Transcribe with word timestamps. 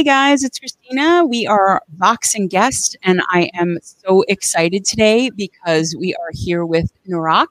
Hey 0.00 0.04
guys, 0.04 0.42
it's 0.44 0.58
Christina. 0.58 1.26
We 1.26 1.46
are 1.46 1.82
Vox 1.90 2.34
and 2.34 2.48
Guest, 2.48 2.96
and 3.02 3.20
I 3.28 3.50
am 3.52 3.76
so 3.82 4.24
excited 4.28 4.86
today 4.86 5.28
because 5.28 5.94
we 5.94 6.14
are 6.14 6.30
here 6.32 6.64
with 6.64 6.90
Narok. 7.06 7.48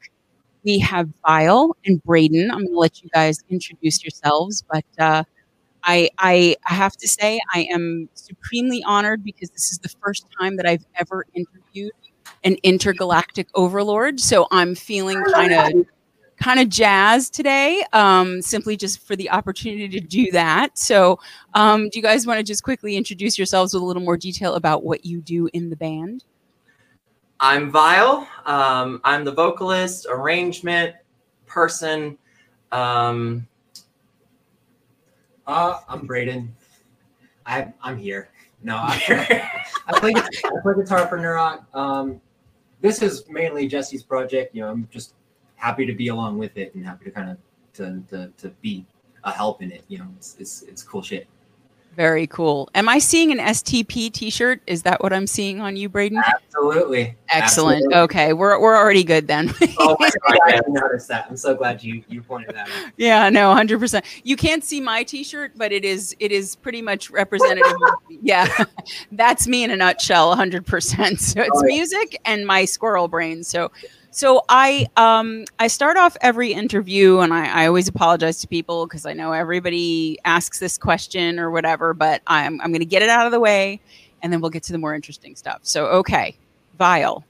We 0.64 0.80
have 0.80 1.10
Vyle 1.24 1.78
and 1.86 2.02
Brayden. 2.02 2.50
I'm 2.52 2.66
going 2.66 2.70
to 2.70 2.80
let 2.80 3.04
you 3.04 3.10
guys 3.14 3.44
introduce 3.52 4.04
yourselves, 4.04 4.64
but 4.68 4.84
uh, 4.98 5.26
I, 5.84 6.10
I 6.18 6.56
I 6.68 6.74
have 6.74 6.94
to 6.94 7.08
say 7.08 7.40
I 7.54 7.68
am 7.72 8.10
supremely 8.16 8.84
honored 8.84 9.24
because 9.24 9.52
this 9.52 9.72
is 9.72 9.78
the 9.78 9.90
first 10.04 10.26
time 10.42 10.56
that 10.56 10.66
I've 10.66 10.88
ever 10.96 11.28
interviewed 11.36 11.92
an 12.44 12.56
intergalactic 12.64 13.48
overlord. 13.54 14.20
So 14.20 14.48
I'm 14.50 14.74
feeling 14.74 15.24
kind 15.36 15.54
of 15.54 15.86
kind 16.40 16.60
of 16.60 16.70
jazzed 16.70 17.34
today, 17.34 17.84
um, 17.94 18.42
simply 18.42 18.78
just 18.78 19.06
for 19.06 19.16
the 19.16 19.30
opportunity 19.30 19.90
to 19.90 20.00
do 20.00 20.32
that. 20.32 20.78
So, 20.78 21.20
um, 21.54 21.90
do 21.90 22.00
you 22.00 22.04
guys 22.04 22.26
want 22.26 22.38
to 22.38 22.44
just 22.44 22.64
quickly 22.64 22.96
introduce 22.96 23.38
yourselves 23.38 23.74
with 23.74 23.84
a 23.84 23.86
little 23.86 24.02
more 24.02 24.18
detail 24.18 24.56
about 24.56 24.84
what 24.84 25.06
you 25.06 25.22
do 25.22 25.50
in 25.54 25.70
the 25.70 25.76
band? 25.76 26.24
I'm 27.40 27.72
Vyle. 27.72 28.28
Um, 28.46 29.00
I'm 29.04 29.24
the 29.24 29.32
vocalist, 29.32 30.08
arrangement 30.10 30.96
person. 31.46 32.18
Um, 32.72 33.48
uh, 35.48 35.80
I'm 35.88 36.08
Brayden. 36.08 36.50
I, 37.46 37.74
I'm 37.82 37.98
here. 37.98 38.30
No, 38.62 38.78
I'm 38.78 39.00
here. 39.00 39.26
I 39.88 40.00
play 40.00 40.14
I 40.16 40.52
play 40.62 40.74
guitar 40.76 41.08
for 41.08 41.18
Narok. 41.18 41.64
Um, 41.74 42.22
this 42.82 43.02
is 43.02 43.24
mainly 43.30 43.68
Jesse's 43.68 44.04
project. 44.04 44.54
You 44.54 44.62
know, 44.62 44.70
I'm 44.70 44.88
just 44.92 45.14
happy 45.60 45.86
to 45.86 45.94
be 45.94 46.08
along 46.08 46.38
with 46.38 46.58
it 46.58 46.74
and 46.74 46.86
happy 46.86 47.06
to 47.06 47.12
kind 47.12 47.30
of 47.30 47.38
to, 47.74 48.02
to, 48.10 48.32
to 48.38 48.50
be 48.62 48.86
a 49.24 49.32
help 49.32 49.62
in 49.62 49.72
it. 49.72 49.84
You 49.88 50.00
know, 50.00 50.08
it's, 50.18 50.36
it's, 50.40 50.64
it's 50.64 50.82
cool 50.82 51.02
shit. 51.02 51.28
Very 51.96 52.28
cool. 52.28 52.70
Am 52.76 52.88
I 52.88 53.00
seeing 53.00 53.32
an 53.32 53.40
STP 53.40 54.12
T-shirt? 54.12 54.62
Is 54.68 54.84
that 54.84 55.02
what 55.04 55.12
I'm 55.12 55.28
seeing 55.28 55.60
on 55.60 55.76
you, 55.76 55.90
Brayden? 55.90 56.24
Absolutely. 56.24 57.18
Excellent. 57.30 57.78
Absolutely. 57.78 57.96
Okay, 57.98 58.34
we're 58.34 58.60
we're 58.60 58.78
already 58.78 59.04
good 59.04 59.28
then. 59.28 59.54
oh 59.80 59.98
my 60.00 60.10
god, 60.28 60.38
I 60.46 60.62
noticed 60.68 61.08
that. 61.10 61.26
I'm 61.30 61.36
so 61.36 61.56
glad 61.56 61.84
you 61.84 62.04
you 62.08 62.22
pointed 62.22 62.56
that 62.56 62.70
out. 62.70 62.92
Yeah, 62.98 63.30
no, 63.30 63.54
hundred 63.54 63.80
percent. 63.80 64.06
You 64.24 64.38
can't 64.38 64.64
see 64.64 64.80
my 64.80 65.04
T-shirt, 65.04 65.54
but 65.58 65.72
it 65.72 65.84
is 65.84 66.16
it 66.20 66.32
is 66.32 66.56
pretty 66.56 66.82
much 66.82 67.10
representative. 67.10 67.76
yeah, 68.22 68.48
that's 69.12 69.48
me 69.48 69.64
in 69.64 69.72
a 69.72 69.76
nutshell, 69.76 70.36
hundred 70.36 70.66
percent. 70.66 71.20
So 71.20 71.42
it's 71.42 71.50
oh, 71.54 71.66
yeah. 71.66 71.76
music 71.76 72.22
and 72.24 72.46
my 72.46 72.66
squirrel 72.66 73.08
brain. 73.08 73.44
So 73.44 73.72
so 74.12 74.44
I 74.50 74.88
um 74.98 75.46
I 75.60 75.68
start 75.68 75.98
off 75.98 76.18
every 76.22 76.54
interview 76.54 77.20
and 77.20 77.34
I, 77.34 77.64
I 77.64 77.68
always 77.68 77.88
apologize 77.88 78.40
to 78.42 78.48
people 78.48 78.88
because 78.88 79.06
I 79.06 79.14
know 79.14 79.34
everybody 79.34 80.18
asks 80.26 80.60
this 80.60 80.78
question 80.78 81.40
or 81.40 81.52
whatever, 81.52 81.94
but 81.94 82.22
I'm 82.28 82.60
I'm 82.62 82.72
gonna 82.72 82.86
get 82.86 83.02
it 83.02 83.10
out 83.10 83.26
of 83.26 83.32
the 83.32 83.40
way 83.40 83.80
and 84.22 84.34
then 84.34 84.42
we'll 84.42 84.50
get 84.50 84.64
to 84.64 84.72
the 84.72 84.78
more 84.78 84.96
interesting 84.96 85.36
stuff. 85.36 85.60
So 85.64 85.88
okay, 85.88 86.38
Vyle. 86.78 87.24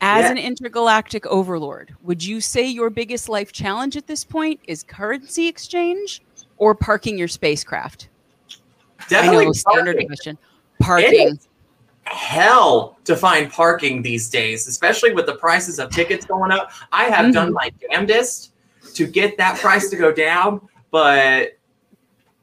As 0.00 0.24
yeah. 0.24 0.30
an 0.30 0.38
intergalactic 0.38 1.26
overlord, 1.26 1.92
would 2.02 2.22
you 2.22 2.40
say 2.40 2.64
your 2.64 2.88
biggest 2.88 3.28
life 3.28 3.50
challenge 3.50 3.96
at 3.96 4.06
this 4.06 4.22
point 4.24 4.60
is 4.68 4.84
currency 4.84 5.48
exchange 5.48 6.22
or 6.56 6.72
parking 6.74 7.18
your 7.18 7.26
spacecraft? 7.26 8.08
Definitely 9.08 9.42
I 9.42 9.44
know, 9.46 9.52
standard 9.52 10.06
question. 10.06 10.38
Parking 10.78 11.38
hell 12.08 12.98
to 13.04 13.16
find 13.16 13.50
parking 13.50 14.02
these 14.02 14.28
days, 14.28 14.66
especially 14.66 15.12
with 15.12 15.26
the 15.26 15.34
prices 15.34 15.78
of 15.78 15.90
tickets 15.90 16.26
going 16.26 16.50
up. 16.50 16.70
I 16.92 17.04
have 17.04 17.26
mm-hmm. 17.26 17.32
done 17.32 17.52
my 17.52 17.70
damnedest 17.90 18.52
to 18.94 19.06
get 19.06 19.36
that 19.38 19.58
price 19.58 19.88
to 19.90 19.96
go 19.96 20.12
down, 20.12 20.60
but 20.90 21.58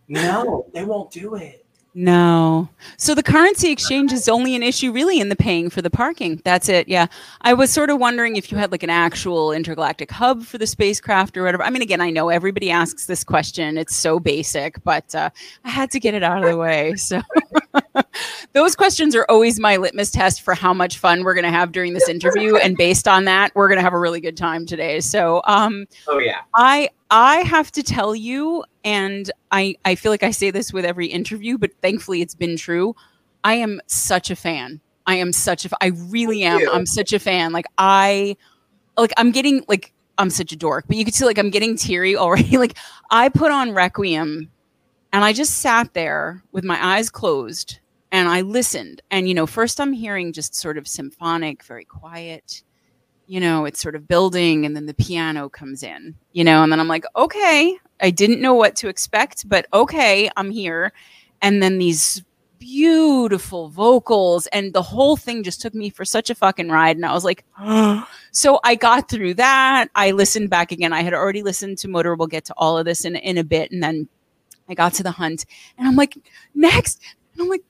no, 0.08 0.66
they 0.74 0.86
won't 0.86 1.12
do 1.12 1.36
it. 1.36 1.66
No. 1.98 2.68
So 2.98 3.16
the 3.16 3.24
currency 3.24 3.72
exchange 3.72 4.12
is 4.12 4.28
only 4.28 4.54
an 4.54 4.62
issue 4.62 4.92
really 4.92 5.22
in 5.22 5.30
the 5.30 5.36
paying 5.36 5.70
for 5.70 5.82
the 5.82 5.90
parking. 5.90 6.42
That's 6.44 6.68
it. 6.68 6.90
Yeah. 6.90 7.08
I 7.40 7.54
was 7.54 7.72
sort 7.72 7.90
of 7.90 8.00
wondering 8.00 8.36
if 8.36 8.52
you 8.52 8.58
had 8.58 8.70
like 8.70 8.84
an 8.84 8.90
actual 8.90 9.54
intergalactic 9.54 10.12
hub 10.12 10.44
for 10.44 10.58
the 10.58 10.68
spacecraft 10.68 11.38
or 11.38 11.44
whatever. 11.44 11.64
I 11.64 11.70
mean, 11.70 11.82
again, 11.82 12.02
I 12.02 12.10
know 12.10 12.28
everybody 12.28 12.70
asks 12.70 13.06
this 13.06 13.24
question. 13.24 13.78
It's 13.78 13.96
so 13.96 14.20
basic, 14.20 14.84
but 14.84 15.16
uh, 15.16 15.30
I 15.64 15.70
had 15.70 15.90
to 15.92 16.00
get 16.02 16.14
it 16.14 16.22
out 16.22 16.44
of 16.44 16.50
the 16.50 16.58
way. 16.58 16.96
So 16.96 17.22
those 18.54 18.76
questions 18.76 19.16
are 19.16 19.26
always 19.30 19.60
my 19.60 19.78
litmus 19.78 20.12
test 20.12 20.42
for 20.42 20.54
how 20.54 20.74
much 20.74 20.98
fun 20.98 21.24
we're 21.24 21.34
going 21.34 21.46
to 21.46 21.52
have 21.52 21.72
during 21.72 21.94
this 21.94 22.08
interview. 22.10 22.56
And 22.56 22.78
based 22.78 23.08
on 23.08 23.26
that, 23.26 23.54
we're 23.56 23.68
going 23.68 23.78
to 23.78 23.84
have 23.84 23.94
a 23.94 24.00
really 24.00 24.22
good 24.22 24.38
time 24.38 24.66
today. 24.66 25.00
So, 25.00 25.42
um, 25.46 25.86
oh 26.08 26.20
yeah, 26.20 26.42
I, 26.56 26.90
I 27.10 27.38
have 27.42 27.72
to 27.74 27.84
tell 27.84 28.16
you, 28.16 28.64
and 28.84 29.32
I, 29.52 29.76
I 29.86 29.96
feel 29.96 30.12
like 30.12 30.24
I 30.24 30.32
say 30.32 30.52
this 30.52 30.74
with 30.74 30.86
every 30.86 31.08
interview, 31.08 31.58
but 31.58 31.72
thankfully 31.82 32.22
it's 32.22 32.36
been 32.36 32.58
true. 32.58 32.96
I 33.44 33.56
am 33.56 33.82
such 33.88 34.32
a 34.32 34.36
fan. 34.36 34.82
I 35.08 35.16
am 35.16 35.32
such 35.32 35.66
a, 35.66 35.70
I 35.82 35.88
really 35.88 36.44
am. 36.44 36.68
I'm 36.72 36.86
such 36.86 37.14
a 37.14 37.20
fan. 37.20 37.52
Like 37.52 37.66
I, 37.78 38.38
like 38.98 39.14
I'm 39.18 39.32
getting 39.32 39.64
like 39.68 39.94
I'm 40.18 40.30
such 40.30 40.52
a 40.52 40.56
dork, 40.56 40.86
but 40.88 40.98
you 40.98 41.04
can 41.04 41.14
see 41.14 41.26
like 41.26 41.38
I'm 41.38 41.50
getting 41.50 41.78
teary 41.78 42.16
already. 42.16 42.58
like 42.58 42.78
I 43.12 43.30
put 43.30 43.52
on 43.52 43.74
Requiem 43.74 44.50
and 45.14 45.24
I 45.24 45.34
just 45.34 45.60
sat 45.60 45.94
there 45.94 46.44
with 46.52 46.64
my 46.64 46.84
eyes 46.84 47.10
closed 47.10 47.80
and 48.16 48.30
I 48.30 48.42
listened. 48.42 49.02
And, 49.12 49.28
you 49.28 49.34
know, 49.34 49.46
first 49.46 49.82
I'm 49.82 49.92
hearing 49.92 50.32
just 50.32 50.56
sort 50.56 50.78
of 50.78 50.88
symphonic, 50.88 51.66
very 51.66 51.84
quiet, 51.84 52.64
you 53.28 53.42
know, 53.42 53.66
it's 53.66 53.82
sort 53.82 53.94
of 53.94 54.08
building 54.08 54.66
and 54.66 54.74
then 54.74 54.86
the 54.86 54.94
piano 54.94 55.50
comes 55.50 55.84
in, 55.84 56.16
you 56.32 56.46
know, 56.46 56.64
and 56.64 56.72
then 56.72 56.80
I'm 56.80 56.88
like, 56.88 57.04
okay, 57.18 57.78
I 58.00 58.12
didn't 58.12 58.40
know 58.40 58.54
what 58.54 58.78
to 58.78 58.88
expect, 58.88 59.50
but 59.50 59.66
okay, 59.74 60.30
I'm 60.38 60.50
here. 60.50 60.94
And 61.42 61.62
then 61.62 61.78
these 61.78 62.24
beautiful 62.58 63.68
vocals 63.68 64.48
and 64.48 64.72
the 64.72 64.82
whole 64.82 65.18
thing 65.18 65.44
just 65.44 65.60
took 65.62 65.76
me 65.76 65.90
for 65.90 66.06
such 66.06 66.30
a 66.30 66.36
fucking 66.36 66.70
ride 66.70 66.96
and 66.96 67.06
i 67.06 67.12
was 67.12 67.26
like 67.26 67.44
oh. 67.60 68.08
so 68.32 68.60
i 68.64 68.74
got 68.74 69.08
through 69.10 69.34
that 69.34 69.88
i 69.94 70.10
listened 70.12 70.50
back 70.50 70.72
again 70.72 70.94
i 70.94 71.02
had 71.04 71.14
already 71.14 71.44
listened 71.44 71.78
to 71.78 71.90
motor 71.90 72.16
we'll 72.16 72.28
get 72.28 72.46
to 72.46 72.54
all 72.58 72.78
of 72.78 72.86
this 72.86 73.04
in, 73.04 73.18
in 73.18 73.38
a 73.38 73.44
bit 73.44 73.72
and 73.72 73.84
then 73.84 74.08
i 74.70 74.74
got 74.74 74.94
to 74.94 75.04
the 75.04 75.12
hunt 75.12 75.46
and 75.78 75.86
i'm 75.86 75.98
like 75.98 76.18
next 76.56 77.02
and 77.34 77.42
i'm 77.44 77.50
like 77.50 77.62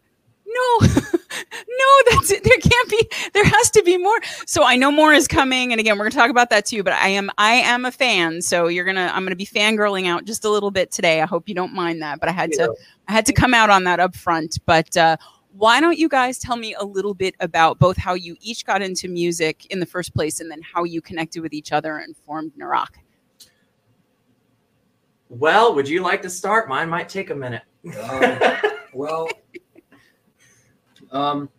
no, 0.55 0.87
no, 0.87 2.11
that's 2.11 2.31
it. 2.31 2.43
There 2.43 2.57
can't 2.57 2.89
be, 2.89 3.09
there 3.33 3.45
has 3.45 3.69
to 3.71 3.83
be 3.83 3.97
more. 3.97 4.19
So 4.45 4.63
I 4.63 4.75
know 4.75 4.91
more 4.91 5.13
is 5.13 5.27
coming. 5.27 5.71
And 5.71 5.79
again, 5.79 5.97
we're 5.97 6.05
gonna 6.05 6.21
talk 6.21 6.29
about 6.29 6.49
that 6.49 6.65
too, 6.65 6.83
but 6.83 6.93
I 6.93 7.09
am, 7.09 7.29
I 7.37 7.55
am 7.55 7.85
a 7.85 7.91
fan. 7.91 8.41
So 8.41 8.67
you're 8.67 8.85
gonna, 8.85 9.11
I'm 9.13 9.23
gonna 9.23 9.35
be 9.35 9.45
fangirling 9.45 10.07
out 10.07 10.25
just 10.25 10.45
a 10.45 10.49
little 10.49 10.71
bit 10.71 10.91
today. 10.91 11.21
I 11.21 11.25
hope 11.25 11.49
you 11.49 11.55
don't 11.55 11.73
mind 11.73 12.01
that, 12.01 12.19
but 12.19 12.29
I 12.29 12.31
had 12.31 12.51
yeah. 12.53 12.67
to, 12.67 12.75
I 13.07 13.11
had 13.11 13.25
to 13.27 13.33
come 13.33 13.53
out 13.53 13.69
on 13.69 13.83
that 13.85 13.99
up 13.99 14.15
front. 14.15 14.59
But, 14.65 14.95
uh, 14.97 15.17
why 15.57 15.79
don't 15.79 15.97
you 15.97 16.09
guys 16.09 16.37
tell 16.37 16.57
me 16.57 16.73
a 16.73 16.83
little 16.83 17.13
bit 17.13 17.33
about 17.39 17.79
both 17.79 17.95
how 17.95 18.13
you 18.13 18.35
each 18.41 18.65
got 18.65 18.81
into 18.81 19.07
music 19.07 19.65
in 19.67 19.79
the 19.79 19.85
first 19.85 20.13
place 20.13 20.41
and 20.41 20.51
then 20.51 20.61
how 20.61 20.83
you 20.83 21.01
connected 21.01 21.41
with 21.41 21.53
each 21.53 21.71
other 21.71 21.97
and 21.97 22.15
formed 22.17 22.51
Narok? 22.59 22.89
Well, 25.29 25.73
would 25.73 25.87
you 25.87 26.01
like 26.01 26.21
to 26.23 26.29
start? 26.29 26.67
Mine 26.67 26.89
might 26.89 27.09
take 27.09 27.29
a 27.29 27.35
minute. 27.35 27.63
Um, 27.99 28.37
well, 28.93 29.29
um, 31.11 31.49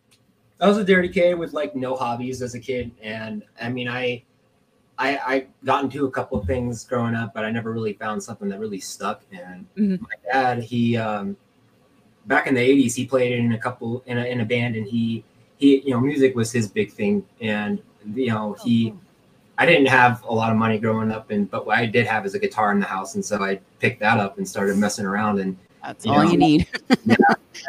I 0.61 0.69
was 0.69 0.79
a 0.79 0.85
dirty 0.85 1.09
kid 1.09 1.39
with 1.39 1.53
like 1.53 1.77
no 1.77 1.97
hobbies 1.97 2.43
as 2.43 2.55
a 2.55 2.61
kid, 2.61 2.91
and 3.03 3.43
I 3.61 3.69
mean, 3.69 3.89
I, 3.89 4.23
I, 4.99 5.19
I 5.19 5.47
got 5.65 5.85
into 5.85 6.07
a 6.07 6.11
couple 6.11 6.39
of 6.39 6.47
things 6.47 6.85
growing 6.85 7.15
up, 7.15 7.35
but 7.35 7.45
I 7.45 7.51
never 7.51 7.73
really 7.73 7.93
found 7.93 8.23
something 8.23 8.49
that 8.49 8.59
really 8.59 8.81
stuck. 8.81 9.23
And 9.33 9.67
mm-hmm. 9.77 10.03
my 10.03 10.33
dad, 10.33 10.63
he, 10.63 10.97
um, 10.97 11.37
back 12.27 12.47
in 12.47 12.55
the 12.55 12.61
'80s, 12.61 12.95
he 12.95 13.05
played 13.05 13.33
in 13.33 13.53
a 13.53 13.59
couple 13.59 14.03
in 14.07 14.19
a, 14.19 14.25
in 14.25 14.41
a 14.41 14.45
band, 14.45 14.77
and 14.77 14.87
he, 14.87 15.25
he, 15.59 15.81
you 15.81 15.91
know, 15.91 16.01
music 16.01 16.35
was 16.35 16.51
his 16.53 16.69
big 16.69 16.93
thing, 16.93 17.25
and 17.41 17.83
you 18.15 18.29
know, 18.29 18.57
he. 18.65 18.93
Oh, 18.95 19.01
I 19.59 19.65
didn't 19.65 19.87
have 19.87 20.23
a 20.25 20.35
lot 20.35 20.51
of 20.53 20.59
money 20.59 20.79
growing 20.79 21.11
up, 21.11 21.31
and 21.31 21.51
but 21.51 21.67
what 21.67 21.79
I 21.79 21.87
did 21.87 22.07
have 22.07 22.27
is 22.27 22.35
a 22.35 22.39
guitar 22.39 22.73
in 22.73 22.81
the 22.81 22.87
house, 22.87 23.15
and 23.15 23.25
so 23.25 23.43
I 23.43 23.59
picked 23.79 24.01
that 24.01 24.19
up 24.19 24.37
and 24.37 24.47
started 24.47 24.77
messing 24.77 25.07
around. 25.07 25.41
And 25.41 25.57
that's 25.83 26.05
you 26.05 26.13
all 26.13 26.25
know, 26.25 26.31
you 26.31 26.37
need. 26.37 26.69
yeah, 27.07 27.17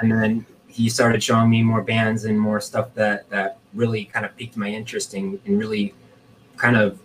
and 0.01 0.11
then 0.11 0.45
he 0.77 0.89
started 0.89 1.23
showing 1.23 1.49
me 1.49 1.63
more 1.63 1.81
bands 1.81 2.25
and 2.25 2.39
more 2.39 2.61
stuff 2.61 2.93
that 2.93 3.27
that 3.31 3.57
really 3.73 4.05
kind 4.05 4.25
of 4.25 4.35
piqued 4.37 4.55
my 4.55 4.69
interest 4.69 5.15
and, 5.15 5.39
and 5.45 5.57
really 5.57 5.93
kind 6.55 6.77
of 6.77 6.99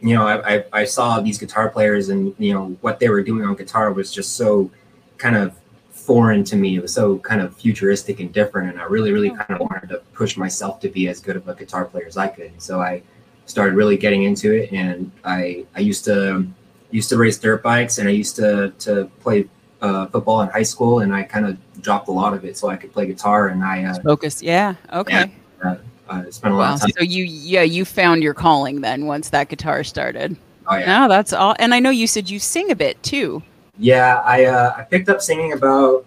you 0.00 0.14
know 0.14 0.26
I, 0.26 0.54
I, 0.54 0.64
I 0.72 0.84
saw 0.84 1.20
these 1.20 1.36
guitar 1.36 1.68
players 1.68 2.08
and 2.08 2.34
you 2.38 2.54
know 2.54 2.76
what 2.82 3.00
they 3.00 3.08
were 3.08 3.22
doing 3.22 3.44
on 3.44 3.56
guitar 3.56 3.92
was 3.92 4.12
just 4.12 4.36
so 4.36 4.70
kind 5.18 5.34
of 5.34 5.56
foreign 5.90 6.44
to 6.44 6.54
me. 6.56 6.76
It 6.76 6.82
was 6.82 6.94
so 6.94 7.18
kind 7.18 7.40
of 7.40 7.56
futuristic 7.56 8.20
and 8.20 8.32
different 8.32 8.70
and 8.70 8.80
i 8.80 8.84
really 8.84 9.12
really 9.12 9.30
kind 9.30 9.50
of 9.50 9.60
wanted 9.60 9.88
to 9.88 9.98
push 10.12 10.36
myself 10.36 10.78
to 10.80 10.88
be 10.88 11.08
as 11.08 11.18
good 11.20 11.36
of 11.36 11.48
a 11.48 11.54
guitar 11.54 11.84
player 11.84 12.06
as 12.06 12.16
i 12.16 12.28
could. 12.28 12.52
So 12.62 12.80
i 12.80 13.02
started 13.46 13.74
really 13.74 13.96
getting 13.96 14.22
into 14.22 14.52
it 14.52 14.72
and 14.72 15.10
i 15.24 15.66
i 15.74 15.80
used 15.80 16.04
to 16.04 16.46
used 16.92 17.08
to 17.08 17.16
race 17.16 17.38
dirt 17.38 17.62
bikes 17.62 17.98
and 17.98 18.08
i 18.08 18.12
used 18.12 18.36
to 18.36 18.70
to 18.78 19.10
play 19.20 19.48
uh, 19.80 20.06
football 20.06 20.40
in 20.42 20.48
high 20.48 20.62
school, 20.62 21.00
and 21.00 21.14
I 21.14 21.22
kind 21.22 21.46
of 21.46 21.56
dropped 21.82 22.08
a 22.08 22.12
lot 22.12 22.34
of 22.34 22.44
it 22.44 22.56
so 22.56 22.68
I 22.68 22.76
could 22.76 22.92
play 22.92 23.06
guitar. 23.06 23.48
And 23.48 23.62
I 23.62 23.84
uh, 23.84 24.00
focus. 24.02 24.42
Yeah. 24.42 24.74
Okay. 24.92 25.32
Uh, 25.62 26.30
spent 26.30 26.54
a 26.54 26.56
lot 26.56 26.74
of 26.74 26.80
time. 26.80 26.90
So 26.96 27.02
you, 27.02 27.24
yeah, 27.24 27.62
you 27.62 27.84
found 27.84 28.22
your 28.22 28.34
calling 28.34 28.80
then 28.80 29.06
once 29.06 29.30
that 29.30 29.48
guitar 29.48 29.82
started. 29.82 30.36
Oh 30.68 30.76
yeah. 30.76 31.00
No, 31.00 31.08
that's 31.08 31.32
all. 31.32 31.56
And 31.58 31.74
I 31.74 31.80
know 31.80 31.90
you 31.90 32.06
said 32.06 32.30
you 32.30 32.38
sing 32.38 32.70
a 32.70 32.76
bit 32.76 33.02
too. 33.02 33.42
Yeah, 33.78 34.20
I 34.24 34.44
uh, 34.44 34.74
I 34.76 34.82
picked 34.82 35.08
up 35.08 35.20
singing 35.20 35.52
about 35.52 36.06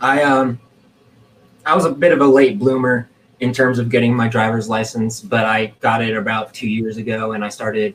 I 0.00 0.22
um, 0.22 0.60
I 1.64 1.74
was 1.74 1.84
a 1.84 1.90
bit 1.90 2.12
of 2.12 2.20
a 2.20 2.26
late 2.26 2.58
bloomer 2.58 3.08
in 3.40 3.52
terms 3.52 3.78
of 3.78 3.88
getting 3.88 4.14
my 4.14 4.28
driver's 4.28 4.68
license, 4.68 5.20
but 5.20 5.44
I 5.44 5.74
got 5.80 6.02
it 6.02 6.16
about 6.16 6.52
two 6.54 6.68
years 6.68 6.96
ago, 6.96 7.32
and 7.32 7.44
I 7.44 7.48
started 7.48 7.94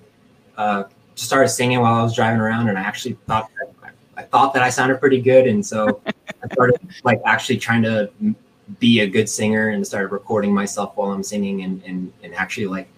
uh, 0.57 0.83
started 1.15 1.49
singing 1.49 1.79
while 1.79 1.95
I 1.95 2.03
was 2.03 2.15
driving 2.15 2.39
around, 2.39 2.69
and 2.69 2.77
I 2.77 2.81
actually 2.81 3.17
thought 3.27 3.49
that, 3.59 3.73
I 4.17 4.23
thought 4.23 4.53
that 4.55 4.63
I 4.63 4.69
sounded 4.69 4.99
pretty 4.99 5.21
good, 5.21 5.47
and 5.47 5.65
so 5.65 6.01
I 6.05 6.47
started 6.51 6.79
like 7.03 7.21
actually 7.25 7.57
trying 7.57 7.83
to 7.83 8.11
be 8.79 9.01
a 9.01 9.07
good 9.07 9.29
singer 9.29 9.69
and 9.69 9.85
started 9.85 10.11
recording 10.11 10.53
myself 10.53 10.97
while 10.97 11.11
I'm 11.11 11.23
singing 11.23 11.61
and 11.61 11.81
and, 11.83 12.11
and 12.23 12.33
actually 12.35 12.67
like 12.67 12.89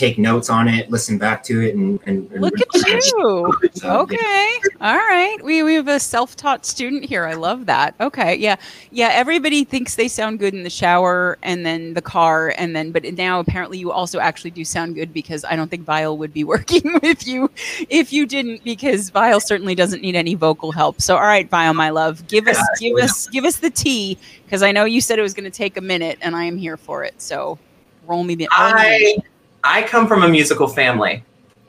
take 0.00 0.18
notes 0.18 0.48
on 0.48 0.66
it, 0.66 0.90
listen 0.90 1.18
back 1.18 1.42
to 1.44 1.60
it, 1.60 1.74
and, 1.74 2.00
and, 2.06 2.30
and 2.32 2.40
look 2.40 2.54
at 2.58 3.06
you. 3.12 3.52
So, 3.74 4.00
okay, 4.00 4.16
yeah. 4.16 4.70
all 4.80 4.96
right. 4.96 5.36
We 5.42 5.62
we 5.62 5.74
have 5.74 5.88
a 5.88 6.00
self-taught 6.00 6.64
student 6.64 7.04
here. 7.04 7.26
I 7.26 7.34
love 7.34 7.66
that. 7.66 7.94
Okay, 8.00 8.34
yeah, 8.36 8.56
yeah. 8.90 9.10
Everybody 9.12 9.62
thinks 9.64 9.96
they 9.96 10.08
sound 10.08 10.38
good 10.38 10.54
in 10.54 10.62
the 10.62 10.70
shower 10.70 11.38
and 11.42 11.66
then 11.66 11.92
the 11.92 12.00
car, 12.02 12.54
and 12.56 12.74
then 12.74 12.92
but 12.92 13.04
now 13.14 13.40
apparently 13.40 13.76
you 13.78 13.92
also 13.92 14.18
actually 14.18 14.50
do 14.50 14.64
sound 14.64 14.94
good 14.94 15.12
because 15.12 15.44
I 15.44 15.54
don't 15.54 15.70
think 15.70 15.84
Vyle 15.84 16.16
would 16.16 16.32
be 16.32 16.44
working 16.54 16.98
with 17.02 17.26
you 17.26 17.50
if 17.90 18.12
you 18.12 18.26
didn't 18.26 18.64
because 18.64 19.10
Vyle 19.10 19.40
certainly 19.40 19.74
doesn't 19.74 20.00
need 20.00 20.16
any 20.16 20.34
vocal 20.34 20.72
help. 20.72 21.02
So 21.02 21.16
all 21.16 21.22
right, 21.22 21.48
Vyle, 21.48 21.74
my 21.74 21.90
love, 21.90 22.26
give 22.26 22.48
us 22.48 22.58
give 22.78 22.96
us 22.96 23.28
give 23.28 23.44
us 23.44 23.58
the 23.58 23.70
tea 23.70 24.16
because 24.46 24.62
I 24.62 24.72
know 24.72 24.86
you 24.86 25.02
said 25.02 25.18
it 25.18 25.22
was 25.22 25.34
going 25.34 25.50
to 25.50 25.56
take 25.56 25.76
a 25.76 25.82
minute, 25.82 26.18
and 26.22 26.34
I 26.34 26.44
am 26.44 26.56
here 26.56 26.78
for 26.78 27.04
it. 27.04 27.20
So 27.20 27.58
roll 28.06 28.24
me 28.24 28.34
the. 28.34 28.48
I 28.50 29.18
I 29.64 29.82
come 29.82 30.06
from 30.06 30.22
a 30.22 30.28
musical 30.28 30.68
family. 30.68 31.24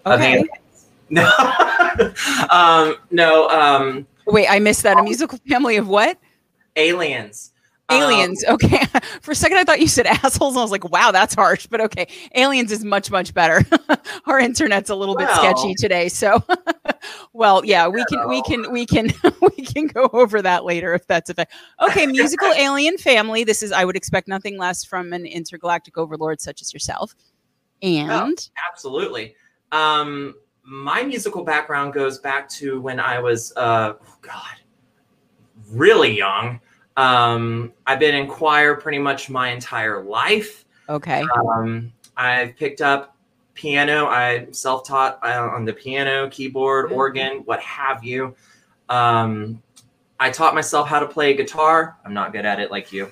Okay. 0.05 0.43
No, 1.09 1.29
um, 2.49 2.95
no. 3.11 3.49
Um, 3.49 4.07
Wait, 4.27 4.47
I 4.47 4.59
missed 4.59 4.83
that. 4.83 4.97
A 4.97 5.03
musical 5.03 5.38
family 5.47 5.75
of 5.75 5.88
what? 5.88 6.17
Aliens. 6.75 7.51
Aliens. 7.91 8.45
Um, 8.47 8.55
okay. 8.55 8.85
For 9.21 9.31
a 9.31 9.35
second, 9.35 9.57
I 9.57 9.63
thought 9.63 9.79
you 9.79 9.88
said 9.88 10.05
assholes. 10.05 10.55
I 10.57 10.61
was 10.61 10.71
like, 10.71 10.89
wow, 10.89 11.11
that's 11.11 11.33
harsh. 11.35 11.67
But 11.67 11.81
okay. 11.81 12.07
Aliens 12.35 12.71
is 12.71 12.83
much, 12.83 13.11
much 13.11 13.33
better. 13.33 13.65
Our 14.25 14.39
internet's 14.39 14.89
a 14.89 14.95
little 14.95 15.15
bit 15.15 15.29
sketchy 15.31 15.73
today. 15.75 16.09
So, 16.09 16.41
well, 17.33 17.65
yeah, 17.65 17.87
we 17.87 18.05
can, 18.05 18.27
we 18.29 18.41
can, 18.44 18.71
we 18.71 18.85
can, 18.85 19.11
we 19.41 19.65
can 19.65 19.87
go 19.87 20.09
over 20.13 20.41
that 20.41 20.63
later 20.63 20.94
if 20.94 21.05
that's 21.07 21.29
a 21.29 21.33
fact. 21.33 21.53
Okay. 21.81 22.05
Musical 22.07 22.51
alien 22.53 22.97
family. 22.97 23.44
This 23.44 23.61
is, 23.61 23.71
I 23.71 23.85
would 23.85 23.95
expect 23.95 24.27
nothing 24.27 24.57
less 24.57 24.83
from 24.83 25.13
an 25.13 25.25
intergalactic 25.25 25.97
overlord 25.97 26.41
such 26.41 26.61
as 26.61 26.73
yourself. 26.73 27.15
Oh, 27.83 27.88
and 27.88 28.12
oh, 28.12 28.62
absolutely. 28.69 29.36
Um, 29.72 30.36
my 30.63 31.04
musical 31.04 31.44
background 31.44 31.94
goes 31.94 32.19
back 32.19 32.48
to 32.50 32.80
when 32.80 33.00
I 33.00 33.19
was, 33.19 33.54
uh, 33.57 33.94
oh 34.01 34.18
God, 34.22 34.56
really 35.69 36.16
young. 36.16 36.60
Um, 36.98 37.74
I've 37.88 38.00
been 38.00 38.16
in 38.16 38.28
choir 38.28 38.75
pretty 38.75 39.00
much 39.00 39.30
my 39.30 39.50
entire 39.50 40.04
life. 40.04 40.66
Okay. 40.89 41.24
Um, 41.36 41.92
I've 42.18 42.56
picked 42.57 42.81
up 42.81 43.16
piano. 43.54 44.06
I 44.06 44.48
self-taught 44.51 45.19
uh, 45.24 45.50
on 45.54 45.66
the 45.66 45.74
piano, 45.74 46.30
keyboard, 46.30 46.88
mm-hmm. 46.88 46.95
organ, 46.95 47.42
what 47.45 47.60
have 47.62 48.04
you. 48.04 48.36
Um, 48.89 49.62
I 50.19 50.30
taught 50.30 50.54
myself 50.54 50.88
how 50.88 51.00
to 51.00 51.07
play 51.07 51.33
guitar. 51.33 51.98
I'm 52.06 52.13
not 52.13 52.33
good 52.33 52.45
at 52.45 52.60
it 52.60 52.69
like 52.69 52.92
you. 52.92 53.10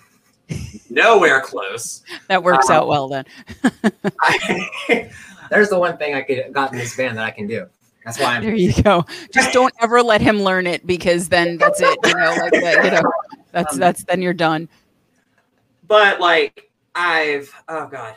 Nowhere 0.89 1.41
close. 1.41 2.03
That 2.27 2.43
works 2.43 2.69
um, 2.69 2.75
out 2.77 2.87
well 2.87 3.07
then. 3.07 3.25
I, 4.21 5.09
there's 5.49 5.69
the 5.69 5.79
one 5.79 5.97
thing 5.97 6.15
I 6.15 6.21
could 6.21 6.51
got 6.51 6.71
in 6.71 6.77
this 6.77 6.95
band 6.95 7.17
that 7.17 7.25
I 7.25 7.31
can 7.31 7.47
do. 7.47 7.67
That's 8.05 8.19
why 8.19 8.35
I'm 8.35 8.43
there. 8.43 8.55
You 8.55 8.73
go. 8.81 9.05
Just 9.33 9.53
don't 9.53 9.73
ever 9.81 10.01
let 10.01 10.21
him 10.21 10.41
learn 10.41 10.65
it 10.65 10.87
because 10.87 11.29
then 11.29 11.57
that's 11.57 11.81
it. 11.81 11.97
You 12.05 12.15
know, 12.15 12.35
like 12.39 12.51
that, 12.53 12.85
you 12.85 12.91
know, 12.91 13.11
that's 13.51 13.73
um, 13.73 13.79
that's 13.79 14.03
then 14.03 14.21
you're 14.21 14.33
done. 14.33 14.69
But 15.87 16.19
like 16.19 16.71
I've 16.95 17.53
oh 17.67 17.87
god, 17.87 18.15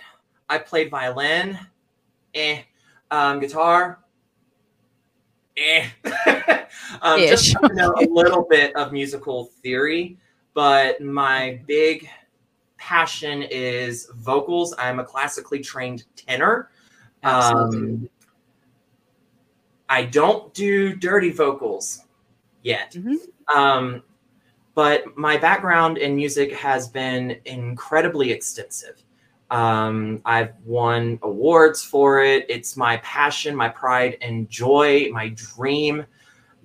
I 0.49 0.59
played 0.59 0.91
violin, 0.91 1.59
eh, 2.35 2.63
um, 3.11 3.41
guitar, 3.41 3.99
eh. 5.57 5.89
um, 7.03 7.19
just 7.21 7.57
know 7.73 7.95
a 7.99 8.07
little 8.09 8.47
bit 8.49 8.75
of 8.77 8.93
musical 8.93 9.47
theory, 9.63 10.17
but 10.55 11.01
my 11.03 11.61
big 11.67 12.09
passion 12.83 13.43
is 13.45 14.09
vocals. 14.17 14.75
I'm 14.77 14.99
a 14.99 15.05
classically 15.05 15.61
trained 15.61 16.05
tenor. 16.17 16.71
Um, 17.23 18.09
I 19.89 20.05
don't 20.05 20.53
do 20.53 20.97
dirty 20.97 21.31
vocals 21.31 22.01
yet. 22.65 22.93
Mm-hmm. 22.93 23.57
Um, 23.57 24.03
but 24.75 25.17
my 25.17 25.37
background 25.37 25.97
in 25.97 26.17
music 26.17 26.53
has 26.55 26.89
been 26.89 27.39
incredibly 27.45 28.33
extensive. 28.33 29.05
Um, 29.53 30.21
I've 30.25 30.55
won 30.65 31.21
awards 31.23 31.85
for 31.85 32.21
it. 32.25 32.47
It's 32.49 32.77
my 32.77 32.97
passion, 32.97 33.55
my 33.55 33.69
pride 33.69 34.17
and 34.23 34.51
joy, 34.51 35.09
my 35.13 35.29
dream. 35.37 36.05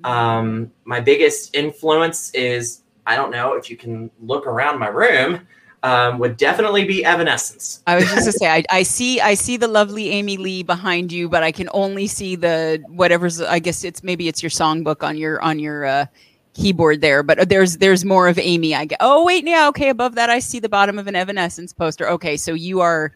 Um, 0.03 0.71
my 0.83 0.99
biggest 0.99 1.55
influence 1.55 2.31
is 2.31 2.81
I 3.05 3.15
don't 3.15 3.29
know 3.29 3.53
if 3.53 3.69
you 3.69 3.77
can 3.77 4.09
look 4.19 4.47
around 4.47 4.79
my 4.79 4.87
room 4.87 5.47
um, 5.87 6.19
would 6.19 6.35
definitely 6.35 6.83
be 6.83 7.05
Evanescence. 7.05 7.81
I 7.87 7.95
was 7.95 8.05
just 8.05 8.25
to 8.25 8.31
say, 8.33 8.47
I, 8.47 8.63
I, 8.69 8.83
see, 8.83 9.21
I 9.21 9.35
see 9.35 9.55
the 9.55 9.69
lovely 9.69 10.09
Amy 10.09 10.35
Lee 10.35 10.61
behind 10.61 11.13
you, 11.13 11.29
but 11.29 11.43
I 11.43 11.53
can 11.53 11.69
only 11.73 12.07
see 12.07 12.35
the 12.35 12.83
whatever's. 12.87 13.41
I 13.41 13.59
guess 13.59 13.85
it's 13.85 14.03
maybe 14.03 14.27
it's 14.27 14.43
your 14.43 14.49
songbook 14.49 15.01
on 15.01 15.17
your 15.17 15.41
on 15.41 15.59
your 15.59 15.85
uh, 15.85 16.05
keyboard 16.53 16.99
there, 16.99 17.23
but 17.23 17.47
there's 17.47 17.77
there's 17.77 18.03
more 18.03 18.27
of 18.27 18.37
Amy. 18.37 18.75
I 18.75 18.83
get. 18.83 18.97
Oh 18.99 19.23
wait, 19.23 19.47
yeah, 19.47 19.69
okay. 19.69 19.87
Above 19.87 20.15
that, 20.15 20.29
I 20.29 20.39
see 20.39 20.59
the 20.59 20.67
bottom 20.67 20.99
of 20.99 21.07
an 21.07 21.15
Evanescence 21.15 21.71
poster. 21.71 22.09
Okay, 22.09 22.35
so 22.35 22.53
you 22.53 22.81
are 22.81 23.15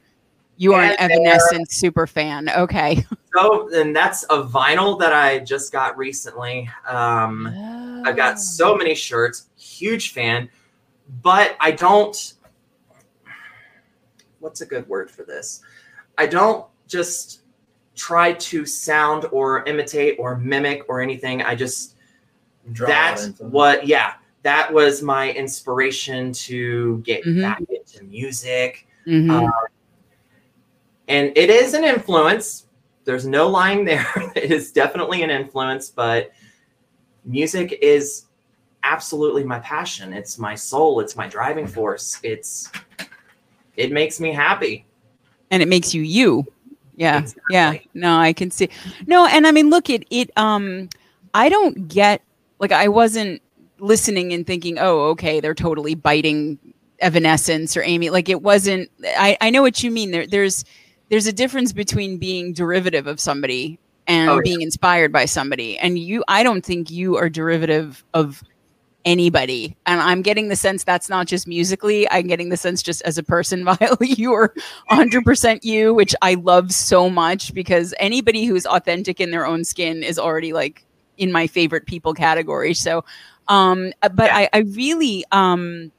you 0.55 0.73
are 0.73 0.81
and 0.81 0.91
an 0.99 1.11
Evanescence 1.11 1.75
super 1.75 2.07
fan. 2.07 2.49
Okay. 2.49 3.05
So, 3.33 3.73
and 3.73 3.95
that's 3.95 4.23
a 4.23 4.43
vinyl 4.43 4.99
that 4.99 5.13
I 5.13 5.39
just 5.39 5.71
got 5.71 5.97
recently. 5.97 6.69
Um, 6.85 7.47
oh. 7.47 8.03
I've 8.05 8.17
got 8.17 8.41
so 8.41 8.75
many 8.75 8.93
shirts. 8.93 9.47
Huge 9.55 10.11
fan, 10.11 10.49
but 11.23 11.55
I 11.61 11.71
don't 11.71 12.33
what's 14.41 14.61
a 14.61 14.65
good 14.65 14.87
word 14.87 15.09
for 15.09 15.23
this? 15.23 15.61
I 16.17 16.27
don't 16.27 16.65
just 16.87 17.41
try 17.95 18.33
to 18.33 18.65
sound 18.65 19.25
or 19.31 19.63
imitate 19.65 20.17
or 20.19 20.37
mimic 20.37 20.83
or 20.89 21.01
anything. 21.01 21.41
I 21.41 21.55
just 21.55 21.95
Draw 22.73 22.87
that's 22.87 23.39
what 23.39 23.87
yeah, 23.87 24.13
that 24.43 24.71
was 24.71 25.01
my 25.01 25.31
inspiration 25.31 26.31
to 26.33 26.99
get 26.99 27.23
mm-hmm. 27.23 27.41
back 27.41 27.61
into 27.69 28.03
music. 28.03 28.87
Mm-hmm. 29.07 29.31
Um, 29.31 29.51
and 31.07 31.31
it 31.35 31.49
is 31.49 31.73
an 31.73 31.83
influence. 31.83 32.67
There's 33.03 33.25
no 33.25 33.47
lying 33.47 33.83
there. 33.83 34.05
it 34.35 34.51
is 34.51 34.71
definitely 34.71 35.23
an 35.23 35.29
influence, 35.29 35.89
but 35.89 36.31
music 37.25 37.79
is 37.81 38.25
absolutely 38.83 39.43
my 39.43 39.59
passion. 39.59 40.13
It's 40.13 40.37
my 40.37 40.55
soul. 40.55 40.99
It's 40.99 41.15
my 41.15 41.27
driving 41.27 41.67
force. 41.67 42.19
It's 42.23 42.71
it 43.77 43.91
makes 43.91 44.19
me 44.19 44.31
happy. 44.31 44.85
And 45.49 45.61
it 45.61 45.67
makes 45.67 45.93
you 45.93 46.01
you. 46.01 46.45
Yeah. 46.95 47.19
Exactly. 47.19 47.43
Yeah. 47.51 47.77
No, 47.93 48.17
I 48.17 48.33
can 48.33 48.51
see. 48.51 48.69
No, 49.07 49.25
and 49.25 49.47
I 49.47 49.51
mean 49.51 49.69
look 49.69 49.89
it 49.89 50.05
it 50.09 50.31
um 50.37 50.89
I 51.33 51.49
don't 51.49 51.87
get 51.87 52.21
like 52.59 52.71
I 52.71 52.87
wasn't 52.87 53.41
listening 53.79 54.31
and 54.33 54.45
thinking, 54.45 54.77
"Oh, 54.79 55.09
okay, 55.09 55.39
they're 55.39 55.55
totally 55.55 55.95
biting 55.95 56.59
Evanescence 56.99 57.75
or 57.75 57.83
Amy." 57.83 58.09
Like 58.09 58.29
it 58.29 58.41
wasn't 58.41 58.89
I 59.17 59.37
I 59.41 59.49
know 59.49 59.61
what 59.61 59.83
you 59.83 59.91
mean. 59.91 60.11
There 60.11 60.27
there's 60.27 60.63
there's 61.09 61.27
a 61.27 61.33
difference 61.33 61.73
between 61.73 62.17
being 62.17 62.53
derivative 62.53 63.07
of 63.07 63.19
somebody 63.19 63.79
and 64.07 64.29
oh, 64.29 64.35
yeah. 64.35 64.41
being 64.43 64.61
inspired 64.61 65.11
by 65.11 65.25
somebody. 65.25 65.77
And 65.77 65.97
you 65.97 66.23
I 66.27 66.43
don't 66.43 66.63
think 66.63 66.91
you 66.91 67.17
are 67.17 67.29
derivative 67.29 68.03
of 68.13 68.43
anybody. 69.05 69.75
And 69.85 69.99
I'm 69.99 70.21
getting 70.21 70.49
the 70.49 70.55
sense 70.55 70.83
that's 70.83 71.09
not 71.09 71.27
just 71.27 71.47
musically, 71.47 72.09
I'm 72.09 72.27
getting 72.27 72.49
the 72.49 72.57
sense 72.57 72.83
just 72.83 73.01
as 73.03 73.17
a 73.17 73.23
person, 73.23 73.63
Vyle, 73.65 73.97
you 74.01 74.33
are 74.33 74.53
100% 74.91 75.63
you, 75.63 75.93
which 75.93 76.15
I 76.21 76.35
love 76.35 76.71
so 76.71 77.09
much 77.09 77.53
because 77.53 77.93
anybody 77.99 78.45
who's 78.45 78.65
authentic 78.65 79.19
in 79.19 79.31
their 79.31 79.45
own 79.45 79.63
skin 79.63 80.03
is 80.03 80.19
already 80.19 80.53
like 80.53 80.85
in 81.17 81.31
my 81.31 81.47
favorite 81.47 81.85
people 81.85 82.13
category. 82.13 82.73
So, 82.73 83.03
um, 83.47 83.93
but 84.01 84.31
I, 84.31 84.49
I 84.53 84.59
really, 84.59 85.25
um, 85.31 85.91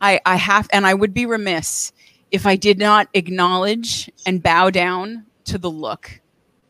I, 0.00 0.20
I 0.24 0.36
have, 0.36 0.68
and 0.72 0.86
I 0.86 0.94
would 0.94 1.14
be 1.14 1.26
remiss 1.26 1.92
if 2.30 2.46
I 2.46 2.56
did 2.56 2.78
not 2.78 3.08
acknowledge 3.14 4.10
and 4.26 4.42
bow 4.42 4.70
down 4.70 5.26
to 5.44 5.58
the 5.58 5.70
look. 5.70 6.20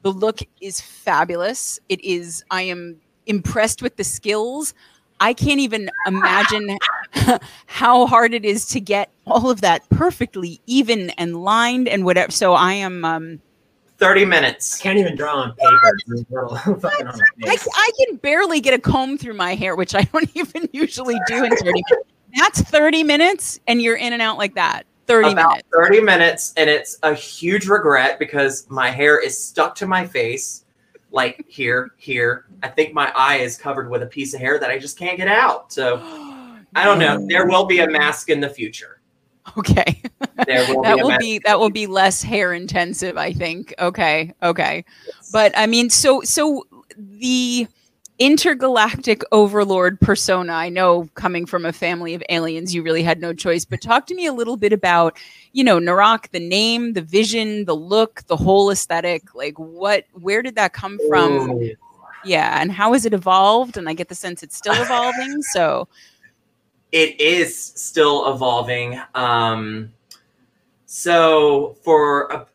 The 0.02 0.12
look 0.12 0.40
is 0.60 0.80
fabulous. 0.80 1.78
It 1.88 2.02
is, 2.02 2.42
I 2.50 2.62
am 2.62 3.00
impressed 3.26 3.82
with 3.82 3.96
the 3.96 4.04
skills. 4.04 4.74
I 5.20 5.34
can't 5.34 5.60
even 5.60 5.90
imagine 6.06 6.78
how 7.66 8.06
hard 8.06 8.34
it 8.34 8.44
is 8.44 8.66
to 8.68 8.80
get 8.80 9.10
all 9.26 9.50
of 9.50 9.60
that 9.60 9.88
perfectly 9.90 10.60
even 10.66 11.10
and 11.10 11.42
lined 11.42 11.88
and 11.88 12.04
whatever. 12.04 12.32
So 12.32 12.54
I 12.54 12.72
am. 12.74 13.04
Um, 13.04 13.40
30 13.98 14.24
minutes. 14.24 14.80
I 14.80 14.82
can't 14.82 14.98
even 14.98 15.14
draw 15.14 15.34
on 15.36 15.54
paper. 15.54 15.98
I, 17.44 17.58
I, 17.74 17.90
can 17.98 18.16
barely 18.16 18.60
get 18.60 18.72
a 18.72 18.78
comb 18.78 19.18
through 19.18 19.34
my 19.34 19.54
hair, 19.54 19.76
which 19.76 19.94
I 19.94 20.04
don't 20.04 20.30
even 20.34 20.70
usually 20.72 21.18
do 21.26 21.44
in 21.44 21.50
30 21.50 21.64
minutes. 21.64 22.08
That's 22.38 22.62
30 22.62 23.04
minutes 23.04 23.60
and 23.66 23.82
you're 23.82 23.96
in 23.96 24.14
and 24.14 24.22
out 24.22 24.38
like 24.38 24.54
that. 24.54 24.86
30 25.06 25.32
about 25.32 25.48
minutes. 25.50 25.68
30 25.74 26.00
minutes, 26.00 26.54
and 26.56 26.70
it's 26.70 26.96
a 27.02 27.12
huge 27.12 27.66
regret 27.66 28.18
because 28.20 28.70
my 28.70 28.90
hair 28.90 29.18
is 29.18 29.36
stuck 29.36 29.74
to 29.74 29.86
my 29.86 30.06
face, 30.06 30.64
like 31.10 31.44
here, 31.48 31.92
here. 31.96 32.46
I 32.62 32.68
think 32.68 32.94
my 32.94 33.12
eye 33.16 33.36
is 33.36 33.56
covered 33.56 33.90
with 33.90 34.02
a 34.02 34.06
piece 34.06 34.34
of 34.34 34.40
hair 34.40 34.58
that 34.58 34.70
I 34.70 34.78
just 34.78 34.98
can't 34.98 35.16
get 35.16 35.28
out. 35.28 35.72
So 35.72 35.98
I 36.74 36.84
don't 36.84 36.98
know. 36.98 37.26
There 37.28 37.46
will 37.46 37.66
be 37.66 37.80
a 37.80 37.88
mask 37.88 38.30
in 38.30 38.40
the 38.40 38.48
future. 38.48 39.00
Okay. 39.58 40.02
There 40.46 40.66
will 40.74 40.82
that 40.84 40.96
be 40.96 41.02
will 41.02 41.18
be 41.18 41.40
that 41.44 41.58
will 41.58 41.70
be 41.70 41.86
less 41.86 42.22
hair 42.22 42.52
intensive, 42.52 43.16
I 43.16 43.32
think. 43.32 43.74
Okay. 43.78 44.32
Okay. 44.42 44.84
But 45.32 45.52
I 45.56 45.66
mean, 45.66 45.90
so 45.90 46.22
so 46.22 46.66
the 46.96 47.66
intergalactic 48.20 49.22
overlord 49.32 49.98
persona. 50.00 50.52
I 50.52 50.68
know 50.68 51.08
coming 51.14 51.46
from 51.46 51.64
a 51.64 51.72
family 51.72 52.14
of 52.14 52.22
aliens, 52.28 52.74
you 52.74 52.82
really 52.82 53.02
had 53.02 53.20
no 53.20 53.32
choice. 53.32 53.64
But 53.64 53.80
talk 53.80 54.06
to 54.06 54.14
me 54.14 54.26
a 54.26 54.32
little 54.32 54.56
bit 54.56 54.72
about, 54.72 55.18
you 55.52 55.64
know, 55.64 55.80
Narok, 55.80 56.30
the 56.30 56.38
name, 56.38 56.92
the 56.92 57.02
vision, 57.02 57.64
the 57.64 57.74
look, 57.74 58.22
the 58.28 58.36
whole 58.36 58.70
aesthetic. 58.70 59.34
Like, 59.34 59.58
what, 59.58 60.04
where 60.12 60.42
did 60.42 60.54
that 60.56 60.74
come 60.74 60.98
from? 61.08 61.60
Yeah, 62.22 62.60
and 62.60 62.70
how 62.70 62.92
has 62.92 63.06
it 63.06 63.14
evolved? 63.14 63.78
And 63.78 63.88
I 63.88 63.94
get 63.94 64.08
the 64.08 64.14
sense 64.14 64.42
it's 64.42 64.56
still 64.56 64.80
evolving. 64.80 65.42
So, 65.52 65.88
it 66.92 67.20
is 67.20 67.56
still 67.76 68.32
evolving. 68.32 69.00
Um, 69.14 69.92
so 70.86 71.76
for 71.82 72.26
a, 72.30 72.46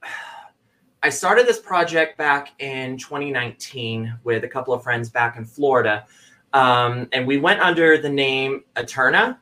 I 1.06 1.10
started 1.10 1.46
this 1.46 1.60
project 1.60 2.18
back 2.18 2.60
in 2.60 2.98
2019 2.98 4.12
with 4.24 4.44
a 4.44 4.48
couple 4.48 4.74
of 4.74 4.82
friends 4.82 5.08
back 5.08 5.38
in 5.38 5.46
Florida, 5.46 6.04
um, 6.52 7.08
and 7.12 7.28
we 7.28 7.38
went 7.38 7.60
under 7.62 8.00
the 8.00 8.10
name 8.10 8.64
Aeterna, 8.76 9.38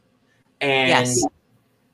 and 0.59 0.89
Yes. 0.89 1.25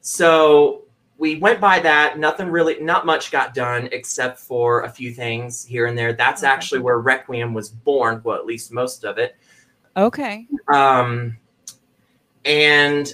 so 0.01 0.85
we 1.19 1.35
went 1.35 1.61
by 1.61 1.79
that. 1.81 2.17
Nothing 2.17 2.49
really, 2.49 2.79
not 2.79 3.05
much 3.05 3.29
got 3.29 3.53
done 3.53 3.89
except 3.91 4.39
for 4.39 4.81
a 4.85 4.89
few 4.89 5.11
things 5.13 5.63
here 5.63 5.85
and 5.85 5.95
there. 5.95 6.13
That's 6.13 6.41
Okay. 6.43 6.51
actually 6.51 6.79
where 6.79 6.97
Requiem 6.97 7.53
was 7.53 7.69
born. 7.69 8.21
Well, 8.23 8.37
at 8.37 8.47
least 8.47 8.71
most 8.73 9.05
of 9.05 9.19
it. 9.19 9.35
okay. 9.95 10.47
Um, 10.67 11.37
and 12.43 13.13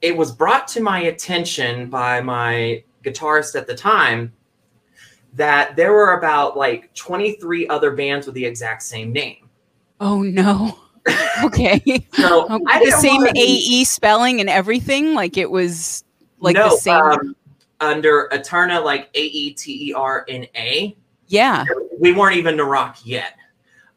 it 0.00 0.16
was 0.16 0.32
brought 0.32 0.66
to 0.68 0.80
my 0.80 1.00
attention 1.00 1.90
by 1.90 2.22
my 2.22 2.82
guitarist 3.04 3.54
at 3.54 3.66
the 3.66 3.74
time 3.74 4.32
that 5.38 5.76
there 5.76 5.92
were 5.92 6.12
about 6.12 6.56
like 6.56 6.92
23 6.94 7.66
other 7.68 7.92
bands 7.92 8.26
with 8.26 8.34
the 8.34 8.44
exact 8.44 8.82
same 8.82 9.12
name. 9.12 9.48
Oh, 10.00 10.22
no. 10.22 10.78
Okay. 11.42 12.06
So 12.14 12.46
I 12.66 12.84
the 12.84 12.90
same 13.00 13.22
wanna 13.22 13.32
AE 13.34 13.84
spelling 13.84 14.40
and 14.40 14.50
everything? 14.50 15.14
Like 15.14 15.38
it 15.38 15.50
was 15.50 16.04
like 16.40 16.54
no, 16.54 16.70
the 16.70 16.76
same. 16.76 16.96
um, 16.96 17.36
under 17.80 18.28
Aeterna, 18.32 18.84
like 18.84 19.08
A 19.14 19.22
E 19.22 19.52
T 19.54 19.90
E 19.90 19.94
R 19.94 20.26
N 20.28 20.46
A. 20.54 20.96
yeah. 21.28 21.64
We 21.98 22.12
weren't 22.12 22.36
even 22.36 22.56
Narak 22.56 23.00
yet. 23.04 23.36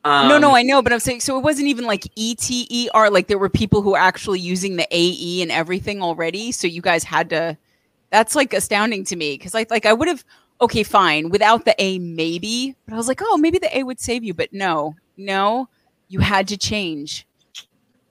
Um, 0.03 0.29
no, 0.29 0.37
no, 0.37 0.55
I 0.55 0.63
know, 0.63 0.81
but 0.81 0.93
I'm 0.93 0.99
saying 0.99 1.19
so 1.19 1.37
it 1.37 1.43
wasn't 1.43 1.67
even 1.67 1.85
like 1.85 2.07
E 2.15 2.35
T 2.35 2.65
E 2.69 2.89
R. 2.93 3.09
Like 3.09 3.27
there 3.27 3.37
were 3.37 3.49
people 3.49 3.81
who 3.81 3.91
were 3.91 3.97
actually 3.97 4.39
using 4.39 4.75
the 4.75 4.87
AE 4.91 5.41
and 5.41 5.51
everything 5.51 6.01
already. 6.01 6.51
So 6.51 6.67
you 6.67 6.81
guys 6.81 7.03
had 7.03 7.29
to. 7.31 7.57
That's 8.09 8.35
like 8.35 8.53
astounding 8.53 9.05
to 9.05 9.15
me 9.15 9.37
because 9.37 9.55
I 9.55 9.65
like 9.69 9.85
I 9.85 9.93
would 9.93 10.07
have 10.07 10.23
okay 10.61 10.83
fine 10.83 11.29
without 11.29 11.65
the 11.65 11.75
A 11.79 11.99
maybe, 11.99 12.75
but 12.85 12.93
I 12.93 12.97
was 12.97 13.07
like 13.07 13.21
oh 13.23 13.37
maybe 13.37 13.57
the 13.57 13.77
A 13.77 13.83
would 13.83 13.99
save 13.99 14.23
you, 14.23 14.33
but 14.33 14.53
no, 14.53 14.95
no, 15.17 15.67
you 16.07 16.19
had 16.19 16.47
to 16.49 16.57
change. 16.57 17.27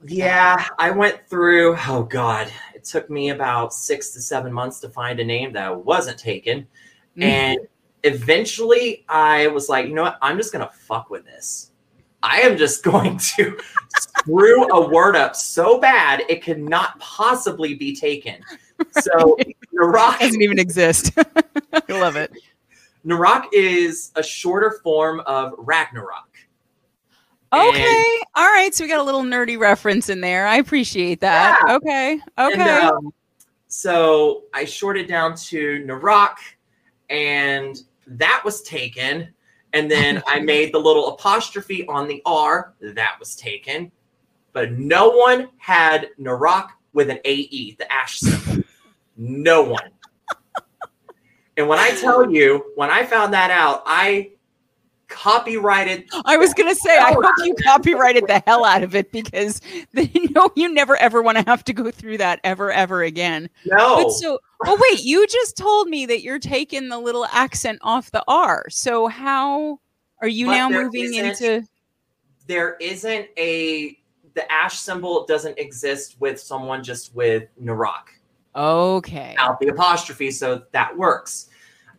Yeah, 0.07 0.67
I 0.79 0.91
went 0.91 1.29
through, 1.29 1.77
oh 1.87 2.05
God, 2.05 2.51
it 2.75 2.85
took 2.85 3.11
me 3.11 3.31
about 3.31 3.75
six 3.75 4.11
to 4.15 4.21
seven 4.21 4.53
months 4.53 4.81
to 4.81 4.89
find 4.89 5.21
a 5.21 5.25
name 5.25 5.53
that 5.53 5.85
wasn't 5.85 6.19
taken. 6.19 6.67
Mm. 7.17 7.23
And 7.23 7.59
eventually 8.05 9.05
I 9.09 9.49
was 9.49 9.69
like, 9.69 9.87
you 9.87 9.95
know 9.95 10.03
what? 10.03 10.19
I'm 10.23 10.39
just 10.39 10.53
going 10.53 10.67
to 10.67 10.73
fuck 10.73 11.11
with 11.11 11.27
this. 11.27 11.73
I 12.23 12.41
am 12.41 12.57
just 12.57 12.83
going 12.85 13.19
to 13.19 13.59
screw 13.99 14.67
a 14.71 14.89
word 14.89 15.17
up 15.17 15.37
so 15.37 15.79
bad 15.79 16.23
it 16.29 16.43
could 16.43 16.61
not 16.61 16.99
possibly 16.99 17.75
be 17.75 17.95
taken. 17.95 18.41
So 19.01 19.37
Narok, 19.75 20.19
doesn't 20.19 20.43
even 20.43 20.59
exist. 20.59 21.13
I 21.73 21.83
love 21.89 22.17
it. 22.17 22.33
Narok 23.07 23.47
is 23.53 24.13
a 24.17 24.23
shorter 24.23 24.79
form 24.83 25.21
of 25.21 25.55
Ragnarok. 25.59 26.27
Okay, 27.53 28.19
all 28.37 28.47
right. 28.47 28.73
So 28.73 28.85
we 28.85 28.89
got 28.89 29.01
a 29.01 29.03
little 29.03 29.23
nerdy 29.23 29.59
reference 29.59 30.09
in 30.09 30.21
there. 30.21 30.47
I 30.47 30.57
appreciate 30.57 31.21
that. 31.21 31.59
Yeah. 31.67 31.75
Okay, 31.77 32.21
okay. 32.39 32.61
And, 32.61 32.63
um, 32.63 33.13
so 33.67 34.45
I 34.55 34.65
shorted 34.65 35.09
down 35.09 35.35
to 35.37 35.85
Narok, 35.85 36.37
and 37.09 37.83
that 38.07 38.43
was 38.45 38.63
taken. 38.63 39.29
And 39.73 39.91
then 39.91 40.23
I 40.29 40.41
made 40.41 40.73
the 40.73 40.79
little 40.79 41.09
apostrophe 41.09 41.87
on 41.87 42.07
the 42.07 42.23
R, 42.25 42.75
that 42.81 43.17
was 43.19 43.35
taken. 43.35 43.91
But 44.53 44.73
no 44.73 45.11
one 45.11 45.49
had 45.59 46.11
Narok 46.21 46.69
with 46.93 47.11
an 47.11 47.19
AE, 47.25 47.77
the 47.79 47.93
ash 47.93 48.19
symbol. 48.19 48.60
No 49.23 49.63
one. 49.63 49.91
And 51.59 51.69
when 51.69 51.79
I 51.79 51.91
tell 51.91 52.31
you, 52.31 52.73
when 52.75 52.89
I 52.91 53.05
found 53.05 53.35
that 53.35 53.51
out, 53.51 53.83
I 53.85 54.31
copyrighted 55.09 56.05
I 56.25 56.37
was 56.37 56.55
gonna 56.55 56.75
say, 56.75 56.97
I 56.97 57.13
hope 57.13 57.27
you 57.39 57.55
copyrighted 57.65 58.29
the 58.29 58.43
hell 58.47 58.65
out 58.65 58.83
of 58.83 58.95
it 58.95 59.13
because 59.13 59.61
you 59.93 60.31
know 60.31 60.51
you 60.55 60.73
never 60.73 60.97
ever 60.97 61.21
want 61.21 61.37
to 61.37 61.45
have 61.47 61.65
to 61.65 61.73
go 61.75 61.91
through 61.91 62.17
that 62.19 62.41
ever 62.45 62.73
ever 62.73 63.03
again. 63.03 63.51
no. 63.67 64.05
But 64.05 64.13
so, 64.13 64.39
oh 64.65 64.79
wait, 64.91 65.05
you 65.05 65.27
just 65.27 65.57
told 65.57 65.89
me 65.89 66.07
that 66.07 66.23
you're 66.23 66.39
taking 66.39 66.89
the 66.89 66.99
little 66.99 67.27
accent 67.27 67.81
off 67.83 68.13
the 68.13 68.25
R. 68.27 68.67
So 68.71 69.09
how 69.09 69.81
are 70.23 70.29
you 70.29 70.47
But 70.47 70.53
now 70.53 70.71
moving 70.71 71.13
into? 71.13 71.67
there 72.47 72.77
isn't 72.81 73.27
a 73.37 73.99
the 74.35 74.51
ash 74.51 74.79
symbol 74.79 75.27
doesn't 75.27 75.59
exist 75.59 76.17
with 76.21 76.41
someone 76.41 76.83
just 76.83 77.15
with 77.15 77.49
Narok 77.63 78.05
Okay, 78.55 79.35
out 79.39 79.61
the 79.61 79.69
apostrophe, 79.69 80.31
so 80.31 80.63
that 80.73 80.97
works. 80.97 81.49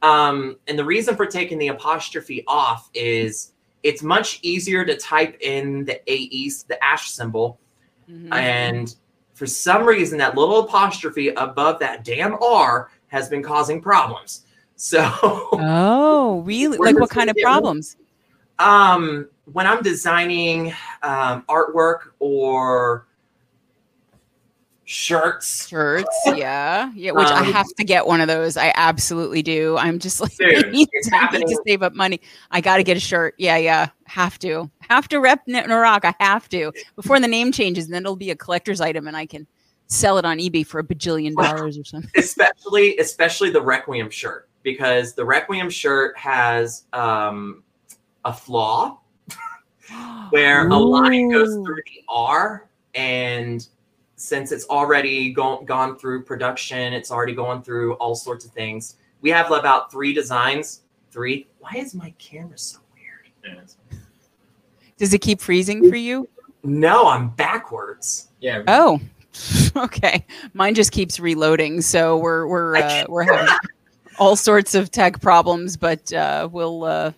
Um, 0.02 0.58
and 0.68 0.78
the 0.78 0.86
reason 0.86 1.16
for 1.16 1.26
taking 1.26 1.58
the 1.58 1.70
apostrophe 1.70 2.44
off 2.48 2.90
is 2.94 3.54
it's 3.84 4.04
much 4.04 4.40
easier 4.42 4.84
to 4.86 4.98
type 4.98 5.38
in 5.42 5.86
the 5.86 6.02
AE, 6.12 6.50
the 6.68 6.84
ash 6.84 7.12
symbol, 7.12 7.60
Mhm. 8.10 8.34
and 8.34 8.96
for 9.34 9.46
some 9.48 9.86
reason 9.86 10.18
that 10.20 10.36
little 10.36 10.60
apostrophe 10.60 11.30
above 11.30 11.80
that 11.80 12.04
damn 12.04 12.36
R 12.44 12.90
has 13.08 13.30
been 13.30 13.42
causing 13.44 13.82
problems. 13.82 14.46
So 14.76 15.10
Oh, 15.54 16.42
really? 16.46 16.78
Like 16.78 17.00
what 17.00 17.10
kind 17.10 17.30
of 17.30 17.36
problems? 17.42 17.98
Um, 18.60 19.28
when 19.52 19.66
I'm 19.66 19.82
designing 19.82 20.74
um, 21.04 21.44
artwork 21.50 22.12
or 22.20 23.08
shirts, 24.92 25.68
Shirts, 25.70 26.10
yeah, 26.26 26.92
yeah. 26.94 27.12
Which 27.12 27.28
I 27.30 27.40
Um, 27.40 27.54
have 27.54 27.68
to 27.78 27.84
get 27.86 28.06
one 28.06 28.20
of 28.20 28.28
those. 28.28 28.58
I 28.58 28.74
absolutely 28.76 29.42
do. 29.42 29.78
I'm 29.78 30.00
just 30.00 30.20
like, 30.20 30.34
I 30.42 30.70
need, 30.70 30.90
to, 31.04 31.10
I 31.16 31.38
need 31.38 31.48
to 31.48 31.62
save 31.66 31.82
up 31.82 31.94
money. 31.94 32.20
I 32.52 32.60
got 32.60 32.78
to 32.78 32.84
get 32.84 32.98
a 32.98 33.00
shirt. 33.00 33.34
Yeah, 33.38 33.56
yeah. 33.56 33.88
Have 34.06 34.38
to, 34.40 34.70
have 34.82 35.08
to 35.08 35.20
rep 35.20 35.42
N- 35.48 35.72
I 35.72 36.14
have 36.20 36.50
to 36.50 36.74
before 36.98 37.20
the 37.22 37.28
name 37.28 37.54
changes, 37.54 37.86
and 37.86 37.94
then 37.94 38.04
it'll 38.04 38.18
be 38.18 38.32
a 38.32 38.36
collector's 38.36 38.82
item, 38.82 39.08
and 39.08 39.16
I 39.16 39.26
can 39.26 39.48
sell 39.88 40.18
it 40.18 40.26
on 40.26 40.40
eBay 40.40 40.66
for 40.66 40.80
a 40.80 40.84
bajillion 40.84 41.36
dollars 41.36 41.78
or 41.78 41.86
something. 41.86 42.12
especially 42.18 42.98
especially 42.98 43.50
the 43.50 43.62
Requiem 43.62 44.10
shirt, 44.10 44.50
because 44.62 45.14
the 45.14 45.24
Requiem 45.24 45.70
shirt 45.70 46.18
has 46.18 46.84
um, 46.92 47.64
a 48.26 48.34
flaw 48.34 49.00
where 50.32 50.68
a 50.68 50.78
line 50.78 51.30
goes 51.30 51.54
through 51.66 51.82
the 51.86 52.04
R, 52.10 52.68
and 52.94 53.66
since 54.22 54.52
it's 54.52 54.66
already 54.70 55.32
gone 55.32 55.66
gone 55.66 55.98
through 55.98 56.24
production, 56.24 56.94
it's 56.94 57.12
already 57.12 57.34
going 57.34 57.64
through 57.64 57.94
all 57.96 58.14
sorts 58.16 58.46
of 58.46 58.52
things. 58.52 58.96
We 59.22 59.30
have 59.32 59.52
about 59.52 59.92
three 59.92 60.14
designs. 60.14 60.82
Three. 61.12 61.48
Why 61.60 61.72
is 61.76 61.94
my 61.94 62.14
camera 62.20 62.58
so 62.58 62.80
weird? 62.94 63.66
Does 64.98 65.14
it 65.14 65.20
keep 65.20 65.42
freezing 65.42 65.90
for 65.90 65.96
you? 65.96 66.30
No, 66.64 67.08
I'm 67.08 67.30
backwards. 67.30 68.30
Yeah. 68.40 68.62
Oh, 68.68 69.00
okay. 69.76 70.26
Mine 70.54 70.76
just 70.76 70.92
keeps 70.92 71.20
reloading, 71.20 71.82
so 71.82 72.18
we're 72.18 72.48
we're 72.48 72.76
uh, 72.78 73.06
we're 73.10 73.24
having 73.24 73.54
all 74.20 74.36
sorts 74.36 74.76
of 74.76 74.92
tech 74.92 75.20
problems, 75.20 75.76
but 75.76 76.14
uh, 76.14 76.48
we'll 76.52 76.84
uh, 76.84 77.12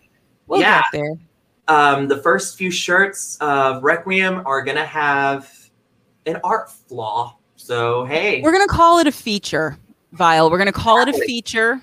we'll 0.47 0.61
Yeah. 0.61 0.81
get 0.91 1.01
there. 1.01 1.13
Um, 1.67 2.07
the 2.07 2.17
first 2.17 2.57
few 2.57 2.71
shirts 2.71 3.37
of 3.41 3.83
Requiem 3.83 4.41
are 4.45 4.61
gonna 4.63 4.85
have 4.85 5.62
an 6.25 6.39
art 6.43 6.71
flaw. 6.71 7.37
So 7.55 8.05
hey, 8.05 8.41
We're 8.41 8.51
gonna 8.51 8.67
call 8.67 8.99
it 8.99 9.07
a 9.07 9.11
feature, 9.11 9.77
Vyle. 10.11 10.49
We're 10.49 10.57
gonna 10.57 10.71
call 10.71 11.01
it 11.01 11.09
a 11.09 11.13
feature. 11.13 11.81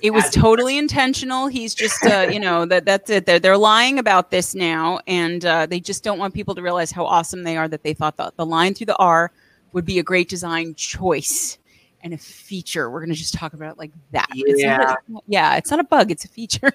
It 0.00 0.10
was 0.12 0.30
totally 0.30 0.78
intentional. 0.78 1.48
He's 1.48 1.74
just, 1.74 2.04
uh, 2.06 2.26
you 2.32 2.40
know, 2.40 2.64
that 2.66 2.84
that's 2.84 3.10
it. 3.10 3.26
They're 3.26 3.38
they're 3.38 3.58
lying 3.58 3.98
about 3.98 4.30
this 4.30 4.54
now, 4.54 5.00
and 5.06 5.44
uh, 5.44 5.66
they 5.66 5.80
just 5.80 6.02
don't 6.02 6.18
want 6.18 6.34
people 6.34 6.54
to 6.54 6.62
realize 6.62 6.90
how 6.90 7.04
awesome 7.04 7.42
they 7.42 7.56
are. 7.56 7.68
That 7.68 7.82
they 7.82 7.94
thought 7.94 8.16
the, 8.16 8.32
the 8.36 8.46
line 8.46 8.74
through 8.74 8.86
the 8.86 8.96
R 8.96 9.30
would 9.72 9.84
be 9.84 9.98
a 9.98 10.02
great 10.02 10.28
design 10.28 10.74
choice 10.74 11.58
and 12.02 12.14
a 12.14 12.18
feature. 12.18 12.90
We're 12.90 13.00
going 13.00 13.10
to 13.12 13.16
just 13.16 13.34
talk 13.34 13.52
about 13.54 13.72
it 13.72 13.78
like 13.78 13.92
that. 14.10 14.28
Yeah. 14.34 14.44
It's 14.46 14.62
not 14.64 14.80
a, 14.80 15.20
yeah, 15.28 15.56
it's 15.56 15.70
not 15.70 15.80
a 15.80 15.84
bug, 15.84 16.10
it's 16.10 16.24
a 16.24 16.28
feature. 16.28 16.72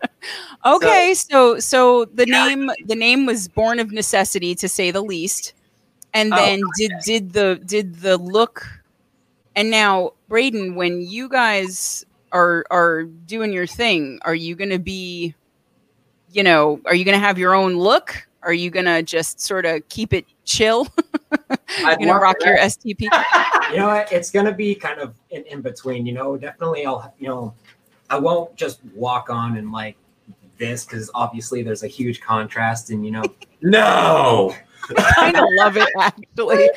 okay, 0.66 1.14
so, 1.14 1.54
so 1.54 1.60
so 1.60 2.04
the 2.06 2.26
Yeah. 2.26 2.48
name 2.48 2.70
the 2.86 2.94
name 2.94 3.26
was 3.26 3.48
born 3.48 3.78
of 3.78 3.92
necessity 3.92 4.54
to 4.56 4.68
say 4.68 4.90
the 4.90 5.02
least. 5.02 5.52
And 6.16 6.32
Oh, 6.32 6.36
then 6.36 6.62
did 6.78 6.92
did 7.04 7.32
the 7.32 7.60
did 7.64 7.96
the 7.96 8.16
look 8.16 8.66
and 9.54 9.70
now 9.70 10.12
Brayden 10.30 10.74
when 10.74 11.00
you 11.02 11.28
guys 11.28 12.04
are 12.32 12.64
are 12.70 13.04
doing 13.04 13.52
your 13.52 13.66
thing, 13.66 14.18
are 14.22 14.34
you 14.34 14.54
going 14.54 14.70
to 14.70 14.78
be 14.78 15.34
you 16.32 16.42
know, 16.42 16.80
are 16.84 16.94
you 16.94 17.04
going 17.04 17.18
to 17.18 17.24
have 17.24 17.38
your 17.38 17.54
own 17.54 17.76
look? 17.76 18.26
Are 18.42 18.52
you 18.52 18.68
going 18.70 18.84
to 18.84 19.02
just 19.02 19.40
sort 19.40 19.64
of 19.64 19.88
keep 19.88 20.12
it 20.12 20.26
chill? 20.44 20.86
I'd 21.84 22.00
you 22.00 22.06
know, 22.06 22.12
love 22.12 22.22
rock 22.22 22.36
your 22.44 22.56
that. 22.56 22.70
STP. 22.70 23.02
you 23.70 23.76
know 23.78 23.88
what? 23.88 24.10
It's 24.12 24.30
gonna 24.30 24.52
be 24.52 24.74
kind 24.74 25.00
of 25.00 25.14
in, 25.30 25.42
in 25.44 25.60
between. 25.60 26.06
You 26.06 26.12
know, 26.12 26.36
definitely 26.36 26.86
I'll 26.86 27.12
you 27.18 27.28
know, 27.28 27.54
I 28.10 28.18
won't 28.18 28.54
just 28.56 28.80
walk 28.94 29.30
on 29.30 29.56
and 29.56 29.72
like 29.72 29.96
this 30.58 30.84
because 30.84 31.10
obviously 31.14 31.62
there's 31.62 31.82
a 31.82 31.88
huge 31.88 32.20
contrast, 32.20 32.90
and 32.90 33.04
you 33.04 33.10
know, 33.10 33.22
no. 33.62 34.54
I 34.96 35.12
kind 35.14 35.36
of 35.36 35.44
love 35.56 35.76
it 35.76 35.88
actually. 36.00 36.70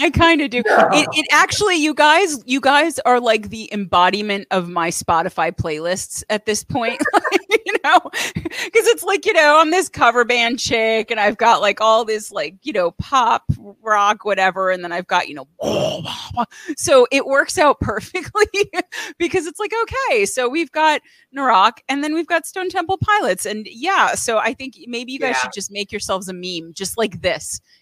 I 0.00 0.10
kind 0.10 0.40
of 0.40 0.50
do. 0.50 0.58
It, 0.66 1.08
it 1.12 1.26
actually, 1.30 1.76
you 1.76 1.94
guys, 1.94 2.42
you 2.46 2.60
guys 2.60 2.98
are 3.00 3.20
like 3.20 3.50
the 3.50 3.72
embodiment 3.72 4.46
of 4.50 4.68
my 4.68 4.90
Spotify 4.90 5.52
playlists 5.52 6.22
at 6.30 6.46
this 6.46 6.64
point. 6.64 7.00
you 7.66 7.74
know, 7.84 8.00
because 8.34 8.86
it's 8.86 9.02
like 9.02 9.24
you 9.26 9.32
know 9.32 9.58
I'm 9.60 9.70
this 9.70 9.88
cover 9.88 10.24
band 10.24 10.58
chick, 10.58 11.10
and 11.10 11.20
I've 11.20 11.36
got 11.36 11.60
like 11.60 11.80
all 11.80 12.04
this 12.04 12.30
like 12.32 12.56
you 12.62 12.72
know 12.72 12.92
pop 12.92 13.44
rock 13.82 14.24
whatever, 14.24 14.70
and 14.70 14.82
then 14.82 14.92
I've 14.92 15.06
got 15.06 15.28
you 15.28 15.34
know, 15.34 15.48
so 16.76 17.06
it 17.10 17.26
works 17.26 17.58
out 17.58 17.80
perfectly 17.80 18.46
because 19.18 19.46
it's 19.46 19.58
like 19.60 19.72
okay, 19.82 20.24
so 20.26 20.48
we've 20.48 20.72
got 20.72 21.00
Narok, 21.36 21.78
and 21.88 22.02
then 22.02 22.14
we've 22.14 22.26
got 22.26 22.46
Stone 22.46 22.70
Temple 22.70 22.98
Pilots, 22.98 23.46
and 23.46 23.66
yeah, 23.70 24.14
so 24.14 24.38
I 24.38 24.54
think 24.54 24.74
maybe 24.86 25.12
you 25.12 25.18
guys 25.18 25.28
Yeah. 25.36 25.42
should 25.42 25.52
just 25.52 25.70
make 25.70 25.92
yourselves 25.92 26.28
a 26.28 26.32
meme, 26.32 26.72
just 26.72 26.96
like 26.96 27.20
this, 27.20 27.27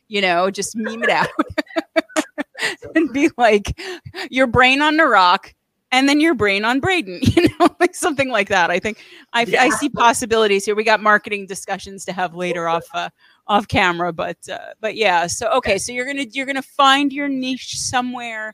you 0.09 0.21
know, 0.21 0.51
just 0.51 0.77
meme 0.77 1.03
it 1.03 1.11
out 1.11 1.29
and 2.95 3.13
be 3.13 3.31
like 3.37 3.79
your 4.31 4.47
brain 4.47 4.81
on 4.83 4.97
Narok. 4.97 5.53
And 5.93 6.09
then 6.09 6.21
your 6.21 6.35
brain 6.35 6.65
on 6.65 6.81
Brayden, 6.81 7.21
you 7.37 7.49
know, 7.49 7.69
like 7.79 7.95
something 7.95 8.29
like 8.29 8.49
that. 8.49 8.73
I 8.73 8.81
think 8.81 8.99
I, 9.33 9.47
I 9.59 9.71
see 9.71 9.89
possibilities 9.89 10.65
here. 10.65 10.75
We 10.75 10.83
got 10.83 11.01
marketing 11.01 11.47
discussions 11.47 12.05
to 12.07 12.13
have 12.13 12.35
later 12.35 12.69
off 12.75 12.85
uh, 12.93 13.09
off 13.47 13.69
camera, 13.69 14.13
but 14.13 14.37
uh, 14.51 14.75
but 14.81 14.97
yeah. 14.97 15.29
So 15.29 15.49
okay, 15.53 15.79
so 15.79 15.93
you're 15.93 16.05
gonna 16.05 16.27
you're 16.33 16.45
gonna 16.45 16.61
find 16.61 17.13
your 17.13 17.29
niche 17.29 17.79
somewhere 17.79 18.53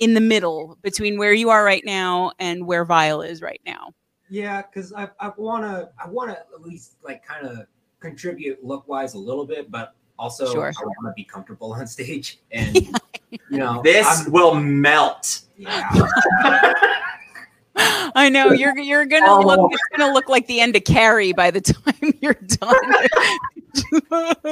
in 0.00 0.14
the 0.14 0.20
middle 0.20 0.76
between 0.82 1.18
where 1.18 1.32
you 1.32 1.50
are 1.50 1.64
right 1.64 1.84
now 1.86 2.32
and 2.40 2.66
where 2.66 2.84
Vyle 2.84 3.22
is 3.22 3.40
right 3.40 3.60
now. 3.64 3.92
yeah, 4.28 4.62
because 4.62 4.92
I 4.92 5.08
I 5.20 5.30
wanna 5.36 5.90
I 6.04 6.08
wanna 6.08 6.32
at 6.32 6.62
least 6.62 6.96
like 7.02 7.24
kind 7.24 7.46
of 7.46 7.66
contribute 8.00 8.64
look 8.64 8.88
wise 8.88 9.14
a 9.14 9.18
little 9.18 9.46
bit, 9.46 9.70
but 9.70 9.94
also 10.18 10.52
Sure. 10.52 10.66
I 10.68 10.84
want 10.84 11.06
to 11.06 11.12
be 11.16 11.24
comfortable 11.24 11.72
on 11.72 11.86
stage, 11.86 12.38
and 12.52 12.76
you 12.76 13.38
know, 13.50 13.80
This 13.82 14.06
I'm- 14.06 14.32
will 14.32 14.54
melt. 14.54 15.40
yeah. 15.56 15.88
I 18.14 18.28
know 18.28 18.52
you're 18.52 18.76
you're 18.78 19.06
gonna 19.06 19.24
Oh. 19.26 19.40
look. 19.40 19.70
It's 19.72 19.82
gonna 19.96 20.12
look 20.12 20.28
like 20.28 20.46
the 20.46 20.60
end 20.60 20.76
of 20.76 20.84
Carrie 20.84 21.32
by 21.32 21.50
the 21.50 21.60
time 21.62 22.12
you're 22.20 22.34
done. 22.34 22.74
Know, 24.10 24.32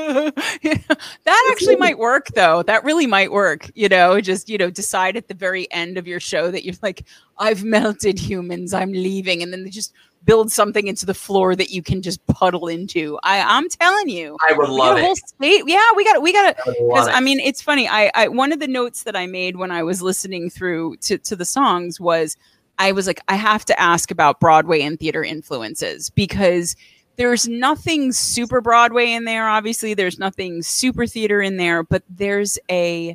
that 1.25 1.49
actually 1.51 1.77
might 1.77 1.99
work, 1.99 2.29
though. 2.35 2.63
That 2.63 2.85
really 2.85 3.07
might 3.07 3.33
work. 3.33 3.71
You 3.75 3.89
know, 3.89 4.21
just 4.21 4.49
you 4.49 4.59
know, 4.59 4.71
decide 4.71 5.17
at 5.17 5.29
the 5.29 5.35
very 5.35 5.71
end 5.73 5.99
of 5.99 6.07
your 6.07 6.21
show 6.21 6.51
that 6.51 6.65
you're 6.65 6.75
like, 6.83 7.05
I've 7.39 7.65
melted 7.65 8.19
humans. 8.19 8.75
I'm 8.75 8.93
leaving, 8.93 9.43
and 9.43 9.53
then 9.53 9.65
they 9.65 9.71
just 9.71 9.93
build 10.25 10.53
something 10.53 10.87
into 10.87 11.07
the 11.07 11.15
floor 11.15 11.57
that 11.57 11.71
you 11.71 11.83
can 11.83 12.03
just 12.03 12.25
puddle 12.27 12.69
into. 12.69 13.19
I 13.23 13.41
I'm 13.41 13.69
telling 13.69 14.09
you. 14.09 14.37
I 14.49 14.53
would 14.53 14.69
love 14.69 14.97
got 14.97 14.99
a 14.99 15.03
whole 15.03 15.13
it. 15.13 15.29
state. 15.29 15.63
Yeah, 15.67 15.85
we 15.97 16.05
got 16.05 16.17
it. 16.17 16.23
we 16.23 16.33
got 16.33 16.57
to 16.57 16.63
I 16.71 16.73
because 16.73 17.09
I 17.09 17.21
mean, 17.21 17.41
it's 17.41 17.63
funny. 17.63 17.89
I, 17.89 18.11
I 18.15 18.29
one 18.29 18.53
of 18.53 18.61
the 18.61 18.69
notes 18.69 19.05
that 19.05 19.17
I 19.17 19.27
made 19.27 19.57
when 19.57 19.71
I 19.71 19.83
was 19.83 20.03
listening 20.03 20.51
through 20.51 20.97
to 21.03 21.19
to 21.19 21.37
the 21.37 21.45
songs 21.45 22.01
was 22.01 22.37
I 22.79 22.93
was 22.93 23.07
like, 23.07 23.21
I 23.29 23.35
have 23.35 23.67
to 23.67 23.79
ask 23.79 24.11
about 24.11 24.41
Broadway 24.41 24.81
and 24.81 24.99
theater 24.99 25.23
influences 25.23 26.09
because 26.09 26.75
there's 27.21 27.47
nothing 27.47 28.13
super 28.13 28.63
Broadway 28.63 29.13
in 29.13 29.27
there. 29.27 29.47
Obviously, 29.47 29.93
there's 29.93 30.19
nothing 30.19 30.63
super 30.63 31.07
theater 31.07 31.43
in 31.43 31.59
there, 31.59 31.83
but 31.83 32.03
there's 32.09 32.59
a 32.71 33.15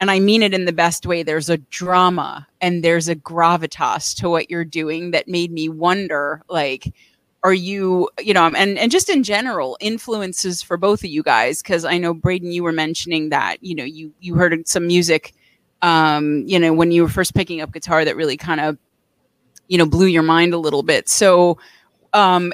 and 0.00 0.10
I 0.10 0.18
mean 0.18 0.42
it 0.42 0.52
in 0.52 0.64
the 0.64 0.72
best 0.72 1.06
way. 1.06 1.22
There's 1.22 1.48
a 1.48 1.58
drama 1.58 2.48
and 2.60 2.82
there's 2.82 3.08
a 3.08 3.14
gravitas 3.14 4.16
to 4.16 4.28
what 4.28 4.50
you're 4.50 4.64
doing 4.64 5.12
that 5.12 5.28
made 5.28 5.52
me 5.52 5.68
wonder, 5.68 6.42
like, 6.48 6.92
are 7.44 7.54
you, 7.54 8.10
you 8.18 8.34
know, 8.34 8.46
and 8.46 8.76
and 8.80 8.90
just 8.90 9.08
in 9.08 9.22
general, 9.22 9.78
influences 9.80 10.60
for 10.60 10.76
both 10.76 11.04
of 11.04 11.10
you 11.10 11.22
guys? 11.22 11.62
Because 11.62 11.84
I 11.84 11.98
know 11.98 12.12
Brayden, 12.12 12.52
you 12.52 12.64
were 12.64 12.72
mentioning 12.72 13.28
that, 13.28 13.62
you 13.62 13.76
know, 13.76 13.84
you 13.84 14.12
you 14.18 14.34
heard 14.34 14.66
some 14.66 14.88
music, 14.88 15.34
um, 15.82 16.42
you 16.48 16.58
know, 16.58 16.72
when 16.72 16.90
you 16.90 17.04
were 17.04 17.08
first 17.08 17.32
picking 17.32 17.60
up 17.60 17.72
guitar 17.72 18.04
that 18.04 18.16
really 18.16 18.36
kind 18.36 18.60
of, 18.60 18.76
you 19.68 19.78
know, 19.78 19.86
blew 19.86 20.06
your 20.06 20.24
mind 20.24 20.52
a 20.52 20.58
little 20.58 20.82
bit. 20.82 21.08
So, 21.08 21.58
um, 22.12 22.52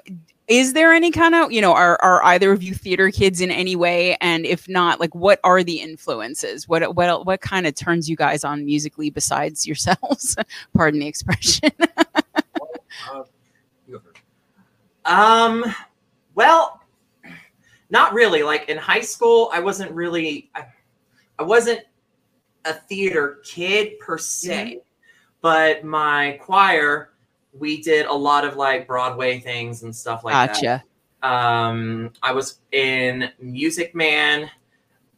is 0.53 0.75
there 0.75 0.93
any 0.93 1.11
kind 1.11 1.35
of 1.35 1.51
you 1.51 1.63
know 1.63 1.73
are, 1.73 1.99
are 2.03 2.23
either 2.25 2.53
of 2.53 2.63
you 2.63 2.75
theater 2.75 3.11
kids 3.11 3.41
in 3.41 3.51
any 3.51 3.75
way? 3.75 4.19
And 4.21 4.45
if 4.45 4.69
not 4.69 5.01
like 5.01 5.15
what 5.15 5.41
are 5.45 5.65
the 5.65 5.81
influences? 5.81 6.69
What 6.69 6.95
what 6.95 7.25
what 7.25 7.41
kind 7.41 7.67
of 7.67 7.75
turns 7.75 8.09
you 8.09 8.17
guys 8.17 8.45
on 8.45 8.67
musically 8.67 9.09
besides 9.09 9.67
yourselves? 9.67 10.37
Pardon 10.75 11.01
the 11.01 11.07
expression. 11.07 11.71
You 13.89 13.93
go 13.93 13.99
first. 13.99 14.21
Um, 15.07 15.65
well, 16.35 16.83
not 17.89 18.13
really. 18.13 18.43
Like 18.43 18.69
in 18.69 18.77
high 18.77 19.01
school, 19.01 19.49
I 19.55 19.61
wasn't 19.61 19.91
really, 19.93 20.51
I, 20.55 20.67
I 21.39 21.45
wasn't 21.45 21.81
a 22.67 22.75
theater 22.75 23.41
kid 23.43 23.99
per 24.01 24.19
se, 24.19 24.83
but 25.41 25.83
my 25.83 26.39
choir, 26.43 27.12
we 27.53 27.83
did 27.83 28.07
a 28.07 28.13
lot 28.13 28.45
of 28.45 28.57
like 28.57 28.87
Broadway 28.87 29.39
things 29.41 29.83
and 29.83 29.95
stuff 29.95 30.25
like 30.25 30.33
that. 30.35 30.55
gotcha 30.55 30.85
Um, 31.23 32.11
I 32.23 32.33
was 32.33 32.61
in 32.73 33.31
Music 33.41 33.95
Man. 33.95 34.51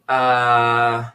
Uh, 0.08 1.08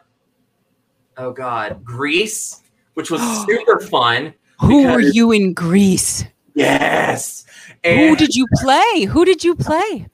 oh 1.17 1.31
God, 1.31 1.83
Grease, 1.83 2.61
which 2.95 3.11
was 3.11 3.21
super 3.45 3.79
fun. 3.79 4.33
who 4.59 4.87
were 4.87 4.99
you 5.01 5.31
in 5.31 5.53
Grease 5.53 6.25
Yes. 6.55 7.45
who 7.85 8.15
did 8.15 8.35
you 8.35 8.45
play 8.55 9.03
who 9.05 9.23
did 9.23 9.43
you 9.43 9.55
play 9.55 10.07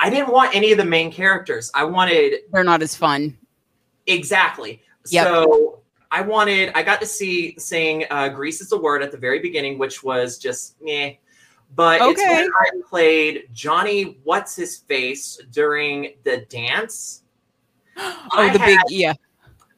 I 0.00 0.10
didn't 0.10 0.32
want 0.32 0.52
any 0.52 0.72
of 0.72 0.78
the 0.78 0.84
main 0.84 1.12
characters. 1.12 1.70
I 1.74 1.84
wanted 1.84 2.40
they're 2.52 2.64
not 2.64 2.82
as 2.82 2.96
fun 2.96 3.36
exactly. 4.06 4.82
Yep. 5.10 5.24
So 5.26 5.81
I 6.12 6.20
wanted. 6.20 6.72
I 6.74 6.82
got 6.82 7.00
to 7.00 7.06
see 7.06 7.58
sing 7.58 8.04
uh, 8.10 8.28
"Grease 8.28 8.60
is 8.60 8.68
the 8.68 8.78
Word" 8.78 9.02
at 9.02 9.10
the 9.10 9.16
very 9.16 9.38
beginning, 9.38 9.78
which 9.78 10.04
was 10.04 10.38
just 10.38 10.76
meh. 10.82 11.14
But 11.74 12.00
it's 12.02 12.20
when 12.20 12.50
I 12.60 12.70
played 12.86 13.48
Johnny 13.54 14.18
What's 14.22 14.54
His 14.54 14.76
Face 14.76 15.40
during 15.50 16.12
the 16.22 16.44
dance. 16.50 17.22
oh 17.96 18.28
I 18.30 18.52
the 18.52 18.58
big 18.58 18.78
yeah 18.88 19.14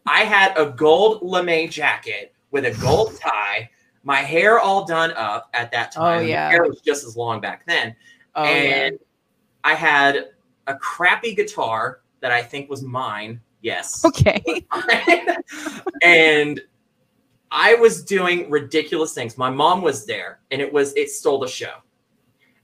I 0.07 0.25
had 0.25 0.59
a 0.59 0.71
gold 0.71 1.23
lame 1.23 1.71
jacket 1.71 2.35
with 2.51 2.65
a 2.65 2.73
gold 2.83 3.17
tie, 3.21 3.71
my 4.03 4.17
hair 4.17 4.59
all 4.59 4.85
done 4.85 5.13
up 5.13 5.51
at 5.55 5.71
that 5.71 5.93
time. 5.93 6.03
Oh, 6.03 6.19
time. 6.19 6.29
yeah. 6.29 6.47
My 6.47 6.51
hair 6.51 6.65
was 6.65 6.81
just 6.81 7.05
as 7.05 7.17
long 7.17 7.41
back 7.41 7.65
then. 7.67 7.95
oh 8.35 8.43
yeah 8.43 8.51
and 8.51 8.99
I 9.63 9.75
had 9.75 10.31
a 10.67 10.75
crappy 10.75 11.35
guitar 11.35 12.01
that 12.21 12.33
I 12.33 12.43
think 12.43 12.69
was 12.69 12.83
mine. 12.83 13.41
Yes. 13.65 14.05
okay 14.05 14.43
and 16.03 16.61
I 17.51 17.75
was 17.77 18.05
doing 18.05 18.51
ridiculous 18.51 19.15
things. 19.15 19.39
My 19.39 19.49
mom 19.49 19.81
was 19.81 20.05
there 20.05 20.41
and 20.51 20.61
it 20.61 20.71
was 20.71 20.93
it 20.97 21.09
stole 21.09 21.39
the 21.39 21.49
show. 21.49 21.73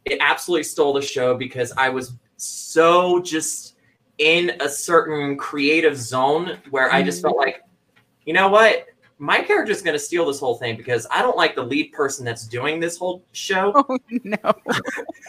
It 0.04 0.18
absolutely 0.20 0.64
stole 0.64 0.92
the 0.92 1.00
show 1.00 1.36
because 1.36 1.72
I 1.76 1.88
was 1.88 2.12
so 2.36 3.20
just 3.20 3.76
in 4.18 4.52
a 4.60 4.68
certain 4.68 5.38
creative 5.38 5.96
zone 5.96 6.58
where 6.68 6.92
I 6.92 7.02
just 7.02 7.18
mm-hmm. 7.18 7.28
felt 7.28 7.36
like, 7.38 7.62
you 8.26 8.34
know 8.34 8.48
what? 8.48 8.86
My 9.22 9.42
character 9.42 9.70
is 9.70 9.82
going 9.82 9.94
to 9.94 9.98
steal 9.98 10.24
this 10.26 10.40
whole 10.40 10.54
thing 10.54 10.78
because 10.78 11.06
I 11.10 11.20
don't 11.20 11.36
like 11.36 11.54
the 11.54 11.62
lead 11.62 11.92
person 11.92 12.24
that's 12.24 12.46
doing 12.46 12.80
this 12.80 12.96
whole 12.96 13.22
show. 13.32 13.72
oh 13.88 13.98
no. 14.24 14.54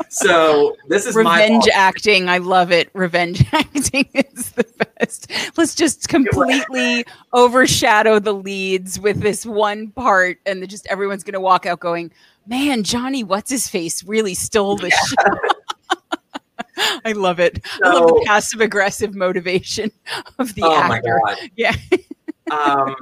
So 0.09 0.77
this 0.87 1.05
is 1.05 1.13
my 1.15 1.43
revenge 1.43 1.67
acting. 1.73 2.29
I 2.29 2.37
love 2.37 2.71
it. 2.71 2.89
Revenge 2.93 3.43
acting 3.51 4.07
is 4.13 4.51
the 4.51 4.65
best. 4.97 5.29
Let's 5.57 5.75
just 5.75 6.07
completely 6.07 7.05
overshadow 7.33 8.19
the 8.19 8.33
leads 8.33 8.97
with 8.97 9.19
this 9.19 9.45
one 9.45 9.89
part 9.91 10.39
and 10.45 10.61
then 10.61 10.69
just 10.69 10.87
everyone's 10.87 11.25
gonna 11.25 11.41
walk 11.41 11.65
out 11.65 11.81
going 11.81 12.11
man 12.47 12.83
johnny 12.83 13.23
what's 13.23 13.51
his 13.51 13.67
face 13.67 14.03
really 14.05 14.33
stole 14.33 14.77
the 14.77 14.89
show. 14.89 15.97
I 17.05 17.11
love 17.11 17.39
it. 17.39 17.65
I 17.83 17.89
love 17.89 18.07
the 18.07 18.23
passive 18.25 18.61
aggressive 18.61 19.15
motivation 19.15 19.91
of 20.39 20.55
the 20.55 20.63
oh 20.63 20.87
my 20.87 20.97
actor. 20.97 21.19
God. 21.25 21.37
yeah. 21.55 21.75
Um, 22.49 22.95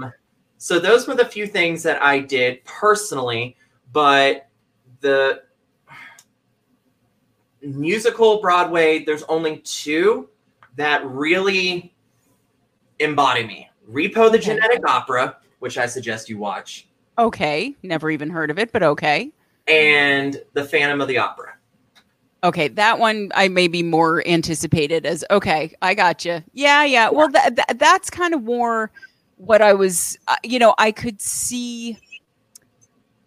so 0.59 0.77
those 0.77 1.07
were 1.07 1.15
the 1.15 1.25
few 1.25 1.47
things 1.47 1.81
that 1.83 2.03
I 2.03 2.19
did 2.19 2.63
personally, 2.65 3.55
but 3.93 4.49
the 4.99 5.43
musical 7.61 8.41
Broadway, 8.41 9.05
there's 9.05 9.23
only 9.23 9.59
two 9.59 10.27
that 10.75 11.03
really 11.05 11.95
embody 12.99 13.45
me. 13.45 13.69
Repo 13.89 14.29
the 14.29 14.37
Genetic 14.37 14.81
Opera, 14.85 15.37
which 15.59 15.77
I 15.77 15.85
suggest 15.85 16.29
you 16.29 16.37
watch. 16.37 16.89
Okay, 17.17 17.73
never 17.81 18.11
even 18.11 18.29
heard 18.29 18.51
of 18.51 18.59
it, 18.59 18.73
but 18.73 18.83
okay. 18.83 19.31
And 19.65 20.41
The 20.53 20.65
Phantom 20.65 20.99
of 20.99 21.07
the 21.07 21.19
Opera. 21.19 21.53
Okay, 22.43 22.67
that 22.67 22.99
one 22.99 23.31
I 23.33 23.47
may 23.47 23.69
be 23.69 23.81
more 23.81 24.25
anticipated 24.27 25.05
as 25.05 25.23
okay. 25.31 25.73
I 25.81 25.93
got 25.93 26.25
you. 26.25 26.43
Yeah, 26.51 26.83
yeah. 26.83 27.09
Well, 27.09 27.29
that, 27.29 27.55
that 27.55 27.79
that's 27.79 28.09
kind 28.09 28.33
of 28.33 28.43
more 28.43 28.91
what 29.39 29.61
I 29.61 29.73
was. 29.73 30.17
Uh, 30.27 30.35
you 30.43 30.59
know, 30.59 30.75
I 30.77 30.91
could 30.91 31.21
see. 31.21 31.97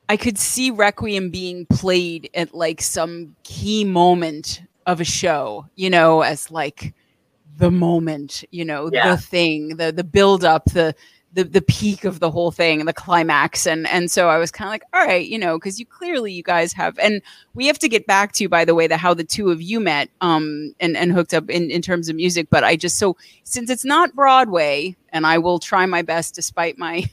I 0.09 0.16
could 0.16 0.38
see 0.38 0.70
Requiem 0.70 1.31
being 1.31 1.66
played 1.66 2.29
at 2.35 2.55
like 2.55 2.83
some 2.83 3.35
key 3.44 3.85
moment 3.85 4.62
of 4.87 5.01
a 5.01 5.05
show. 5.05 5.66
You 5.75 5.90
know, 5.90 6.20
as 6.20 6.51
like 6.51 6.94
the 7.57 7.70
moment. 7.70 8.44
You 8.51 8.64
know, 8.64 8.90
yeah. 8.92 9.11
the 9.11 9.20
thing, 9.20 9.77
the 9.77 9.90
the 9.90 10.05
build 10.05 10.44
up, 10.44 10.66
the 10.66 10.94
the 11.35 11.45
the 11.45 11.62
peak 11.62 12.05
of 12.05 12.21
the 12.21 12.31
whole 12.31 12.51
thing 12.51 12.81
and 12.81 12.88
the 12.88 12.92
climax. 12.92 13.66
And 13.66 13.87
and 13.88 14.11
so 14.11 14.29
I 14.29 14.38
was 14.38 14.51
kind 14.51 14.68
of 14.68 14.73
like 14.73 14.83
all 14.92 15.05
right 15.05 15.27
you 15.27 15.38
know 15.38 15.59
because 15.59 15.81
you 15.81 15.87
clearly 15.87 16.33
you 16.33 16.42
guys 16.42 16.73
have 16.73 16.99
and 16.99 17.23
we 17.55 17.66
have 17.66 17.79
to 17.81 17.88
get 17.88 18.07
back 18.07 18.33
to 18.33 18.49
by 18.49 18.64
the 18.64 18.75
way 18.75 18.87
the 18.87 18.97
how 18.97 19.14
the 19.14 19.25
two 19.25 19.51
of 19.51 19.62
you 19.62 19.81
met 19.81 20.09
um 20.21 20.75
and 20.81 20.97
and 20.97 21.12
hooked 21.12 21.35
up 21.35 21.49
in 21.49 21.71
in 21.71 21.83
terms 21.83 22.09
of 22.09 22.16
music. 22.16 22.49
But 22.51 22.64
I 22.64 22.77
just 22.77 22.99
so 22.99 23.16
since 23.45 23.71
it's 23.71 23.85
not 23.85 24.14
Broadway 24.14 24.97
and 25.11 25.27
I 25.27 25.38
will 25.38 25.59
try 25.59 25.85
my 25.87 26.03
best 26.03 26.35
despite 26.35 26.79
my 26.79 27.05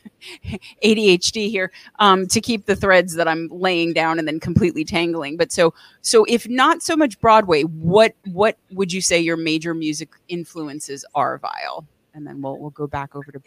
ADHD 0.84 1.50
here 1.50 1.72
um 2.00 2.28
to 2.28 2.42
keep 2.42 2.66
the 2.66 2.76
threads 2.76 3.16
that 3.16 3.28
I'm 3.28 3.48
laying 3.50 3.94
down 3.94 4.20
and 4.20 4.28
then 4.28 4.40
completely 4.40 4.84
tangling. 4.84 5.38
But 5.38 5.52
so 5.52 5.74
so 6.02 6.26
if 6.26 6.48
not 6.50 6.82
so 6.82 6.98
much 6.98 7.20
Broadway 7.22 7.64
what 7.64 8.16
what 8.26 8.58
would 8.72 8.92
you 8.92 9.02
say 9.02 9.20
your 9.20 9.38
major 9.38 9.74
music 9.74 10.10
influences 10.28 11.06
are 11.16 11.38
Vyle 11.38 11.86
and 12.14 12.26
then 12.26 12.42
we'll 12.42 12.58
we'll 12.58 12.70
go 12.72 12.88
back 12.88 13.16
over 13.16 13.32
to. 13.32 13.40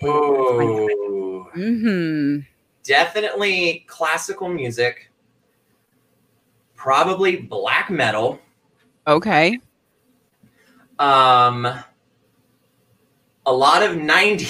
Mm-hmm. 1.55 2.39
Definitely 2.85 3.85
classical 3.87 4.49
music. 4.49 5.11
Probably 6.75 7.37
black 7.37 7.91
metal. 7.91 8.41
Okay. 9.07 9.61
Um, 10.99 11.67
a 13.47 13.53
lot 13.53 13.83
of 13.83 13.97
90. 13.97 14.49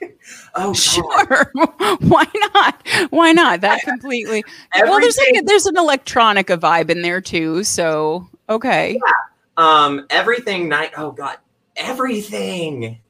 oh, 0.54 0.72
sure. 0.72 1.52
Why 2.00 2.26
not? 2.54 2.86
Why 3.10 3.32
not? 3.32 3.60
That 3.60 3.82
completely. 3.82 4.44
well, 4.80 5.00
there's 5.00 5.18
like 5.18 5.42
a, 5.42 5.42
there's 5.42 5.66
an 5.66 5.76
electronica 5.76 6.58
vibe 6.58 6.90
in 6.90 7.02
there 7.02 7.20
too. 7.20 7.64
So 7.64 8.28
okay. 8.48 8.92
Yeah. 9.04 9.12
Um, 9.56 10.06
everything 10.10 10.68
night. 10.68 10.92
Oh 10.96 11.10
God, 11.12 11.38
everything. 11.76 13.00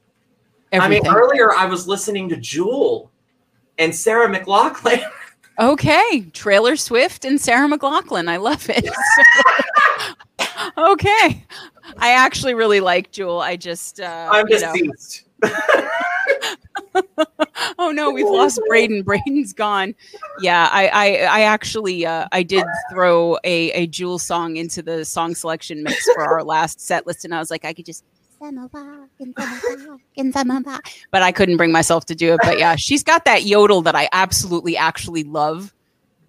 Everything. 0.71 1.07
I 1.07 1.09
mean, 1.09 1.21
earlier 1.21 1.53
I 1.53 1.65
was 1.65 1.87
listening 1.87 2.29
to 2.29 2.37
Jewel 2.37 3.11
and 3.77 3.93
Sarah 3.93 4.27
McLachlan. 4.29 5.03
Okay, 5.59 6.25
Taylor 6.31 6.77
Swift 6.77 7.25
and 7.25 7.39
Sarah 7.39 7.67
McLachlan. 7.67 8.29
I 8.29 8.37
love 8.37 8.69
it. 8.69 8.89
okay, 10.77 11.45
I 11.97 12.11
actually 12.11 12.53
really 12.53 12.79
like 12.79 13.11
Jewel. 13.11 13.41
I 13.41 13.57
just 13.57 13.99
uh, 13.99 14.29
I'm 14.31 14.45
deceased. 14.45 15.25
oh 17.77 17.91
no, 17.91 18.09
we've 18.09 18.25
lost 18.25 18.61
Brayden. 18.71 19.03
Brayden's 19.03 19.51
gone. 19.51 19.95
Yeah, 20.39 20.69
I 20.71 20.87
I, 20.87 21.07
I 21.23 21.41
actually 21.41 22.05
uh, 22.05 22.29
I 22.31 22.41
did 22.41 22.63
throw 22.89 23.37
a 23.43 23.71
a 23.71 23.85
Jewel 23.87 24.17
song 24.17 24.55
into 24.55 24.81
the 24.81 25.03
song 25.03 25.35
selection 25.35 25.83
mix 25.83 26.09
for 26.13 26.23
our 26.23 26.41
last 26.41 26.79
set 26.79 27.05
list, 27.05 27.25
and 27.25 27.35
I 27.35 27.39
was 27.39 27.51
like, 27.51 27.65
I 27.65 27.73
could 27.73 27.85
just 27.85 28.05
but 31.11 31.21
I 31.21 31.31
couldn't 31.31 31.57
bring 31.57 31.71
myself 31.71 32.05
to 32.05 32.15
do 32.15 32.33
it. 32.33 32.39
But 32.43 32.59
yeah, 32.59 32.75
she's 32.75 33.03
got 33.03 33.25
that 33.25 33.43
yodel 33.43 33.81
that 33.83 33.95
I 33.95 34.09
absolutely 34.11 34.77
actually 34.77 35.23
love. 35.23 35.73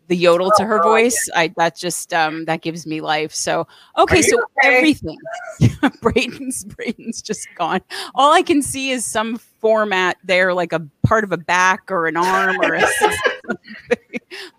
The 0.08 0.16
yodel 0.16 0.50
to 0.56 0.64
her 0.64 0.80
oh, 0.80 0.82
voice, 0.82 1.30
I 1.36 1.54
that 1.56 1.76
just 1.76 2.12
um 2.12 2.44
that 2.46 2.62
gives 2.62 2.84
me 2.84 3.00
life. 3.00 3.32
So 3.32 3.68
okay, 3.96 4.22
so 4.22 4.38
okay? 4.38 4.76
everything. 4.76 5.16
Brayden's 6.02 6.64
Brayden's 6.64 7.22
just 7.22 7.46
gone. 7.54 7.80
All 8.16 8.32
I 8.32 8.42
can 8.42 8.60
see 8.60 8.90
is 8.90 9.04
some 9.04 9.38
format 9.60 10.16
there, 10.24 10.52
like 10.52 10.72
a 10.72 10.84
part 11.04 11.22
of 11.22 11.30
a 11.30 11.36
back 11.36 11.92
or 11.92 12.08
an 12.08 12.16
arm 12.16 12.56
or 12.60 12.74
a 12.74 12.84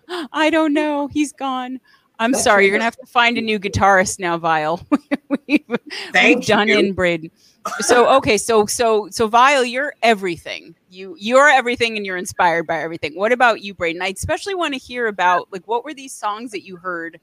I 0.32 0.48
don't 0.48 0.72
know. 0.72 1.08
He's 1.08 1.34
gone. 1.34 1.80
I'm 2.22 2.32
That's 2.32 2.44
sorry. 2.44 2.66
You're 2.66 2.72
gonna 2.72 2.84
have 2.84 2.96
to 2.98 3.06
find 3.06 3.36
a 3.36 3.40
new 3.40 3.58
guitarist 3.58 4.20
now, 4.20 4.38
Vyle. 4.38 4.86
we've, 5.28 5.64
we've 6.14 6.46
done 6.46 6.68
in 6.68 6.94
Brayden. 6.94 7.32
So 7.80 8.08
okay, 8.16 8.38
so 8.38 8.64
so 8.66 9.08
so 9.10 9.26
Vyle, 9.26 9.64
you're 9.64 9.92
everything. 10.04 10.76
You 10.88 11.16
you're 11.18 11.48
everything, 11.48 11.96
and 11.96 12.06
you're 12.06 12.16
inspired 12.16 12.68
by 12.68 12.80
everything. 12.80 13.16
What 13.16 13.32
about 13.32 13.62
you, 13.62 13.74
Brayden? 13.74 14.00
I 14.00 14.08
especially 14.08 14.54
want 14.54 14.72
to 14.74 14.78
hear 14.78 15.08
about 15.08 15.48
like 15.50 15.66
what 15.66 15.84
were 15.84 15.94
these 15.94 16.12
songs 16.12 16.52
that 16.52 16.64
you 16.64 16.76
heard 16.76 17.18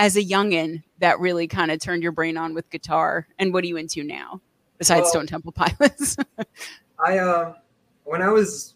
as 0.00 0.16
a 0.16 0.24
youngin 0.24 0.82
that 0.98 1.20
really 1.20 1.46
kind 1.46 1.70
of 1.70 1.78
turned 1.78 2.02
your 2.02 2.12
brain 2.12 2.36
on 2.36 2.52
with 2.52 2.68
guitar, 2.70 3.28
and 3.38 3.52
what 3.52 3.62
are 3.62 3.68
you 3.68 3.76
into 3.76 4.02
now 4.02 4.40
besides 4.78 5.02
well, 5.02 5.10
Stone 5.10 5.26
Temple 5.28 5.52
Pilots? 5.52 6.16
I 6.98 7.18
um 7.18 7.54
when 8.02 8.20
I 8.20 8.30
was 8.30 8.74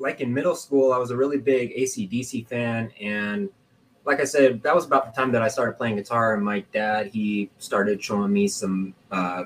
like 0.00 0.20
in 0.20 0.34
middle 0.34 0.56
school, 0.56 0.92
I 0.92 0.98
was 0.98 1.12
a 1.12 1.16
really 1.16 1.38
big 1.38 1.76
ACDC 1.76 2.48
fan 2.48 2.90
and 3.00 3.50
like 4.04 4.20
I 4.20 4.24
said, 4.24 4.62
that 4.62 4.74
was 4.74 4.86
about 4.86 5.14
the 5.14 5.20
time 5.20 5.32
that 5.32 5.42
I 5.42 5.48
started 5.48 5.72
playing 5.72 5.96
guitar. 5.96 6.34
And 6.34 6.44
my 6.44 6.60
dad, 6.72 7.08
he 7.08 7.50
started 7.58 8.02
showing 8.02 8.32
me 8.32 8.48
some. 8.48 8.94
Uh, 9.10 9.44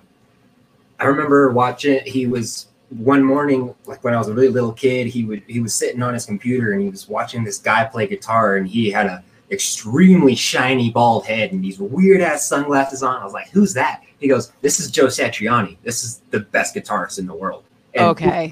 I 0.98 1.06
remember 1.06 1.50
watching. 1.50 2.00
He 2.04 2.26
was 2.26 2.68
one 2.90 3.22
morning, 3.22 3.74
like 3.86 4.04
when 4.04 4.14
I 4.14 4.18
was 4.18 4.28
a 4.28 4.34
really 4.34 4.48
little 4.48 4.72
kid. 4.72 5.08
He 5.08 5.24
would 5.24 5.42
he 5.46 5.60
was 5.60 5.74
sitting 5.74 6.02
on 6.02 6.14
his 6.14 6.26
computer 6.26 6.72
and 6.72 6.82
he 6.82 6.88
was 6.88 7.08
watching 7.08 7.44
this 7.44 7.58
guy 7.58 7.84
play 7.84 8.06
guitar, 8.06 8.56
and 8.56 8.66
he 8.68 8.90
had 8.90 9.06
a 9.06 9.24
extremely 9.50 10.34
shiny 10.34 10.90
bald 10.90 11.26
head 11.26 11.52
and 11.52 11.62
these 11.62 11.78
weird 11.78 12.20
ass 12.20 12.48
sunglasses 12.48 13.02
on. 13.02 13.20
I 13.20 13.24
was 13.24 13.34
like, 13.34 13.48
"Who's 13.50 13.74
that?" 13.74 14.02
He 14.18 14.28
goes, 14.28 14.52
"This 14.62 14.78
is 14.78 14.90
Joe 14.90 15.06
Satriani. 15.06 15.76
This 15.82 16.04
is 16.04 16.22
the 16.30 16.40
best 16.40 16.74
guitarist 16.74 17.18
in 17.18 17.26
the 17.26 17.34
world." 17.34 17.64
And 17.94 18.06
okay. 18.06 18.50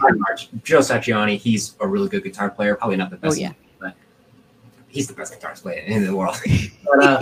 Joe 0.63 0.79
Satriani, 0.79 1.37
he's 1.37 1.75
a 1.81 1.87
really 1.87 2.09
good 2.09 2.23
guitar 2.23 2.51
player. 2.51 2.77
Probably 2.77 2.97
not 2.97 3.11
the 3.11 3.17
best. 3.17 3.37
Oh 3.37 3.41
yeah 3.41 3.53
he's 4.93 5.09
the 5.09 5.15
best 5.15 5.33
guitarist 5.39 5.63
player 5.63 5.81
in 5.81 6.05
the 6.05 6.15
world. 6.15 6.37
but, 6.85 7.03
uh, 7.03 7.21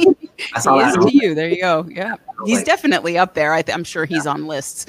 I 0.54 0.58
saw 0.58 0.76
that. 0.76 1.00
to 1.00 1.16
you. 1.16 1.34
There 1.34 1.48
you 1.48 1.60
go. 1.60 1.86
Yeah, 1.88 2.16
he's 2.44 2.58
like, 2.58 2.66
definitely 2.66 3.16
up 3.16 3.34
there. 3.34 3.54
I 3.54 3.62
am 3.68 3.84
sure 3.84 4.04
he's 4.04 4.26
yeah. 4.26 4.32
on 4.32 4.46
lists, 4.46 4.86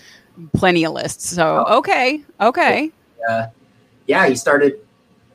plenty 0.54 0.84
of 0.84 0.94
lists. 0.94 1.30
So 1.30 1.64
oh. 1.68 1.78
okay, 1.78 2.22
okay. 2.42 2.92
Uh, 3.30 3.48
yeah, 4.08 4.28
he 4.28 4.36
started. 4.36 4.80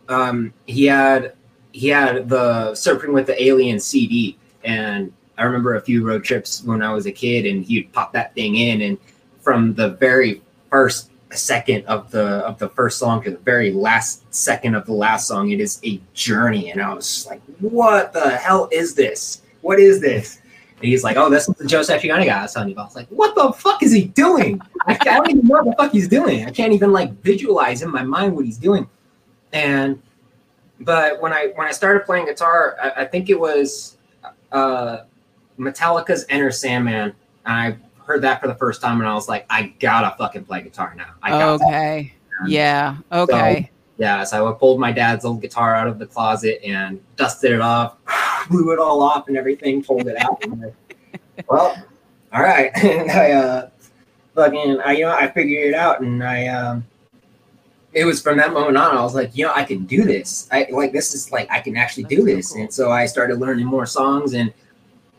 Um, 0.09 0.53
he 0.67 0.85
had 0.85 1.35
he 1.73 1.89
had 1.89 2.29
the 2.29 2.73
Surfing 2.73 3.13
with 3.13 3.27
the 3.27 3.41
Alien 3.43 3.79
CD, 3.79 4.37
and 4.65 5.13
I 5.39 5.45
remember 5.45 5.77
a 5.77 5.81
few 5.81 6.05
road 6.05 6.25
trips 6.25 6.65
when 6.65 6.83
I 6.83 6.93
was 6.93 7.07
a 7.07 7.13
kid, 7.13 7.47
and 7.47 7.65
he'd 7.65 7.93
pop 7.93 8.13
that 8.13 8.35
thing 8.35 8.57
in, 8.57 8.83
and 8.83 8.99
from 9.41 9.75
the 9.75 9.91
very 9.91 10.43
first 10.71 11.11
second 11.33 11.85
of 11.87 12.11
the 12.11 12.25
of 12.47 12.59
the 12.59 12.69
first 12.69 12.99
song 12.99 13.23
to 13.25 13.31
the 13.31 13.39
very 13.39 13.73
last 13.73 14.33
second 14.33 14.75
of 14.75 14.87
the 14.87 14.93
last 14.93 15.27
song 15.27 15.51
it 15.51 15.61
is 15.61 15.81
a 15.85 16.01
journey. 16.15 16.71
And 16.71 16.81
i 16.81 16.93
was 16.93 17.27
like 17.27 17.43
what 17.61 18.13
the 18.13 18.31
hell 18.31 18.69
is 18.71 18.95
this? 18.95 19.43
What 19.61 19.81
is 19.81 20.01
this? 20.01 20.41
And 20.77 20.85
he's 20.85 21.03
like 21.03 21.17
oh 21.17 21.29
this 21.31 21.49
is 21.49 21.55
the 21.57 21.67
joe 21.67 21.81
satriani 21.81 22.27
guy 22.27 22.39
i 22.39 22.43
was 22.43 22.53
telling 22.53 22.69
you 22.69 22.75
about. 22.75 22.83
I 22.83 22.87
was 22.87 22.97
like 22.97 23.09
what 23.09 23.35
the 23.35 23.53
fuck 23.53 23.83
is 23.83 23.93
he 23.93 24.05
doing? 24.05 24.61
I, 24.87 24.97
I 25.01 25.17
don't 25.17 25.31
even 25.31 25.47
know 25.47 25.63
what 25.63 25.65
the 25.65 25.83
fuck 25.83 25.93
he's 25.93 26.09
doing. 26.09 26.47
I 26.47 26.51
can't 26.51 26.73
even 26.73 26.93
like 26.93 27.13
visualize 27.23 27.83
in 27.83 27.91
my 27.91 28.03
mind 28.03 28.37
what 28.37 28.45
he's 28.45 28.59
doing. 28.59 28.89
And 29.53 30.01
but 30.81 31.21
when 31.21 31.33
i 31.33 31.53
when 31.55 31.67
i 31.67 31.71
started 31.71 32.05
playing 32.05 32.27
guitar 32.27 32.77
i, 32.83 33.03
I 33.03 33.05
think 33.05 33.31
it 33.31 33.39
was 33.39 33.97
uh 34.53 34.99
metallica's 35.59 36.27
enter 36.29 36.51
sandman 36.51 37.15
i 37.45 37.77
heard 38.07 38.23
that 38.23 38.41
for 38.41 38.47
the 38.47 38.55
first 38.55 38.81
time 38.81 39.01
and 39.01 39.09
I 39.09 39.15
was 39.15 39.29
like, 39.29 39.47
I 39.51 39.75
gotta 39.81 40.17
fucking 40.17 40.45
play 40.45 40.63
guitar 40.63 40.95
now. 40.97 41.15
I 41.23 41.31
got 41.31 41.61
okay. 41.61 42.13
Yeah. 42.47 42.97
Okay. 43.13 43.63
So, 43.63 43.75
yeah. 43.99 44.25
So 44.25 44.49
I 44.49 44.59
pulled 44.59 44.79
my 44.79 44.93
dad's 44.93 45.25
old 45.25 45.41
guitar 45.41 45.75
out 45.75 45.89
of 45.89 45.99
the 45.99 46.07
closet 46.07 46.61
and 46.65 47.01
dusted 47.17 47.53
it 47.53 47.61
off, 47.61 47.97
blew 48.49 48.73
it 48.73 48.79
all 48.79 49.03
off 49.03 49.29
and 49.29 49.37
everything, 49.37 49.83
pulled 49.83 50.07
it 50.07 50.17
out. 50.17 50.43
well, 51.49 51.77
all 52.33 52.43
right. 52.43 52.71
and 52.83 53.11
I 53.11 53.33
uh 53.33 53.71
fucking 54.35 54.81
I 54.81 54.93
you 54.93 55.05
know, 55.05 55.13
I 55.13 55.31
figured 55.31 55.69
it 55.69 55.75
out 55.75 56.01
and 56.01 56.23
I 56.23 56.47
um 56.49 56.85
it 57.93 58.05
was 58.05 58.21
from 58.21 58.37
that 58.37 58.53
moment 58.53 58.77
on, 58.77 58.95
I 58.95 59.03
was 59.03 59.15
like, 59.15 59.35
you 59.35 59.47
know, 59.47 59.53
I 59.55 59.65
can 59.65 59.87
do 59.87 60.05
this. 60.05 60.49
I 60.53 60.67
like 60.71 60.93
this 60.93 61.15
is 61.15 61.33
like 61.33 61.51
I 61.51 61.61
can 61.61 61.77
actually 61.77 62.05
do 62.05 62.25
this. 62.25 62.55
And 62.55 62.73
so 62.73 62.93
I 62.93 63.07
started 63.07 63.39
learning 63.39 63.67
more 63.67 63.87
songs 63.87 64.35
and 64.35 64.53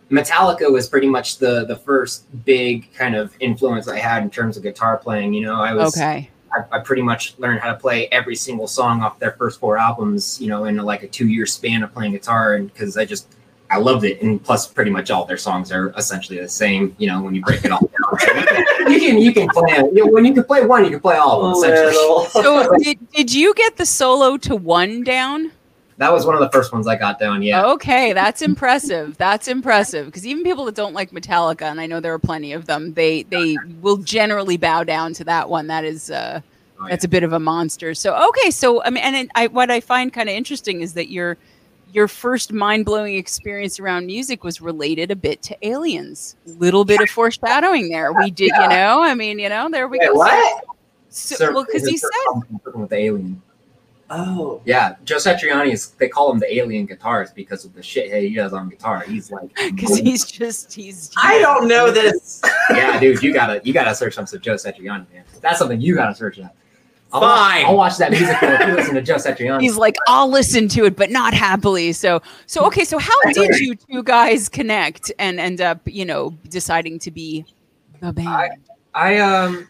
Metallica 0.10 0.72
was 0.72 0.88
pretty 0.88 1.08
much 1.08 1.38
the 1.38 1.66
the 1.66 1.76
first 1.76 2.26
big 2.46 2.94
kind 2.94 3.16
of 3.16 3.34
influence 3.40 3.88
I 3.88 3.98
had 3.98 4.24
in 4.24 4.30
terms 4.30 4.58
of 4.58 4.64
guitar 4.64 4.98
playing. 4.98 5.34
You 5.34 5.42
know, 5.42 5.62
I 5.62 5.74
was 5.74 5.98
okay. 5.98 6.30
I, 6.52 6.78
I 6.78 6.80
pretty 6.80 7.02
much 7.02 7.38
learned 7.40 7.60
how 7.60 7.72
to 7.72 7.78
play 7.78 8.08
every 8.08 8.36
single 8.36 8.68
song 8.68 9.02
off 9.02 9.20
their 9.20 9.34
first 9.34 9.60
four 9.60 9.78
albums, 9.78 10.40
you 10.40 10.48
know, 10.48 10.66
in 10.66 10.78
like 10.78 11.04
a 11.04 11.08
two 11.08 11.28
year 11.28 11.46
span 11.46 11.84
of 11.84 11.94
playing 11.94 12.14
guitar, 12.14 12.56
and 12.56 12.72
because 12.72 12.98
I 12.98 13.06
just 13.06 13.28
I 13.70 13.78
loved 13.78 14.06
it, 14.06 14.22
and 14.22 14.42
plus, 14.42 14.68
pretty 14.68 14.92
much 14.92 15.12
all 15.12 15.26
their 15.26 15.38
songs 15.38 15.72
are 15.72 15.90
essentially 15.98 16.40
the 16.40 16.48
same. 16.48 16.96
You 17.00 17.08
know, 17.08 17.22
when 17.22 17.36
you 17.36 17.42
break 17.42 17.66
it 17.66 17.72
all 17.72 17.82
down, 17.82 18.92
you 18.92 19.00
can 19.00 19.18
you 19.18 19.34
can 19.34 19.50
play 19.50 19.78
you 19.94 20.06
know, 20.06 20.12
when 20.12 20.24
you 20.24 20.34
can 20.34 20.46
play 20.46 20.66
one, 20.66 20.86
you 20.86 20.92
can 20.92 21.02
play 21.02 21.18
all 21.18 21.46
of 21.46 21.62
them. 21.62 21.72
Essentially. 21.72 22.28
So 22.30 22.78
did, 22.78 23.12
did 23.12 23.34
you 23.34 23.54
get 23.56 23.76
the 23.76 23.86
solo 23.86 24.38
to 24.38 24.56
one 24.56 25.04
down? 25.04 25.52
That 25.98 26.12
was 26.14 26.26
one 26.28 26.36
of 26.36 26.42
the 26.42 26.50
first 26.52 26.72
ones 26.72 26.86
I 26.88 26.96
got 26.96 27.20
down. 27.20 27.42
Yeah. 27.42 27.66
Okay, 27.72 28.14
that's 28.14 28.42
impressive. 28.44 29.18
That's 29.18 29.48
impressive 29.48 30.06
because 30.06 30.28
even 30.28 30.44
people 30.44 30.66
that 30.66 30.76
don't 30.76 30.94
like 30.94 31.10
Metallica, 31.12 31.64
and 31.64 31.82
I 31.82 31.88
know 31.88 32.00
there 32.00 32.14
are 32.14 32.20
plenty 32.20 32.54
of 32.54 32.66
them, 32.68 32.94
they 32.94 33.24
they 33.24 33.58
will 33.82 33.98
generally 33.98 34.58
bow 34.58 34.84
down 34.84 35.14
to 35.16 35.24
that 35.26 35.50
one. 35.50 35.68
That 35.68 35.84
is. 35.86 36.10
Uh, 36.12 36.42
Oh, 36.80 36.84
yeah. 36.84 36.92
that's 36.92 37.06
a 37.06 37.08
bit 37.08 37.24
of 37.24 37.34
a 37.34 37.40
monster. 37.40 37.96
So 37.96 38.16
okay, 38.30 38.52
so 38.52 38.84
I 38.84 38.92
mean, 38.92 39.04
and 39.04 39.16
it, 39.16 39.30
I, 39.34 39.48
what 39.48 39.72
I 39.72 39.80
find 39.80 40.14
kind 40.14 40.30
of 40.30 40.36
interesting 40.36 40.82
is 40.82 40.94
that 40.94 41.10
your 41.10 41.36
your 41.92 42.08
first 42.08 42.54
mind 42.54 42.86
blowing 42.86 43.16
experience 43.16 43.80
around 43.80 44.06
music 44.06 44.44
was 44.44 44.62
related 44.62 45.10
a 45.10 45.16
bit 45.16 45.42
to 45.42 45.58
aliens. 45.68 46.36
Little 46.46 46.86
bit 46.86 47.02
of 47.02 47.10
foreshadowing 47.10 47.90
there. 47.90 48.14
We 48.14 48.30
did, 48.30 48.52
you 48.60 48.68
know. 48.68 49.02
I 49.02 49.16
mean, 49.16 49.40
you 49.40 49.50
know, 49.50 49.68
there 49.72 49.88
we 49.88 49.98
Wait, 49.98 50.06
go. 50.10 50.14
what? 50.14 50.66
So, 51.10 51.34
Sir- 51.38 51.52
well, 51.52 51.66
because 51.66 51.88
he 51.88 51.98
said 51.98 52.10
with 52.76 52.92
the 52.92 52.98
alien. 52.98 53.42
Oh, 54.10 54.62
Yeah, 54.66 54.96
Joe 55.04 55.18
Satriani 55.18 55.74
is. 55.74 55.90
They 55.92 56.08
call 56.08 56.32
him 56.32 56.40
the 56.40 56.54
alien 56.56 56.88
guitarist 56.88 57.36
because 57.36 57.66
of 57.66 57.74
the 57.74 57.84
shit 57.84 58.12
he 58.24 58.34
does 58.34 58.54
on 58.54 58.70
guitar. 58.70 59.02
He's 59.02 59.32
like, 59.32 59.54
because 59.76 59.98
he's 59.98 60.26
just 60.26 60.74
he's. 60.74 61.12
I 61.18 61.40
don't 61.40 61.68
know 61.68 61.92
this. 61.92 62.42
yeah, 62.70 63.00
dude, 63.00 63.22
you 63.22 63.34
gotta 63.34 63.62
you 63.64 63.74
gotta 63.74 63.94
search 63.94 64.18
up 64.18 64.28
some 64.28 64.40
Joe 64.40 64.56
Satriani, 64.56 65.12
man. 65.14 65.24
That's 65.42 65.60
something 65.60 65.82
you 65.82 65.96
gotta 65.96 66.16
search 66.16 66.40
up. 66.40 66.56
I'll 67.12 67.22
Fine. 67.22 67.62
Watch, 67.62 67.66
I'll 67.70 67.78
watch 67.78 67.98
that 67.98 68.12
music 68.12 68.38
video 68.40 68.56
if 68.56 68.68
you 68.68 68.76
listen 68.76 68.96
to 68.96 69.02
Joe 69.02 69.16
Satriani. 69.16 69.62
He's 69.62 69.78
like, 69.78 69.96
I'll 70.08 70.30
listen 70.30 70.68
to 70.70 70.86
it, 70.86 70.96
but 70.98 71.10
not 71.10 71.34
happily. 71.34 71.94
So, 71.94 72.22
so 72.48 72.66
okay. 72.68 72.84
So, 72.84 72.98
how 72.98 73.20
did 73.32 73.60
you 73.60 73.76
two 73.76 74.04
guys 74.04 74.50
connect 74.50 75.12
and 75.18 75.40
end 75.40 75.62
up, 75.62 75.80
you 75.86 76.04
know, 76.04 76.32
deciding 76.50 77.00
to 77.00 77.12
be 77.12 77.46
the 78.02 78.12
band? 78.12 78.28
I- 78.28 78.50
I 78.98 79.20
um, 79.20 79.68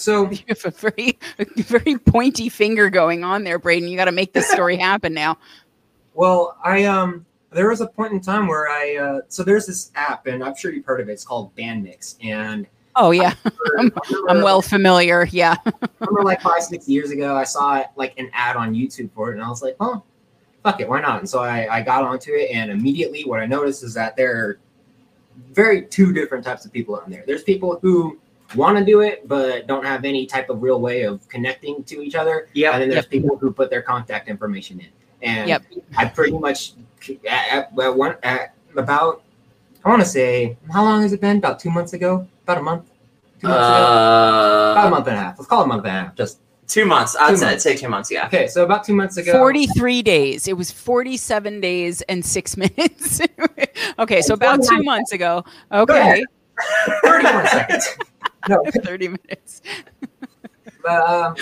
so 0.00 0.30
you 0.30 0.38
have 0.48 0.64
a 0.64 0.70
very, 0.70 1.18
a 1.38 1.44
very 1.62 1.98
pointy 1.98 2.48
finger 2.48 2.90
going 2.90 3.24
on 3.24 3.44
there, 3.44 3.58
Brayden. 3.58 3.88
You 3.88 3.96
got 3.96 4.06
to 4.06 4.12
make 4.12 4.32
this 4.32 4.50
story 4.52 4.76
happen 4.76 5.12
now. 5.14 5.38
well, 6.14 6.56
I 6.64 6.84
um, 6.84 7.26
there 7.52 7.68
was 7.68 7.80
a 7.80 7.86
point 7.86 8.12
in 8.12 8.20
time 8.20 8.46
where 8.46 8.68
I 8.68 8.96
uh, 8.96 9.20
so 9.28 9.42
there's 9.42 9.66
this 9.66 9.90
app, 9.94 10.26
and 10.26 10.42
I'm 10.42 10.54
sure 10.56 10.72
you've 10.72 10.84
heard 10.86 11.00
of 11.00 11.08
it. 11.08 11.12
It's 11.12 11.24
called 11.24 11.54
Bandmix, 11.56 12.16
and 12.24 12.66
Oh 12.96 13.12
yeah, 13.12 13.34
I'm, 13.44 13.52
remember- 13.76 14.00
I'm 14.28 14.42
well 14.42 14.62
familiar. 14.62 15.26
Yeah. 15.30 15.54
I 15.64 15.72
remember 16.00 16.24
like 16.24 16.40
five, 16.42 16.62
six 16.62 16.88
years 16.88 17.10
ago, 17.10 17.36
I 17.36 17.44
saw 17.44 17.84
like 17.96 18.18
an 18.18 18.30
ad 18.32 18.56
on 18.56 18.74
YouTube 18.74 19.12
for 19.12 19.30
it, 19.30 19.34
and 19.34 19.42
I 19.42 19.48
was 19.48 19.62
like, 19.62 19.76
oh, 19.78 20.02
fuck 20.64 20.80
it, 20.80 20.88
why 20.88 21.00
not? 21.00 21.20
And 21.20 21.28
so 21.28 21.38
I, 21.38 21.76
I 21.76 21.82
got 21.82 22.02
onto 22.02 22.32
it, 22.32 22.50
and 22.50 22.70
immediately 22.70 23.24
what 23.24 23.40
I 23.40 23.46
noticed 23.46 23.84
is 23.84 23.94
that 23.94 24.16
there 24.16 24.36
are 24.36 24.58
very 25.52 25.82
two 25.86 26.12
different 26.12 26.44
types 26.44 26.64
of 26.64 26.72
people 26.72 26.96
on 26.96 27.10
there. 27.10 27.22
There's 27.26 27.44
people 27.44 27.78
who 27.80 28.18
want 28.56 28.76
to 28.78 28.84
do 28.84 29.00
it, 29.00 29.26
but 29.28 29.66
don't 29.66 29.84
have 29.84 30.04
any 30.04 30.26
type 30.26 30.50
of 30.50 30.62
real 30.62 30.80
way 30.80 31.02
of 31.02 31.26
connecting 31.28 31.84
to 31.84 32.02
each 32.02 32.14
other. 32.14 32.48
Yeah. 32.52 32.72
And 32.72 32.82
then 32.82 32.88
there's 32.90 33.04
Yep. 33.04 33.10
people 33.10 33.36
who 33.36 33.52
put 33.52 33.70
their 33.70 33.82
contact 33.82 34.28
information 34.28 34.80
in. 34.80 34.86
And 35.22 35.48
Yep. 35.48 35.62
I 35.96 36.06
pretty 36.06 36.36
much, 36.38 36.72
at, 37.28 37.72
at, 37.72 37.72
one, 37.96 38.16
at 38.22 38.54
about, 38.76 39.22
I 39.84 39.88
want 39.88 40.00
to 40.02 40.08
say, 40.08 40.56
how 40.72 40.82
long 40.84 41.02
has 41.02 41.12
it 41.12 41.20
been? 41.20 41.36
About 41.38 41.58
two 41.60 41.70
months 41.70 41.92
ago? 41.92 42.26
About 42.44 42.58
a 42.58 42.62
month? 42.62 42.86
Two 43.40 43.48
months 43.48 43.66
ago? 43.66 43.76
About 43.76 44.76
a 44.84 44.86
Uh, 44.86 44.90
month 44.90 45.06
and 45.08 45.16
a 45.16 45.20
half. 45.20 45.38
Let's 45.38 45.48
call 45.48 45.62
it 45.62 45.64
a 45.64 45.68
month 45.68 45.84
and 45.86 45.96
a 45.96 46.00
half. 46.00 46.14
Just 46.16 46.40
two 46.66 46.84
months. 46.86 47.16
I'd 47.18 47.30
Two 47.30 47.36
say, 47.36 47.46
months. 47.46 47.62
say 47.62 47.76
two 47.76 47.88
months. 47.88 48.10
Yeah. 48.10 48.26
okay. 48.26 48.46
So 48.48 48.64
about 48.64 48.84
two 48.84 48.94
months 48.94 49.16
ago, 49.16 49.32
43 49.38 50.02
days. 50.02 50.48
It 50.48 50.56
was 50.56 50.70
47 50.70 51.60
days 51.60 52.02
and 52.02 52.24
six 52.24 52.56
minutes. 52.64 53.20
okay, 53.98 54.22
so 54.22 54.34
about 54.34 54.62
two 54.62 54.82
months 54.82 55.12
ago. 55.12 55.44
Okay, 55.72 56.24
31 57.04 57.46
seconds. 57.46 57.88
No, 58.48 58.62
30 58.84 59.08
minutes. 59.08 59.62
but 60.82 61.08
um, 61.08 61.36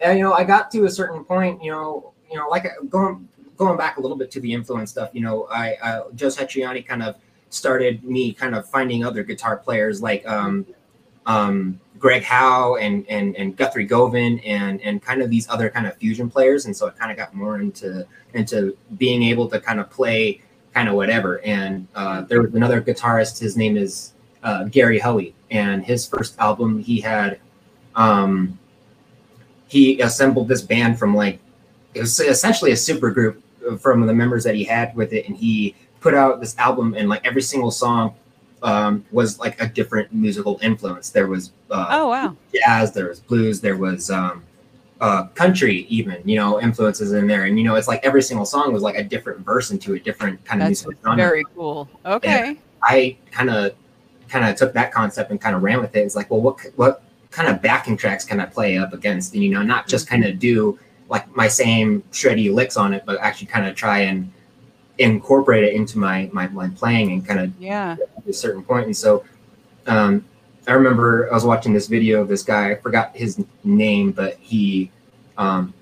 and, 0.00 0.18
you 0.18 0.24
know, 0.24 0.32
I 0.32 0.44
got 0.44 0.70
to 0.72 0.84
a 0.84 0.90
certain 0.90 1.24
point. 1.24 1.62
You 1.62 1.70
know, 1.70 2.12
you 2.30 2.36
know, 2.38 2.48
like 2.48 2.66
going 2.88 3.28
going 3.56 3.76
back 3.76 3.96
a 3.96 4.00
little 4.00 4.16
bit 4.16 4.30
to 4.32 4.40
the 4.40 4.52
influence 4.52 4.90
stuff. 4.90 5.10
You 5.12 5.22
know, 5.22 5.44
I 5.50 5.74
uh, 5.82 6.04
Joe 6.14 6.28
Satriani 6.28 6.86
kind 6.86 7.02
of 7.02 7.16
started 7.50 8.04
me 8.04 8.32
kind 8.32 8.54
of 8.54 8.68
finding 8.68 9.04
other 9.04 9.22
guitar 9.22 9.56
players 9.56 10.02
like 10.02 10.26
um, 10.28 10.66
um, 11.26 11.80
Greg 11.98 12.22
Howe 12.22 12.76
and 12.76 13.06
and 13.08 13.36
and 13.36 13.56
Guthrie 13.56 13.86
Govan 13.86 14.38
and 14.40 14.80
and 14.82 15.02
kind 15.02 15.22
of 15.22 15.30
these 15.30 15.48
other 15.48 15.70
kind 15.70 15.86
of 15.86 15.96
fusion 15.96 16.30
players. 16.30 16.66
And 16.66 16.76
so 16.76 16.86
I 16.86 16.90
kind 16.90 17.10
of 17.10 17.16
got 17.16 17.34
more 17.34 17.60
into 17.60 18.06
into 18.34 18.76
being 18.98 19.22
able 19.22 19.48
to 19.48 19.60
kind 19.60 19.80
of 19.80 19.90
play 19.90 20.40
kind 20.74 20.88
of 20.88 20.94
whatever. 20.94 21.40
And 21.42 21.88
uh, 21.94 22.22
there 22.22 22.42
was 22.42 22.54
another 22.54 22.82
guitarist. 22.82 23.38
His 23.40 23.56
name 23.56 23.76
is 23.76 24.12
uh, 24.46 24.62
Gary 24.64 24.98
Hoey, 25.00 25.34
and 25.50 25.84
his 25.84 26.06
first 26.06 26.38
album 26.38 26.78
he 26.78 27.00
had. 27.00 27.40
Um, 27.96 28.58
he 29.68 30.00
assembled 30.00 30.46
this 30.46 30.62
band 30.62 30.98
from 30.98 31.14
like 31.14 31.40
it 31.94 32.00
was 32.00 32.20
essentially 32.20 32.70
a 32.70 32.76
super 32.76 33.10
group 33.10 33.42
from 33.80 34.06
the 34.06 34.14
members 34.14 34.44
that 34.44 34.54
he 34.54 34.62
had 34.62 34.94
with 34.94 35.12
it, 35.12 35.26
and 35.26 35.36
he 35.36 35.74
put 36.00 36.14
out 36.14 36.40
this 36.40 36.56
album, 36.58 36.94
and 36.94 37.08
like 37.08 37.26
every 37.26 37.42
single 37.42 37.72
song 37.72 38.14
um, 38.62 39.04
was 39.10 39.40
like 39.40 39.60
a 39.60 39.66
different 39.66 40.12
musical 40.12 40.60
influence. 40.62 41.10
There 41.10 41.26
was 41.26 41.50
uh, 41.70 41.88
Oh 41.90 42.08
wow. 42.08 42.36
jazz, 42.54 42.92
there 42.92 43.08
was 43.08 43.18
blues, 43.18 43.60
there 43.60 43.76
was 43.76 44.10
um, 44.10 44.44
uh, 45.00 45.24
country, 45.34 45.86
even 45.88 46.22
you 46.24 46.36
know 46.36 46.60
influences 46.60 47.12
in 47.12 47.26
there, 47.26 47.46
and 47.46 47.58
you 47.58 47.64
know 47.64 47.74
it's 47.74 47.88
like 47.88 48.04
every 48.04 48.22
single 48.22 48.46
song 48.46 48.72
was 48.72 48.82
like 48.84 48.96
a 48.96 49.02
different 49.02 49.40
verse 49.40 49.72
into 49.72 49.94
a 49.94 49.98
different 49.98 50.44
kind 50.44 50.62
of 50.62 50.68
musical 50.68 50.92
genre. 51.02 51.16
very 51.16 51.44
cool. 51.56 51.88
Okay. 52.04 52.56
I 52.84 53.16
kind 53.32 53.50
of 53.50 53.74
kind 54.28 54.44
of 54.44 54.56
took 54.56 54.72
that 54.74 54.92
concept 54.92 55.30
and 55.30 55.40
kind 55.40 55.54
of 55.56 55.62
ran 55.62 55.80
with 55.80 55.94
it. 55.96 56.00
It's 56.00 56.16
like, 56.16 56.30
well, 56.30 56.40
what 56.40 56.58
what 56.76 57.02
kind 57.30 57.48
of 57.48 57.60
backing 57.62 57.96
tracks 57.96 58.24
can 58.24 58.40
I 58.40 58.46
play 58.46 58.78
up 58.78 58.92
against? 58.92 59.34
And 59.34 59.42
you 59.42 59.50
know, 59.50 59.62
not 59.62 59.86
just 59.88 60.08
kind 60.08 60.24
of 60.24 60.38
do 60.38 60.78
like 61.08 61.34
my 61.36 61.48
same 61.48 62.02
shreddy 62.12 62.52
licks 62.52 62.76
on 62.76 62.92
it, 62.92 63.04
but 63.06 63.18
actually 63.20 63.46
kind 63.48 63.66
of 63.66 63.74
try 63.76 64.00
and 64.00 64.32
incorporate 64.98 65.64
it 65.64 65.74
into 65.74 65.98
my 65.98 66.28
my, 66.32 66.48
my 66.48 66.68
playing 66.70 67.12
and 67.12 67.26
kind 67.26 67.40
of 67.40 67.52
Yeah. 67.60 67.96
at 68.16 68.26
a 68.26 68.32
certain 68.32 68.62
point. 68.62 68.86
And 68.86 68.96
so 68.96 69.24
um, 69.86 70.24
I 70.66 70.72
remember 70.72 71.28
I 71.30 71.34
was 71.34 71.44
watching 71.44 71.72
this 71.72 71.86
video 71.86 72.20
of 72.20 72.28
this 72.28 72.42
guy. 72.42 72.70
I 72.72 72.74
forgot 72.76 73.14
his 73.16 73.44
name, 73.62 74.10
but 74.12 74.36
he 74.40 74.90
um, 75.38 75.72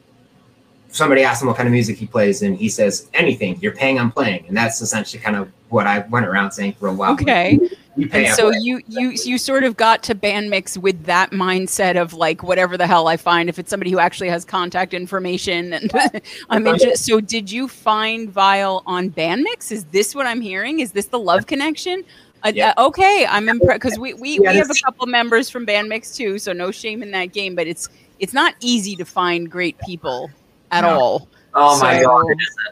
somebody 0.90 1.22
asked 1.22 1.42
him 1.42 1.48
what 1.48 1.56
kind 1.56 1.66
of 1.66 1.72
music 1.72 1.96
he 1.96 2.06
plays, 2.06 2.42
and 2.42 2.56
he 2.56 2.68
says 2.68 3.08
anything. 3.14 3.58
You're 3.60 3.72
paying, 3.74 3.98
I'm 3.98 4.10
playing, 4.12 4.44
and 4.48 4.56
that's 4.56 4.80
essentially 4.82 5.22
kind 5.22 5.36
of 5.36 5.50
what 5.74 5.86
I 5.88 5.98
went 6.08 6.24
around 6.26 6.52
saying 6.52 6.74
for 6.78 6.86
a 6.88 6.92
while. 6.92 7.12
Okay. 7.14 7.58
You 7.96 8.08
pay, 8.08 8.26
And 8.26 8.34
so 8.34 8.50
play. 8.50 8.58
you 8.60 8.80
you 8.88 9.10
you 9.24 9.38
sort 9.38 9.64
of 9.64 9.76
got 9.76 10.02
to 10.04 10.14
Bandmix 10.14 10.76
with 10.78 11.04
that 11.04 11.30
mindset 11.32 12.00
of 12.00 12.12
like 12.14 12.42
whatever 12.42 12.76
the 12.76 12.86
hell 12.86 13.08
I 13.08 13.16
find 13.16 13.48
if 13.48 13.58
it's 13.58 13.70
somebody 13.70 13.90
who 13.90 13.98
actually 13.98 14.28
has 14.30 14.44
contact 14.44 14.94
information 14.94 15.72
and 15.72 15.90
I'm 16.50 16.66
interested. 16.66 16.98
So 16.98 17.20
did 17.20 17.50
you 17.50 17.66
find 17.68 18.30
Vyle 18.30 18.82
on 18.86 19.10
bandmix? 19.10 19.70
Is 19.72 19.84
this 19.86 20.14
what 20.14 20.26
I'm 20.26 20.40
hearing? 20.40 20.80
Is 20.80 20.92
this 20.92 21.06
the 21.06 21.18
love 21.18 21.46
connection? 21.46 22.04
Uh, 22.44 22.52
Yeah. 22.54 22.72
uh, 22.76 22.86
okay, 22.88 23.26
I'm 23.28 23.48
impressed 23.48 23.80
because 23.82 23.98
we 23.98 24.14
we, 24.14 24.38
Yeah, 24.40 24.52
we 24.52 24.58
have 24.58 24.70
a 24.70 24.80
couple 24.84 25.06
members 25.06 25.50
from 25.50 25.66
bandmix 25.66 26.14
too, 26.16 26.38
so 26.38 26.52
no 26.52 26.70
shame 26.70 27.02
in 27.02 27.10
that 27.12 27.32
game. 27.32 27.54
But 27.56 27.66
it's 27.66 27.88
it's 28.20 28.32
not 28.32 28.54
easy 28.60 28.94
to 28.96 29.04
find 29.04 29.50
great 29.50 29.76
people 29.78 30.30
at 30.70 30.82
No. 30.82 30.98
all. 31.00 31.28
Oh 31.54 31.78
my 31.80 32.02
god. 32.02 32.24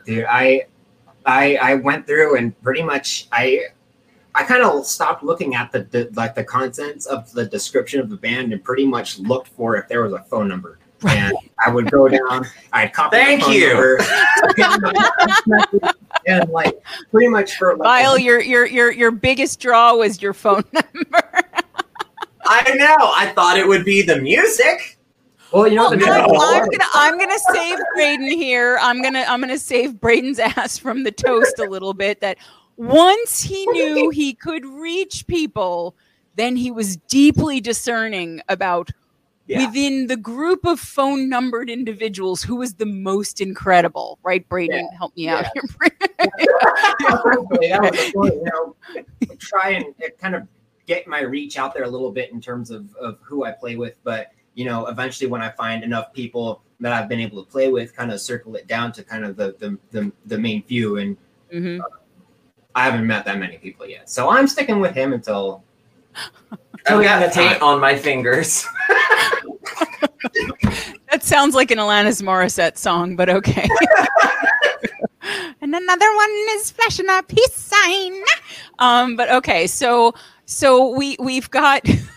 dude 0.05 0.25
i 0.29 0.65
i 1.27 1.57
i 1.57 1.75
went 1.75 2.07
through 2.07 2.37
and 2.37 2.61
pretty 2.63 2.83
much 2.83 3.29
i 3.33 3.61
i 4.35 4.43
kind 4.43 4.63
of 4.63 4.87
stopped 4.87 5.23
looking 5.23 5.55
at 5.55 5.71
the, 5.73 5.85
the 5.85 6.11
like 6.15 6.35
the 6.35 6.45
contents 6.45 7.07
of 7.07 7.31
the 7.33 7.45
description 7.47 8.01
of 8.01 8.09
the 8.11 8.17
band 8.17 8.53
and 8.53 8.63
pretty 8.65 8.87
much 8.87 9.19
looked 9.19 9.49
for 9.49 9.77
if 9.77 9.89
there 9.89 10.03
was 10.03 10.13
a 10.13 10.23
phone 10.25 10.49
number 10.49 10.79
and 11.09 11.37
i 11.65 11.71
would 11.71 11.91
go 11.91 12.09
down 12.09 12.47
i'd 12.75 12.93
copy 12.93 13.17
the 13.17 13.23
Thank 13.23 13.43
phone 13.43 13.53
you. 13.53 13.69
number, 13.69 13.99
and 16.27 16.49
like 16.51 16.81
pretty 17.11 17.29
much 17.29 17.57
for 17.57 17.77
like 17.77 17.87
Vyle, 17.87 18.19
your 18.19 18.41
your 18.41 18.67
your 18.67 18.93
your 18.93 19.11
biggest 19.11 19.61
draw 19.61 19.95
was 19.97 20.23
your 20.23 20.33
phone 20.33 20.65
number. 20.73 21.43
I 22.45 22.75
know. 22.75 22.97
I 23.15 23.33
thought 23.35 23.57
it 23.57 23.67
would 23.67 23.85
be 23.85 24.03
the 24.03 24.21
music. 24.21 24.99
Well 25.53 25.69
you 25.69 25.77
know 25.77 25.91
Well, 25.91 26.43
I'm, 26.43 26.63
I'm 26.63 26.69
gonna 26.69 26.85
I'm 26.95 27.19
gonna 27.19 27.39
save 27.53 27.79
Brayden 27.97 28.31
here. 28.31 28.79
I'm 28.81 29.03
gonna 29.03 29.25
I'm 29.29 29.41
gonna 29.41 29.59
save 29.59 29.93
Brayden's 29.95 30.39
ass 30.57 30.79
from 30.79 31.05
the 31.05 31.13
toast 31.13 31.59
a 31.59 31.65
little 31.65 31.95
bit. 31.95 32.21
That 32.21 32.39
once 32.77 33.43
he 33.43 33.67
knew 33.67 34.11
he 34.11 34.35
could 34.35 34.65
reach 34.65 35.27
people, 35.27 35.95
then 36.37 36.57
he 36.57 36.71
was 36.71 36.97
deeply 37.09 37.61
discerning 37.61 38.41
about 38.49 38.91
Yeah. 39.47 39.67
within 39.67 40.07
the 40.07 40.17
group 40.17 40.65
of 40.65 40.81
phone 40.81 41.29
numbered 41.29 41.69
individuals 41.69 42.43
who 42.43 42.57
was 42.57 42.75
the 42.75 42.87
most 42.87 43.41
incredible. 43.41 44.19
Right, 44.23 44.49
Brayden? 44.49 44.87
Help 44.97 45.15
me 45.17 45.29
out 45.29 45.47
here. 45.53 45.63
That 46.19 47.81
was 48.15 48.33
you 48.33 48.45
know, 48.45 49.37
try 49.39 49.71
and 49.71 49.87
uh, 50.03 50.09
kind 50.21 50.35
of 50.35 50.47
get 50.87 51.07
my 51.07 51.21
reach 51.21 51.59
out 51.59 51.75
there 51.75 51.85
a 51.85 51.89
little 51.89 52.11
bit 52.13 52.33
in 52.33 52.41
terms 52.41 52.71
of, 52.71 52.95
of 52.97 53.19
who 53.23 53.45
I 53.45 53.53
play 53.53 53.77
with. 53.77 53.99
But 54.05 54.31
you 54.55 54.65
know, 54.65 54.87
eventually 54.87 55.29
when 55.31 55.41
I 55.41 55.51
find 55.51 55.83
enough 55.85 56.13
people 56.13 56.63
that 56.81 56.93
I've 56.93 57.09
been 57.09 57.21
able 57.21 57.45
to 57.45 57.51
play 57.51 57.71
with, 57.71 57.95
kind 57.95 58.13
of 58.13 58.21
circle 58.21 58.57
it 58.57 58.67
down 58.67 58.93
to 58.93 59.05
kind 59.05 59.25
of 59.25 59.37
the 59.37 59.55
the 59.59 59.79
the, 59.91 60.13
the 60.27 60.39
main 60.39 60.63
few. 60.63 60.99
And 60.99 61.17
hmm 61.51 61.79
I 62.75 62.85
haven't 62.85 63.07
met 63.07 63.27
that 63.27 63.39
many 63.39 63.59
people 63.59 63.87
yet, 63.87 64.09
so 64.09 64.31
I'm 64.31 64.47
sticking 64.47 64.81
with 64.81 64.95
him 64.95 65.13
until. 65.13 65.63
I've 66.87 67.05
got 67.05 67.33
paint 67.33 67.63
on 67.63 67.81
my 67.81 67.97
fingers. 67.97 68.67
That 71.13 71.23
sounds 71.23 71.55
like 71.55 71.71
an 71.71 71.77
Alanis 71.77 72.23
Morissette 72.23 72.79
song, 72.79 73.17
but 73.17 73.29
okay. 73.29 73.69
and 75.61 75.75
another 75.75 76.15
one 76.15 76.31
is 76.53 76.71
flashing 76.71 77.07
a 77.11 77.23
peace 77.23 77.55
sign. 77.55 78.15
Um, 78.79 79.17
but 79.17 79.31
okay, 79.31 79.67
so 79.67 80.15
so 80.47 80.89
we 80.97 81.17
we've 81.21 81.51
got 81.51 81.87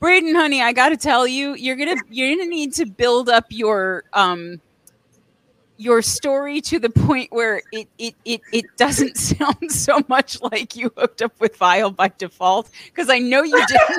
Brayden, 0.00 0.34
honey. 0.34 0.62
I 0.62 0.72
got 0.72 0.90
to 0.90 0.96
tell 0.96 1.26
you, 1.26 1.54
you're 1.54 1.76
gonna 1.76 1.96
you're 2.10 2.36
gonna 2.36 2.48
need 2.48 2.74
to 2.74 2.86
build 2.86 3.28
up 3.28 3.46
your 3.50 4.04
um 4.12 4.60
your 5.76 6.02
story 6.02 6.60
to 6.60 6.78
the 6.78 6.90
point 6.90 7.32
where 7.32 7.62
it 7.72 7.88
it 7.98 8.14
it, 8.24 8.40
it 8.52 8.64
doesn't 8.76 9.16
sound 9.18 9.70
so 9.70 10.00
much 10.08 10.40
like 10.42 10.76
you 10.76 10.92
hooked 10.96 11.22
up 11.22 11.38
with 11.40 11.56
Vyle 11.56 11.90
by 11.90 12.12
default 12.18 12.70
because 12.86 13.08
I 13.10 13.18
know 13.18 13.42
you 13.42 13.66
didn't. 13.66 13.98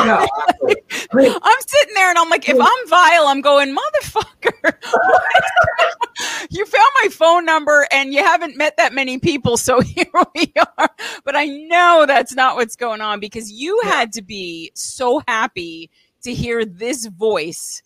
No, 0.00 0.26
I'm 1.14 1.60
sitting 1.66 1.94
there 1.94 2.10
and 2.10 2.18
I'm 2.18 2.28
like, 2.28 2.48
if 2.48 2.58
I'm 2.60 2.88
Vyle, 2.88 3.26
I'm 3.28 3.40
going, 3.40 3.76
motherfucker. 3.76 4.72
you 6.50 6.66
found 6.66 6.90
my 7.02 7.08
phone 7.10 7.44
number 7.44 7.86
and 7.90 8.12
you 8.12 8.22
haven't 8.22 8.56
met 8.56 8.76
that 8.76 8.92
many 8.92 9.18
people, 9.18 9.56
so 9.56 9.80
here 9.80 10.06
we 10.34 10.52
are. 10.78 10.90
But 11.24 11.36
I 11.36 11.46
know 11.46 12.04
that's 12.06 12.34
not 12.34 12.56
what's 12.56 12.76
going 12.76 13.00
on 13.00 13.20
because 13.20 13.50
you 13.52 13.80
had 13.84 14.12
to 14.12 14.22
be 14.22 14.70
so 14.74 15.22
happy 15.26 15.90
to 16.22 16.32
hear 16.32 16.64
this 16.64 17.06
voice 17.06 17.82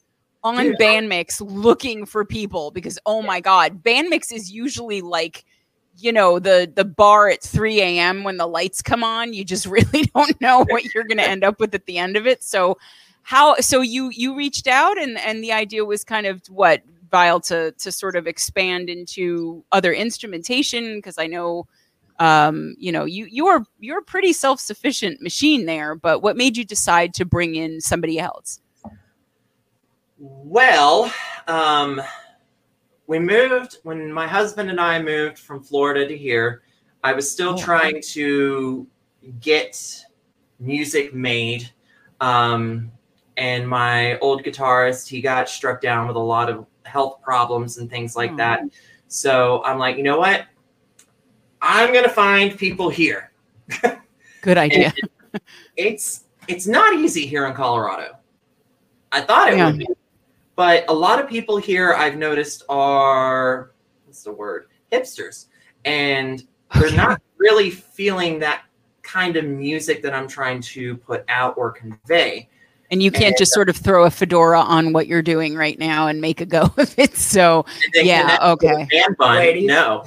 on 0.55 0.67
Yeah. 0.67 0.73
Bandmix 0.81 1.41
looking 1.41 2.07
for 2.07 2.25
people 2.25 2.71
because 2.71 2.99
oh 3.07 3.23
my 3.23 3.41
god, 3.41 3.83
Bandmix 3.83 4.33
is 4.33 4.51
usually 4.51 5.01
like 5.01 5.45
you 5.99 6.13
know 6.13 6.39
the 6.39 6.71
the 6.75 6.85
bar 6.85 7.29
at 7.29 7.43
3 7.43 7.81
a.m 7.81 8.23
when 8.23 8.37
the 8.37 8.47
lights 8.47 8.83
come 8.83 9.03
on. 9.03 9.33
You 9.33 9.45
just 9.45 9.67
really 9.77 10.05
don't 10.15 10.41
know 10.41 10.65
what 10.69 10.85
you're 10.95 11.05
going 11.05 11.19
to 11.19 11.29
end 11.29 11.45
up 11.45 11.61
with 11.61 11.75
at 11.75 11.87
the 11.87 11.99
end 11.99 12.17
of 12.17 12.27
it. 12.27 12.43
So 12.45 12.79
how 13.23 13.57
so 13.57 13.81
you 13.81 14.11
you 14.11 14.37
reached 14.37 14.67
out 14.67 14.99
and 14.99 15.19
and 15.19 15.43
the 15.43 15.53
idea 15.53 15.85
was 15.85 16.05
kind 16.05 16.27
of 16.27 16.43
what 16.49 16.83
Vyle 17.11 17.41
to 17.41 17.73
to 17.73 17.93
sort 17.93 18.17
of 18.17 18.27
expand 18.27 18.89
into 18.91 19.65
other 19.73 19.93
instrumentation? 19.93 20.97
Because 20.97 21.19
i 21.19 21.27
know 21.27 21.67
um 22.19 22.75
you 22.79 22.91
know 22.91 23.05
you 23.05 23.27
you 23.31 23.47
are 23.47 23.65
you're 23.79 23.99
a 23.99 24.03
pretty 24.03 24.33
self-sufficient 24.33 25.21
machine 25.21 25.67
there 25.67 25.95
but 25.95 26.23
what 26.23 26.37
made 26.37 26.57
you 26.57 26.65
decide 26.65 27.13
to 27.13 27.25
bring 27.25 27.55
in 27.55 27.81
somebody 27.81 28.19
else 28.19 28.61
Well, 30.19 31.13
um, 31.47 32.01
we 33.07 33.19
moved 33.19 33.79
when 33.83 34.13
my 34.13 34.27
husband 34.27 34.71
and 34.71 34.81
I 34.81 35.01
moved 35.01 35.39
from 35.39 35.63
Florida 35.63 36.07
to 36.09 36.17
here. 36.17 36.63
I 37.05 37.13
was 37.13 37.31
still 37.31 37.55
Oh. 37.55 37.57
trying 37.59 38.01
to 38.13 38.87
get 39.41 40.05
music 40.59 41.15
made. 41.15 41.71
Um, 42.21 42.91
and 43.37 43.69
my 43.69 44.19
old 44.21 44.43
guitarist, 44.43 45.07
he 45.09 45.21
got 45.21 45.49
struck 45.49 45.81
down 45.83 46.07
with 46.09 46.17
a 46.17 46.21
lot 46.21 46.49
of 46.49 46.67
health 46.85 47.21
problems 47.23 47.77
and 47.77 47.91
things 47.91 48.17
like 48.17 48.33
Aw. 48.33 48.37
that. 48.37 48.61
So 49.09 49.63
I'm 49.65 49.79
like, 49.79 49.97
you 49.99 50.03
know 50.03 50.19
what? 50.19 50.47
I'm 51.61 51.93
gonna 51.93 52.09
find 52.09 52.57
people 52.57 52.89
here. 52.89 53.33
good 54.43 54.59
idea 54.59 54.93
it's 55.77 56.25
it's 56.47 56.67
not 56.67 56.95
easy 56.95 57.27
here 57.27 57.47
in 57.47 57.55
Colorado. 57.55 58.17
I 59.13 59.21
thought 59.21 59.53
it 59.53 59.57
Yeah. 59.57 59.67
would 59.67 59.79
be, 59.79 59.87
but 60.57 60.85
a 60.89 60.93
lot 60.95 61.21
of 61.21 61.29
people 61.29 61.57
here 61.59 61.95
I've 61.95 62.17
noticed 62.17 62.65
are 62.69 63.71
what's 64.07 64.23
the 64.23 64.33
word 64.33 64.67
hipsters, 64.91 65.47
and 65.85 66.43
they're 66.75 66.87
Okay. 66.87 66.97
not 66.97 67.21
really 67.39 67.71
feeling 67.71 68.39
that 68.41 68.63
kind 69.03 69.37
of 69.37 69.45
music 69.45 70.03
that 70.03 70.13
I'm 70.15 70.27
trying 70.27 70.61
to 70.63 70.97
put 70.97 71.25
out 71.29 71.55
or 71.57 71.71
convey. 71.71 72.49
and 72.91 73.03
you 73.03 73.11
can't 73.11 73.37
just 73.39 73.53
sort 73.53 73.69
of 73.69 73.77
throw 73.77 74.05
a 74.05 74.11
fedora 74.11 74.61
on 74.61 74.93
what 74.93 75.07
you're 75.09 75.23
doing 75.23 75.55
right 75.57 75.79
now 75.79 76.07
and 76.09 76.21
make 76.21 76.41
a 76.41 76.47
go 76.47 76.63
of 76.77 76.95
it 76.99 77.17
so 77.17 77.65
Yeah, 77.95 78.39
okay. 78.43 78.83
a 78.83 78.87
Band 78.87 79.17
bun? 79.17 79.37
Ladies. 79.37 79.67
No. 79.67 80.05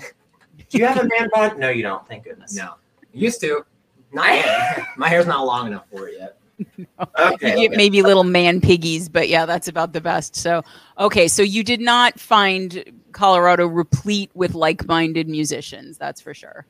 Do 0.69 0.77
you 0.77 0.85
have 0.85 0.97
a 1.03 1.07
band 1.07 1.29
bun? 1.33 1.59
No, 1.59 1.69
you 1.69 1.81
don't. 1.83 2.05
Thank 2.07 2.23
goodness. 2.25 2.53
no, 2.55 2.75
used 3.13 3.41
to. 3.41 3.65
Not 4.13 4.29
yet. 4.33 4.85
My 4.97 5.07
hair's 5.09 5.27
not 5.27 5.45
long 5.45 5.67
enough 5.67 5.85
for 5.91 6.07
it 6.09 6.15
yet. 6.19 6.38
Okay. 7.19 7.61
you 7.61 7.69
get 7.69 7.77
maybe 7.77 8.01
little 8.01 8.23
man 8.23 8.59
piggies, 8.61 9.07
but 9.09 9.29
yeah, 9.29 9.45
that's 9.45 9.67
about 9.67 9.93
the 9.93 10.01
best. 10.01 10.35
So, 10.35 10.61
okay, 10.99 11.27
so 11.27 11.41
you 11.41 11.63
did 11.63 11.79
not 11.79 12.19
find 12.19 12.83
Colorado 13.13 13.65
replete 13.65 14.29
with 14.33 14.53
like-minded 14.55 15.27
musicians, 15.27 15.97
that's 15.97 16.19
for 16.21 16.33
sure. 16.33 16.65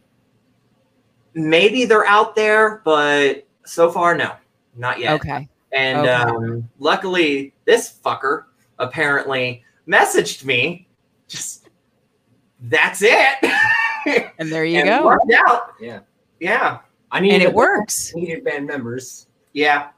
Maybe 1.34 1.86
they're 1.86 2.06
out 2.06 2.36
there, 2.36 2.82
but 2.86 3.47
so 3.65 3.91
far, 3.91 4.15
no, 4.15 4.34
not 4.75 4.99
yet. 4.99 5.13
Okay. 5.13 5.47
And 5.71 5.99
Okay. 5.99 6.12
um, 6.12 6.69
luckily, 6.80 7.54
this 7.65 7.93
fucker 8.04 8.45
apparently 8.80 9.63
messaged 9.88 10.43
me. 10.43 10.88
Just 11.28 11.69
that's 12.62 13.02
it. 13.04 13.38
And 14.39 14.52
there 14.52 14.65
you 14.65 14.80
and 14.82 14.89
go. 14.89 15.06
Worked 15.06 15.32
out. 15.47 15.73
Yeah. 15.80 15.99
Yeah. 16.39 16.80
I 17.12 17.19
needed 17.19 17.36
And 17.36 17.43
it 17.43 17.49
a- 17.52 17.56
works. 17.56 18.13
Needed 18.15 18.43
band 18.43 18.65
members. 18.67 19.28
Yeah. 19.53 19.89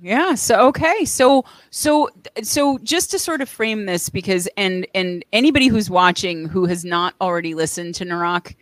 Yeah. 0.00 0.34
So 0.34 0.68
okay. 0.68 1.04
So 1.04 1.44
so 1.70 2.10
so 2.42 2.78
just 2.78 3.10
to 3.12 3.18
sort 3.18 3.40
of 3.40 3.48
frame 3.48 3.86
this, 3.86 4.08
because 4.08 4.48
and 4.56 4.86
and 4.94 5.24
anybody 5.32 5.68
who's 5.68 5.88
watching 5.88 6.46
who 6.46 6.66
has 6.66 6.84
not 6.84 7.14
already 7.20 7.54
listened 7.54 7.94
to 7.96 8.04
Narok, 8.04 8.54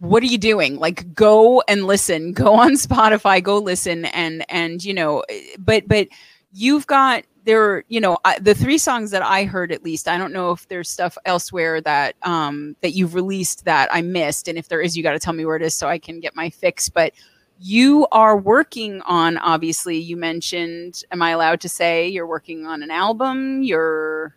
what 0.00 0.22
are 0.22 0.26
you 0.26 0.38
doing? 0.38 0.76
Like 0.76 1.14
go 1.14 1.62
and 1.68 1.86
listen. 1.86 2.32
Go 2.32 2.54
on 2.54 2.72
Spotify. 2.72 3.42
Go 3.42 3.58
listen. 3.58 4.06
And 4.06 4.44
and 4.50 4.84
you 4.84 4.94
know, 4.94 5.24
but 5.58 5.86
but 5.86 6.08
you've 6.52 6.86
got 6.86 7.24
there. 7.44 7.84
You 7.88 8.00
know, 8.00 8.18
I, 8.24 8.38
the 8.38 8.54
three 8.54 8.78
songs 8.78 9.10
that 9.12 9.22
I 9.22 9.44
heard 9.44 9.70
at 9.70 9.84
least. 9.84 10.08
I 10.08 10.18
don't 10.18 10.32
know 10.32 10.50
if 10.50 10.66
there's 10.68 10.90
stuff 10.90 11.16
elsewhere 11.26 11.80
that 11.82 12.16
um 12.22 12.76
that 12.80 12.92
you've 12.92 13.14
released 13.14 13.66
that 13.66 13.88
I 13.92 14.02
missed, 14.02 14.48
and 14.48 14.58
if 14.58 14.68
there 14.68 14.80
is, 14.80 14.96
you 14.96 15.02
got 15.02 15.12
to 15.12 15.18
tell 15.18 15.34
me 15.34 15.44
where 15.44 15.56
it 15.56 15.62
is 15.62 15.74
so 15.74 15.86
I 15.86 15.98
can 15.98 16.20
get 16.20 16.34
my 16.34 16.50
fix. 16.50 16.88
But 16.88 17.12
you 17.58 18.06
are 18.12 18.36
working 18.36 19.00
on 19.02 19.38
obviously 19.38 19.96
you 19.96 20.16
mentioned 20.16 21.02
am 21.12 21.22
i 21.22 21.30
allowed 21.30 21.60
to 21.60 21.68
say 21.68 22.08
you're 22.08 22.26
working 22.26 22.66
on 22.66 22.82
an 22.82 22.90
album? 22.90 23.62
You're 23.62 24.36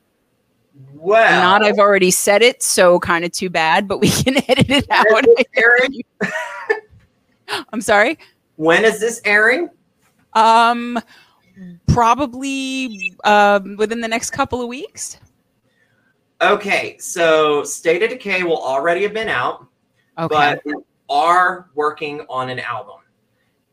Well, 0.93 1.41
not 1.41 1.63
i've 1.63 1.79
already 1.79 2.11
said 2.11 2.41
it 2.41 2.61
so 2.61 2.99
kind 2.99 3.25
of 3.25 3.31
too 3.31 3.49
bad 3.49 3.87
but 3.87 3.99
we 3.99 4.09
can 4.23 4.37
edit 4.49 4.69
it 4.69 4.85
out 4.91 5.05
when 5.11 5.25
is 5.25 5.35
this 5.35 5.45
airing? 5.57 6.01
i'm 7.73 7.81
sorry? 7.81 8.17
When 8.55 8.85
is 8.85 8.99
this 8.99 9.21
airing? 9.25 9.69
um 10.33 10.99
probably 11.87 13.15
um 13.23 13.75
within 13.77 13.99
the 14.01 14.07
next 14.07 14.29
couple 14.29 14.61
of 14.61 14.67
weeks. 14.67 15.19
Okay, 16.39 16.97
so 16.99 17.63
State 17.63 18.03
of 18.03 18.11
Decay 18.11 18.43
will 18.43 18.61
already 18.61 19.01
have 19.01 19.13
been 19.13 19.27
out, 19.27 19.65
okay. 20.19 20.27
but 20.29 20.61
we 20.65 20.75
are 21.09 21.69
working 21.73 22.21
on 22.29 22.49
an 22.49 22.59
album, 22.59 22.99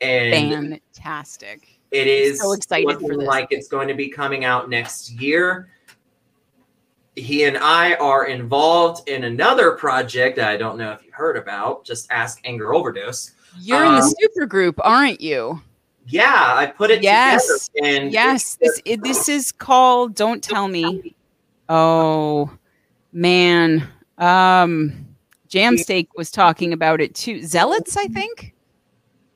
and 0.04 0.80
fantastic 0.94 1.68
it 1.90 2.06
is 2.06 2.40
So 2.40 2.52
excited 2.52 3.00
for 3.00 3.16
this. 3.16 3.26
like 3.26 3.48
it's 3.50 3.68
going 3.68 3.88
to 3.88 3.94
be 3.94 4.08
coming 4.08 4.44
out 4.44 4.68
next 4.68 5.10
year. 5.12 5.68
He 7.16 7.44
and 7.44 7.56
I 7.56 7.94
are 7.94 8.26
involved 8.26 9.08
in 9.08 9.24
another 9.24 9.72
project 9.72 10.38
I 10.40 10.56
don't 10.56 10.76
know 10.76 10.90
if 10.90 11.04
you 11.04 11.12
heard 11.12 11.36
about. 11.36 11.84
Just 11.84 12.10
ask 12.10 12.40
Anger 12.44 12.74
Overdose. 12.74 13.32
you're 13.62 13.84
in 13.84 13.94
the 13.94 14.02
Um, 14.02 14.12
super 14.20 14.46
group 14.46 14.80
aren't 14.82 15.20
you 15.20 15.60
Yeah, 16.08 16.54
I 16.56 16.66
put 16.66 16.90
it 16.90 17.02
Yes. 17.02 17.68
together. 17.70 17.88
And 17.96 18.12
yes 18.12 18.56
this 18.56 18.82
it, 18.84 19.02
this 19.04 19.28
is 19.28 19.52
called 19.52 20.14
don't 20.16 20.42
tell 20.42 20.66
me 20.66 21.14
oh 21.68 22.50
man 23.12 23.86
um 24.18 25.06
jam 25.48 25.78
steak 25.78 26.08
was 26.16 26.30
talking 26.30 26.72
about 26.72 27.00
it 27.00 27.14
too 27.14 27.42
zealots 27.42 27.96
i 27.96 28.06
think 28.08 28.53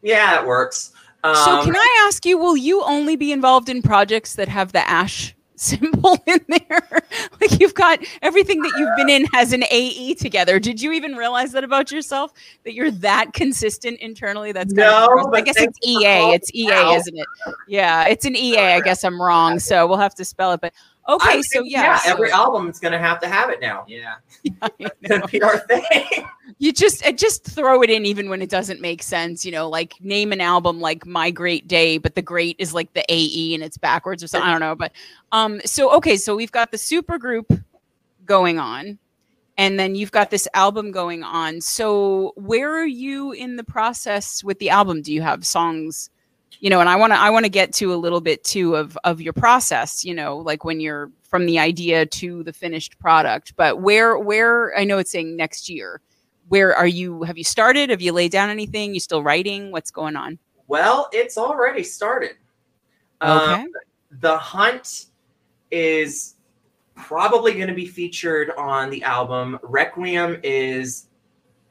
yeah, 0.03 0.41
it 0.41 0.47
works. 0.47 0.93
Um, 1.25 1.35
so 1.35 1.65
can 1.65 1.75
i 1.75 2.05
ask 2.07 2.25
you 2.25 2.39
will 2.39 2.57
you 2.57 2.81
only 2.85 3.17
be 3.17 3.33
involved 3.33 3.69
in 3.69 3.83
projects 3.83 4.37
that 4.37 4.49
have 4.49 4.71
the 4.71 4.89
ash 4.89 5.35
symbol 5.57 6.17
in 6.27 6.39
there 6.47 6.87
like 7.41 7.59
you've 7.59 7.75
got 7.75 7.99
everything 8.23 8.63
that 8.63 8.73
you've 8.79 8.97
been 8.97 9.09
in 9.11 9.25
has 9.35 9.53
an 9.53 9.65
ae 9.73 10.15
together 10.15 10.61
did 10.61 10.81
you 10.81 10.93
even 10.93 11.17
realize 11.17 11.51
that 11.51 11.65
about 11.65 11.91
yourself 11.91 12.33
that 12.63 12.73
you're 12.73 12.93
that 12.93 13.33
consistent 13.33 13.99
internally 13.99 14.53
that's 14.53 14.73
kind 14.73 14.89
No, 14.89 15.09
of 15.27 15.35
i 15.35 15.41
guess 15.41 15.57
it's 15.59 15.77
ea 15.85 16.33
it's 16.33 16.55
ea 16.55 16.71
out. 16.71 16.95
isn't 16.99 17.19
it 17.19 17.27
yeah 17.67 18.07
it's 18.07 18.25
an 18.25 18.37
ea 18.37 18.57
i 18.57 18.81
guess 18.81 19.03
i'm 19.03 19.21
wrong 19.21 19.59
so 19.59 19.89
we'll 19.89 19.97
have 19.99 20.15
to 20.15 20.25
spell 20.25 20.53
it 20.53 20.61
but 20.61 20.73
okay 21.09 21.39
I 21.39 21.41
so 21.41 21.63
think, 21.63 21.73
yeah, 21.73 21.99
every 22.07 22.29
so- 22.31 22.37
album 22.37 22.69
is 22.69 22.79
going 22.79 22.93
to 22.93 22.99
have 23.01 23.19
to 23.21 23.29
have 23.29 23.49
it 23.51 23.61
now. 23.63 23.85
Yeah. 23.89 24.17
I 24.63 24.69
It's 24.79 25.09
going 25.09 25.23
to 25.23 25.27
be 25.29 25.41
our 25.43 25.57
thing. 25.61 26.29
You 26.59 26.73
just 26.73 27.07
uh, 27.07 27.13
just 27.13 27.45
throw 27.45 27.83
it 27.83 27.91
in 27.91 28.05
even 28.05 28.29
when 28.29 28.43
it 28.43 28.51
doesn't 28.51 28.81
make 28.81 29.03
sense. 29.03 29.45
You 29.45 29.53
know, 29.53 29.69
like 29.69 29.95
name 30.01 30.33
an 30.33 30.41
album 30.41 30.81
like 30.81 31.07
My 31.07 31.31
Great 31.31 31.69
Day, 31.69 31.99
but 31.99 32.15
the 32.15 32.23
great 32.23 32.57
is 32.59 32.75
like 32.75 32.93
the 32.95 33.05
AE 33.09 33.55
and 33.55 33.63
it's 33.63 33.79
backwards 33.79 34.23
or 34.23 34.29
something. 34.29 34.49
I 34.49 34.53
don't 34.53 34.61
know. 34.61 34.75
But 34.75 34.93
um, 35.33 35.61
so 35.65 35.93
okay, 35.97 36.17
so 36.17 36.37
we've 36.37 36.53
got 36.53 36.71
the 36.71 36.79
super 36.79 37.19
group 37.19 37.53
going 38.25 38.59
on 38.59 38.99
and 39.59 39.79
then 39.79 39.97
you've 39.97 40.13
got 40.13 40.31
this 40.31 40.47
album 40.55 40.93
going 40.93 41.25
on. 41.25 41.61
So 41.61 42.33
where 42.37 42.73
are 42.81 42.87
you 42.87 43.33
in 43.33 43.57
the 43.57 43.65
process 43.65 44.45
with 44.45 44.61
the 44.61 44.71
album? 44.71 45.03
Do 45.03 45.13
you 45.13 45.21
have 45.21 45.45
songs, 45.45 46.11
you 46.61 46.71
know, 46.71 46.79
and 46.79 46.89
I 46.89 46.95
want 46.95 47.13
to 47.13 47.19
I 47.19 47.29
want 47.31 47.45
to 47.45 47.51
get 47.51 47.73
to 47.75 47.93
a 47.93 47.97
little 47.97 48.21
bit 48.21 48.45
too 48.45 48.77
of 48.77 48.97
of 49.03 49.21
your 49.21 49.33
process, 49.33 50.05
you 50.05 50.15
know, 50.15 50.39
like 50.39 50.65
when 50.65 50.79
you're 50.79 51.11
from 51.25 51.45
the 51.45 51.59
idea 51.59 52.07
to 52.07 52.45
the 52.45 52.53
finished 52.53 52.99
product. 53.01 53.55
But 53.57 53.83
where 53.83 54.17
where 54.17 54.77
I 54.79 54.85
know 54.85 54.99
it's 54.99 55.11
saying 55.11 55.37
next 55.37 55.69
year. 55.69 56.01
Where 56.49 56.75
are 56.75 56.87
you? 56.87 57.23
Have 57.23 57.39
you 57.39 57.45
started? 57.45 57.91
Have 57.91 58.01
you 58.01 58.13
laid 58.13 58.33
down 58.33 58.51
anything? 58.51 58.95
You 58.95 59.01
still 59.01 59.23
writing? 59.23 59.71
What's 59.71 59.91
going 59.91 60.17
on? 60.17 60.39
Well, 60.67 61.09
it's 61.13 61.39
already 61.39 61.83
started. 61.83 62.37
Okay. 63.23 63.63
Um, 63.63 63.69
the 64.11 64.37
hunt 64.37 65.07
is 65.71 66.37
probably 66.95 67.55
going 67.55 67.69
to 67.69 67.75
be 67.75 67.87
featured 67.87 68.51
on 68.57 68.91
the 68.91 69.03
album. 69.03 69.59
Requiem 69.63 70.41
is 70.43 71.09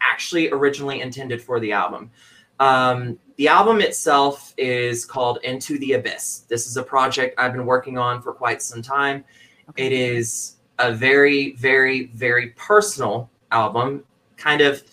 actually 0.01 0.49
originally 0.51 1.01
intended 1.01 1.41
for 1.41 1.59
the 1.59 1.71
album. 1.71 2.11
Um, 2.59 3.19
the 3.35 3.47
album 3.47 3.81
itself 3.81 4.53
is 4.57 5.05
called 5.05 5.39
Into 5.43 5.77
the 5.79 5.93
Abyss. 5.93 6.45
This 6.47 6.67
is 6.67 6.77
a 6.77 6.83
project 6.83 7.35
I've 7.37 7.53
been 7.53 7.65
working 7.65 7.97
on 7.97 8.21
for 8.21 8.33
quite 8.33 8.61
some 8.61 8.81
time. 8.81 9.23
Okay. 9.69 9.85
It 9.85 9.91
is 9.91 10.57
a 10.79 10.91
very, 10.91 11.53
very, 11.53 12.07
very 12.07 12.49
personal 12.51 13.29
album. 13.51 14.03
Kind 14.37 14.61
of, 14.61 14.83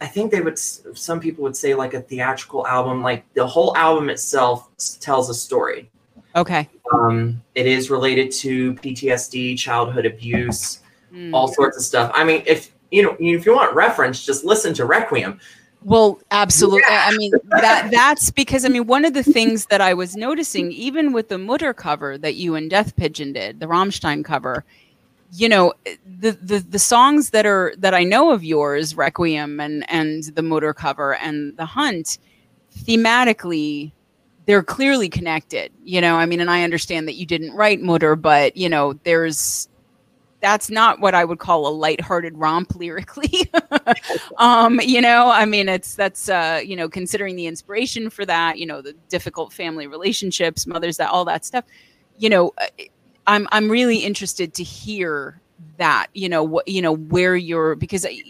I 0.00 0.06
think 0.06 0.32
they 0.32 0.40
would, 0.40 0.58
some 0.58 1.20
people 1.20 1.42
would 1.44 1.56
say 1.56 1.74
like 1.74 1.94
a 1.94 2.00
theatrical 2.00 2.66
album. 2.66 3.02
Like 3.02 3.24
the 3.34 3.46
whole 3.46 3.76
album 3.76 4.08
itself 4.10 4.68
tells 5.00 5.28
a 5.28 5.34
story. 5.34 5.90
Okay. 6.36 6.68
Um, 6.92 7.42
it 7.54 7.66
is 7.66 7.90
related 7.90 8.32
to 8.32 8.74
PTSD, 8.74 9.58
childhood 9.58 10.06
abuse, 10.06 10.80
Mm. 11.14 11.32
all 11.32 11.46
sorts 11.46 11.76
of 11.76 11.84
stuff. 11.84 12.10
I 12.12 12.24
mean, 12.24 12.42
if 12.44 12.72
you 12.90 13.02
know, 13.02 13.16
if 13.20 13.46
you 13.46 13.54
want 13.54 13.74
reference, 13.74 14.26
just 14.26 14.44
listen 14.44 14.74
to 14.74 14.84
Requiem. 14.84 15.38
Well, 15.84 16.20
absolutely. 16.32 16.82
I 16.88 17.10
I 17.12 17.16
mean 17.16 17.32
that 17.50 17.90
that's 17.92 18.30
because 18.30 18.64
I 18.64 18.68
mean 18.68 18.86
one 18.86 19.04
of 19.04 19.14
the 19.14 19.22
things 19.22 19.66
that 19.66 19.80
I 19.80 19.94
was 19.94 20.16
noticing, 20.16 20.72
even 20.72 21.12
with 21.12 21.28
the 21.28 21.38
Mutter 21.38 21.72
cover 21.72 22.18
that 22.18 22.34
you 22.34 22.56
and 22.56 22.68
Death 22.68 22.96
Pigeon 22.96 23.32
did, 23.32 23.60
the 23.60 23.66
Rammstein 23.66 24.24
cover, 24.24 24.64
you 25.36 25.48
know, 25.48 25.72
the 25.84 26.32
the 26.32 26.60
the 26.60 26.78
songs 26.78 27.30
that 27.30 27.44
are 27.44 27.74
that 27.78 27.92
I 27.92 28.04
know 28.04 28.30
of 28.30 28.44
yours, 28.44 28.96
Requiem 28.96 29.58
and 29.58 29.84
and 29.90 30.22
the 30.22 30.42
Mutter 30.42 30.72
cover 30.72 31.16
and 31.16 31.56
the 31.56 31.66
Hunt, 31.66 32.18
thematically, 32.78 33.90
they're 34.46 34.62
clearly 34.62 35.08
connected. 35.08 35.72
You 35.82 36.00
know, 36.00 36.14
I 36.14 36.26
mean, 36.26 36.38
and 36.38 36.50
I 36.50 36.62
understand 36.62 37.08
that 37.08 37.14
you 37.14 37.26
didn't 37.26 37.52
write 37.52 37.80
Mutter, 37.80 38.14
but 38.14 38.56
you 38.56 38.68
know, 38.68 38.92
there's 39.02 39.68
that's 40.40 40.70
not 40.70 41.00
what 41.00 41.14
I 41.16 41.24
would 41.24 41.40
call 41.40 41.66
a 41.66 41.72
lighthearted 41.72 42.38
romp 42.38 42.76
lyrically. 42.76 43.50
um, 44.38 44.78
you 44.82 45.00
know, 45.00 45.30
I 45.30 45.46
mean, 45.46 45.68
it's 45.68 45.96
that's 45.96 46.28
uh, 46.28 46.60
you 46.64 46.76
know, 46.76 46.88
considering 46.88 47.34
the 47.34 47.46
inspiration 47.46 48.08
for 48.08 48.24
that, 48.26 48.58
you 48.58 48.66
know, 48.66 48.80
the 48.80 48.92
difficult 49.08 49.52
family 49.52 49.88
relationships, 49.88 50.64
mothers, 50.64 50.96
that 50.98 51.10
all 51.10 51.24
that 51.24 51.44
stuff. 51.44 51.64
You 52.18 52.28
know, 52.28 52.52
uh, 52.58 52.84
I'm 53.26 53.48
I'm 53.52 53.70
really 53.70 53.98
interested 53.98 54.54
to 54.54 54.62
hear 54.62 55.40
that. 55.78 56.08
You 56.14 56.28
know, 56.28 56.42
what 56.42 56.68
you 56.68 56.82
know 56.82 56.92
where 56.94 57.36
you're 57.36 57.74
because 57.74 58.04
I, 58.04 58.20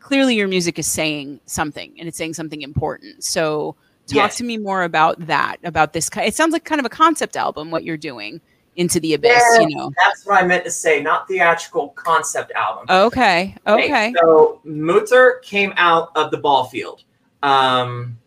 clearly 0.00 0.34
your 0.36 0.48
music 0.48 0.78
is 0.78 0.86
saying 0.86 1.40
something 1.46 1.94
and 1.98 2.08
it's 2.08 2.18
saying 2.18 2.34
something 2.34 2.62
important. 2.62 3.24
So 3.24 3.76
talk 4.06 4.16
Yes. 4.16 4.36
to 4.38 4.44
me 4.44 4.58
more 4.58 4.82
about 4.82 5.26
that. 5.26 5.56
About 5.64 5.92
this. 5.92 6.10
It 6.16 6.34
sounds 6.34 6.52
like 6.52 6.64
kind 6.64 6.80
of 6.80 6.86
a 6.86 6.90
concept 6.90 7.36
album. 7.36 7.70
What 7.70 7.84
you're 7.84 7.96
doing 7.96 8.40
into 8.76 9.00
the 9.00 9.14
abyss. 9.14 9.42
Yeah. 9.54 9.60
You 9.66 9.76
know. 9.76 9.92
That's 10.04 10.24
what 10.26 10.42
I 10.42 10.46
meant 10.46 10.64
to 10.64 10.70
say, 10.70 11.02
not 11.02 11.28
theatrical 11.28 11.90
concept 11.90 12.52
album. 12.52 12.86
Okay. 12.88 13.54
Okay. 13.66 14.14
So 14.20 14.60
Mutter 14.64 15.40
came 15.42 15.72
out 15.76 16.10
of 16.16 16.30
the 16.30 16.38
ball 16.38 16.64
field. 16.64 17.04
Um, 17.42 18.18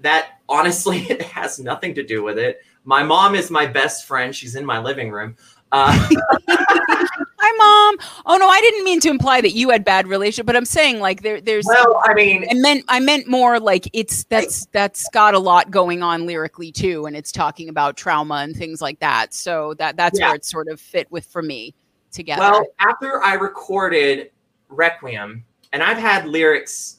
that 0.00 0.38
honestly, 0.48 0.98
it 1.10 1.22
has 1.22 1.58
nothing 1.58 1.94
to 1.94 2.02
do 2.02 2.22
with 2.22 2.38
it. 2.38 2.62
My 2.84 3.02
mom 3.02 3.34
is 3.34 3.50
my 3.50 3.66
best 3.66 4.06
friend. 4.06 4.34
She's 4.34 4.56
in 4.56 4.64
my 4.64 4.78
living 4.78 5.10
room. 5.10 5.36
Uh, 5.72 5.92
Hi, 6.48 7.56
mom. 7.56 8.08
Oh 8.26 8.36
no, 8.36 8.48
I 8.48 8.60
didn't 8.60 8.84
mean 8.84 9.00
to 9.00 9.08
imply 9.08 9.40
that 9.40 9.52
you 9.52 9.70
had 9.70 9.84
bad 9.84 10.06
relationship, 10.08 10.46
but 10.46 10.56
I'm 10.56 10.64
saying 10.64 11.00
like 11.00 11.22
there, 11.22 11.40
there's. 11.40 11.66
well, 11.66 12.00
I 12.04 12.14
mean, 12.14 12.44
I 12.50 12.54
meant 12.54 12.84
I 12.88 13.00
meant 13.00 13.28
more 13.28 13.60
like 13.60 13.88
it's 13.92 14.24
that's 14.24 14.66
that's 14.66 15.08
got 15.10 15.34
a 15.34 15.38
lot 15.38 15.70
going 15.70 16.02
on 16.02 16.26
lyrically 16.26 16.72
too, 16.72 17.06
and 17.06 17.16
it's 17.16 17.30
talking 17.30 17.68
about 17.68 17.96
trauma 17.96 18.36
and 18.36 18.56
things 18.56 18.82
like 18.82 18.98
that. 19.00 19.32
So 19.32 19.74
that 19.74 19.96
that's 19.96 20.18
Yeah. 20.18 20.28
where 20.28 20.36
it 20.36 20.44
sort 20.44 20.68
of 20.68 20.80
fit 20.80 21.10
with 21.12 21.26
for 21.26 21.42
me 21.42 21.74
together. 22.10 22.40
Well, 22.40 22.66
after 22.80 23.22
I 23.22 23.34
recorded 23.34 24.30
Requiem, 24.68 25.44
and 25.72 25.82
I've 25.82 25.98
had 25.98 26.26
lyrics 26.26 26.98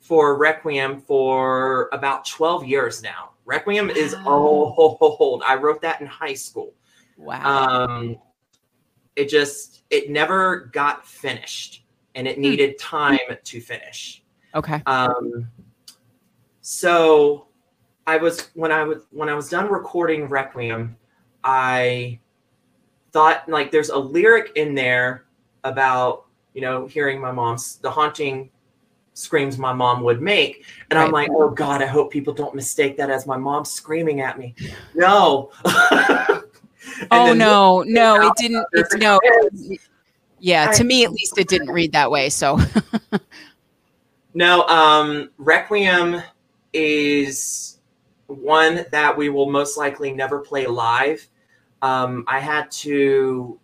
for 0.00 0.36
Requiem 0.38 1.00
for 1.00 1.88
about 1.92 2.24
12 2.26 2.64
years 2.64 3.02
now. 3.02 3.31
Requiem 3.52 3.90
is 3.90 4.14
old. 4.24 5.42
I 5.46 5.56
wrote 5.56 5.82
that 5.82 6.00
in 6.00 6.06
high 6.06 6.34
school. 6.34 6.72
wow. 7.18 7.86
Um, 7.86 8.16
it 9.14 9.28
just, 9.28 9.82
it 9.90 10.08
never 10.08 10.70
got 10.72 11.06
finished 11.06 11.84
and 12.14 12.26
it 12.26 12.38
needed 12.38 12.78
time 12.78 13.18
to 13.44 13.60
finish. 13.60 14.22
okay. 14.54 14.82
Um, 14.86 15.50
so 16.62 17.48
I 18.06 18.16
was 18.16 18.48
when 18.54 18.72
I 18.72 18.84
was 18.84 19.02
when 19.10 19.28
I 19.28 19.34
was 19.34 19.48
done 19.50 19.68
recording 19.68 20.28
Requiem, 20.28 20.96
I 21.44 22.20
thought 23.12 23.48
like 23.48 23.70
there's 23.70 23.90
a 23.90 23.98
lyric 23.98 24.52
in 24.56 24.74
there 24.74 25.26
about 25.64 26.26
you 26.54 26.62
know 26.62 26.86
hearing 26.86 27.20
my 27.20 27.32
mom's 27.32 27.76
the 27.76 27.90
haunting 27.90 28.50
screams 29.14 29.58
my 29.58 29.72
mom 29.72 30.02
would 30.02 30.22
make 30.22 30.64
and 30.90 30.98
i'm 30.98 31.10
like 31.10 31.28
oh 31.32 31.50
god 31.50 31.82
i 31.82 31.86
hope 31.86 32.10
people 32.10 32.32
don't 32.32 32.54
mistake 32.54 32.96
that 32.96 33.10
as 33.10 33.26
my 33.26 33.36
mom 33.36 33.64
screaming 33.64 34.20
at 34.22 34.38
me 34.38 34.54
no 34.94 35.50
oh 37.10 37.32
no, 37.32 37.82
no, 37.86 38.28
it 38.28 38.32
didn't. 38.36 38.66
It's 38.72 38.94
no. 38.96 39.20
Yeah, 40.38 40.68
I- 40.68 40.74
to 40.74 40.84
me 40.84 41.04
at 41.04 41.12
least, 41.12 41.38
it 41.38 41.48
didn't 41.48 41.70
read 41.70 41.92
that 41.92 42.10
way. 42.10 42.28
So 42.28 42.58
No, 44.34 44.66
um, 44.66 45.30
Requiem 45.38 46.22
is 46.72 47.78
one 48.26 48.86
that 48.90 49.16
we 49.16 49.28
will 49.28 49.50
most 49.50 49.76
likely 49.76 50.12
never 50.12 50.40
play 50.40 50.66
live. 50.66 51.26
Um, 51.82 52.24
I 52.26 52.38
had 52.40 52.70
to, 52.72 53.58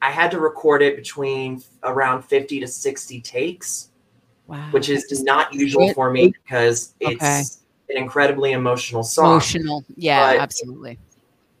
I 0.00 0.10
had 0.10 0.30
to 0.30 0.40
record 0.40 0.82
it 0.82 0.96
between 0.96 1.62
around 1.82 2.22
fifty 2.22 2.58
to 2.60 2.66
sixty 2.66 3.20
takes, 3.20 3.90
wow, 4.46 4.68
which 4.70 4.88
is 4.88 5.06
just 5.08 5.24
not 5.24 5.52
usual 5.54 5.88
Shit. 5.88 5.94
for 5.94 6.10
me 6.10 6.28
because 6.42 6.94
it's 7.00 7.14
Okay. 7.22 7.42
an 7.90 8.02
incredibly 8.02 8.52
emotional 8.52 9.02
song. 9.02 9.32
emotional. 9.32 9.84
Yeah, 9.96 10.32
But- 10.34 10.40
absolutely. 10.40 10.98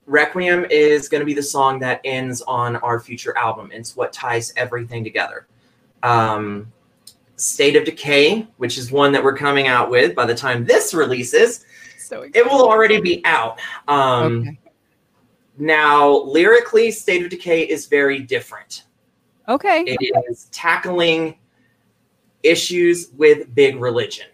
Requiem 0.06 0.66
is 0.68 1.08
going 1.08 1.20
to 1.20 1.24
be 1.24 1.32
the 1.34 1.42
song 1.42 1.78
that 1.78 2.00
ends 2.04 2.42
on 2.42 2.76
our 2.76 2.98
future 2.98 3.36
album. 3.38 3.70
It's 3.72 3.96
what 3.96 4.12
ties 4.12 4.52
everything 4.56 5.04
together. 5.04 5.46
Um, 6.02 6.72
State 7.36 7.76
of 7.76 7.84
Decay, 7.84 8.46
which 8.58 8.76
is 8.78 8.90
one 8.92 9.12
that 9.12 9.22
we're 9.22 9.36
coming 9.36 9.68
out 9.68 9.90
with 9.90 10.14
by 10.14 10.26
the 10.26 10.34
time 10.34 10.64
this 10.64 10.92
releases, 10.92 11.64
So 11.98 12.22
it 12.34 12.44
will 12.44 12.62
already 12.68 13.00
be 13.00 13.24
out. 13.24 13.58
Um, 13.88 14.40
Okay. 14.40 14.58
Now, 15.58 16.08
lyrically, 16.24 16.90
State 16.90 17.22
of 17.24 17.30
Decay 17.30 17.62
is 17.62 17.86
very 17.86 18.18
different. 18.20 18.84
Okay. 19.48 19.82
It 19.86 19.98
is 20.30 20.46
tackling 20.50 21.36
issues 22.42 23.10
with 23.16 23.54
big 23.54 23.76
religion. 23.80 24.26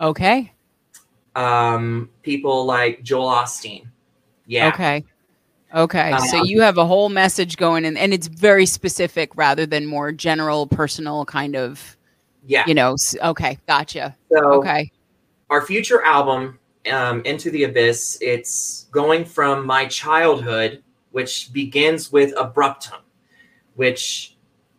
Okay. 0.00 0.52
Um, 1.34 2.10
people 2.22 2.64
like 2.64 3.02
Joel 3.02 3.28
Osteen. 3.28 3.86
Yeah. 4.46 4.68
Okay. 4.68 5.04
Okay. 5.74 6.16
so 6.28 6.38
Um, 6.40 6.46
you 6.46 6.60
have 6.60 6.78
a 6.78 6.86
whole 6.86 7.08
message 7.08 7.56
going 7.56 7.84
in, 7.84 7.96
and 7.96 8.14
it's 8.14 8.28
very 8.28 8.66
specific 8.66 9.36
rather 9.36 9.66
than 9.66 9.86
more 9.86 10.12
general, 10.12 10.66
personal 10.66 11.24
kind 11.24 11.56
of, 11.56 11.96
Yeah. 12.46 12.64
you 12.66 12.74
know. 12.74 12.96
Okay. 13.22 13.58
Gotcha. 13.66 14.16
So, 14.30 14.54
Okay. 14.60 14.90
our 15.50 15.66
future 15.66 16.02
album 16.02 16.58
um, 16.90 17.22
into 17.24 17.50
the 17.50 17.64
abyss 17.64 18.18
it's 18.20 18.88
going 18.90 19.24
from 19.24 19.64
my 19.64 19.86
childhood 19.86 20.82
which 21.12 21.50
begins 21.52 22.12
with 22.12 22.34
abruptum 22.34 23.00
which 23.74 24.33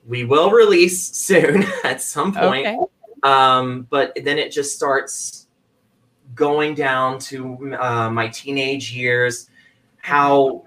we 0.08 0.24
will 0.24 0.52
release 0.52 1.02
soon 1.16 1.66
at 1.84 2.02
some 2.02 2.34
point 2.34 2.68
Okay. 2.68 2.80
um, 3.24 3.88
but 3.90 4.18
then 4.24 4.38
it 4.38 4.52
just 4.52 4.76
starts 4.76 5.48
going 6.34 6.76
down 6.76 7.20
to 7.20 7.76
uh, 7.80 8.10
my 8.10 8.28
teenage 8.28 8.92
years 8.92 9.50
how 9.98 10.64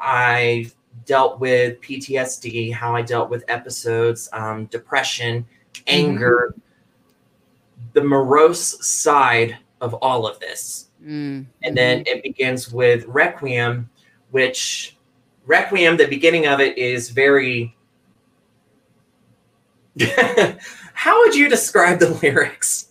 i 0.00 0.70
dealt 1.06 1.40
with 1.40 1.80
ptsd 1.80 2.72
how 2.72 2.94
i 2.94 3.02
dealt 3.02 3.30
with 3.30 3.44
episodes 3.48 4.28
um, 4.32 4.66
depression 4.66 5.44
anger, 5.86 6.54
the 7.92 8.02
morose 8.02 8.84
side 8.86 9.56
of 9.80 9.94
all 9.94 10.26
of 10.26 10.38
this. 10.40 10.90
Mm. 11.04 11.46
And 11.62 11.76
then 11.76 12.02
it 12.06 12.22
begins 12.22 12.72
with 12.72 13.04
Requiem, 13.06 13.88
which 14.30 14.96
Requiem, 15.46 15.96
the 15.96 16.06
beginning 16.06 16.46
of 16.46 16.60
it 16.60 16.76
is 16.76 17.10
very. 17.10 17.74
How 20.94 21.18
would 21.20 21.34
you 21.34 21.48
describe 21.48 21.98
the 22.00 22.10
lyrics? 22.22 22.88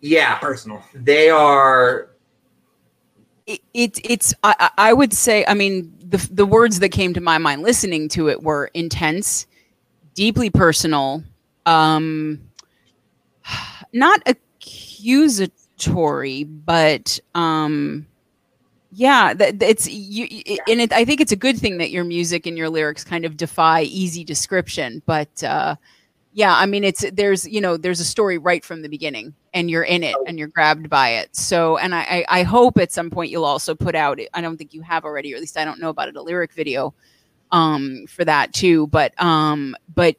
Yeah, 0.00 0.36
Personal. 0.38 0.82
they 0.94 1.28
are. 1.30 2.10
it, 3.46 3.60
it 3.74 3.98
it's 4.04 4.32
I, 4.44 4.54
I 4.60 4.70
I 4.90 4.92
would 4.92 5.12
say 5.12 5.44
I 5.46 5.54
mean 5.54 5.92
the 6.00 6.18
the 6.30 6.46
words 6.46 6.78
that 6.80 6.90
came 6.90 7.14
to 7.14 7.20
my 7.20 7.38
mind 7.38 7.62
listening 7.62 8.08
to 8.10 8.28
it 8.28 8.42
were 8.42 8.70
intense, 8.74 9.46
deeply 10.14 10.50
personal, 10.50 11.24
um, 11.66 12.40
not 13.92 14.22
accusatory, 14.26 16.44
but 16.44 17.18
um, 17.34 18.06
yeah, 18.90 19.34
that 19.34 19.62
it's 19.62 19.88
you 19.88 20.26
it, 20.30 20.60
and 20.68 20.80
it, 20.80 20.92
I 20.92 21.04
think 21.04 21.20
it's 21.20 21.32
a 21.32 21.36
good 21.36 21.58
thing 21.58 21.78
that 21.78 21.90
your 21.90 22.04
music 22.04 22.46
and 22.46 22.56
your 22.56 22.70
lyrics 22.70 23.04
kind 23.04 23.24
of 23.24 23.36
defy 23.36 23.82
easy 23.82 24.24
description, 24.24 25.02
but 25.04 25.42
uh, 25.44 25.76
yeah, 26.32 26.54
I 26.54 26.66
mean 26.66 26.84
it's 26.84 27.04
there's 27.12 27.46
you 27.46 27.60
know 27.60 27.76
there's 27.76 28.00
a 28.00 28.04
story 28.04 28.38
right 28.38 28.64
from 28.64 28.82
the 28.82 28.88
beginning 28.88 29.34
and 29.52 29.70
you're 29.70 29.82
in 29.82 30.02
it 30.02 30.16
and 30.26 30.38
you're 30.38 30.48
grabbed 30.48 30.88
by 30.88 31.10
it. 31.10 31.34
So 31.36 31.76
and 31.76 31.94
I 31.94 32.24
I, 32.28 32.40
I 32.40 32.42
hope 32.44 32.78
at 32.78 32.92
some 32.92 33.10
point 33.10 33.30
you'll 33.30 33.44
also 33.44 33.74
put 33.74 33.94
out 33.94 34.20
I 34.32 34.40
don't 34.40 34.56
think 34.56 34.72
you 34.72 34.82
have 34.82 35.04
already 35.04 35.32
or 35.34 35.36
at 35.36 35.40
least 35.40 35.58
I 35.58 35.64
don't 35.64 35.80
know 35.80 35.90
about 35.90 36.08
it 36.08 36.16
a 36.16 36.22
lyric 36.22 36.52
video 36.52 36.94
um 37.50 38.04
for 38.06 38.26
that 38.26 38.52
too 38.52 38.86
but 38.88 39.18
um 39.22 39.74
but 39.94 40.14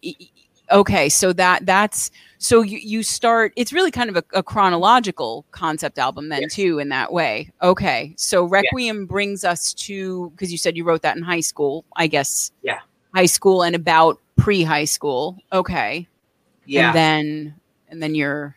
okay 0.71 1.09
so 1.09 1.33
that 1.33 1.65
that's 1.65 2.11
so 2.37 2.61
you 2.61 2.77
you 2.77 3.03
start 3.03 3.51
it's 3.55 3.73
really 3.73 3.91
kind 3.91 4.09
of 4.09 4.15
a, 4.17 4.23
a 4.33 4.43
chronological 4.43 5.45
concept 5.51 5.97
album 5.97 6.29
then 6.29 6.41
Yes. 6.41 6.53
too 6.53 6.79
in 6.79 6.89
that 6.89 7.11
way 7.11 7.51
okay 7.61 8.13
so 8.17 8.43
requiem 8.45 9.05
brings 9.05 9.43
us 9.43 9.73
to 9.73 10.29
because 10.31 10.51
you 10.51 10.57
said 10.57 10.77
you 10.77 10.83
wrote 10.83 11.01
that 11.01 11.17
in 11.17 11.23
high 11.23 11.39
school 11.39 11.85
i 11.95 12.07
guess 12.07 12.51
Yeah. 12.61 12.79
high 13.15 13.25
school 13.25 13.63
and 13.63 13.75
about 13.75 14.19
pre-high 14.37 14.85
school 14.85 15.37
okay 15.51 16.07
Yeah. 16.65 16.87
and 16.87 16.95
then 16.95 17.55
and 17.89 18.01
then 18.03 18.15
you're 18.15 18.55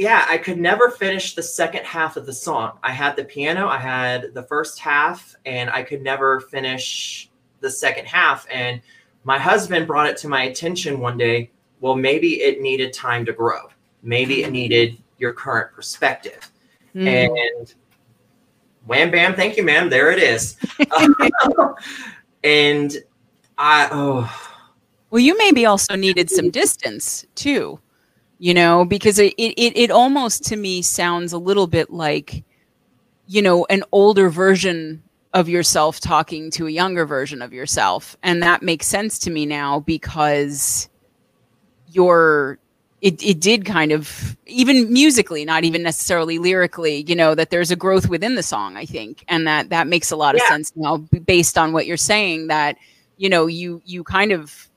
yeah, 0.00 0.26
I 0.28 0.38
could 0.38 0.58
never 0.60 0.90
finish 0.92 1.34
the 1.34 1.42
second 1.42 1.84
half 1.84 2.16
of 2.16 2.24
the 2.24 2.32
song. 2.32 2.78
I 2.84 2.92
had 2.92 3.16
the 3.16 3.24
piano, 3.24 3.66
I 3.66 3.78
had 3.78 4.32
the 4.32 4.44
first 4.44 4.78
half, 4.78 5.34
and 5.44 5.68
I 5.70 5.82
could 5.82 6.02
never 6.02 6.38
finish 6.38 7.28
the 7.58 7.68
second 7.68 8.06
half. 8.06 8.46
And 8.48 8.80
my 9.24 9.38
husband 9.38 9.86
brought 9.86 10.06
it 10.06 10.16
to 10.18 10.28
my 10.28 10.44
attention 10.44 11.00
one 11.00 11.18
day. 11.18 11.50
Well, 11.80 11.94
maybe 11.94 12.42
it 12.42 12.60
needed 12.60 12.92
time 12.92 13.24
to 13.26 13.32
grow. 13.32 13.68
Maybe 14.02 14.42
it 14.42 14.50
needed 14.50 14.98
your 15.18 15.32
current 15.32 15.72
perspective. 15.72 16.50
Mm. 16.94 17.28
And 17.28 17.74
wham 18.86 19.10
bam, 19.10 19.34
thank 19.34 19.56
you, 19.56 19.64
ma'am. 19.64 19.90
There 19.90 20.10
it 20.10 20.18
is. 20.18 20.56
and 22.44 22.96
I 23.58 23.88
oh 23.90 24.50
Well, 25.10 25.20
you 25.20 25.36
maybe 25.36 25.66
also 25.66 25.96
needed 25.96 26.30
some 26.30 26.50
distance 26.50 27.26
too, 27.34 27.78
you 28.38 28.54
know, 28.54 28.84
because 28.84 29.18
it, 29.18 29.34
it, 29.36 29.76
it 29.76 29.90
almost 29.90 30.44
to 30.44 30.56
me 30.56 30.82
sounds 30.82 31.32
a 31.32 31.38
little 31.38 31.66
bit 31.66 31.90
like, 31.90 32.44
you 33.26 33.42
know, 33.42 33.66
an 33.68 33.82
older 33.92 34.30
version 34.30 35.02
of 35.34 35.48
yourself 35.48 36.00
talking 36.00 36.50
to 36.52 36.66
a 36.66 36.70
younger 36.70 37.04
version 37.04 37.42
of 37.42 37.52
yourself. 37.52 38.16
And 38.22 38.42
that 38.42 38.62
makes 38.62 38.86
sense 38.86 39.18
to 39.20 39.30
me 39.30 39.44
now 39.46 39.80
because 39.80 40.88
you're, 41.90 42.58
it, 43.00 43.22
it 43.22 43.38
did 43.38 43.64
kind 43.64 43.92
of, 43.92 44.36
even 44.46 44.92
musically, 44.92 45.44
not 45.44 45.64
even 45.64 45.82
necessarily 45.82 46.38
lyrically, 46.38 47.04
you 47.06 47.14
know, 47.14 47.34
that 47.34 47.50
there's 47.50 47.70
a 47.70 47.76
growth 47.76 48.08
within 48.08 48.34
the 48.34 48.42
song, 48.42 48.76
I 48.76 48.86
think. 48.86 49.24
And 49.28 49.46
that, 49.46 49.68
that 49.68 49.86
makes 49.86 50.10
a 50.10 50.16
lot 50.16 50.34
of 50.34 50.40
Yeah. 50.42 50.48
sense 50.48 50.72
now 50.74 50.96
based 51.26 51.58
on 51.58 51.72
what 51.72 51.86
you're 51.86 51.96
saying 51.96 52.48
that, 52.48 52.76
you 53.18 53.28
know, 53.28 53.46
you, 53.46 53.82
you 53.84 54.02
kind 54.04 54.32
of, 54.32 54.68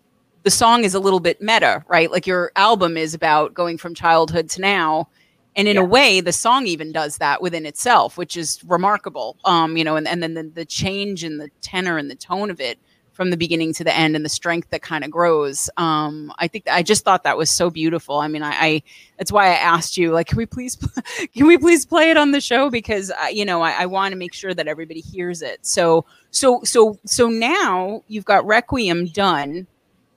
the 0.43 0.51
song 0.51 0.83
is 0.83 0.93
a 0.93 0.99
little 0.99 1.19
bit 1.19 1.41
meta, 1.41 1.83
right? 1.87 2.11
Like 2.11 2.27
your 2.27 2.51
album 2.55 2.97
is 2.97 3.13
about 3.13 3.53
going 3.53 3.77
from 3.77 3.95
childhood 3.95 4.49
to 4.51 4.61
now. 4.61 5.07
And 5.55 5.67
in 5.67 5.75
Yeah. 5.75 5.81
a 5.81 5.85
way, 5.85 6.21
the 6.21 6.31
song 6.31 6.65
even 6.67 6.91
does 6.91 7.17
that 7.17 7.41
within 7.41 7.65
itself, 7.65 8.17
which 8.17 8.37
is 8.37 8.59
remarkable. 8.65 9.37
Um, 9.45 9.77
you 9.77 9.83
know, 9.83 9.95
and, 9.97 10.07
and 10.07 10.23
then 10.23 10.33
the, 10.33 10.43
the 10.43 10.65
change 10.65 11.23
in 11.23 11.37
the 11.37 11.49
tenor 11.61 11.97
and 11.97 12.09
the 12.09 12.15
tone 12.15 12.49
of 12.49 12.59
it 12.61 12.79
from 13.11 13.29
the 13.29 13.37
beginning 13.37 13.73
to 13.73 13.83
the 13.83 13.93
end 13.93 14.15
and 14.15 14.23
the 14.23 14.29
strength 14.29 14.69
that 14.69 14.81
kind 14.81 15.03
of 15.03 15.11
grows. 15.11 15.69
Um, 15.75 16.31
I 16.39 16.47
think 16.47 16.63
I 16.69 16.81
just 16.81 17.03
thought 17.03 17.23
that 17.23 17.37
was 17.37 17.51
so 17.51 17.69
beautiful. 17.69 18.17
I 18.19 18.29
mean, 18.29 18.41
I, 18.41 18.51
I 18.51 18.83
that's 19.17 19.31
why 19.31 19.47
I 19.47 19.55
asked 19.55 19.97
you, 19.97 20.11
like, 20.11 20.27
can 20.27 20.37
we 20.37 20.45
please, 20.45 20.75
can 21.35 21.45
we 21.45 21.57
please 21.57 21.85
play 21.85 22.09
it 22.09 22.17
on 22.17 22.31
the 22.31 22.39
show? 22.41 22.69
Because 22.69 23.11
I, 23.11 23.29
you 23.29 23.43
know, 23.43 23.61
I, 23.61 23.71
I 23.81 23.85
want 23.87 24.13
to 24.13 24.17
make 24.17 24.33
sure 24.33 24.53
that 24.53 24.67
everybody 24.67 25.01
hears 25.01 25.41
it. 25.41 25.59
So, 25.65 26.05
so, 26.31 26.61
so, 26.63 26.97
so 27.05 27.27
now 27.27 28.03
you've 28.07 28.25
got 28.25 28.45
Requiem 28.45 29.07
done. 29.07 29.67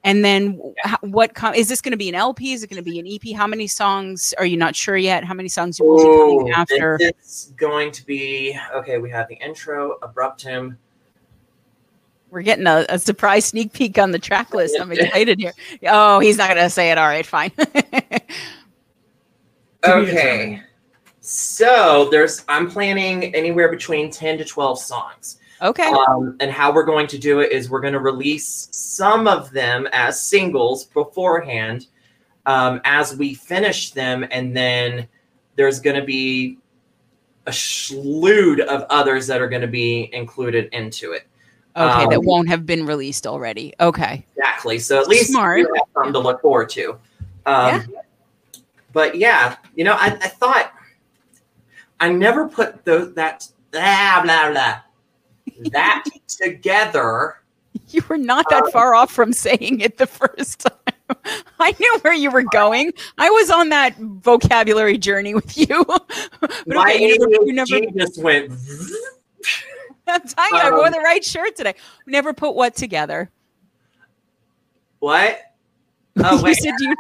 And 0.05 0.24
then 0.24 0.61
h- 0.86 0.94
what 1.00 1.34
com- 1.34 1.55
is 1.55 1.68
this 1.68 1.80
going 1.80 1.92
to 1.92 1.96
be 1.96 2.09
an 2.09 2.14
LP? 2.14 2.52
Is 2.52 2.62
it 2.62 2.68
going 2.70 2.82
to 2.82 2.88
be 2.88 2.98
an 2.98 3.07
EP? 3.07 3.34
How 3.34 3.46
many 3.46 3.66
songs 3.66 4.34
are 4.38 4.44
you 4.44 4.57
not 4.57 4.76
sure 4.76 4.96
yet? 4.96 5.24
How 5.24 5.34
many 5.34 5.48
songs 5.48 5.78
you 5.78 5.86
will 5.86 5.96
be 5.96 6.38
coming 6.38 6.52
after? 6.52 6.98
It's 7.00 7.52
going 7.57 7.90
to 7.92 8.05
be 8.05 8.59
okay. 8.74 8.98
We 8.98 9.11
have 9.11 9.28
the 9.28 9.36
intro, 9.36 9.98
abruptum. 10.02 10.76
We're 12.30 12.42
getting 12.42 12.66
a, 12.66 12.84
a 12.88 12.98
surprise 12.98 13.46
sneak 13.46 13.72
peek 13.72 13.98
on 13.98 14.11
the 14.11 14.18
track 14.18 14.52
list. 14.55 14.76
I'm 14.78 14.92
excited 14.92 15.40
here. 15.40 15.52
Oh, 15.88 16.20
he's 16.20 16.36
not 16.36 16.48
going 16.50 16.62
to 16.62 16.70
say 16.70 16.90
it. 16.90 16.98
All 16.98 17.07
right, 17.07 17.24
fine. 17.26 17.52
Okay. 19.86 20.62
So 21.20 22.09
there's 22.11 22.44
I'm 22.48 22.70
planning 22.70 23.34
anywhere 23.34 23.68
between 23.68 24.11
10 24.11 24.38
to 24.38 24.44
12 24.44 24.78
songs. 24.78 25.38
Okay. 25.64 25.92
Um, 26.08 26.36
and 26.40 26.50
how 26.50 26.72
we're 26.72 26.84
going 26.84 27.06
to 27.08 27.18
do 27.18 27.40
it 27.40 27.50
is 27.50 27.68
we're 27.68 27.80
going 27.80 27.92
to 27.94 28.00
release 28.00 28.68
some 28.70 29.26
of 29.26 29.50
them 29.50 29.88
as 29.92 30.20
singles 30.20 30.84
beforehand 30.86 31.86
um, 32.46 32.80
as 32.84 33.16
we 33.16 33.34
finish 33.34 33.90
them. 33.90 34.26
And 34.30 34.56
then 34.56 35.08
there's 35.56 35.80
going 35.80 35.96
to 35.96 36.04
be 36.04 36.58
a 37.46 37.52
slew 37.52 38.62
of 38.62 38.86
others 38.90 39.26
that 39.26 39.40
are 39.40 39.48
going 39.48 39.62
to 39.62 39.68
be 39.68 40.10
included 40.12 40.68
into 40.72 41.12
it. 41.12 41.26
Okay, 41.76 42.06
that 42.06 42.18
um, 42.18 42.24
won't 42.24 42.48
have 42.48 42.64
been 42.64 42.86
released 42.86 43.26
already. 43.26 43.74
Okay. 43.80 44.24
Exactly. 44.36 44.78
So 44.78 45.00
at 45.00 45.08
least 45.08 45.30
Smart. 45.30 45.58
you 45.58 45.74
have 45.74 45.88
something 45.92 46.12
to 46.12 46.20
look 46.20 46.40
forward 46.40 46.68
to. 46.70 46.98
Um, 47.46 47.84
But 48.94 49.16
yeah, 49.16 49.56
you 49.74 49.82
know, 49.84 49.94
I, 49.94 50.06
I 50.06 50.28
thought 50.28 50.72
I 52.00 52.10
never 52.10 52.48
put 52.48 52.84
those 52.84 53.12
that 53.14 53.46
blah 53.72 54.22
blah 54.22 54.52
blah 54.52 54.80
that 55.72 56.05
together. 56.28 57.36
You 57.88 58.02
were 58.09 58.16
not 58.16 58.48
that 58.50 58.66
Um, 58.66 58.70
far 58.70 58.94
off 58.94 59.11
from 59.11 59.32
saying 59.32 59.80
it 59.80 59.98
the 59.98 60.07
first 60.07 60.61
time. 60.61 60.94
I 61.59 61.74
knew 61.78 61.98
where 62.02 62.14
you 62.14 62.30
were 62.30 62.44
going. 62.44 62.92
I 63.18 63.28
was 63.30 63.50
on 63.50 63.68
that 63.70 63.96
vocabulary 63.98 64.96
journey 64.96 65.34
with 65.34 65.59
you. 65.59 65.84
but 66.40 66.66
My 66.66 66.92
okay, 66.92 67.09
you 67.09 67.18
never, 67.18 67.44
you 67.44 67.52
never 67.52 67.70
ADHD 67.72 67.96
just 67.98 68.22
went. 68.22 68.52
I'm 70.07 70.20
telling 70.20 70.50
you, 70.52 70.59
I 70.59 70.70
wore 70.70 70.86
um, 70.86 70.92
the 70.92 71.00
right 71.00 71.24
shirt 71.24 71.57
today. 71.57 71.74
Never 72.07 72.32
put 72.32 72.55
what 72.55 72.76
together. 72.76 73.30
What? 75.00 75.40
Oh 76.18 76.38
you 76.38 76.44
wait, 76.44 76.57
said 76.57 76.74
you. 76.78 76.94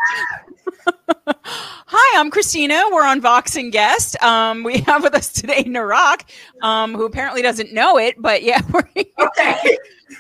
Hi, 1.26 2.20
I'm 2.20 2.30
Christina. 2.30 2.82
We're 2.92 3.06
on 3.06 3.20
Vox 3.20 3.56
and 3.56 3.70
Guest. 3.72 4.20
Um, 4.22 4.62
we 4.62 4.78
have 4.78 5.02
with 5.02 5.14
us 5.14 5.32
today 5.32 5.64
Narok, 5.64 6.22
um, 6.62 6.94
who 6.94 7.04
apparently 7.04 7.42
doesn't 7.42 7.72
know 7.72 7.98
it, 7.98 8.16
but 8.18 8.42
yeah, 8.42 8.60
we're 8.72 8.82
okay. 8.96 9.76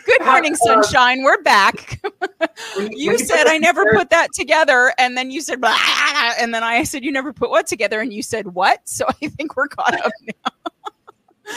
good 0.06 0.24
morning, 0.24 0.54
Uh, 0.54 0.56
sunshine. 0.56 1.22
We're 1.22 1.42
back. 1.42 2.00
You 2.90 3.18
said 3.18 3.46
I 3.46 3.58
never 3.58 3.84
put 3.92 4.10
that 4.10 4.32
together, 4.32 4.92
and 4.98 5.16
then 5.16 5.30
you 5.30 5.40
said, 5.40 5.60
"Blah," 5.60 5.76
and 6.38 6.54
then 6.54 6.62
I 6.62 6.82
said 6.84 7.04
you 7.04 7.12
never 7.12 7.32
put 7.32 7.50
what 7.50 7.66
together, 7.66 8.00
and 8.00 8.12
you 8.12 8.22
said 8.22 8.48
what? 8.48 8.88
So 8.88 9.06
I 9.22 9.28
think 9.28 9.56
we're 9.56 9.68
caught 9.68 9.94
up 9.94 10.12
now. 10.26 11.52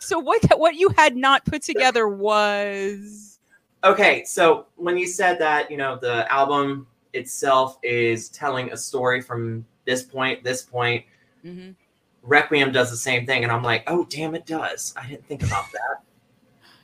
so 0.00 0.18
what 0.18 0.40
what 0.58 0.74
you 0.74 0.88
had 0.96 1.16
not 1.16 1.44
put 1.44 1.62
together 1.62 2.08
was 2.08 3.38
Okay, 3.84 4.22
so 4.24 4.66
when 4.76 4.96
you 4.96 5.08
said 5.08 5.40
that, 5.40 5.68
you 5.70 5.76
know, 5.76 5.96
the 6.00 6.30
album 6.32 6.86
itself 7.14 7.78
is 7.82 8.28
telling 8.28 8.72
a 8.72 8.76
story 8.76 9.20
from 9.20 9.64
this 9.84 10.02
point, 10.02 10.42
this 10.44 10.62
point. 10.62 11.04
Mhm. 11.44 11.74
Requiem 12.22 12.70
does 12.72 12.90
the 12.90 12.96
same 12.96 13.26
thing, 13.26 13.42
and 13.42 13.52
I'm 13.52 13.62
like, 13.62 13.84
oh 13.88 14.04
damn, 14.08 14.34
it 14.34 14.46
does. 14.46 14.94
I 14.96 15.06
didn't 15.06 15.26
think 15.26 15.42
about 15.42 15.70
that. 15.72 16.02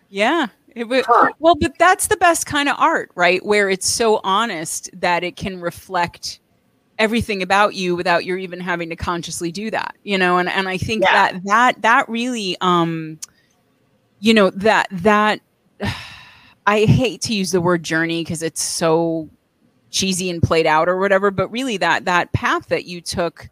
yeah. 0.08 0.46
It 0.74 0.84
would, 0.88 1.04
Huh. 1.06 1.32
well, 1.38 1.54
but 1.56 1.72
that's 1.78 2.06
the 2.06 2.16
best 2.18 2.46
kind 2.46 2.68
of 2.68 2.76
art, 2.78 3.10
right? 3.14 3.44
Where 3.44 3.68
it's 3.68 3.88
so 3.88 4.20
honest 4.22 4.90
that 5.00 5.24
it 5.24 5.34
can 5.36 5.60
reflect 5.60 6.40
everything 6.98 7.42
about 7.42 7.74
you 7.74 7.96
without 7.96 8.24
you 8.24 8.36
even 8.36 8.60
having 8.60 8.88
to 8.90 8.96
consciously 8.96 9.50
do 9.50 9.70
that, 9.70 9.96
you 10.04 10.16
know? 10.18 10.38
And 10.38 10.48
and 10.48 10.68
I 10.68 10.76
think 10.78 11.02
Yeah. 11.04 11.12
that 11.32 11.42
that 11.44 11.82
that 11.82 12.08
really 12.08 12.56
um 12.60 13.18
you 14.20 14.34
know 14.34 14.50
that 14.50 14.88
that 14.90 15.40
I 16.66 16.84
hate 16.84 17.22
to 17.22 17.34
use 17.34 17.50
the 17.50 17.60
word 17.60 17.82
journey 17.82 18.22
because 18.22 18.42
it's 18.42 18.62
so 18.62 19.28
cheesy 19.90 20.30
and 20.30 20.42
played 20.42 20.66
out 20.66 20.88
or 20.88 20.98
whatever, 20.98 21.30
but 21.30 21.48
really 21.48 21.76
that 21.78 22.04
that 22.04 22.32
path 22.32 22.66
that 22.68 22.84
you 22.84 23.00
took 23.00 23.48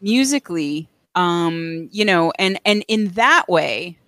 musically, 0.00 0.88
um, 1.14 1.88
you 1.92 2.04
know, 2.04 2.32
and 2.38 2.60
and 2.64 2.84
in 2.88 3.08
that 3.08 3.48
way, 3.48 3.98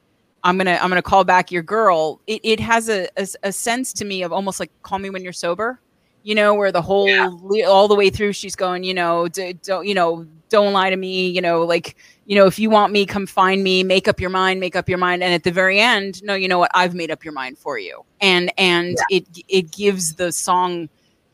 I'm 0.44 0.56
gonna 0.56 0.78
I'm 0.80 0.88
gonna 0.88 1.02
call 1.02 1.24
back 1.24 1.50
your 1.50 1.62
girl. 1.62 2.20
It 2.26 2.40
it 2.44 2.60
has 2.60 2.88
a, 2.88 3.08
a, 3.16 3.26
a 3.44 3.52
sense 3.52 3.92
to 3.94 4.04
me 4.04 4.22
of 4.22 4.32
almost 4.32 4.60
like 4.60 4.70
call 4.82 4.98
me 4.98 5.10
when 5.10 5.22
you're 5.22 5.32
sober, 5.32 5.80
you 6.22 6.34
know, 6.34 6.54
where 6.54 6.72
the 6.72 6.82
whole 6.82 7.08
yeah. 7.08 7.64
all 7.66 7.88
the 7.88 7.94
way 7.94 8.10
through 8.10 8.32
she's 8.32 8.56
going, 8.56 8.84
you 8.84 8.94
know, 8.94 9.28
don't 9.28 9.86
you 9.86 9.94
know, 9.94 10.26
don't 10.48 10.72
lie 10.72 10.90
to 10.90 10.96
me, 10.96 11.28
you 11.28 11.40
know, 11.40 11.62
like 11.62 11.96
you 12.26 12.36
know, 12.36 12.46
if 12.46 12.58
you 12.58 12.70
want 12.70 12.92
me, 12.92 13.06
come 13.06 13.26
find 13.26 13.64
me, 13.64 13.82
make 13.82 14.06
up 14.06 14.20
your 14.20 14.30
mind, 14.30 14.60
make 14.60 14.76
up 14.76 14.88
your 14.88 14.98
mind, 14.98 15.22
and 15.22 15.34
at 15.34 15.42
the 15.42 15.50
very 15.50 15.80
end, 15.80 16.22
no, 16.22 16.34
you 16.34 16.46
know 16.46 16.58
what, 16.58 16.70
I've 16.74 16.94
made 16.94 17.10
up 17.10 17.24
your 17.24 17.34
mind 17.34 17.58
for 17.58 17.78
you, 17.78 18.04
and 18.20 18.52
and 18.56 18.96
yeah. 19.10 19.18
it 19.18 19.44
it 19.48 19.72
gives 19.72 20.14
the 20.14 20.32
song 20.32 20.88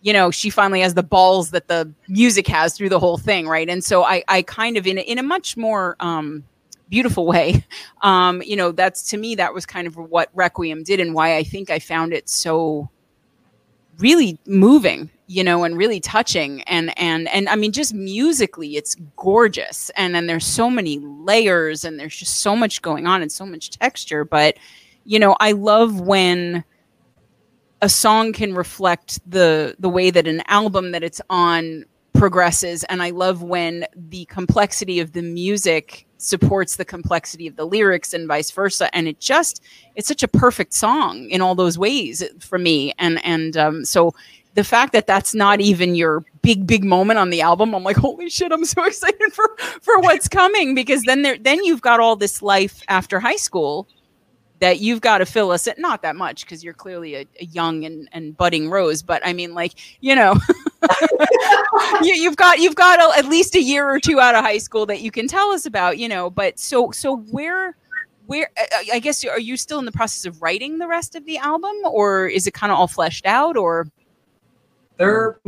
you 0.06 0.12
know 0.12 0.30
she 0.30 0.48
finally 0.48 0.80
has 0.80 0.94
the 0.94 1.02
balls 1.02 1.50
that 1.50 1.66
the 1.66 1.92
music 2.08 2.46
has 2.46 2.76
through 2.76 2.88
the 2.88 3.00
whole 3.00 3.18
thing 3.18 3.48
right? 3.48 3.68
And 3.68 3.82
so 3.82 4.04
i 4.04 4.22
i 4.28 4.42
kind 4.42 4.76
of 4.76 4.86
in 4.86 4.98
a, 4.98 5.00
in 5.02 5.18
a 5.18 5.22
much 5.22 5.56
more 5.56 5.96
um 6.00 6.44
beautiful 6.88 7.26
way 7.26 7.64
um 8.02 8.40
you 8.42 8.54
know 8.56 8.70
that's 8.70 9.02
to 9.10 9.16
me 9.16 9.34
that 9.34 9.52
was 9.52 9.66
kind 9.66 9.86
of 9.86 9.96
what 9.96 10.30
requiem 10.34 10.84
did 10.84 11.00
and 11.00 11.14
why 11.14 11.36
i 11.36 11.42
think 11.42 11.68
i 11.68 11.80
found 11.80 12.12
it 12.12 12.28
so 12.28 12.88
really 13.98 14.38
moving 14.46 15.10
you 15.26 15.42
know 15.42 15.64
and 15.64 15.76
really 15.76 16.00
touching. 16.00 16.62
And 16.62 16.96
and 16.98 17.28
and 17.28 17.48
i 17.48 17.56
mean 17.56 17.72
just 17.72 17.92
musically 17.92 18.76
it's 18.76 18.94
gorgeous. 19.16 19.90
And 19.96 20.14
then 20.14 20.26
there's 20.26 20.46
so 20.46 20.70
many 20.70 20.98
layers 21.00 21.84
and 21.84 21.98
there's 21.98 22.16
just 22.16 22.38
so 22.40 22.54
much 22.54 22.82
going 22.82 23.06
on 23.06 23.22
and 23.22 23.32
so 23.32 23.44
much 23.44 23.70
texture. 23.70 24.24
But 24.24 24.56
you 25.04 25.18
know 25.18 25.36
i 25.40 25.52
love 25.52 26.00
when 26.00 26.64
a 27.82 27.88
song 27.88 28.32
can 28.32 28.54
reflect 28.54 29.20
the 29.30 29.76
the 29.78 29.88
way 29.88 30.10
that 30.10 30.26
an 30.26 30.42
album 30.46 30.92
that 30.92 31.02
it's 31.02 31.20
on 31.30 31.84
progresses. 32.14 32.84
And 32.84 33.02
i 33.02 33.10
love 33.10 33.42
when 33.42 33.86
the 33.94 34.24
complexity 34.26 35.00
of 35.00 35.12
the 35.12 35.22
music 35.22 36.06
supports 36.18 36.76
the 36.76 36.84
complexity 36.84 37.46
of 37.46 37.56
the 37.56 37.66
lyrics 37.66 38.14
and 38.14 38.26
vice 38.26 38.50
versa. 38.50 38.94
And 38.94 39.06
it 39.06 39.20
just 39.20 39.62
it's 39.94 40.08
such 40.08 40.22
a 40.22 40.28
perfect 40.28 40.72
song 40.72 41.28
in 41.28 41.40
all 41.40 41.54
those 41.54 41.78
ways 41.78 42.22
for 42.40 42.58
me. 42.58 42.92
And 42.98 43.24
and 43.24 43.56
um, 43.56 43.84
so 43.84 44.14
the 44.54 44.64
fact 44.64 44.94
that 44.94 45.06
that's 45.06 45.34
not 45.34 45.60
even 45.60 45.94
your 45.94 46.24
big 46.40 46.66
big 46.66 46.82
moment 46.82 47.18
on 47.18 47.28
the 47.28 47.42
album 47.42 47.74
i'm 47.74 47.82
like 47.82 47.96
holy 47.96 48.30
shit 48.30 48.52
i'm 48.52 48.64
so 48.64 48.84
excited 48.86 49.32
for 49.32 49.54
for 49.82 50.00
what's 50.00 50.28
coming. 50.28 50.74
Because 50.74 51.02
then 51.02 51.22
there 51.22 51.36
then 51.36 51.62
you've 51.64 51.82
got 51.82 52.00
all 52.00 52.16
this 52.16 52.40
life 52.40 52.82
after 52.88 53.20
high 53.20 53.36
school 53.36 53.86
that 54.60 54.80
you've 54.80 55.00
got 55.00 55.18
to 55.18 55.26
fill 55.26 55.50
us 55.50 55.66
at 55.66 55.78
not 55.78 56.02
that 56.02 56.16
much 56.16 56.44
because 56.44 56.64
you're 56.64 56.74
clearly 56.74 57.14
a, 57.14 57.26
a, 57.40 57.44
young 57.46 57.84
and, 57.84 58.08
and 58.12 58.36
budding 58.36 58.70
rose 58.70 59.02
but 59.02 59.24
i 59.24 59.32
mean 59.32 59.54
like 59.54 59.72
you 60.00 60.14
know 60.14 60.34
you, 62.02 62.24
have 62.24 62.36
got 62.36 62.58
you've 62.58 62.74
got 62.74 62.98
a, 62.98 63.18
at 63.18 63.26
least 63.26 63.54
a 63.54 63.60
year 63.60 63.88
or 63.88 64.00
two 64.00 64.20
out 64.20 64.34
of 64.34 64.42
high 64.42 64.58
school 64.58 64.86
that 64.86 65.00
you 65.00 65.10
can 65.10 65.26
tell 65.28 65.50
us 65.50 65.66
about 65.66 65.98
you 65.98 66.08
know 66.08 66.30
but 66.30 66.58
so 66.58 66.90
so 66.90 67.16
where 67.30 67.76
where 68.26 68.50
i 68.92 68.98
guess 68.98 69.24
are 69.24 69.40
you 69.40 69.56
still 69.56 69.78
in 69.78 69.84
the 69.84 69.92
process 69.92 70.24
of 70.24 70.40
writing 70.42 70.78
the 70.78 70.86
rest 70.86 71.14
of 71.14 71.24
the 71.24 71.38
album 71.38 71.74
or 71.84 72.26
is 72.26 72.46
it 72.46 72.54
kind 72.54 72.72
of 72.72 72.78
all 72.78 72.88
fleshed 72.88 73.26
out 73.26 73.56
or? 73.56 73.88
There 74.96 75.38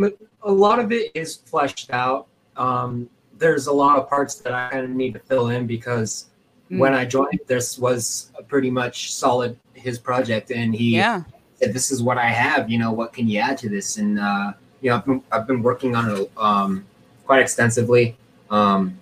a 0.42 0.52
lot 0.52 0.78
of 0.78 0.92
it 0.92 1.10
is 1.14 1.36
fleshed 1.36 1.90
out. 1.90 2.28
Um, 2.56 3.08
there's 3.36 3.66
a 3.66 3.72
lot 3.72 3.98
of 3.98 4.08
parts 4.08 4.36
that 4.36 4.52
i 4.52 4.68
kind 4.70 4.84
of 4.84 4.90
need 4.90 5.14
to 5.14 5.20
fill 5.20 5.48
in 5.48 5.66
because 5.66 6.27
mm. 6.70 6.78
when 6.78 6.94
I 6.94 7.04
joined, 7.04 7.40
this 7.46 7.78
was 7.78 8.30
pretty 8.48 8.70
much 8.70 9.12
solid 9.12 9.58
his 9.74 9.98
project, 9.98 10.50
and 10.50 10.74
he 10.74 10.96
yeah. 10.96 11.22
said, 11.56 11.72
"This 11.72 11.90
is 11.90 12.02
what 12.02 12.18
I 12.18 12.28
have. 12.28 12.70
You 12.70 12.78
know, 12.78 12.92
what 12.92 13.12
can 13.12 13.28
you 13.28 13.38
add 13.38 13.58
to 13.58 13.68
this?" 13.68 13.96
And 13.96 14.18
uh, 14.18 14.52
you 14.80 14.90
know, 14.90 14.96
I've 14.96 15.04
been, 15.04 15.22
I've 15.32 15.46
been 15.46 15.62
working 15.62 15.94
on 15.94 16.10
it 16.10 16.30
um, 16.36 16.84
quite 17.24 17.40
extensively. 17.40 18.16
Um, 18.50 18.98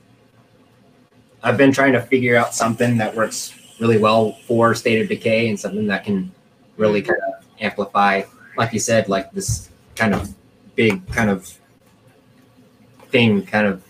I've 1.43 1.57
been 1.57 1.73
trying 1.73 1.93
to 1.93 2.01
figure 2.01 2.37
out 2.37 2.55
something 2.55 2.99
that 2.99 3.14
works 3.14 3.55
really 3.81 3.99
well 3.99 4.33
for 4.47 4.75
State 4.75 5.01
of 5.03 5.09
Decay 5.09 5.49
and 5.49 5.59
something 5.59 5.87
that 5.87 6.05
can 6.05 6.33
really 6.77 7.03
mm. 7.03 7.09
kind 7.09 7.21
of 7.29 7.45
amplify, 7.61 8.23
like 8.57 8.73
you 8.73 8.81
said, 8.81 9.09
like 9.09 9.33
this 9.33 9.71
kind 9.95 10.14
of 10.14 10.35
big 10.75 11.07
kind 11.12 11.31
of 11.31 11.59
thing, 13.09 13.45
kind 13.45 13.67
of 13.67 13.83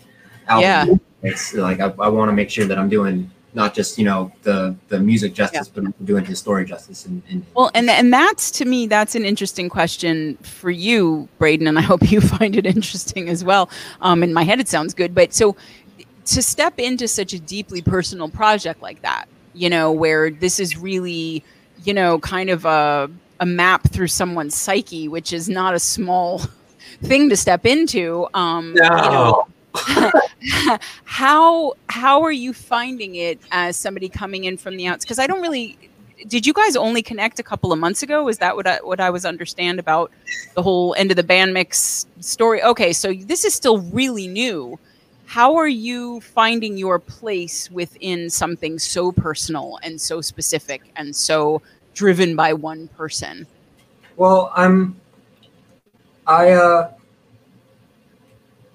album. 0.47 0.63
Yeah. 0.63 1.29
It's 1.29 1.53
like 1.53 1.79
I, 1.79 1.85
I 1.99 2.09
want 2.09 2.29
to 2.29 2.33
make 2.33 2.49
sure 2.49 2.65
that 2.65 2.77
I'm 2.77 2.89
doing 2.89 3.29
not 3.57 3.73
just 3.73 3.97
you 3.97 4.05
know 4.05 4.31
the 4.43 4.75
the 4.87 4.99
music 4.99 5.33
justice, 5.33 5.69
yeah. 5.75 5.81
but 5.81 6.05
doing 6.05 6.23
his 6.23 6.37
story 6.39 6.63
justice. 6.63 7.05
And, 7.05 7.23
and 7.29 7.43
well, 7.55 7.71
and 7.73 7.89
and 7.89 8.13
that's 8.13 8.51
to 8.51 8.65
me 8.65 8.87
that's 8.87 9.15
an 9.15 9.25
interesting 9.25 9.67
question 9.67 10.37
for 10.37 10.69
you, 10.69 11.27
Brayden, 11.39 11.67
and 11.67 11.77
I 11.77 11.81
hope 11.81 12.09
you 12.11 12.21
find 12.21 12.55
it 12.55 12.65
interesting 12.65 13.27
as 13.27 13.43
well. 13.43 13.69
Um, 13.99 14.23
in 14.23 14.33
my 14.33 14.43
head, 14.43 14.59
it 14.61 14.69
sounds 14.69 14.93
good, 14.93 15.13
but 15.13 15.33
so 15.33 15.57
to 16.25 16.41
step 16.41 16.77
into 16.77 17.07
such 17.07 17.33
a 17.33 17.39
deeply 17.39 17.81
personal 17.81 18.29
project 18.29 18.81
like 18.81 19.01
that, 19.01 19.25
you 19.53 19.69
know, 19.69 19.91
where 19.91 20.29
this 20.29 20.59
is 20.59 20.77
really, 20.77 21.43
you 21.83 21.93
know, 21.93 22.19
kind 22.19 22.49
of 22.49 22.63
a 22.63 23.09
a 23.39 23.45
map 23.45 23.89
through 23.89 24.07
someone's 24.07 24.55
psyche, 24.55 25.07
which 25.07 25.33
is 25.33 25.49
not 25.49 25.73
a 25.73 25.79
small 25.79 26.41
thing 27.03 27.29
to 27.29 27.35
step 27.35 27.65
into. 27.65 28.27
Um, 28.35 28.73
no. 28.75 28.83
You 28.83 29.11
know, 29.11 29.47
how 31.05 31.73
how 31.89 32.21
are 32.23 32.31
you 32.31 32.53
finding 32.53 33.15
it 33.15 33.39
as 33.51 33.77
somebody 33.77 34.09
coming 34.09 34.45
in 34.45 34.57
from 34.57 34.77
the 34.77 34.87
outs? 34.87 35.05
Because 35.05 35.19
I 35.19 35.27
don't 35.27 35.41
really. 35.41 35.77
Did 36.27 36.47
you 36.47 36.53
guys 36.53 36.75
only 36.75 37.03
connect 37.03 37.39
a 37.39 37.43
couple 37.43 37.71
of 37.71 37.77
months 37.77 38.01
ago? 38.01 38.27
Is 38.27 38.39
that 38.39 38.55
what 38.55 38.65
I, 38.65 38.77
what 38.77 38.99
I 38.99 39.11
was 39.11 39.23
understand 39.23 39.79
about 39.79 40.11
the 40.55 40.63
whole 40.63 40.95
end 40.97 41.11
of 41.11 41.17
the 41.17 41.23
Bandmix 41.23 42.07
story? 42.21 42.63
Okay, 42.63 42.91
so 42.91 43.13
this 43.13 43.45
is 43.45 43.53
still 43.53 43.79
really 43.79 44.27
new. 44.27 44.79
How 45.27 45.55
are 45.57 45.67
you 45.67 46.21
finding 46.21 46.77
your 46.77 46.97
place 46.99 47.69
within 47.69 48.29
something 48.29 48.79
so 48.79 49.11
personal 49.11 49.77
and 49.83 49.99
so 49.99 50.21
specific 50.21 50.81
and 50.95 51.15
so 51.15 51.61
driven 51.93 52.35
by 52.35 52.53
one 52.53 52.87
person? 52.89 53.45
Well, 54.15 54.51
I'm. 54.55 54.99
I 56.25 56.51
uh. 56.51 56.91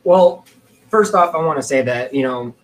Well, 0.04 0.44
first 0.92 1.14
off, 1.14 1.34
I 1.34 1.38
want 1.38 1.58
to 1.58 1.62
say 1.62 1.82
that 1.82 2.14
you 2.14 2.22
know 2.22 2.54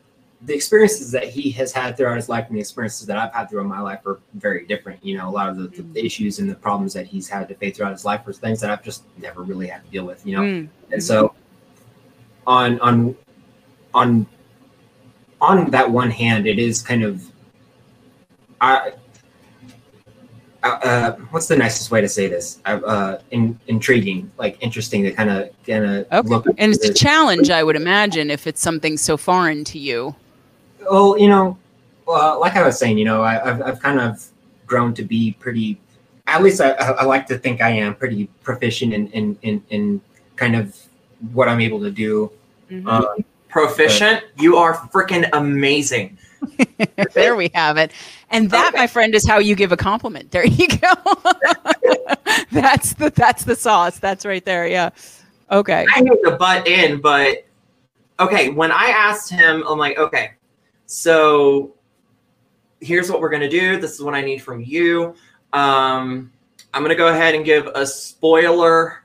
the 0.43 0.55
experiences 0.55 1.11
that 1.11 1.29
he 1.29 1.51
has 1.51 1.73
had 1.73 1.97
throughout 1.97 2.15
his 2.15 2.29
life 2.29 2.47
and 2.47 2.57
the 2.57 2.61
experiences 2.61 3.09
that 3.09 3.19
I've 3.19 3.33
had 3.33 3.51
throughout 3.51 3.67
my 3.67 3.81
life 3.81 4.07
are 4.07 4.21
very 4.35 4.65
different. 4.67 5.05
You 5.05 5.19
know, 5.19 5.29
a 5.29 5.33
lot 5.33 5.49
of 5.49 5.57
the, 5.57 5.83
the 5.83 6.05
issues 6.05 6.39
and 6.39 6.49
the 6.49 6.55
problems 6.55 6.93
that 6.95 7.07
he's 7.07 7.29
had 7.29 7.49
to 7.49 7.57
face 7.57 7.77
throughout 7.77 7.91
his 7.91 8.05
life 8.05 8.25
are 8.29 8.33
things 8.33 8.61
that 8.61 8.71
I've 8.71 8.85
just 8.85 9.03
never 9.17 9.43
really 9.43 9.67
had 9.67 9.85
to 9.85 9.91
deal 9.91 10.05
with. 10.05 10.25
You 10.25 10.37
know, 10.37 10.43
mm. 10.43 10.69
and 10.93 11.03
so 11.03 11.35
on 12.47 12.79
on 12.81 13.17
on 13.95 14.27
on 15.41 15.71
that 15.71 15.91
one 15.91 16.11
hand, 16.11 16.47
it 16.47 16.61
is 16.61 16.83
kind 16.83 17.03
of 17.03 17.25
I 18.61 18.93
uh, 20.69 20.87
uh, 20.87 21.17
what's 21.31 21.49
the 21.49 21.57
nicest 21.57 21.91
way 21.91 22.01
to 22.01 22.09
say 22.09 22.29
this? 22.29 22.61
Uh, 22.65 23.19
in, 23.31 23.59
intriguing, 23.67 24.31
like 24.39 24.57
interesting 24.61 25.03
to 25.05 25.13
kind 25.13 25.31
of 25.31 25.51
kind 25.67 25.85
of 25.85 26.07
okay. 26.13 26.29
look. 26.29 26.47
And 26.59 26.73
it's 26.73 26.85
a 26.85 26.93
challenge, 26.93 27.51
I 27.51 27.63
would 27.63 27.77
imagine, 27.77 28.31
if 28.31 28.47
it's 28.47 28.61
something 28.61 28.97
so 28.97 29.17
foreign 29.17 29.65
to 29.65 29.79
you. 29.79 30.15
Well, 30.91 31.19
you 31.19 31.29
know, 31.29 31.59
uh, 32.07 32.39
like 32.39 32.57
I 32.57 32.65
was 32.65 32.79
saying, 32.79 32.99
you 32.99 33.05
know, 33.05 33.23
I, 33.23 33.35
have 33.35 33.63
I've 33.63 33.81
kind 33.81 34.01
of 34.01 34.25
grown 34.67 34.95
to 34.95 35.03
be 35.03 35.33
pretty. 35.39 35.81
At 36.27 36.43
least 36.43 36.61
I, 36.61 36.71
I 36.73 37.05
like 37.05 37.27
to 37.29 37.39
think 37.39 37.63
I 37.63 37.71
am 37.71 37.95
pretty 37.95 38.27
proficient 38.43 38.93
in 38.93 39.09
in 39.09 39.39
in, 39.43 39.65
in 39.71 40.01
kind 40.37 40.57
of 40.57 40.77
what 41.33 41.49
I'm 41.49 41.61
able 41.61 41.81
to 41.81 41.91
do. 41.91 42.31
Mm-hmm. 42.71 42.87
Um, 42.87 43.25
proficient? 43.49 44.23
But, 44.37 44.43
you 44.43 44.57
are 44.57 44.75
freaking 44.75 45.29
amazing. 45.33 46.19
there 47.15 47.37
we 47.37 47.51
have 47.55 47.77
it. 47.77 47.93
And 48.31 48.51
that, 48.51 48.69
okay. 48.69 48.83
my 48.83 48.87
friend, 48.87 49.15
is 49.15 49.27
how 49.27 49.39
you 49.39 49.55
give 49.55 49.73
a 49.73 49.77
compliment. 49.77 50.31
There 50.31 50.47
you 50.47 50.69
go. 50.69 50.93
that's 52.53 52.95
the 52.95 53.11
that's 53.15 53.45
the 53.45 53.57
sauce. 53.57 53.99
That's 53.99 54.25
right 54.25 54.45
there. 54.45 54.67
Yeah. 54.67 54.91
Okay. 55.51 55.87
I 55.95 55.99
hate 55.99 56.25
to 56.25 56.37
butt 56.39 56.67
in, 56.67 57.01
but 57.01 57.47
okay. 58.21 58.51
When 58.51 58.71
I 58.71 58.87
asked 58.87 59.31
him, 59.31 59.65
I'm 59.67 59.79
like, 59.79 59.99
okay, 59.99 60.33
so 60.87 61.75
here's 62.81 63.11
what 63.11 63.21
we're 63.21 63.31
gonna 63.31 63.49
do. 63.49 63.81
This 63.81 63.95
is 63.95 64.03
what 64.03 64.15
I 64.15 64.21
need 64.21 64.43
from 64.43 64.61
you. 64.61 65.15
Um, 65.53 66.33
I'm 66.75 66.83
gonna 66.83 66.95
go 66.95 67.09
ahead 67.09 67.35
and 67.35 67.45
give 67.45 67.67
a 67.69 67.87
spoiler 67.87 69.05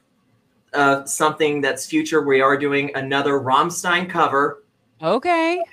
of 0.73 1.07
something 1.07 1.61
that's 1.61 1.85
future. 1.85 2.21
We 2.21 2.41
are 2.41 2.57
doing 2.57 2.91
another 2.95 3.39
Rammstein 3.39 4.09
cover. 4.09 4.63
Okay 5.01 5.63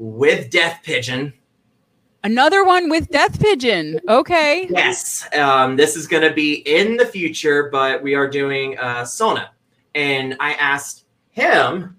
with 0.00 0.50
Death 0.50 0.80
Pigeon. 0.82 1.32
Another 2.24 2.64
one 2.64 2.88
with 2.88 3.10
Death 3.10 3.38
Pigeon. 3.38 4.00
Okay. 4.08 4.66
Yes. 4.70 5.28
Um, 5.34 5.76
this 5.76 5.94
is 5.94 6.06
going 6.06 6.22
to 6.26 6.34
be 6.34 6.54
in 6.54 6.96
the 6.96 7.04
future, 7.04 7.68
but 7.70 8.02
we 8.02 8.14
are 8.14 8.28
doing 8.28 8.78
uh, 8.78 9.04
Sonne. 9.04 9.44
And 9.94 10.36
I 10.40 10.54
asked 10.54 11.04
him 11.30 11.98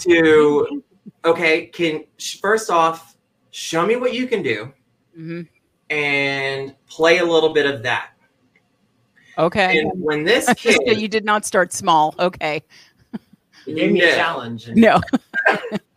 to, 0.00 0.82
okay, 1.24 1.66
can 1.66 2.04
first 2.40 2.68
off, 2.68 3.16
show 3.52 3.86
me 3.86 3.94
what 3.94 4.12
you 4.12 4.26
can 4.26 4.42
do 4.42 4.72
mm-hmm. 5.16 5.42
and 5.90 6.74
play 6.88 7.18
a 7.18 7.24
little 7.24 7.52
bit 7.52 7.66
of 7.66 7.84
that. 7.84 8.10
Okay. 9.38 9.78
And 9.78 10.02
when 10.02 10.24
this 10.24 10.52
kid, 10.56 10.80
So 10.84 10.92
you 10.92 11.06
did 11.06 11.24
not 11.24 11.44
start 11.44 11.72
small. 11.72 12.14
Okay. 12.18 12.62
He 13.64 13.74
gave 13.74 13.92
me 13.92 14.02
a 14.02 14.14
challenge. 14.14 14.66
And 14.66 14.76
No. 14.76 15.00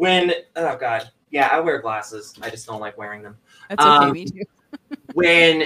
when 0.00 0.32
oh 0.56 0.76
god, 0.78 1.10
yeah, 1.30 1.50
I 1.52 1.60
wear 1.60 1.78
glasses. 1.78 2.34
I 2.40 2.48
just 2.48 2.66
don't 2.66 2.80
like 2.80 2.96
wearing 2.96 3.22
them. 3.22 3.36
That's 3.68 3.84
okay. 3.84 4.06
Um, 4.06 4.12
me 4.12 4.24
too. 4.24 4.44
when 5.12 5.64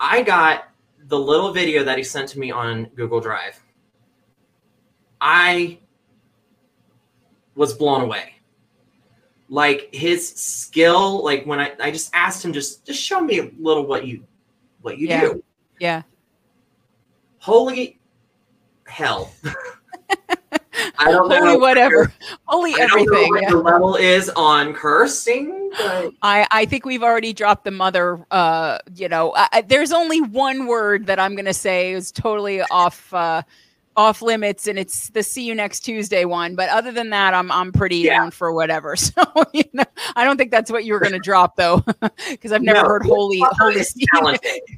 I 0.00 0.22
got 0.22 0.68
the 1.08 1.18
little 1.18 1.52
video 1.52 1.84
that 1.84 1.98
he 1.98 2.02
sent 2.02 2.26
to 2.30 2.38
me 2.38 2.50
on 2.50 2.86
Google 2.96 3.20
Drive, 3.20 3.62
I 5.20 5.78
was 7.54 7.74
blown 7.74 8.00
away. 8.00 8.32
Like 9.50 9.90
his 9.92 10.26
skill, 10.26 11.22
like 11.22 11.44
when 11.44 11.60
I, 11.60 11.72
I 11.78 11.90
just 11.90 12.10
asked 12.14 12.42
him, 12.42 12.54
just 12.54 12.86
just 12.86 13.02
show 13.02 13.20
me 13.20 13.40
a 13.40 13.50
little 13.58 13.86
what 13.86 14.06
you 14.06 14.24
what 14.80 14.96
you 14.96 15.06
Yeah. 15.06 15.20
do. 15.20 15.44
Yeah. 15.78 16.02
Holy 17.40 18.00
hell. 18.86 19.34
I 20.98 21.10
don't 21.10 21.28
know 21.28 21.36
Holy 21.38 21.52
what 21.52 21.60
whatever. 21.60 22.12
Holy 22.46 22.74
I 22.74 22.86
don't 22.86 22.88
know 23.06 23.14
everything. 23.18 23.30
what 23.30 23.48
the 23.48 23.56
level 23.56 23.96
is 23.96 24.28
on 24.30 24.72
cursing, 24.74 25.70
but 25.78 26.12
I, 26.22 26.46
I 26.50 26.64
think 26.64 26.84
we've 26.86 27.02
already 27.02 27.32
dropped 27.32 27.64
the 27.64 27.70
mother. 27.70 28.24
Uh, 28.30 28.78
you 28.94 29.08
know, 29.08 29.32
I, 29.36 29.62
there's 29.62 29.92
only 29.92 30.20
one 30.20 30.66
word 30.66 31.06
that 31.06 31.18
I'm 31.18 31.34
going 31.34 31.44
to 31.46 31.54
say 31.54 31.92
is 31.92 32.10
totally 32.12 32.62
off 32.62 33.12
uh, 33.12 33.42
off 33.96 34.20
limits, 34.22 34.66
and 34.66 34.78
it's 34.78 35.10
the 35.10 35.22
"see 35.22 35.44
you 35.44 35.54
next 35.54 35.80
Tuesday" 35.80 36.24
one. 36.24 36.54
But 36.54 36.68
other 36.70 36.92
than 36.92 37.10
that, 37.10 37.34
I'm 37.34 37.50
I'm 37.52 37.72
pretty 37.72 37.96
Yeah. 37.98 38.18
down 38.18 38.30
for 38.30 38.52
whatever. 38.52 38.96
So 39.06 39.22
you 39.52 39.64
know, 39.72 39.84
I 40.14 40.24
don't 40.24 40.36
think 40.36 40.50
that's 40.50 40.70
what 40.70 40.84
you 40.84 40.92
were 40.94 41.00
going 41.00 41.12
to 41.14 41.18
drop 41.18 41.56
though, 41.56 41.84
because 42.30 42.52
I've 42.52 42.62
never 42.62 42.82
No. 42.82 42.88
heard 42.88 43.02
"holy 43.04 43.42
holy." 43.58 43.82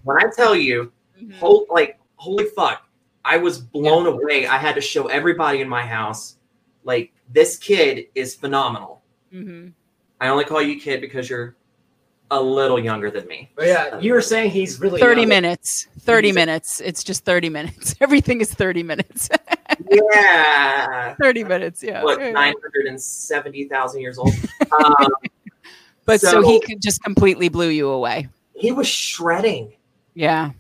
When 0.05 0.17
I 0.19 0.31
tell 0.35 0.55
you, 0.57 0.93
Mhm. 1.21 1.35
whole 1.39 1.67
like 1.71 1.99
holy 2.17 2.45
fuck 2.57 2.88
i 3.29 3.37
was 3.37 3.59
blown 3.59 4.07
away. 4.07 4.47
I 4.47 4.57
had 4.57 4.75
to 4.77 4.81
show 4.81 5.07
everybody 5.09 5.61
in 5.61 5.69
my 5.69 5.85
house 5.87 6.37
like 6.85 7.13
this 7.33 7.57
kid 7.59 8.07
is 8.15 8.35
phenomenal. 8.35 9.03
Mhm. 9.33 9.73
i 10.21 10.29
only 10.29 10.45
call 10.45 10.63
you 10.63 10.81
kid 10.81 11.01
because 11.03 11.29
you're 11.29 11.55
a 12.31 12.41
little 12.41 12.79
younger 12.79 13.11
than 13.11 13.27
me. 13.27 13.51
But 13.55 13.67
yeah, 13.69 13.99
you 14.01 14.13
were 14.13 14.21
saying 14.23 14.51
he's 14.51 14.81
really 14.81 15.01
30 15.01 15.23
young. 15.23 15.29
minutes. 15.29 15.89
30 16.01 16.29
He's- 16.29 16.35
minutes. 16.35 16.81
It's 16.81 17.03
just 17.05 17.25
30 17.25 17.49
minutes. 17.51 17.95
Everything 18.01 18.41
is 18.41 18.53
30 18.53 18.83
minutes. 18.83 19.29
Yeah. 19.91 21.15
30 21.23 21.45
minutes 21.45 21.83
yeah. 21.83 22.03
What 22.03 22.21
970000 22.21 24.01
years 24.01 24.19
old? 24.19 24.33
Um, 24.85 25.09
but 26.05 26.21
so, 26.21 26.31
So- 26.31 26.43
he 26.49 26.61
could 26.61 26.81
just 26.83 27.03
completely 27.03 27.49
blew 27.49 27.69
you 27.69 27.89
away. 27.89 28.29
He 28.55 28.73
was 28.73 28.87
shredding. 28.89 29.73
Yeah 30.15 30.51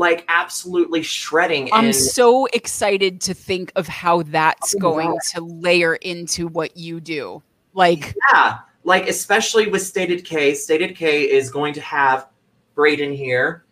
like 0.00 0.24
absolutely 0.28 1.02
shredding 1.02 1.68
I'm 1.72 1.86
and 1.86 1.94
so 1.94 2.46
excited 2.46 3.20
to 3.22 3.34
think 3.34 3.70
of 3.76 3.86
how 3.86 4.22
that's 4.22 4.74
Oh, 4.74 4.78
going 4.78 5.10
wow. 5.12 5.18
to 5.34 5.40
layer 5.42 5.94
into 5.96 6.48
what 6.48 6.76
you 6.76 7.00
do. 7.00 7.42
Like, 7.74 8.16
yeah 8.32 8.58
like 8.84 9.08
especially 9.08 9.68
with 9.68 9.82
State 9.82 10.10
of 10.10 10.18
Decay 10.18 10.54
stated 10.54 10.96
k 10.96 11.30
is 11.30 11.50
going 11.50 11.74
to 11.74 11.80
have 11.82 12.28
Brayden 12.74 13.14
here 13.14 13.64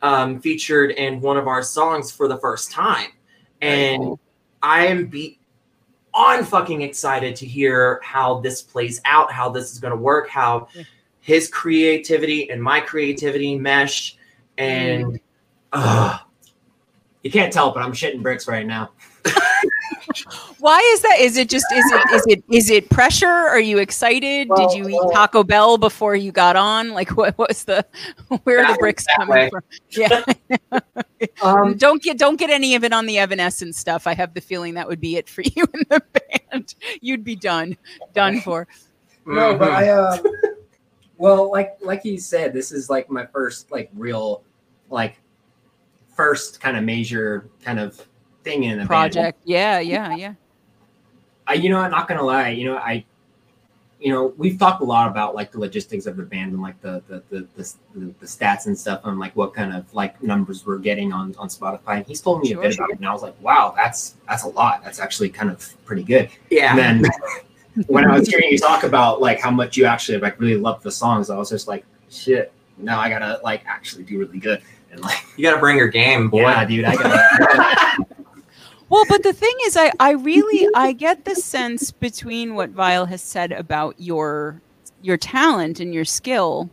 um, 0.00 0.40
featured 0.40 0.90
in 0.92 1.20
one 1.20 1.36
of 1.36 1.46
our 1.46 1.62
songs 1.62 2.10
for 2.10 2.28
the 2.28 2.38
first 2.38 2.70
time 2.72 3.10
and 3.60 4.02
cool. 4.02 4.20
i 4.62 4.86
am 4.86 5.06
be 5.06 5.38
on 6.14 6.44
fucking 6.44 6.80
excited 6.82 7.36
to 7.36 7.46
hear 7.46 8.00
how 8.02 8.40
this 8.40 8.62
plays 8.62 9.00
out 9.04 9.30
how 9.32 9.48
this 9.50 9.72
is 9.72 9.78
going 9.78 9.90
to 9.92 9.96
work 10.00 10.28
how 10.28 10.66
his 11.20 11.48
creativity 11.48 12.50
and 12.50 12.62
my 12.62 12.80
creativity 12.80 13.58
mesh 13.58 14.16
and 14.58 15.18
ugh, 15.74 16.20
You 17.22 17.30
can't 17.30 17.52
tell, 17.52 17.72
but 17.72 17.82
I'm 17.82 17.92
shitting 17.92 18.22
bricks 18.22 18.46
right 18.48 18.66
now. 18.66 18.90
why 20.58 20.78
is 20.94 21.00
that? 21.02 21.16
Is 21.18 21.36
it 21.36 21.48
just 21.48 21.64
is 21.72 21.84
it 21.92 22.14
is 22.14 22.24
it 22.28 22.44
is 22.50 22.70
it 22.70 22.90
pressure? 22.90 23.26
Are 23.26 23.60
you 23.60 23.78
excited? 23.78 24.48
Well, 24.48 24.68
Did 24.68 24.76
you 24.78 24.88
eat 24.88 24.94
well- 24.94 25.10
Taco 25.10 25.42
Bell 25.42 25.78
before 25.78 26.14
you 26.14 26.30
got 26.32 26.56
on? 26.56 26.90
Like, 26.90 27.16
what 27.16 27.36
was 27.38 27.64
the 27.64 27.84
where 28.44 28.64
are 28.64 28.72
the 28.72 28.78
bricks 28.78 29.04
coming 29.16 29.34
way. 29.34 29.50
from? 29.50 29.62
Yeah, 29.90 30.24
Um, 31.42 31.76
don't 31.76 32.02
get 32.02 32.18
don't 32.18 32.36
get 32.38 32.50
any 32.50 32.74
of 32.74 32.84
it 32.84 32.92
on 32.92 33.06
the 33.06 33.18
Evanescence 33.18 33.78
stuff. 33.78 34.06
I 34.06 34.14
have 34.14 34.34
the 34.34 34.40
feeling 34.42 34.74
that 34.74 34.86
would 34.86 35.00
be 35.00 35.16
it 35.16 35.28
for 35.28 35.42
you 35.42 35.64
in 35.74 35.84
the 35.88 36.02
band. 36.52 36.74
You'd 37.00 37.24
be 37.24 37.36
done, 37.36 37.76
done 38.12 38.40
for. 38.42 38.66
no, 39.26 39.56
but 39.56 39.70
Mhm. 39.70 39.74
I 39.74 39.88
uh, 39.88 40.18
well, 41.16 41.50
like 41.50 41.76
like 41.80 42.04
you 42.04 42.18
said, 42.18 42.52
this 42.52 42.72
is 42.72 42.90
like 42.90 43.08
my 43.10 43.24
first 43.26 43.70
like 43.72 43.90
real, 43.94 44.42
like 44.90 45.16
first 46.14 46.60
kind 46.60 46.76
of 46.76 46.84
major 46.84 47.48
kind 47.64 47.78
of 47.78 48.06
thing 48.42 48.64
in 48.64 48.72
the 48.72 48.76
band. 48.78 48.88
Project. 48.88 49.40
Yeah, 49.44 49.80
yeah, 49.80 50.14
yeah. 50.16 50.34
I, 51.46 51.54
you 51.54 51.68
know, 51.70 51.78
I'm 51.78 51.90
not 51.90 52.08
gonna 52.08 52.22
lie. 52.22 52.50
You 52.50 52.64
know, 52.66 52.76
I, 52.76 53.04
you 54.00 54.12
know, 54.12 54.34
we've 54.36 54.58
talked 54.58 54.82
a 54.82 54.84
lot 54.84 55.08
about 55.10 55.34
like 55.34 55.52
the 55.52 55.58
logistics 55.58 56.06
of 56.06 56.16
the 56.16 56.22
band 56.22 56.52
and 56.52 56.62
like 56.62 56.80
the 56.80 57.02
the 57.08 57.22
the, 57.30 57.46
the, 57.56 57.74
the, 57.94 58.14
the 58.20 58.26
stats 58.26 58.66
and 58.66 58.78
stuff 58.78 59.02
and 59.04 59.18
like 59.18 59.34
what 59.36 59.54
kind 59.54 59.74
of 59.74 59.92
like 59.94 60.22
numbers 60.22 60.64
we're 60.66 60.78
getting 60.78 61.12
on 61.12 61.34
on 61.38 61.48
Spotify. 61.48 61.98
And 61.98 62.06
he's 62.06 62.20
told 62.20 62.42
me 62.42 62.48
Sure, 62.50 62.58
a 62.58 62.62
bit 62.62 62.74
sure. 62.74 62.84
about 62.84 62.92
it, 62.92 62.98
and 62.98 63.06
I 63.06 63.12
was 63.12 63.22
like, 63.22 63.40
wow, 63.42 63.72
that's 63.76 64.16
that's 64.28 64.44
a 64.44 64.48
lot. 64.48 64.82
That's 64.84 65.00
actually 65.00 65.30
kind 65.30 65.50
of 65.50 65.74
pretty 65.84 66.02
good. 66.02 66.30
yeah 66.50 66.76
And 66.76 67.04
then 67.04 67.10
when 67.86 68.04
I 68.08 68.18
was 68.18 68.28
hearing 68.28 68.50
you 68.50 68.58
talk 68.58 68.84
about 68.84 69.20
like 69.20 69.40
how 69.40 69.50
much 69.50 69.76
you 69.76 69.84
actually 69.84 70.18
like 70.18 70.40
really 70.40 70.56
love 70.56 70.82
the 70.82 70.90
songs, 70.92 71.28
I 71.30 71.36
was 71.36 71.50
just 71.50 71.68
like, 71.68 71.84
shit. 72.10 72.52
Now 72.78 73.00
I 73.00 73.08
gotta 73.08 73.40
like 73.44 73.62
actually 73.66 74.04
do 74.04 74.18
really 74.18 74.38
good. 74.38 74.62
And 74.94 75.02
like, 75.02 75.24
you 75.36 75.44
got 75.44 75.54
to 75.54 75.60
bring 75.60 75.76
your 75.76 75.88
game 75.88 76.30
boy 76.30 76.42
yeah, 76.42 76.64
dude, 76.64 76.84
I 76.84 76.94
gotta. 76.94 77.14
I 77.14 77.94
gotta 77.98 78.24
Well, 78.88 79.04
but 79.08 79.24
the 79.24 79.32
thing 79.32 79.54
is, 79.66 79.76
I, 79.76 79.90
I 79.98 80.12
really 80.12 80.68
I 80.74 80.92
get 80.92 81.24
the 81.24 81.34
sense 81.34 81.90
between 81.90 82.54
what 82.54 82.70
Vyle 82.70 83.06
has 83.06 83.22
said 83.22 83.50
about 83.52 83.96
your 83.98 84.60
your 85.02 85.16
talent 85.16 85.80
and 85.80 85.92
your 85.92 86.04
skill, 86.04 86.70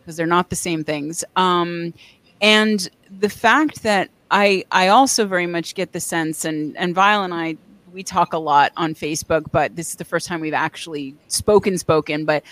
because 0.00 0.16
they're 0.16 0.26
not 0.26 0.50
the 0.50 0.56
same 0.56 0.82
things. 0.82 1.24
Um, 1.36 1.92
and 2.40 2.88
the 3.20 3.28
fact 3.28 3.82
that 3.82 4.08
I 4.30 4.64
I 4.72 4.88
also 4.88 5.26
very 5.26 5.46
much 5.46 5.74
get 5.74 5.92
the 5.92 6.00
sense, 6.00 6.46
and 6.46 6.74
and 6.78 6.94
Vyle 6.94 7.22
and 7.22 7.34
I 7.34 7.56
we 7.92 8.02
talk 8.02 8.32
a 8.32 8.38
lot 8.38 8.72
on 8.76 8.94
Facebook, 8.94 9.50
but 9.52 9.76
this 9.76 9.90
is 9.90 9.96
the 9.96 10.04
first 10.04 10.26
time 10.26 10.40
we've 10.40 10.54
actually 10.54 11.14
spoken 11.26 11.76
spoken. 11.76 12.24
But 12.24 12.44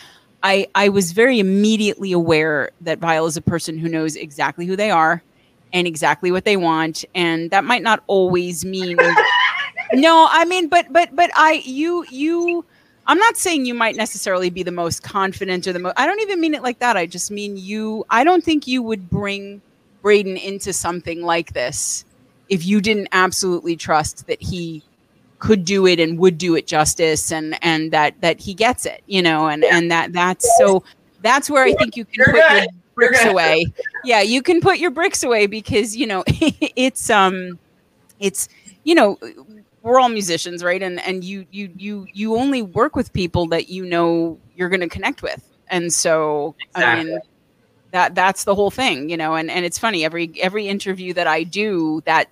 I 0.46 0.68
I 0.76 0.88
was 0.90 1.10
very 1.10 1.40
immediately 1.40 2.12
aware 2.12 2.70
that 2.82 3.00
Vyle 3.00 3.26
is 3.26 3.36
a 3.36 3.42
person 3.42 3.78
who 3.78 3.88
knows 3.88 4.14
exactly 4.14 4.64
who 4.64 4.76
they 4.76 4.92
are 4.92 5.24
and 5.72 5.88
exactly 5.88 6.30
what 6.30 6.44
they 6.44 6.56
want 6.56 7.04
and 7.14 7.50
that 7.50 7.64
might 7.64 7.82
not 7.82 8.02
always 8.06 8.64
mean 8.64 8.96
no 9.92 10.28
i 10.30 10.44
mean 10.44 10.68
but 10.68 10.86
but 10.92 11.14
but 11.14 11.28
i 11.34 11.60
you 11.64 12.04
you 12.10 12.64
i'm 13.08 13.18
not 13.18 13.36
saying 13.36 13.66
you 13.66 13.74
might 13.74 13.96
necessarily 13.96 14.48
be 14.48 14.62
the 14.62 14.70
most 14.70 15.02
confident 15.02 15.66
or 15.66 15.72
the 15.72 15.80
most 15.80 15.94
i 15.96 16.06
don't 16.06 16.20
even 16.20 16.40
mean 16.40 16.54
it 16.54 16.62
like 16.62 16.78
that 16.78 16.96
i 16.96 17.04
just 17.04 17.32
mean 17.32 17.56
you 17.56 18.04
i 18.10 18.22
don't 18.22 18.44
think 18.44 18.66
you 18.68 18.80
would 18.80 19.10
bring 19.10 19.60
Brayden 20.04 20.40
into 20.40 20.72
something 20.72 21.22
like 21.22 21.52
this 21.52 22.04
if 22.48 22.64
you 22.64 22.80
didn't 22.80 23.08
absolutely 23.10 23.74
trust 23.74 24.28
that 24.28 24.40
he 24.40 24.84
could 25.46 25.64
do 25.64 25.86
it 25.86 26.00
and 26.00 26.18
would 26.18 26.38
do 26.38 26.56
it 26.56 26.66
justice 26.66 27.30
and 27.32 27.56
and 27.62 27.92
that 27.92 28.20
that 28.20 28.40
he 28.40 28.52
gets 28.54 28.84
it 28.86 29.02
you 29.06 29.22
know 29.22 29.46
and 29.48 29.64
and 29.64 29.90
that 29.90 30.12
that's 30.12 30.46
so 30.58 30.82
that's 31.22 31.48
where 31.50 31.64
i 31.64 31.72
think 31.74 31.96
you 31.96 32.04
can 32.04 32.14
You're 32.16 32.32
put 32.32 32.60
your 32.62 32.66
bricks 32.94 33.24
away. 33.24 33.66
Yeah 34.04 34.22
you 34.22 34.42
can 34.42 34.60
put 34.60 34.78
your 34.78 34.90
bricks 34.90 35.22
away 35.22 35.46
because 35.46 35.96
you 35.96 36.06
know 36.06 36.24
it's 36.28 37.10
um 37.10 37.58
it's 38.18 38.48
you 38.84 38.94
know 38.94 39.18
we're 39.82 40.00
all 40.00 40.08
musicians 40.08 40.64
right? 40.64 40.82
And 40.82 41.00
and 41.00 41.22
you 41.22 41.46
you 41.52 41.70
you 41.76 42.06
you 42.12 42.34
only 42.36 42.62
work 42.62 42.96
with 42.96 43.12
people 43.12 43.46
that 43.48 43.68
you 43.68 43.84
know 43.84 44.38
you're 44.56 44.68
going 44.68 44.80
to 44.80 44.88
connect 44.88 45.22
with. 45.22 45.42
And 45.68 45.92
so 45.92 46.54
i 46.74 46.96
mean 46.96 47.06
Exactly. 47.08 47.30
that 47.92 48.14
that's 48.14 48.44
the 48.44 48.54
whole 48.54 48.70
thing 48.70 49.08
you 49.10 49.16
know 49.16 49.34
and 49.34 49.50
and 49.50 49.64
it's 49.64 49.78
funny 49.78 50.04
every 50.04 50.30
every 50.40 50.68
interview 50.68 51.12
that 51.14 51.26
i 51.26 51.42
do 51.42 52.02
that 52.06 52.28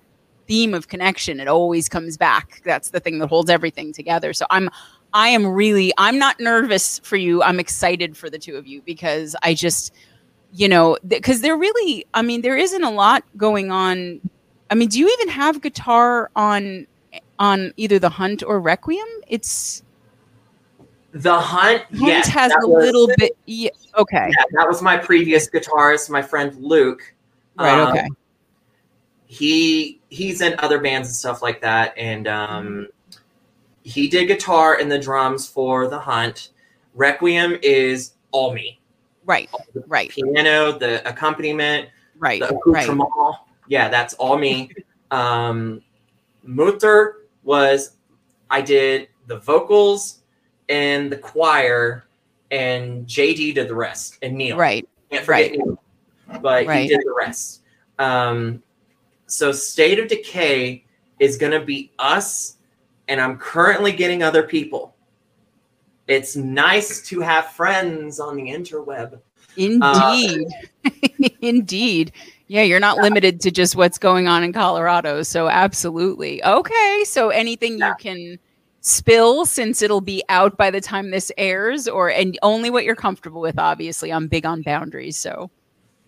theme 0.47 0.73
of 0.73 0.87
connection 0.87 1.39
it 1.39 1.47
always 1.47 1.89
comes 1.89 2.17
back. 2.17 2.61
That's 2.63 2.89
the 2.91 2.99
thing 2.99 3.19
that 3.19 3.27
holds 3.27 3.49
everything 3.49 3.91
together. 3.93 4.33
So 4.33 4.45
i'm 4.49 4.69
i 5.13 5.27
am 5.29 5.45
really 5.47 5.91
i'm 5.97 6.19
not 6.19 6.39
nervous 6.39 6.99
for 6.99 7.15
you. 7.17 7.41
I'm 7.41 7.59
excited 7.59 8.15
for 8.15 8.29
the 8.29 8.37
two 8.37 8.55
of 8.55 8.67
you 8.67 8.81
because 8.83 9.35
i 9.43 9.53
just 9.53 9.93
you 10.53 10.67
know 10.69 10.97
because 11.07 11.41
there 11.41 11.57
really 11.57 12.05
i 12.13 12.21
mean 12.21 12.41
there 12.41 12.57
isn't 12.57 12.83
a 12.83 12.91
lot 12.91 13.23
going 13.37 13.71
on. 13.71 14.21
I 14.69 14.75
mean 14.75 14.89
do 14.89 14.99
you 14.99 15.09
even 15.19 15.29
have 15.29 15.61
guitar 15.61 16.29
on 16.35 16.85
on 17.39 17.73
either 17.77 17.99
the 17.99 18.09
hunt 18.09 18.43
or 18.43 18.59
requiem? 18.59 19.07
It's 19.27 19.83
the 21.11 21.39
hunt 21.39 21.81
hunt 21.83 22.01
yes, 22.01 22.27
has 22.27 22.51
a 22.61 22.67
was- 22.67 22.83
little 22.85 23.07
bit 23.17 23.37
yeah, 23.45 23.69
okay. 23.97 24.27
Yeah, 24.29 24.43
that 24.57 24.67
was 24.67 24.81
my 24.81 24.97
previous 24.97 25.49
guitarist 25.49 26.09
my 26.09 26.21
friend 26.21 26.55
luke. 26.61 27.13
Right 27.57 27.79
Um, 27.79 27.87
okay 27.93 28.07
he 29.25 29.99
he's 30.09 30.41
in 30.41 30.55
other 30.59 30.79
bands 30.79 31.07
and 31.07 31.15
stuff 31.15 31.41
like 31.41 31.61
that 31.61 31.93
and 31.97 32.27
um 32.27 32.87
he 33.83 34.07
did 34.07 34.27
guitar 34.27 34.75
and 34.75 34.91
the 34.91 34.99
drums 34.99 35.47
for 35.47 35.87
the 35.87 35.99
hunt 35.99 36.49
requiem 36.93 37.57
is 37.61 38.13
all 38.31 38.53
me 38.53 38.79
right 39.25 39.49
right 39.87 40.11
piano 40.11 40.77
the 40.77 41.07
accompaniment 41.07 41.89
right 42.19 42.41
the 42.41 42.59
right 42.65 42.87
Yeah, 43.67 43.89
that's 43.89 44.13
all 44.15 44.37
me. 44.37 44.71
um, 45.11 45.81
Mutter 46.43 47.25
was 47.43 47.97
I 48.49 48.61
did 48.61 49.09
the 49.27 49.39
vocals 49.39 50.19
and 50.69 51.11
the 51.11 51.17
choir, 51.17 52.05
and 52.51 53.05
JD 53.07 53.55
did 53.55 53.67
the 53.67 53.75
rest, 53.75 54.17
and 54.21 54.35
Neil. 54.35 54.57
Right. 54.57 54.87
Can't 55.09 55.25
forget 55.25 55.51
Right. 55.51 55.59
Neil, 55.59 55.83
but 56.41 56.67
Right. 56.67 56.81
he 56.83 56.87
did 56.87 57.01
the 57.05 57.13
rest. 57.15 57.61
Um, 57.99 58.61
so 59.27 59.51
State 59.51 59.99
of 59.99 60.07
Decay 60.07 60.83
is 61.19 61.37
going 61.37 61.51
to 61.51 61.65
be 61.65 61.91
us, 61.99 62.57
and 63.07 63.19
I'm 63.19 63.37
currently 63.37 63.91
getting 63.91 64.23
other 64.23 64.43
people. 64.43 64.95
It's 66.07 66.35
nice 66.35 67.01
to 67.09 67.19
have 67.21 67.47
friends 67.47 68.19
on 68.19 68.35
the 68.35 68.43
interweb. 68.43 69.19
Indeed. 69.57 70.47
Indeed. 71.41 72.11
Yeah, 72.47 72.61
you're 72.61 72.79
not 72.79 72.97
limited 72.97 73.41
to 73.41 73.51
just 73.51 73.75
what's 73.75 73.97
going 73.97 74.27
on 74.27 74.43
in 74.43 74.53
Colorado. 74.53 75.23
So, 75.23 75.47
absolutely. 75.47 76.43
Okay. 76.43 77.03
So, 77.05 77.29
anything 77.29 77.79
you 77.79 77.93
can 77.99 78.37
spill 78.81 79.45
since 79.47 79.81
it'll 79.81 80.01
be 80.01 80.23
out 80.29 80.55
by 80.57 80.69
the 80.69 80.81
time 80.81 81.09
this 81.09 81.31
airs, 81.37 81.87
or 81.87 82.11
and 82.11 82.37
only 82.43 82.69
what 82.69 82.83
you're 82.83 82.95
comfortable 82.95 83.41
with, 83.41 83.57
obviously. 83.57 84.13
I'm 84.13 84.27
big 84.27 84.45
on 84.45 84.61
boundaries. 84.61 85.17
So, 85.17 85.49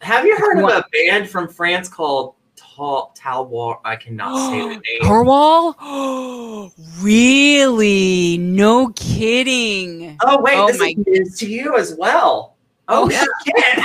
Have 0.01 0.25
you 0.25 0.37
heard 0.37 0.59
of 0.59 0.69
a 0.69 0.85
band 0.91 1.27
from 1.27 1.47
France 1.47 1.89
called 1.89 2.35
Tal 2.77 3.11
Talwar? 3.17 3.79
I 3.83 3.95
cannot 3.95 4.51
say 4.51 4.61
the 4.61 4.67
name. 4.75 5.01
Torwall? 5.01 6.71
really? 7.01 8.37
No 8.37 8.89
kidding. 8.89 10.17
Oh 10.21 10.39
wait, 10.41 10.55
Oh 10.57 10.67
this 10.67 10.79
my- 10.79 10.93
is 11.07 11.37
to 11.39 11.47
you 11.49 11.75
as 11.77 11.95
well. 11.95 12.53
Oh, 12.89 13.03
Oh, 13.03 13.09
yeah, 13.09 13.25
shit. 13.45 13.83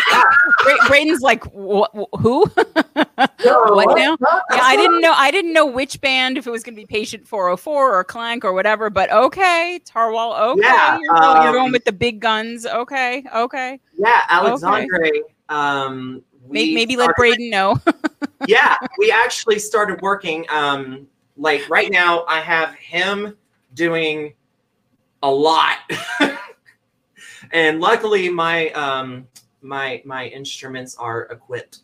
Bra- 0.62 0.76
Brayden's 0.86 1.22
like, 1.22 1.42
"Wh- 1.46 1.90
wh- 1.92 2.20
who? 2.20 2.44
No, 3.44 3.74
What 3.74 3.96
now? 3.98 4.16
Not- 4.20 4.42
Yeah, 4.52 4.60
I 4.62 4.76
didn't 4.76 5.00
know. 5.00 5.12
I 5.16 5.32
didn't 5.32 5.52
know 5.52 5.66
which 5.66 6.00
band, 6.00 6.38
if 6.38 6.46
it 6.46 6.50
was 6.50 6.62
going 6.62 6.76
to 6.76 6.80
be 6.80 6.86
Patient 6.86 7.26
404 7.26 7.98
or 7.98 8.04
Clank 8.04 8.44
or 8.44 8.52
whatever. 8.52 8.90
But 8.90 9.10
okay, 9.12 9.80
Tarwal. 9.84 10.38
Okay, 10.52 10.60
Yeah, 10.62 10.98
you're, 11.02 11.14
going, 11.16 11.36
you're 11.42 11.48
um, 11.48 11.52
going 11.54 11.72
with 11.72 11.84
the 11.84 11.92
big 11.92 12.20
guns. 12.20 12.64
Okay, 12.64 13.24
okay. 13.34 13.80
Yeah, 13.98 14.22
Alexandre. 14.28 15.10
Um, 15.48 16.22
Maybe, 16.48 16.72
maybe 16.74 16.96
let 16.96 17.10
started- 17.16 17.38
Brayden 17.38 17.50
know. 17.50 17.80
yeah, 18.46 18.76
we 18.98 19.10
actually 19.10 19.58
started 19.58 20.00
working. 20.00 20.46
Um, 20.50 21.06
like 21.36 21.68
right 21.68 21.90
now, 21.90 22.24
I 22.28 22.40
have 22.40 22.74
him 22.74 23.36
doing 23.74 24.34
a 25.22 25.30
lot, 25.30 25.78
and 27.52 27.80
luckily, 27.80 28.28
my 28.28 28.70
um, 28.70 29.26
my 29.60 30.02
my 30.04 30.26
instruments 30.26 30.96
are 30.96 31.22
equipped. 31.24 31.80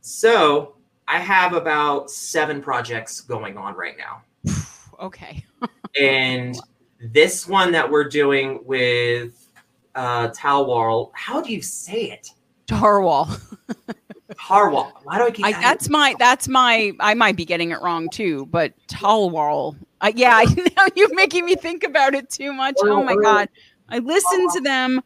So 0.00 0.76
I 1.08 1.18
have 1.18 1.52
about 1.54 2.10
seven 2.10 2.60
projects 2.60 3.20
going 3.20 3.56
on 3.56 3.74
right 3.74 3.96
now, 3.96 4.22
okay. 5.00 5.44
and 6.00 6.58
this 7.00 7.48
one 7.48 7.72
that 7.72 7.90
we're 7.90 8.08
doing 8.08 8.60
with 8.64 9.48
uh, 9.94 10.28
Talwar. 10.28 11.10
How 11.14 11.40
do 11.40 11.52
you 11.52 11.62
say 11.62 12.10
it? 12.10 12.30
Tarwal. 12.66 13.40
Harwal. 14.38 14.92
Why 15.04 15.18
do 15.18 15.24
I 15.24 15.30
keep? 15.30 15.44
I, 15.46 15.52
that's 15.52 15.88
my. 15.88 16.14
That's 16.18 16.48
my. 16.48 16.92
I 17.00 17.14
might 17.14 17.36
be 17.36 17.44
getting 17.44 17.70
it 17.70 17.80
wrong 17.82 18.08
too. 18.10 18.46
But 18.46 18.72
Talwal. 18.88 19.76
I, 20.00 20.12
yeah, 20.16 20.36
I 20.36 20.44
know 20.44 20.88
you're 20.96 21.14
making 21.14 21.44
me 21.44 21.54
think 21.54 21.84
about 21.84 22.14
it 22.14 22.28
too 22.30 22.52
much. 22.52 22.76
Oh 22.82 23.02
my 23.02 23.14
god. 23.16 23.48
I 23.88 23.98
listened 23.98 24.50
to 24.54 24.60
them. 24.60 25.02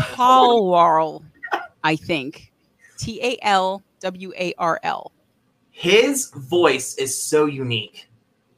Talwarl. 0.00 1.22
I 1.84 1.96
think. 1.96 2.52
T 2.98 3.20
A 3.22 3.38
L 3.42 3.82
W 4.00 4.32
A 4.38 4.54
R 4.58 4.80
L. 4.82 5.12
his 5.70 6.30
voice 6.30 6.94
is 6.96 7.20
so 7.20 7.46
unique. 7.46 8.08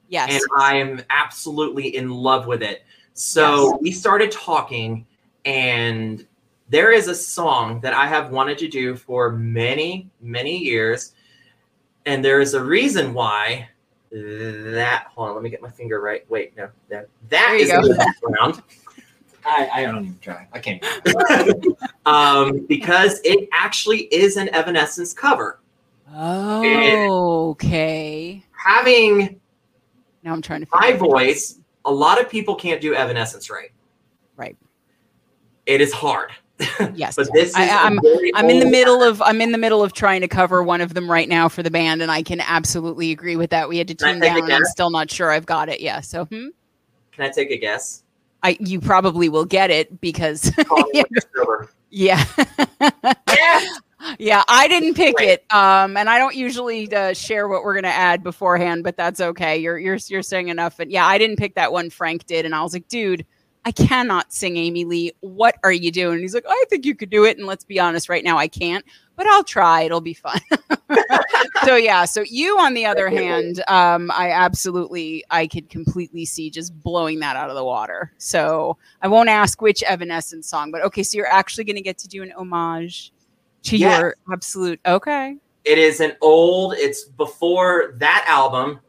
Yes. 0.09 0.33
and 0.33 0.43
I 0.57 0.77
am 0.77 1.03
absolutely 1.11 1.97
in 1.97 2.11
love 2.11 2.47
with 2.47 2.63
it. 2.63 2.83
So 3.15 3.73
Yes. 3.73 3.79
we 3.83 3.91
started 3.93 4.31
talking, 4.31 5.05
and 5.45 6.25
there 6.69 6.93
is 6.93 7.09
a 7.09 7.15
song 7.15 7.81
that 7.81 7.93
I 7.95 8.07
have 8.07 8.31
wanted 8.31 8.59
to 8.59 8.69
do 8.69 8.95
for 8.97 9.33
many, 9.33 10.09
many 10.21 10.57
years. 10.59 11.13
And 12.07 12.25
there 12.25 12.41
is 12.41 12.55
a 12.55 12.63
reason 12.65 13.13
why 13.15 13.69
that. 14.11 15.07
Hold 15.15 15.29
on, 15.31 15.35
let 15.35 15.43
me 15.45 15.51
get 15.51 15.61
my 15.63 15.71
finger 15.71 16.01
right. 16.01 16.29
Wait, 16.31 16.57
no, 16.57 16.69
no 16.91 17.05
that 17.29 17.49
There 17.49 17.57
you 17.57 17.75
in 17.75 17.83
go. 17.83 17.89
the 17.89 17.95
background. 17.95 18.63
I, 19.45 19.71
I 19.73 19.83
don't 19.85 20.05
even 20.05 20.19
try. 20.21 20.47
I 20.53 20.59
can't. 20.59 20.85
um, 22.07 22.67
because 22.67 23.21
it 23.25 23.49
actually 23.53 24.01
is 24.15 24.37
an 24.37 24.49
Evanescence 24.55 25.15
cover. 25.15 25.61
Oh, 26.15 27.51
okay. 27.51 28.43
Having 28.53 29.39
Now 30.23 30.33
I'm 30.33 30.43
trying 30.43 30.63
to 30.63 30.67
my 30.73 30.93
figure 30.93 31.05
out- 31.05 31.11
voice, 31.11 31.59
a 31.85 31.93
lot 31.93 32.21
of 32.21 32.29
people 32.29 32.55
can't 32.57 32.81
do 32.81 32.95
Evanescence 32.95 33.49
right. 33.51 33.71
Right. 34.37 34.57
It 35.67 35.81
is 35.81 35.93
hard. 35.93 36.31
Yes. 36.95 37.17
But 37.17 37.29
this 37.33 37.51
is 37.51 37.55
I- 37.55 37.67
a 37.67 37.71
I'm- 37.71 37.99
I'm 38.35 38.51
in 38.51 38.59
the 38.61 38.67
middle 38.67 39.03
of 39.03 39.23
I'm 39.23 39.41
in 39.41 39.53
the 39.53 39.59
middle 39.59 39.83
of 39.83 39.93
trying 39.93 40.21
to 40.23 40.29
cover 40.29 40.63
one 40.63 40.81
of 40.81 40.95
them 40.95 41.11
right 41.11 41.29
now 41.29 41.49
for 41.49 41.63
the 41.63 41.71
band, 41.71 42.03
and 42.03 42.11
I 42.11 42.23
can 42.23 42.41
absolutely 42.41 43.11
agree 43.13 43.37
with 43.37 43.51
that. 43.51 43.69
We 43.69 43.79
had 43.79 43.89
to 43.89 43.95
tune 43.95 44.21
down, 44.21 44.43
and 44.45 44.53
I'm 44.53 44.65
still 44.65 44.91
not 44.91 45.11
sure 45.11 45.31
I've 45.31 45.47
got 45.47 45.69
it. 45.69 45.81
Yeah. 45.81 46.01
So 46.01 46.25
hmm? 46.27 46.49
Can 47.13 47.25
I 47.25 47.29
take 47.31 47.51
a 47.51 47.57
guess? 47.57 48.03
I 48.43 48.57
you 48.61 48.81
probably 48.81 49.29
will 49.29 49.45
get 49.45 49.71
it 49.71 50.01
because 50.01 50.51
Call 50.67 50.79
me 50.93 51.03
Winter 51.11 51.29
Silver. 51.35 51.71
yeah. 51.91 52.25
Yes! 53.29 53.81
Yeah, 54.21 54.45
I 54.47 54.69
didn't 54.69 54.95
pick 54.95 55.17
Great. 55.17 55.29
it, 55.29 55.53
um, 55.53 55.97
and 55.97 56.09
I 56.09 56.19
don't 56.19 56.35
usually 56.37 56.91
uh, 56.95 57.13
share 57.13 57.49
what 57.49 57.65
we're 57.65 57.75
gonna 57.75 57.89
add 57.89 58.23
beforehand, 58.23 58.85
but 58.85 58.97
that's 58.97 59.21
okay. 59.21 59.59
You're 59.59 59.77
you're 59.77 59.99
you're 60.07 60.23
saying 60.23 60.49
enough, 60.49 60.79
and 60.79 60.91
yeah, 60.91 61.05
I 61.05 61.19
didn't 61.19 61.35
pick 61.37 61.57
that 61.57 61.73
one. 61.73 61.91
Frank 61.91 62.25
did, 62.25 62.45
and 62.47 62.55
I 62.55 62.63
was 62.63 62.73
like, 62.73 62.87
dude, 62.87 63.27
I 63.65 63.73
cannot 63.73 64.33
sing 64.33 64.57
Amy 64.57 64.85
Lee. 64.85 65.13
What 65.21 65.57
are 65.63 65.73
you 65.73 65.91
doing? 65.93 66.15
And 66.15 66.23
he's 66.23 66.35
like, 66.35 66.47
I 66.49 66.65
think 66.71 66.87
you 66.87 66.95
could 66.95 67.11
do 67.11 67.25
it, 67.25 67.37
and 67.39 67.47
let's 67.47 67.65
be 67.65 67.79
honest, 67.79 68.09
right 68.09 68.25
now 68.25 68.39
I 68.39 68.49
can't, 68.49 68.85
but 69.17 69.27
I'll 69.27 69.45
try. 69.45 69.83
It'll 69.83 70.01
be 70.01 70.15
fun. 70.15 70.41
so 71.65 71.77
yeah, 71.77 72.05
so 72.05 72.23
you 72.27 72.59
on 72.59 72.75
the 72.75 72.87
other 72.87 73.09
hand, 73.11 73.63
um, 73.69 74.11
I 74.13 74.31
absolutely 74.31 75.25
I 75.31 75.47
could 75.47 75.69
completely 75.69 76.25
see 76.25 76.51
just 76.51 76.79
blowing 76.81 77.21
that 77.21 77.37
out 77.37 77.51
of 77.51 77.57
the 77.57 77.65
water. 77.65 78.13
So 78.19 78.77
I 79.03 79.09
won't 79.09 79.29
ask 79.29 79.61
which 79.61 79.83
Evanescence 79.83 80.49
song, 80.49 80.71
but 80.71 80.83
okay, 80.83 81.03
so 81.03 81.17
you're 81.17 81.27
actually 81.27 81.65
gonna 81.65 81.81
get 81.83 81.99
to 81.99 82.09
do 82.09 82.23
an 82.23 82.33
homage 82.33 83.13
to 83.65 83.77
Yes. 83.77 84.01
your 84.01 84.17
absolute 84.33 84.81
okay. 84.87 85.37
It 85.65 85.79
is 85.79 86.01
an 86.01 86.13
old. 86.23 86.75
It's 86.75 87.05
before 87.05 87.95
that 87.97 88.25
album. 88.27 88.81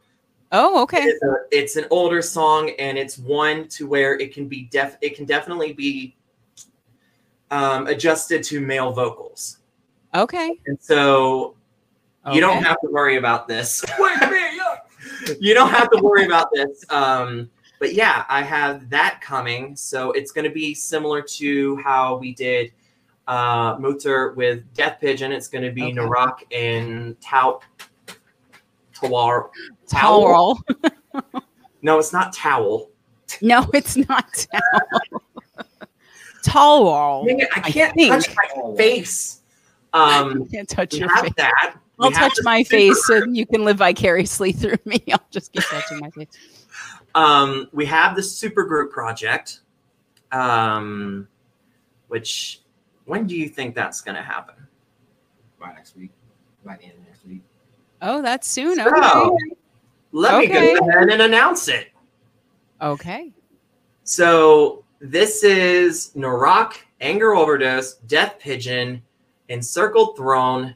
Oh, 0.52 0.82
okay. 0.82 1.02
It's, 1.04 1.22
a- 1.22 1.44
it's 1.52 1.76
an 1.76 1.84
older 1.90 2.22
song, 2.22 2.70
and 2.78 2.98
it's 2.98 3.18
one 3.18 3.68
to 3.68 3.86
where 3.86 4.18
it 4.18 4.34
can 4.34 4.48
be 4.48 4.62
def. 4.70 4.96
It 5.00 5.14
can 5.16 5.24
definitely 5.24 5.72
be 5.72 6.16
um, 7.50 7.86
adjusted 7.86 8.42
to 8.44 8.60
male 8.60 8.92
vocals, 8.92 9.58
Okay. 10.14 10.58
and 10.66 10.78
so 10.80 11.54
you 12.32 12.40
don't 12.40 12.62
have 12.62 12.80
to 12.82 12.88
worry 12.90 13.16
about 13.16 13.48
this. 13.48 13.84
you 15.40 15.54
don't 15.54 15.70
have 15.70 15.90
to 15.90 16.02
worry 16.02 16.26
about 16.26 16.48
this. 16.52 16.84
Um, 16.90 17.48
but 17.78 17.94
yeah, 17.94 18.24
I 18.28 18.42
have 18.42 18.90
that 18.90 19.20
coming. 19.22 19.74
So 19.74 20.12
it's 20.12 20.32
going 20.32 20.44
to 20.44 20.50
be 20.50 20.74
similar 20.74 21.22
to 21.22 21.76
how 21.78 22.18
we 22.18 22.34
did 22.34 22.72
uh, 23.26 23.76
Mutter 23.80 24.32
with 24.32 24.62
Death 24.74 24.98
Pigeon. 25.00 25.32
It's 25.32 25.48
going 25.48 25.64
to 25.64 25.72
be 25.72 25.84
Okay. 25.84 25.94
Narok 25.94 26.40
and 26.52 27.18
Tau. 27.20 27.60
Tawar. 28.94 29.48
Towel. 29.90 30.60
No, 31.82 31.98
it's 31.98 32.12
not 32.12 32.34
Towel. 32.34 32.90
No, 33.40 33.66
it's 33.72 33.96
not 33.96 34.26
towel. 34.34 35.22
Towel. 36.42 37.24
Dang 37.26 37.40
it, 37.40 37.48
I 37.56 37.60
I 37.64 37.70
can't 37.70 37.94
think. 37.94 38.12
touch 38.12 38.34
my 38.36 38.76
face. 38.76 39.40
Um, 39.94 40.46
can't 40.52 40.68
touch 40.68 40.94
your 40.94 41.08
face. 41.16 41.32
that. 41.36 41.76
We 41.98 42.04
I'll 42.06 42.10
touch 42.12 42.34
my 42.42 42.64
face 42.64 43.06
group. 43.06 43.24
and 43.24 43.36
you 43.36 43.46
can 43.46 43.64
live 43.64 43.78
vicariously 43.78 44.52
through 44.60 44.76
me. 44.84 45.02
I'll 45.10 45.20
just 45.30 45.52
keep 45.52 45.62
touching 45.64 46.00
my 46.00 46.10
face. 46.10 46.28
Um, 47.14 47.68
we 47.72 47.86
have 47.86 48.14
the 48.14 48.22
supergroup 48.22 48.90
project, 48.90 49.60
um, 50.32 51.28
which 52.08 52.60
when 53.06 53.26
do 53.26 53.34
you 53.36 53.48
think 53.48 53.74
that's 53.74 54.00
going 54.02 54.16
to 54.16 54.22
happen? 54.22 54.54
By 55.58 55.72
next 55.72 55.96
week. 55.96 56.10
By 56.64 56.76
the 56.76 56.84
end 56.84 56.94
of 56.98 57.06
next 57.06 57.24
week. 57.26 57.42
Oh, 58.02 58.20
that's 58.22 58.48
soon. 58.48 58.76
So, 58.76 58.86
Okay. 58.86 59.54
Let 60.12 60.34
Okay. 60.34 60.48
me 60.74 60.78
go 60.78 60.88
ahead 60.88 61.08
and 61.10 61.22
announce 61.22 61.68
it. 61.68 61.88
Okay. 62.80 63.32
So 64.04 64.84
this 65.00 65.44
is 65.44 66.10
Narok, 66.16 66.74
Anger 67.00 67.34
Overdose, 67.34 67.94
Death 68.06 68.36
Pigeon, 68.38 69.02
Encircled 69.48 70.16
Throne, 70.16 70.74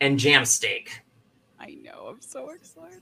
and 0.00 0.18
Jam 0.18 0.44
Steak. 0.44 1.02
I 1.58 1.76
know. 1.82 2.06
I'm 2.08 2.20
so 2.20 2.50
excited. 2.50 3.00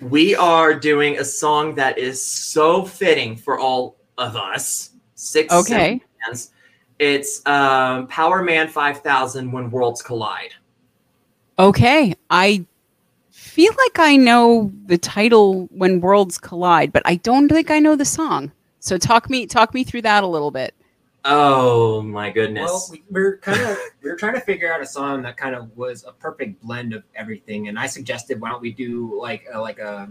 We 0.00 0.34
are 0.34 0.74
doing 0.74 1.18
a 1.18 1.24
song 1.24 1.74
that 1.76 1.96
is 1.96 2.24
so 2.24 2.84
fitting 2.84 3.36
for 3.36 3.58
all 3.58 3.96
of 4.18 4.36
us. 4.36 4.90
Six 5.14 5.52
Okay. 5.54 6.00
It's 6.98 7.46
um, 7.46 8.06
Powerman 8.08 8.68
5000 8.70 9.50
When 9.50 9.70
Worlds 9.70 10.02
Collide. 10.02 10.54
Okay. 11.58 12.14
I 12.30 12.66
feel 13.56 13.72
like 13.86 13.98
I 13.98 14.16
know 14.16 14.70
the 14.84 14.98
title 14.98 15.66
when 15.70 16.02
worlds 16.02 16.36
collide, 16.36 16.92
but 16.92 17.00
I 17.06 17.14
don't 17.14 17.48
think 17.48 17.70
I 17.70 17.78
know 17.78 17.96
the 17.96 18.04
song. 18.04 18.52
So 18.80 18.98
talk 18.98 19.30
me 19.30 19.46
talk 19.46 19.72
me 19.72 19.82
through 19.82 20.02
that 20.02 20.22
a 20.22 20.26
little 20.26 20.50
bit. 20.50 20.74
Oh 21.24 22.02
my 22.02 22.28
goodness. 22.28 22.70
Well, 22.70 22.88
we, 22.92 23.02
we're 23.08 23.38
kind 23.38 23.58
of 23.62 23.78
we 24.02 24.10
are 24.10 24.16
trying 24.16 24.34
to 24.34 24.42
figure 24.42 24.70
out 24.70 24.82
a 24.82 24.86
song 24.86 25.22
that 25.22 25.38
kind 25.38 25.54
of 25.54 25.74
was 25.74 26.04
a 26.04 26.12
perfect 26.12 26.60
blend 26.60 26.92
of 26.92 27.02
everything, 27.14 27.68
and 27.68 27.78
I 27.78 27.86
suggested 27.86 28.42
why 28.42 28.50
don't 28.50 28.60
we 28.60 28.72
do 28.72 29.18
like 29.18 29.46
a, 29.50 29.58
like 29.58 29.78
a 29.78 30.10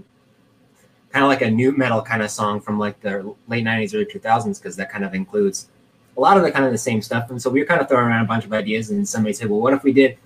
kind 1.12 1.24
of 1.24 1.30
like 1.30 1.44
a 1.44 1.52
nu 1.52 1.72
metal 1.72 2.02
kind 2.02 2.24
of 2.24 2.32
song 2.32 2.60
from 2.60 2.80
like 2.80 3.00
the 3.02 3.36
late 3.48 3.64
'90s, 3.64 3.94
early 3.94 4.06
2000s, 4.06 4.60
because 4.60 4.76
that 4.78 4.90
kind 4.92 5.06
of 5.06 5.14
includes 5.14 5.70
a 6.18 6.20
lot 6.20 6.36
of 6.36 6.42
the 6.42 6.50
kind 6.50 6.66
of 6.66 6.72
the 6.72 6.80
same 6.80 7.00
stuff. 7.00 7.30
And 7.30 7.40
so 7.40 7.52
we 7.52 7.60
were 7.60 7.68
kind 7.68 7.80
of 7.80 7.88
throwing 7.88 8.08
around 8.08 8.26
a 8.26 8.28
bunch 8.28 8.46
of 8.46 8.54
ideas, 8.54 8.90
and 8.90 9.08
somebody 9.08 9.34
said, 9.34 9.52
"Well, 9.52 9.62
what 9.62 9.74
if 9.74 9.84
we 9.84 9.94
did 9.94 10.18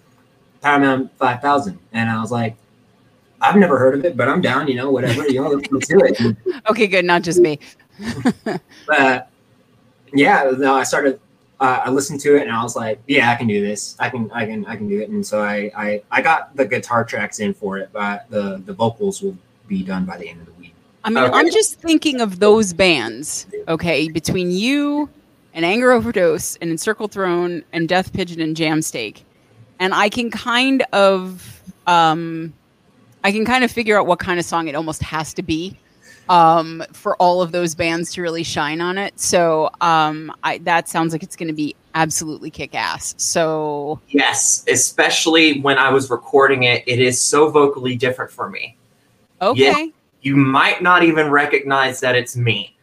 Powerman 0.64 1.10
5000?" 1.18 1.78
And 1.92 2.10
I 2.10 2.22
was 2.22 2.32
like, 2.32 2.56
"I've 3.42 3.56
never 3.56 3.78
heard 3.78 3.96
of 3.96 4.06
it, 4.06 4.18
but 4.18 4.28
I'm 4.28 4.42
down. 4.42 4.68
You 4.68 4.76
know, 4.76 4.92
whatever. 4.92 5.28
You 5.28 5.42
know, 5.42 5.50
let's, 5.50 5.72
let's 5.72 5.88
do 5.88 6.00
it." 6.02 6.38
Okay, 6.70 6.88
good. 6.88 7.06
Not 7.06 7.24
just 7.24 7.40
me. 7.40 7.60
but 8.88 9.30
yeah, 10.14 10.52
no, 10.58 10.76
I 10.76 10.84
started. 10.84 11.20
Uh, 11.60 11.82
I 11.86 11.90
listened 11.90 12.22
to 12.22 12.38
it 12.38 12.44
and 12.44 12.52
I 12.52 12.64
was 12.64 12.76
like, 12.76 13.02
"Yeah, 13.08 13.30
I 13.32 13.36
can 13.36 13.48
do 13.48 13.66
this. 13.66 13.96
I 14.00 14.10
can, 14.10 14.32
I 14.32 14.46
can, 14.46 14.66
I 14.66 14.76
can 14.78 14.88
do 14.88 15.02
it." 15.02 15.10
And 15.10 15.26
so 15.26 15.42
I, 15.42 15.72
I, 15.76 16.02
I 16.10 16.22
got 16.22 16.56
the 16.56 16.66
guitar 16.66 17.04
tracks 17.04 17.40
in 17.40 17.54
for 17.54 17.78
it, 17.78 17.90
but 17.92 18.30
the 18.30 18.62
the 18.66 18.74
vocals 18.74 19.22
will 19.22 19.38
be 19.68 19.84
done 19.84 20.06
by 20.06 20.18
the 20.18 20.30
end 20.30 20.40
of 20.40 20.46
the 20.46 20.54
week. 20.54 20.74
I 21.04 21.10
mean, 21.10 21.24
Okay. 21.24 21.34
I'm 21.34 21.50
just 21.52 21.80
thinking 21.80 22.22
of 22.22 22.40
those 22.40 22.74
bands, 22.74 23.48
okay, 23.68 24.10
between 24.10 24.52
you 24.52 25.10
and 25.54 25.66
Anger 25.66 25.92
Overdose 25.92 26.56
and 26.58 26.72
Encircle 26.72 27.08
Throne 27.08 27.64
and 27.74 27.88
Death 27.90 28.14
Pigeon 28.14 28.42
and 28.42 28.56
Jamsteak. 28.56 29.22
And 29.80 29.94
I 29.94 30.10
can 30.10 30.30
kind 30.30 30.84
of 30.94 31.62
um 31.88 32.54
I 33.24 33.32
can 33.32 33.46
kind 33.46 33.64
of 33.64 33.72
figure 33.72 34.00
out 34.00 34.08
what 34.08 34.20
kind 34.20 34.40
of 34.40 34.46
song 34.46 34.68
it 34.68 34.76
almost 34.76 35.02
has 35.04 35.34
to 35.36 35.44
be 35.44 35.78
um 36.30 36.84
for 36.94 37.16
all 37.18 37.42
of 37.42 37.52
those 37.52 37.74
bands 37.74 38.14
to 38.14 38.22
really 38.22 38.44
shine 38.44 38.82
on 38.82 38.98
it. 38.98 39.20
So 39.20 39.70
um 39.82 40.32
I 40.44 40.60
that 40.60 40.88
sounds 40.88 41.12
like 41.14 41.24
it's 41.24 41.36
gonna 41.36 41.54
be 41.54 41.76
absolutely 41.96 42.52
kick 42.52 42.76
ass. 42.76 43.16
So 43.18 44.00
Yes, 44.10 44.64
especially 44.68 45.60
when 45.62 45.78
I 45.80 45.90
was 45.90 46.10
recording 46.10 46.64
it, 46.64 46.84
it 46.86 47.00
is 47.00 47.20
so 47.20 47.50
vocally 47.50 47.96
different 47.96 48.32
for 48.32 48.50
me. 48.50 48.78
okay. 49.42 49.92
You 50.22 50.36
might 50.36 50.84
not 50.84 51.02
even 51.04 51.30
recognize 51.32 52.00
that 52.02 52.14
it's 52.16 52.36
me. 52.36 52.76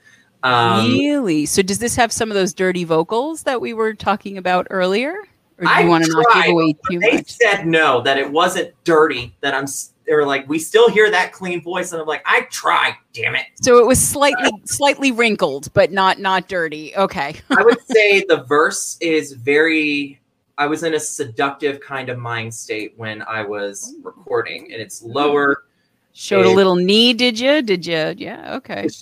Um, 0.42 0.90
really? 0.92 1.44
So 1.46 1.60
does 1.62 1.78
this 1.78 1.94
have 1.96 2.10
some 2.12 2.30
of 2.30 2.34
those 2.34 2.54
dirty 2.54 2.84
vocals 2.84 3.42
that 3.42 3.60
we 3.60 3.74
were 3.74 3.92
talking 3.94 4.38
about 4.38 4.66
earlier? 4.70 5.12
Or 5.58 5.64
do 5.64 5.68
I 5.68 5.80
you 5.82 5.88
want 5.88 6.04
to 6.04 6.10
not 6.10 6.26
give 6.44 6.52
away 6.52 6.74
too 6.90 6.98
they 6.98 7.16
much? 7.16 7.30
said 7.30 7.66
no, 7.66 8.00
that 8.02 8.16
it 8.18 8.30
wasn't 8.30 8.72
dirty. 8.84 9.34
That 9.40 9.54
I'm. 9.54 9.66
They 10.06 10.14
were 10.14 10.24
like, 10.24 10.48
we 10.48 10.58
still 10.58 10.88
hear 10.88 11.10
that 11.10 11.32
clean 11.32 11.60
voice, 11.60 11.92
and 11.92 12.00
I'm 12.00 12.06
like, 12.06 12.22
I 12.24 12.42
tried. 12.50 12.94
Damn 13.12 13.34
it. 13.34 13.46
So 13.60 13.78
it 13.78 13.86
was 13.86 14.00
slightly 14.00 14.50
slightly 14.64 15.10
wrinkled, 15.10 15.72
but 15.74 15.90
not 15.90 16.18
not 16.18 16.48
dirty. 16.48 16.94
Okay. 16.96 17.34
I 17.50 17.62
would 17.62 17.80
say 17.86 18.24
the 18.28 18.44
verse 18.44 18.96
is 19.00 19.32
very. 19.32 20.20
I 20.58 20.66
was 20.66 20.84
in 20.84 20.94
a 20.94 21.00
seductive 21.00 21.80
kind 21.80 22.08
of 22.08 22.18
mind 22.18 22.54
state 22.54 22.94
when 22.96 23.22
I 23.22 23.42
was 23.42 23.94
recording, 24.02 24.72
and 24.72 24.80
it's 24.80 25.02
lower. 25.02 25.64
Showed 26.12 26.46
a 26.46 26.50
little 26.50 26.76
knee, 26.76 27.12
did 27.12 27.38
you? 27.38 27.60
Did 27.60 27.84
you? 27.84 28.14
Yeah, 28.16 28.56
okay. 28.56 28.88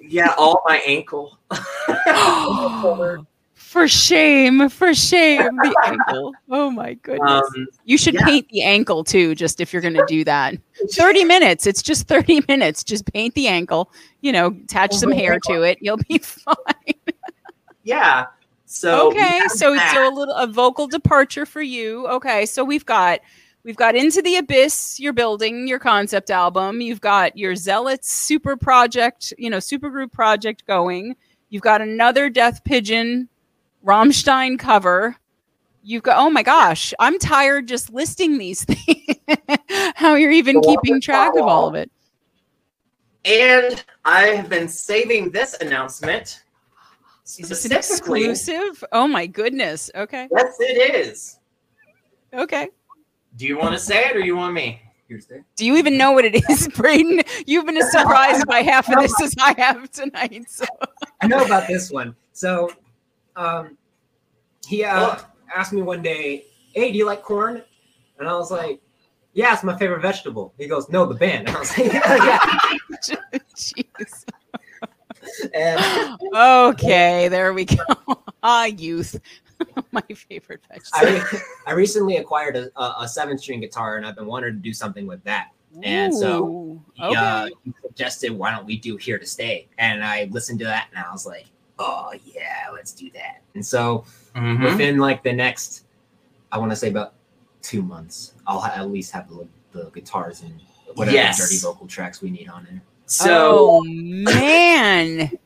Yeah, 0.00 0.34
all 0.38 0.62
my 0.66 0.76
ankle. 0.86 1.38
for 3.74 3.88
shame, 3.88 4.68
for 4.68 4.94
shame, 4.94 5.56
the 5.56 5.76
ankle. 5.84 6.32
Oh 6.48 6.70
my 6.70 6.94
goodness. 6.94 7.28
Um, 7.28 7.66
you 7.84 7.98
should 7.98 8.14
yeah. 8.14 8.24
paint 8.24 8.48
the 8.50 8.62
ankle 8.62 9.02
too, 9.02 9.34
just 9.34 9.60
if 9.60 9.72
you're 9.72 9.82
gonna 9.82 10.06
do 10.06 10.22
that. 10.22 10.54
30 10.92 11.24
minutes. 11.24 11.66
It's 11.66 11.82
just 11.82 12.06
30 12.06 12.42
minutes. 12.48 12.84
Just 12.84 13.12
paint 13.12 13.34
the 13.34 13.48
ankle, 13.48 13.90
you 14.20 14.30
know, 14.30 14.56
attach 14.62 14.94
some 14.94 15.10
hair 15.10 15.40
to 15.48 15.62
it. 15.62 15.78
You'll 15.80 15.96
be 15.96 16.18
fine. 16.22 16.54
yeah. 17.82 18.26
So 18.66 19.08
okay 19.08 19.40
so 19.48 19.74
that. 19.74 19.92
so 19.92 20.08
a 20.08 20.14
little 20.14 20.34
a 20.36 20.46
vocal 20.46 20.86
departure 20.86 21.46
for 21.46 21.62
you 21.62 22.08
okay 22.08 22.44
so 22.46 22.64
we've 22.64 22.86
got 22.86 23.20
we've 23.62 23.76
got 23.76 23.94
into 23.94 24.20
the 24.22 24.36
abyss 24.36 24.98
you're 24.98 25.12
building 25.12 25.68
your 25.68 25.78
concept 25.78 26.30
album 26.30 26.80
you've 26.80 27.00
got 27.00 27.36
your 27.36 27.54
zealots 27.54 28.10
super 28.10 28.56
project 28.56 29.32
you 29.38 29.48
know 29.48 29.60
super 29.60 29.90
group 29.90 30.10
project 30.10 30.66
going 30.66 31.14
you've 31.50 31.62
got 31.62 31.82
another 31.82 32.28
death 32.28 32.64
pigeon 32.64 33.28
rammstein 33.84 34.58
cover 34.58 35.16
you've 35.82 36.02
got 36.02 36.16
oh 36.18 36.30
my 36.30 36.42
gosh 36.42 36.94
i'm 36.98 37.18
tired 37.18 37.68
just 37.68 37.92
listing 37.92 38.38
these 38.38 38.64
things 38.68 39.18
how 39.96 40.14
you're 40.14 40.30
even 40.30 40.56
The 40.56 40.62
keeping 40.62 41.00
track 41.00 41.34
of 41.36 41.42
all 41.46 41.68
of 41.68 41.74
it 41.74 41.90
And 43.24 43.82
I 44.04 44.22
have 44.28 44.48
been 44.48 44.68
saving 44.68 45.30
this 45.30 45.54
announcement. 45.60 46.42
is 47.38 47.48
this 47.48 47.64
an 47.64 47.72
exclusive 47.72 48.82
oh 48.92 49.06
my 49.08 49.26
goodness 49.26 49.90
okay 49.94 50.28
Yes, 50.34 50.56
it 50.60 50.94
is. 50.96 51.38
okay 52.32 52.68
Do 53.36 53.46
you 53.46 53.58
want 53.58 53.72
to 53.74 53.78
say 53.78 54.04
it 54.06 54.16
or 54.16 54.20
you 54.20 54.36
want 54.36 54.54
me? 54.54 54.80
Do 55.56 55.66
you 55.66 55.76
even 55.76 55.96
know 55.98 56.12
what 56.12 56.24
it 56.24 56.34
is, 56.34 56.66
Brayden? 56.78 57.22
You've 57.46 57.66
been 57.66 57.76
as 57.76 57.92
surprised 57.92 58.46
by 58.46 58.62
half 58.62 58.88
of 58.88 58.98
this 59.00 59.20
as 59.20 59.34
I 59.40 59.54
have 59.58 59.88
tonight. 59.92 60.46
So. 60.48 60.64
I 61.20 61.26
know 61.28 61.44
about 61.44 61.68
this 61.68 61.90
one. 61.90 62.16
So, 62.32 62.70
um, 63.36 63.76
he 64.66 64.84
uh, 64.84 65.00
Well- 65.00 65.30
asked 65.54 65.72
me 65.72 65.82
one 65.82 66.02
day, 66.02 66.46
"Hey, 66.74 66.90
do 66.92 66.98
you 66.98 67.06
like 67.06 67.22
corn?" 67.22 67.62
And 68.18 68.28
I 68.28 68.34
was 68.34 68.50
like, 68.50 68.80
"Yeah, 69.32 69.52
it's 69.54 69.62
my 69.64 69.76
favorite 69.76 70.00
vegetable." 70.02 70.54
He 70.58 70.66
goes, 70.66 70.88
"No, 70.88 71.04
the 71.06 71.14
band." 71.14 71.48
And 71.48 71.56
I 71.56 71.60
was 71.60 71.78
like, 71.78 71.92
"Yeah." 71.92 72.38
Jeez. 73.56 74.24
And 75.54 76.18
Okay, 76.34 77.28
there 77.28 77.54
we 77.54 77.64
go. 77.64 77.76
Ah, 78.42 78.66
youth. 78.66 79.18
My 79.90 80.02
favorite 80.02 80.60
vegetable. 80.68 80.92
I, 80.92 81.40
I 81.68 81.72
recently 81.72 82.18
acquired 82.18 82.56
a, 82.56 82.68
a, 82.78 82.94
a 83.04 83.08
seven-string 83.08 83.60
guitar, 83.60 83.96
and 83.96 84.04
I've 84.06 84.16
been 84.16 84.26
wanting 84.26 84.52
to 84.52 84.58
do 84.58 84.74
something 84.74 85.06
with 85.06 85.24
that. 85.24 85.48
and 85.82 86.12
so, 86.14 86.44
Ooh, 86.46 86.82
He, 86.92 87.02
okay. 87.04 87.16
uh, 87.16 87.48
he 87.64 87.72
suggested, 87.82 88.32
"Why 88.32 88.50
don't 88.50 88.66
we 88.66 88.76
do 88.76 88.98
Here 88.98 89.18
to 89.18 89.24
Stay?" 89.24 89.68
And 89.78 90.04
I 90.04 90.28
listened 90.30 90.58
to 90.58 90.66
that, 90.66 90.88
and 90.94 91.02
I 91.02 91.10
was 91.10 91.24
like, 91.24 91.46
"Oh 91.78 92.12
yeah, 92.24 92.66
let's 92.72 92.92
do 92.92 93.10
that." 93.12 93.42
And 93.54 93.64
so, 93.64 94.04
Mhm. 94.34 94.64
within 94.64 94.98
like 94.98 95.22
the 95.22 95.32
next, 95.32 95.84
I 96.52 96.58
want 96.58 96.70
to 96.72 96.76
say 96.76 96.88
about 96.88 97.14
two 97.62 97.82
months, 97.82 98.34
I'll 98.46 98.60
ha- 98.60 98.72
at 98.76 98.90
least 98.90 99.12
have 99.12 99.28
the, 99.28 99.46
the 99.72 99.90
guitars 99.90 100.42
and 100.42 100.60
whatever 100.94 101.16
Yes. 101.16 101.38
dirty 101.38 101.58
vocal 101.58 101.86
tracks 101.86 102.20
we 102.22 102.30
need 102.30 102.48
on 102.48 102.64
there. 102.70 102.82
So 103.06 103.80
oh 103.80 103.82
man, 103.84 105.30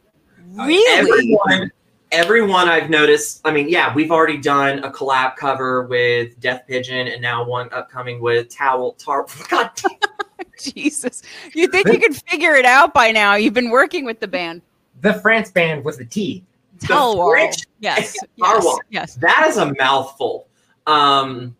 Oh, 0.60 0.66
really? 0.66 1.36
everyone, 1.46 1.70
everyone 2.10 2.68
I've 2.68 2.90
noticed. 2.90 3.40
I 3.44 3.52
mean, 3.52 3.68
yeah, 3.68 3.94
we've 3.94 4.10
already 4.10 4.38
done 4.38 4.80
a 4.80 4.90
collab 4.90 5.36
cover 5.36 5.82
with 5.86 6.38
Death 6.40 6.62
Pigeon, 6.66 7.06
and 7.08 7.20
now 7.22 7.44
one 7.44 7.68
upcoming 7.72 8.20
with 8.20 8.48
Towel 8.48 8.92
Tar. 8.92 9.26
God, 9.48 9.70
Jesus, 10.60 11.22
you 11.54 11.68
think 11.68 11.86
you 11.88 11.98
could 12.00 12.16
figure 12.28 12.54
it 12.54 12.64
out 12.64 12.92
by 12.94 13.12
now? 13.12 13.34
You've 13.34 13.54
been 13.54 13.70
working 13.70 14.04
with 14.04 14.18
the 14.20 14.26
band. 14.28 14.62
The 15.00 15.14
France 15.14 15.50
band 15.50 15.84
with 15.84 15.98
the 15.98 16.04
T. 16.04 16.44
French 16.86 17.64
Yes, 17.80 18.16
yes, 18.36 18.78
yes. 18.90 19.14
that 19.16 19.46
is 19.48 19.56
a 19.56 19.72
mouthful. 19.78 20.48
Um, 20.86 21.56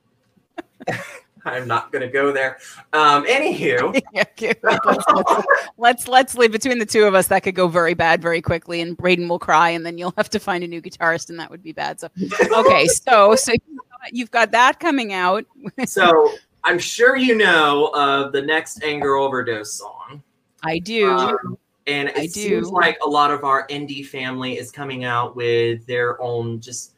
I'm 1.45 1.67
not 1.67 1.93
gonna 1.93 2.09
go 2.09 2.33
there. 2.33 2.59
Um, 2.93 3.25
anywho, 3.25 4.01
okay, 4.17 4.55
let's, 4.63 4.87
let's, 4.87 5.47
let's 5.77 6.09
let's 6.09 6.35
leave 6.35 6.53
between 6.53 6.79
the 6.79 6.87
two 6.87 7.05
of 7.05 7.15
us. 7.15 7.29
That 7.29 7.43
could 7.43 7.55
go 7.55 7.69
very 7.69 7.95
bad 7.95 8.21
very 8.21 8.43
quickly, 8.43 8.81
and 8.81 8.97
Brayden 8.97 9.29
will 9.29 9.39
cry, 9.39 9.71
and 9.71 9.87
then 9.87 9.97
you'll 9.97 10.15
have 10.17 10.31
to 10.31 10.41
find 10.41 10.65
a 10.65 10.69
new 10.69 10.83
guitarist, 10.83 11.31
and 11.31 11.39
that 11.39 11.51
would 11.51 11.63
be 11.63 11.73
bad. 11.73 12.01
So, 12.01 12.09
okay, 12.53 12.87
so 13.09 13.37
so 13.37 13.53
you've 14.13 14.31
got 14.31 14.51
that 14.53 14.81
coming 14.81 15.13
out. 15.13 15.45
so 15.87 16.33
I'm 16.65 16.79
sure 16.79 17.17
you 17.17 17.37
know 17.37 17.91
of 17.95 18.33
the 18.33 18.43
next 18.43 18.83
Anger 18.83 19.17
Overdose 19.17 19.73
song. 19.73 20.23
I 20.65 20.81
do. 20.81 21.11
Um, 21.11 21.59
and 21.89 22.09
it 22.11 22.17
I 22.19 22.27
seems 22.27 22.69
do. 22.69 22.75
like 22.75 22.99
a 23.05 23.09
lot 23.09 23.31
of 23.31 23.45
our 23.45 23.67
indie 23.69 24.07
family 24.07 24.59
is 24.59 24.71
coming 24.71 25.05
out 25.05 25.35
with 25.35 25.87
their 25.87 26.21
own 26.23 26.61
just 26.61 26.93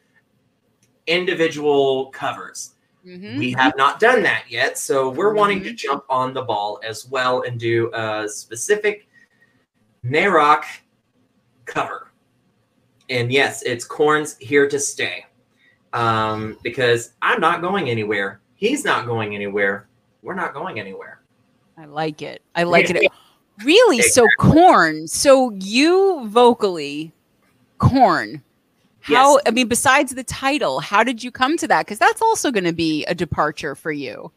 individual 1.06 2.06
covers. 2.10 2.74
Mhm. 3.06 3.38
We 3.38 3.52
have 3.52 3.74
not 3.76 3.98
done 4.00 4.22
that 4.24 4.44
yet, 4.48 4.76
so 4.76 5.08
we're 5.08 5.32
wanting 5.32 5.62
to 5.62 5.70
Mhm. 5.70 5.76
jump 5.76 6.04
on 6.10 6.34
the 6.34 6.42
ball 6.42 6.80
as 6.84 7.08
well 7.08 7.42
and 7.42 7.58
do 7.58 7.90
a 7.94 8.28
specific 8.28 9.06
Narok 10.04 10.64
cover. 11.64 12.10
And 13.08 13.32
yes, 13.32 13.62
it's 13.62 13.84
Korn's 13.86 14.36
here 14.38 14.68
to 14.68 14.78
stay. 14.78 15.26
Um, 15.92 16.56
because 16.62 17.12
I'm 17.22 17.40
not 17.40 17.60
going 17.60 17.90
anywhere. 17.90 18.40
He's 18.54 18.84
not 18.84 19.06
going 19.06 19.34
anywhere. 19.34 19.88
We're 20.22 20.34
not 20.34 20.54
going 20.54 20.78
anywhere. 20.78 21.20
I 21.76 21.86
like 21.86 22.22
it. 22.22 22.42
I 22.54 22.64
like 22.64 22.90
it. 22.90 23.10
Really? 23.64 24.02
So 24.02 24.26
Korn. 24.38 25.06
So 25.06 25.50
you 25.60 26.26
vocally, 26.28 27.12
Korn. 27.78 28.42
How? 29.00 29.34
Yes. 29.36 29.42
I 29.46 29.50
mean, 29.50 29.68
besides 29.68 30.14
the 30.14 30.24
title, 30.24 30.80
how 30.80 31.02
did 31.02 31.24
you 31.24 31.30
come 31.30 31.56
to 31.58 31.68
that? 31.68 31.86
Because 31.86 31.98
that's 31.98 32.20
also 32.20 32.50
going 32.50 32.64
to 32.64 32.72
be 32.72 33.04
a 33.06 33.14
departure 33.14 33.74
for 33.74 33.92
you. 33.92 34.30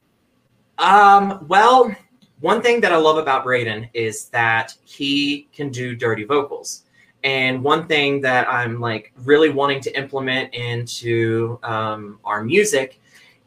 Um, 0.78 1.46
well, 1.48 1.96
one 2.40 2.62
thing 2.62 2.82
that 2.82 2.92
I 2.92 2.98
love 2.98 3.18
about 3.18 3.46
Brayden 3.46 3.90
is 3.94 4.26
that 4.30 4.76
he 4.84 5.48
can 5.54 5.70
do 5.70 5.96
dirty 5.96 6.24
vocals. 6.24 6.84
And 7.24 7.64
one 7.64 7.88
thing 7.88 8.20
that 8.22 8.50
I'm 8.50 8.82
like 8.82 9.14
really 9.24 9.50
wanting 9.50 9.80
to 9.82 9.98
implement 9.98 10.54
into 10.54 11.58
um, 11.64 12.20
our 12.26 12.44
music 12.44 13.00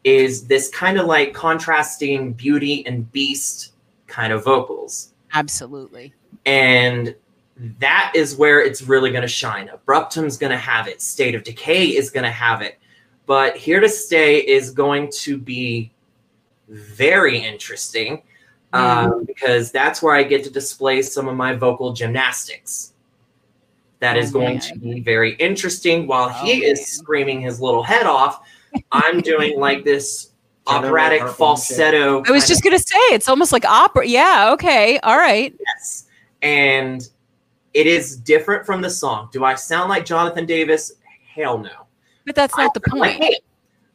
is 0.03 0.47
this 0.47 0.69
kind 0.69 0.97
of 0.99 1.05
like 1.05 1.33
contrasting 1.33 2.33
beauty 2.33 2.85
and 2.87 3.11
beast 3.11 3.73
kind 4.07 4.33
of 4.33 4.43
vocals. 4.43 5.13
Absolutely. 5.37 6.13
And 6.45 7.15
that 7.79 8.11
is 8.15 8.35
where 8.35 8.59
it's 8.59 8.81
really 8.81 9.11
going 9.11 9.21
to 9.21 9.27
shine. 9.27 9.69
Abruptum's 9.69 10.37
going 10.37 10.51
to 10.51 10.57
have 10.57 10.87
it. 10.87 11.01
State 11.01 11.35
of 11.35 11.43
Decay 11.43 11.95
is 11.95 12.09
going 12.09 12.23
to 12.23 12.31
have 12.31 12.61
it. 12.61 12.79
But 13.27 13.55
Here 13.55 13.79
to 13.79 13.89
Stay 13.89 14.39
is 14.39 14.71
going 14.71 15.11
to 15.19 15.37
be 15.37 15.91
very 16.69 17.37
interesting 17.37 18.23
um, 18.73 19.25
because 19.25 19.71
that's 19.71 20.01
where 20.01 20.15
I 20.15 20.23
get 20.23 20.43
to 20.45 20.49
display 20.49 21.01
some 21.01 21.27
of 21.27 21.35
my 21.35 21.53
vocal 21.53 21.93
gymnastics. 21.93 22.93
That 23.99 24.17
is 24.17 24.29
oh, 24.31 24.39
going 24.39 24.57
man. 24.57 24.61
to 24.61 24.79
be 24.79 24.99
very 25.01 25.35
interesting. 25.35 26.07
While 26.07 26.29
oh, 26.29 26.45
he 26.45 26.61
man. 26.61 26.71
is 26.71 26.85
screaming 26.87 27.41
his 27.41 27.61
little 27.61 27.83
head 27.83 28.05
off, 28.05 28.41
I'm 28.91 29.21
doing 29.21 29.59
like 29.59 29.83
this 29.83 30.26
operatic 30.67 31.27
falsetto. 31.27 32.23
I 32.25 32.31
was 32.31 32.47
just 32.47 32.63
gonna 32.63 32.79
say 32.79 32.99
it's 33.11 33.27
almost 33.27 33.51
like 33.51 33.65
opera. 33.65 34.05
Yeah. 34.05 34.51
Okay. 34.53 34.99
All 34.99 35.17
right. 35.17 35.55
Yes. 35.75 36.07
And 36.41 37.07
it 37.73 37.87
is 37.87 38.17
different 38.17 38.65
from 38.65 38.81
the 38.81 38.89
song. 38.89 39.29
Do 39.31 39.43
I 39.43 39.55
sound 39.55 39.89
like 39.89 40.05
Jonathan 40.05 40.45
Davis? 40.45 40.93
Hell 41.33 41.57
no. 41.57 41.87
But 42.25 42.35
that's 42.35 42.55
not 42.57 42.71
I 42.75 42.79
the 42.79 42.89
point. 42.89 43.19
Like 43.19 43.41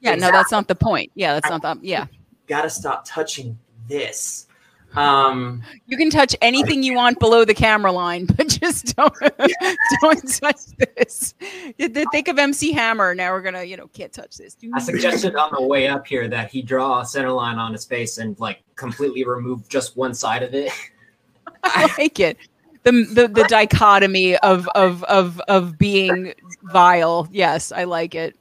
yeah. 0.01 0.15
Exactly. 0.15 0.21
No, 0.21 0.39
that's 0.39 0.53
not 0.53 0.69
the 0.69 0.75
point. 0.75 1.13
Yeah. 1.15 1.35
That's 1.35 1.47
I, 1.47 1.51
not 1.51 1.63
the. 1.63 1.69
Um, 1.69 1.81
yeah. 1.83 2.07
Gotta 2.47 2.71
stop 2.71 3.05
touching 3.05 3.59
this. 3.89 4.47
Um, 4.95 5.63
you 5.87 5.97
can 5.97 6.11
touch 6.11 6.37
anything 6.43 6.83
you 6.83 6.95
want 6.95 7.19
below 7.19 7.45
the 7.45 7.55
camera 7.55 7.93
line, 7.93 8.27
but 8.37 8.49
just 8.49 8.95
don't 8.95 9.15
don't 10.03 10.41
touch 10.41 10.67
this. 10.79 11.35
Think 11.79 12.29
of 12.29 12.39
MC 12.39 12.73
Hammer. 12.73 13.15
Now 13.15 13.33
we're 13.33 13.43
gonna, 13.43 13.65
you 13.65 13.77
know, 13.77 13.89
can't 13.89 14.13
touch 14.13 14.37
this. 14.37 14.57
I 14.75 14.81
suggested 14.81 15.35
on 15.35 15.51
the 15.53 15.63
way 15.63 15.89
up 15.89 16.07
here 16.07 16.29
that 16.29 16.51
he 16.51 16.63
draw 16.63 17.01
a 17.01 17.07
center 17.07 17.31
line 17.31 17.59
on 17.59 17.73
his 17.73 17.85
face 17.85 18.19
and 18.19 18.39
like 18.39 18.63
completely 18.77 19.25
remove 19.25 19.69
just 19.69 19.97
one 19.97 20.15
side 20.15 20.43
of 20.43 20.55
it. 20.55 20.73
I 21.65 21.93
like 21.99 22.21
it. 22.21 22.37
The, 22.83 22.91
the 23.05 23.29
the 23.29 23.45
dichotomy 23.45 24.37
of 24.39 24.69
of 24.75 25.05
of 25.05 25.41
of 25.49 25.79
being 25.79 26.35
vile. 26.65 27.29
Yes, 27.31 27.71
I 27.73 27.85
like 27.85 28.15
it. 28.15 28.37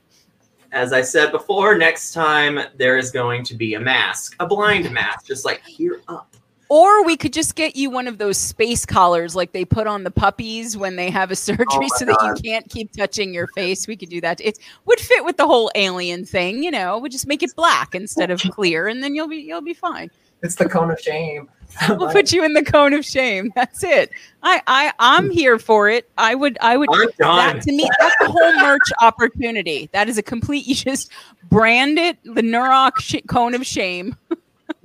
As 0.74 0.94
I 0.94 1.02
said 1.02 1.32
before, 1.32 1.78
next 1.78 2.14
time 2.14 2.60
there 2.78 2.98
is 2.98 3.12
going 3.12 3.44
to 3.44 3.56
be 3.56 3.76
a 3.76 3.80
mask, 3.80 4.36
a 4.40 4.48
blind 4.48 4.90
mask, 4.92 5.26
just 5.26 5.46
like 5.46 5.62
here 5.66 6.02
up 6.08 6.31
or 6.72 7.04
we 7.04 7.18
could 7.18 7.34
just 7.34 7.56
get 7.56 7.76
you 7.76 7.90
one 7.90 8.08
of 8.08 8.18
those 8.18 8.38
space 8.38 8.86
collars 8.86 9.36
like 9.36 9.52
they 9.52 9.66
put 9.66 9.88
on 9.88 10.06
the 10.06 10.10
puppies 10.10 10.78
when 10.78 10.96
they 10.96 11.10
have 11.10 11.30
a 11.30 11.34
oh 11.34 11.36
surgery 11.36 11.68
oh 11.70 11.98
so 11.98 12.06
that 12.06 12.18
you 12.24 12.50
can't 12.50 12.70
keep 12.70 12.94
touching 12.94 13.34
your 13.34 13.48
face. 13.48 13.90
We 13.90 13.98
could 13.98 14.08
do 14.08 14.22
that. 14.22 14.40
It 14.40 14.58
would 14.86 15.02
fit 15.02 15.26
with 15.26 15.36
the 15.36 15.46
whole 15.46 15.70
alien 15.76 16.24
thing, 16.24 16.64
you 16.64 16.72
know. 16.72 16.98
We'd 16.98 17.12
just 17.12 17.28
make 17.28 17.44
it 17.44 17.54
black 17.58 17.94
instead 17.94 18.32
of 18.32 18.40
clear 18.52 18.88
and 18.88 19.04
then 19.04 19.16
you'll 19.16 19.28
be 19.28 19.36
you'll 19.36 19.60
be 19.60 19.74
fine. 19.74 20.10
It's 20.44 20.56
the 20.56 20.70
cone 20.70 20.90
of 20.90 21.00
shame. 21.02 21.50
we'll 21.90 22.10
put 22.14 22.32
you 22.32 22.42
in 22.46 22.54
the 22.54 22.64
cone 22.64 22.94
of 22.94 23.04
shame. 23.04 23.52
That's 23.54 23.84
it. 23.84 24.10
I, 24.42 24.62
I 24.66 24.94
I'm 25.00 25.30
here 25.30 25.60
for 25.60 25.90
it. 25.90 26.10
I 26.18 26.36
would 26.36 26.58
I 26.62 26.78
would 26.78 26.88
that 27.18 27.62
to 27.64 27.72
me 27.74 27.90
that's 28.00 28.16
the 28.22 28.30
whole 28.30 28.54
merch 28.62 28.90
opportunity. 29.02 29.90
That 29.92 30.08
is 30.08 30.18
a 30.18 30.24
complete 30.24 30.66
you 30.66 30.76
just 30.76 31.12
brand 31.50 32.00
it 32.00 32.18
the 32.24 32.42
Narok 32.42 32.98
sh- 33.00 33.28
cone 33.28 33.56
of 33.56 33.66
shame. 33.66 34.16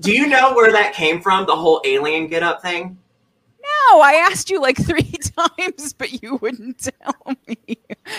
Do 0.01 0.12
you 0.12 0.26
know 0.26 0.55
where 0.55 0.72
that 0.72 0.92
came 0.92 1.20
from? 1.20 1.47
The 1.47 1.57
whole 1.57 1.80
alien 1.84 2.26
get 2.26 2.42
up 2.42 2.62
thing? 2.62 2.99
No, 3.92 4.01
I 4.01 4.14
asked 4.30 4.51
you 4.51 4.61
like 4.61 4.76
three 4.86 5.12
times, 5.59 5.92
but 5.92 6.22
you 6.22 6.36
wouldn't 6.36 6.78
tell 6.78 7.34
me. 7.47 7.78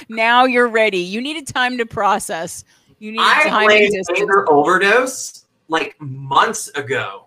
Now 0.10 0.46
you're 0.46 0.68
ready. 0.68 1.00
You 1.00 1.22
needed 1.22 1.48
time 1.48 1.78
to 1.78 1.86
process. 1.86 2.64
You 3.00 3.12
needed 3.12 3.26
I 3.26 3.50
time 3.50 3.70
to 3.70 4.04
anger 4.18 4.52
overdose 4.52 5.46
like 5.68 6.00
months 6.00 6.70
ago. 6.70 7.26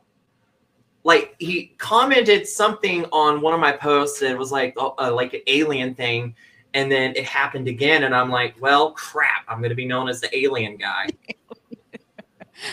Like 1.04 1.34
he 1.38 1.74
commented 1.78 2.46
something 2.46 3.04
on 3.06 3.40
one 3.40 3.54
of 3.54 3.60
my 3.60 3.72
posts 3.72 4.20
and 4.20 4.30
it 4.30 4.38
was 4.38 4.52
like 4.52 4.76
uh 4.76 5.12
like 5.14 5.32
an 5.32 5.40
alien 5.46 5.94
thing, 5.94 6.34
and 6.74 6.90
then 6.90 7.14
it 7.16 7.24
happened 7.24 7.68
again, 7.68 8.04
and 8.04 8.14
I'm 8.14 8.30
like, 8.30 8.54
well, 8.60 8.92
crap, 8.92 9.44
I'm 9.48 9.62
gonna 9.62 9.74
be 9.74 9.86
known 9.86 10.08
as 10.08 10.20
the 10.20 10.36
alien 10.36 10.76
guy. 10.76 11.08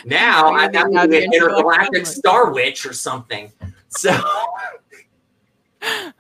Now 0.06 0.54
I 0.54 0.68
to 0.68 1.08
be 1.08 1.24
an 1.24 1.34
intergalactic 1.34 2.06
star 2.06 2.52
witch 2.52 2.86
or 2.86 2.94
something. 2.94 3.52
So 3.90 4.18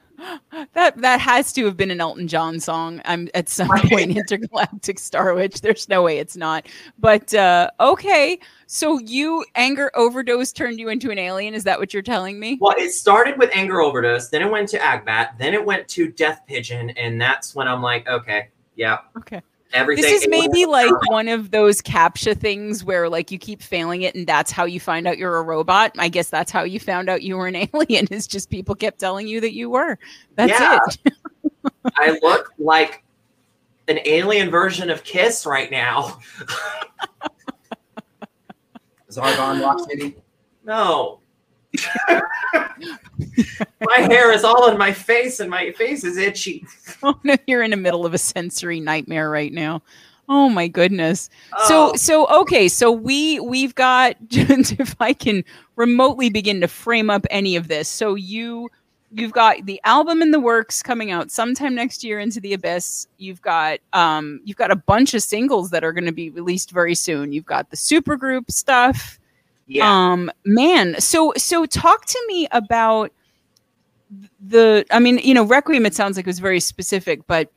that 0.73 0.97
that 0.97 1.19
has 1.19 1.53
to 1.53 1.65
have 1.65 1.77
been 1.77 1.91
an 1.91 2.01
Elton 2.01 2.27
John 2.27 2.59
song. 2.59 3.01
I'm 3.05 3.29
at 3.33 3.49
some 3.49 3.67
point 3.67 4.11
intergalactic 4.17 4.99
star 4.99 5.33
witch. 5.33 5.61
There's 5.61 5.87
no 5.89 6.01
way 6.01 6.19
it's 6.19 6.35
not. 6.35 6.67
But 6.99 7.33
uh, 7.33 7.69
okay, 7.79 8.39
so 8.65 8.99
you 8.99 9.45
anger 9.55 9.91
overdose 9.95 10.51
turned 10.51 10.79
you 10.79 10.89
into 10.89 11.11
an 11.11 11.19
alien. 11.19 11.53
Is 11.53 11.63
that 11.65 11.79
what 11.79 11.93
you're 11.93 12.03
telling 12.03 12.39
me? 12.39 12.57
Well, 12.59 12.75
it 12.77 12.91
started 12.91 13.37
with 13.37 13.49
anger 13.53 13.81
overdose, 13.81 14.29
then 14.29 14.41
it 14.41 14.51
went 14.51 14.69
to 14.69 14.79
Agbat, 14.79 15.37
then 15.37 15.53
it 15.53 15.63
went 15.63 15.87
to 15.89 16.11
Death 16.11 16.41
Pigeon, 16.47 16.91
and 16.91 17.19
that's 17.19 17.53
when 17.53 17.67
I'm 17.67 17.81
like, 17.81 18.07
okay, 18.07 18.49
yeah, 18.75 18.99
okay 19.17 19.41
everything. 19.77 20.03
This 20.03 20.23
is 20.23 20.27
maybe 20.29 20.65
like 20.65 20.91
one 21.09 21.27
of 21.27 21.51
those 21.51 21.81
captcha 21.81 22.37
things 22.37 22.83
where 22.83 23.09
like 23.09 23.31
you 23.31 23.37
keep 23.37 23.61
failing 23.61 24.01
it 24.01 24.15
and 24.15 24.25
that's 24.25 24.51
how 24.51 24.65
you 24.65 24.79
find 24.79 25.07
out 25.07 25.17
you're 25.17 25.37
a 25.37 25.43
robot. 25.43 25.93
I 25.97 26.09
guess 26.09 26.29
that's 26.29 26.51
how 26.51 26.63
you 26.63 26.79
found 26.79 27.09
out 27.09 27.21
you 27.21 27.37
were 27.37 27.47
an 27.47 27.55
alien 27.73 28.07
is 28.07 28.27
just 28.27 28.49
people 28.49 28.75
kept 28.75 28.99
telling 28.99 29.27
you 29.27 29.39
that 29.41 29.53
you 29.53 29.69
were. 29.69 29.97
That's 30.35 30.51
yeah. 30.51 30.79
it. 31.05 31.13
I 31.95 32.19
look 32.21 32.53
like 32.57 33.03
an 33.87 33.99
alien 34.05 34.49
version 34.49 34.89
of 34.89 35.03
Kiss 35.03 35.45
right 35.45 35.71
now. 35.71 36.19
Zargon 39.09 39.61
Rock 39.61 39.79
City? 39.89 40.17
No. 40.65 41.19
my 43.81 43.97
hair 43.97 44.31
is 44.31 44.43
all 44.43 44.69
in 44.69 44.77
my 44.77 44.91
face 44.91 45.39
and 45.39 45.49
my 45.49 45.71
face 45.73 46.03
is 46.03 46.17
itchy. 46.17 46.65
Oh 47.03 47.19
no, 47.23 47.35
you're 47.45 47.61
in 47.61 47.71
the 47.71 47.77
middle 47.77 48.07
of 48.07 48.15
a 48.15 48.17
sensory 48.17 48.79
nightmare 48.79 49.29
right 49.29 49.53
now. 49.53 49.83
Oh 50.29 50.49
my 50.49 50.67
goodness. 50.67 51.29
Oh. 51.55 51.95
So 51.95 51.95
so 51.95 52.41
okay, 52.41 52.67
so 52.67 52.91
we 52.91 53.39
we've 53.39 53.75
got 53.75 54.15
if 54.31 54.95
I 54.99 55.13
can 55.13 55.43
remotely 55.75 56.29
begin 56.29 56.59
to 56.61 56.67
frame 56.67 57.09
up 57.09 57.27
any 57.29 57.55
of 57.55 57.67
this. 57.67 57.87
So 57.87 58.15
you 58.15 58.69
you've 59.11 59.31
got 59.31 59.65
the 59.65 59.79
album 59.83 60.21
in 60.21 60.31
the 60.31 60.39
works 60.39 60.81
coming 60.81 61.11
out 61.11 61.31
sometime 61.31 61.75
next 61.75 62.03
year 62.03 62.19
into 62.19 62.41
the 62.41 62.53
abyss. 62.53 63.07
You've 63.17 63.41
got 63.41 63.79
um 63.93 64.41
you've 64.43 64.57
got 64.57 64.71
a 64.71 64.75
bunch 64.75 65.13
of 65.13 65.21
singles 65.21 65.69
that 65.69 65.83
are 65.83 65.93
going 65.93 66.05
to 66.05 66.11
be 66.11 66.29
released 66.29 66.71
very 66.71 66.95
soon. 66.95 67.31
You've 67.31 67.45
got 67.45 67.69
the 67.69 67.77
supergroup 67.77 68.49
stuff. 68.49 69.19
Yeah. 69.67 69.89
Um, 69.89 70.31
man, 70.45 70.99
so 70.99 71.33
so 71.37 71.65
talk 71.65 72.05
to 72.05 72.23
me 72.27 72.47
about 72.51 73.11
the 74.39 74.85
I 74.91 74.99
mean, 74.99 75.19
you 75.19 75.33
know, 75.33 75.43
Requiem 75.43 75.85
it 75.85 75.93
sounds 75.93 76.17
like 76.17 76.25
it 76.25 76.29
was 76.29 76.39
very 76.39 76.61
specific, 76.61 77.27
but 77.27 77.51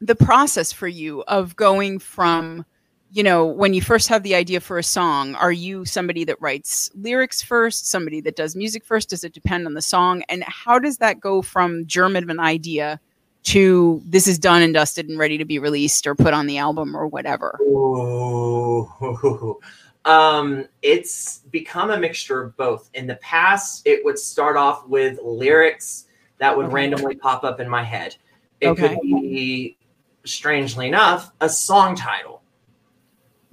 the 0.00 0.14
process 0.14 0.72
for 0.72 0.88
you 0.88 1.22
of 1.22 1.56
going 1.56 1.98
from 1.98 2.64
you 3.12 3.24
know, 3.24 3.44
when 3.44 3.74
you 3.74 3.82
first 3.82 4.08
have 4.08 4.22
the 4.22 4.36
idea 4.36 4.60
for 4.60 4.78
a 4.78 4.84
song, 4.84 5.34
are 5.34 5.50
you 5.50 5.84
somebody 5.84 6.22
that 6.24 6.40
writes 6.40 6.90
lyrics 6.94 7.42
first, 7.42 7.86
somebody 7.86 8.20
that 8.20 8.36
does 8.36 8.54
music 8.54 8.84
first? 8.84 9.10
Does 9.10 9.24
it 9.24 9.32
depend 9.32 9.66
on 9.66 9.74
the 9.74 9.82
song? 9.82 10.22
And 10.28 10.44
how 10.44 10.78
does 10.78 10.98
that 10.98 11.18
go 11.18 11.42
from 11.42 11.86
germ 11.86 12.14
of 12.14 12.28
an 12.28 12.38
idea 12.38 13.00
to 13.42 14.00
this 14.04 14.28
is 14.28 14.38
done 14.38 14.62
and 14.62 14.74
dusted 14.74 15.08
and 15.08 15.18
ready 15.18 15.38
to 15.38 15.44
be 15.44 15.58
released 15.58 16.06
or 16.06 16.14
put 16.14 16.34
on 16.34 16.46
the 16.46 16.58
album 16.58 16.96
or 16.96 17.08
whatever? 17.08 17.58
Ooh. 17.62 18.88
Um, 20.04 20.66
it's 20.82 21.38
become 21.50 21.90
a 21.90 21.98
mixture 21.98 22.42
of 22.42 22.56
both. 22.56 22.90
In 22.94 23.06
the 23.06 23.16
past, 23.16 23.86
it 23.86 24.04
would 24.04 24.18
start 24.18 24.56
off 24.56 24.86
with 24.88 25.18
lyrics 25.22 26.06
that 26.38 26.56
would 26.56 26.66
okay. 26.66 26.74
randomly 26.74 27.16
pop 27.16 27.44
up 27.44 27.60
in 27.60 27.68
my 27.68 27.82
head. 27.82 28.16
It 28.60 28.68
okay. 28.68 28.88
could 28.88 29.00
be, 29.02 29.76
strangely 30.24 30.88
enough, 30.88 31.32
a 31.40 31.48
song 31.48 31.94
title. 31.94 32.42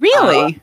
Really? 0.00 0.54
Uh, 0.54 0.58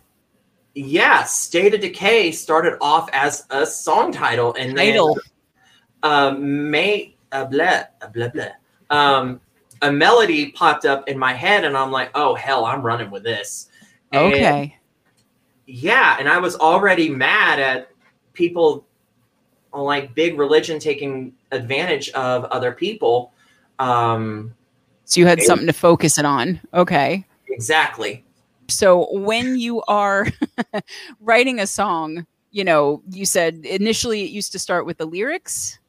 yeah, 0.76 1.24
State 1.24 1.74
of 1.74 1.82
Decay 1.82 2.32
started 2.32 2.78
off 2.82 3.10
as 3.14 3.46
a 3.50 3.66
song 3.66 4.12
title, 4.12 4.54
and 4.56 4.78
then 4.78 4.94
title. 4.94 5.18
Uh, 6.04 6.36
may 6.38 7.16
uh, 7.32 7.46
blah 7.46 7.84
uh, 8.02 8.08
blah 8.14 8.28
blah. 8.30 8.50
Um, 8.90 9.42
a 9.82 9.92
melody 9.92 10.52
popped 10.52 10.86
up 10.86 11.08
in 11.08 11.18
my 11.18 11.34
head, 11.34 11.64
and 11.64 11.78
I'm 11.78 11.92
like, 11.92 12.12
"Oh 12.14 12.36
hell, 12.36 12.66
I'm 12.66 12.82
running 12.82 13.10
with 13.10 13.24
this." 13.24 13.70
And 14.12 14.34
okay 14.34 14.78
yeah, 15.66 16.18
and 16.20 16.30
I 16.30 16.38
was 16.38 16.56
already 16.56 17.10
mad 17.10 17.60
at 17.60 17.90
people 18.34 18.86
like 19.74 20.16
big 20.16 20.38
religion 20.38 20.80
taking 20.80 21.34
advantage 21.52 22.10
of 22.12 22.46
other 22.46 22.72
people. 22.72 23.34
Um, 23.80 24.54
so 25.06 25.20
you 25.20 25.28
had 25.28 25.40
it, 25.40 25.46
something 25.46 25.68
to 25.68 25.74
focus 25.74 26.18
it 26.18 26.26
on. 26.26 26.60
Okay. 26.74 27.26
Exactly. 27.50 28.24
So 28.68 29.12
when 29.12 29.58
you 29.58 29.82
are 29.84 30.28
writing 31.20 31.60
a 31.60 31.68
song, 31.68 32.26
you 32.52 32.64
know, 32.64 33.02
you 33.12 33.26
said 33.26 33.66
initially 33.66 34.24
it 34.24 34.32
used 34.32 34.52
to 34.54 34.60
start 34.60 34.86
with 34.86 34.98
the 34.98 35.06
lyrics. 35.06 35.80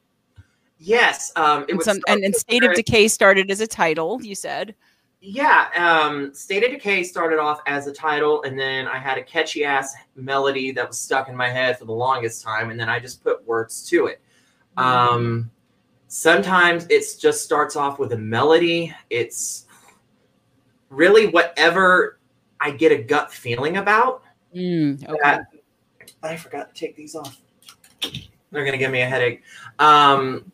Yes, 0.78 1.32
um, 1.36 1.64
and, 1.70 1.82
some, 1.82 2.00
and, 2.06 2.22
and 2.22 2.34
State 2.34 2.62
of 2.62 2.74
Decay 2.74 3.08
started 3.08 3.50
as 3.50 3.60
a 3.60 3.66
title. 3.66 4.22
You 4.22 4.34
said. 4.34 4.74
Yeah, 5.20 5.68
um, 5.74 6.34
State 6.34 6.64
of 6.64 6.70
Decay 6.70 7.02
started 7.02 7.38
off 7.38 7.60
as 7.66 7.86
a 7.86 7.92
title, 7.92 8.42
and 8.42 8.58
then 8.58 8.86
I 8.86 8.98
had 8.98 9.16
a 9.16 9.22
catchy 9.22 9.64
ass 9.64 9.94
melody 10.14 10.72
that 10.72 10.86
was 10.86 10.98
stuck 10.98 11.28
in 11.28 11.36
my 11.36 11.48
head 11.48 11.78
for 11.78 11.86
the 11.86 11.92
longest 11.92 12.44
time, 12.44 12.70
and 12.70 12.78
then 12.78 12.88
I 12.88 13.00
just 13.00 13.24
put 13.24 13.44
words 13.46 13.88
to 13.88 14.06
it. 14.06 14.20
Mm-hmm. 14.76 14.88
Um, 14.88 15.50
sometimes 16.08 16.86
it 16.90 17.04
just 17.18 17.42
starts 17.42 17.76
off 17.76 17.98
with 17.98 18.12
a 18.12 18.18
melody. 18.18 18.94
It's 19.08 19.66
really 20.90 21.28
whatever 21.28 22.18
I 22.60 22.70
get 22.70 22.92
a 22.92 23.02
gut 23.02 23.32
feeling 23.32 23.78
about. 23.78 24.22
Mm, 24.54 25.02
okay. 25.02 25.18
That, 25.22 25.46
I 26.22 26.36
forgot 26.36 26.74
to 26.74 26.78
take 26.78 26.94
these 26.94 27.14
off. 27.14 27.40
They're 28.50 28.64
gonna 28.64 28.78
give 28.78 28.90
me 28.90 29.00
a 29.00 29.06
headache. 29.06 29.42
Um, 29.78 30.50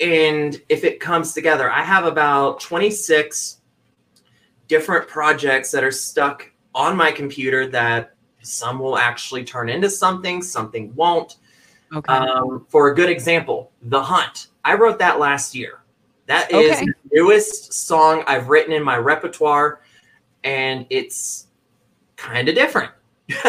and 0.00 0.60
if 0.68 0.84
it 0.84 1.00
comes 1.00 1.32
together, 1.32 1.70
I 1.70 1.82
have 1.82 2.04
about 2.04 2.60
26 2.60 3.57
different 4.68 5.08
projects 5.08 5.70
that 5.72 5.82
are 5.82 5.90
stuck 5.90 6.50
on 6.74 6.96
my 6.96 7.10
computer 7.10 7.66
that 7.66 8.14
some 8.42 8.78
will 8.78 8.96
actually 8.96 9.44
turn 9.44 9.68
into 9.68 9.90
something, 9.90 10.42
something 10.42 10.94
won't. 10.94 11.36
Okay. 11.94 12.12
Um, 12.12 12.66
for 12.68 12.90
a 12.90 12.94
good 12.94 13.10
example, 13.10 13.72
The 13.82 14.02
Hunt. 14.02 14.48
I 14.64 14.74
wrote 14.74 14.98
that 14.98 15.18
last 15.18 15.54
year. 15.54 15.80
That 16.26 16.52
is 16.52 16.76
okay. 16.76 16.84
the 16.84 16.94
newest 17.12 17.72
song 17.72 18.22
I've 18.26 18.50
written 18.50 18.72
in 18.74 18.82
my 18.82 18.98
repertoire, 18.98 19.80
and 20.44 20.86
it's 20.90 21.46
kind 22.16 22.48
of 22.50 22.54
different. 22.54 22.92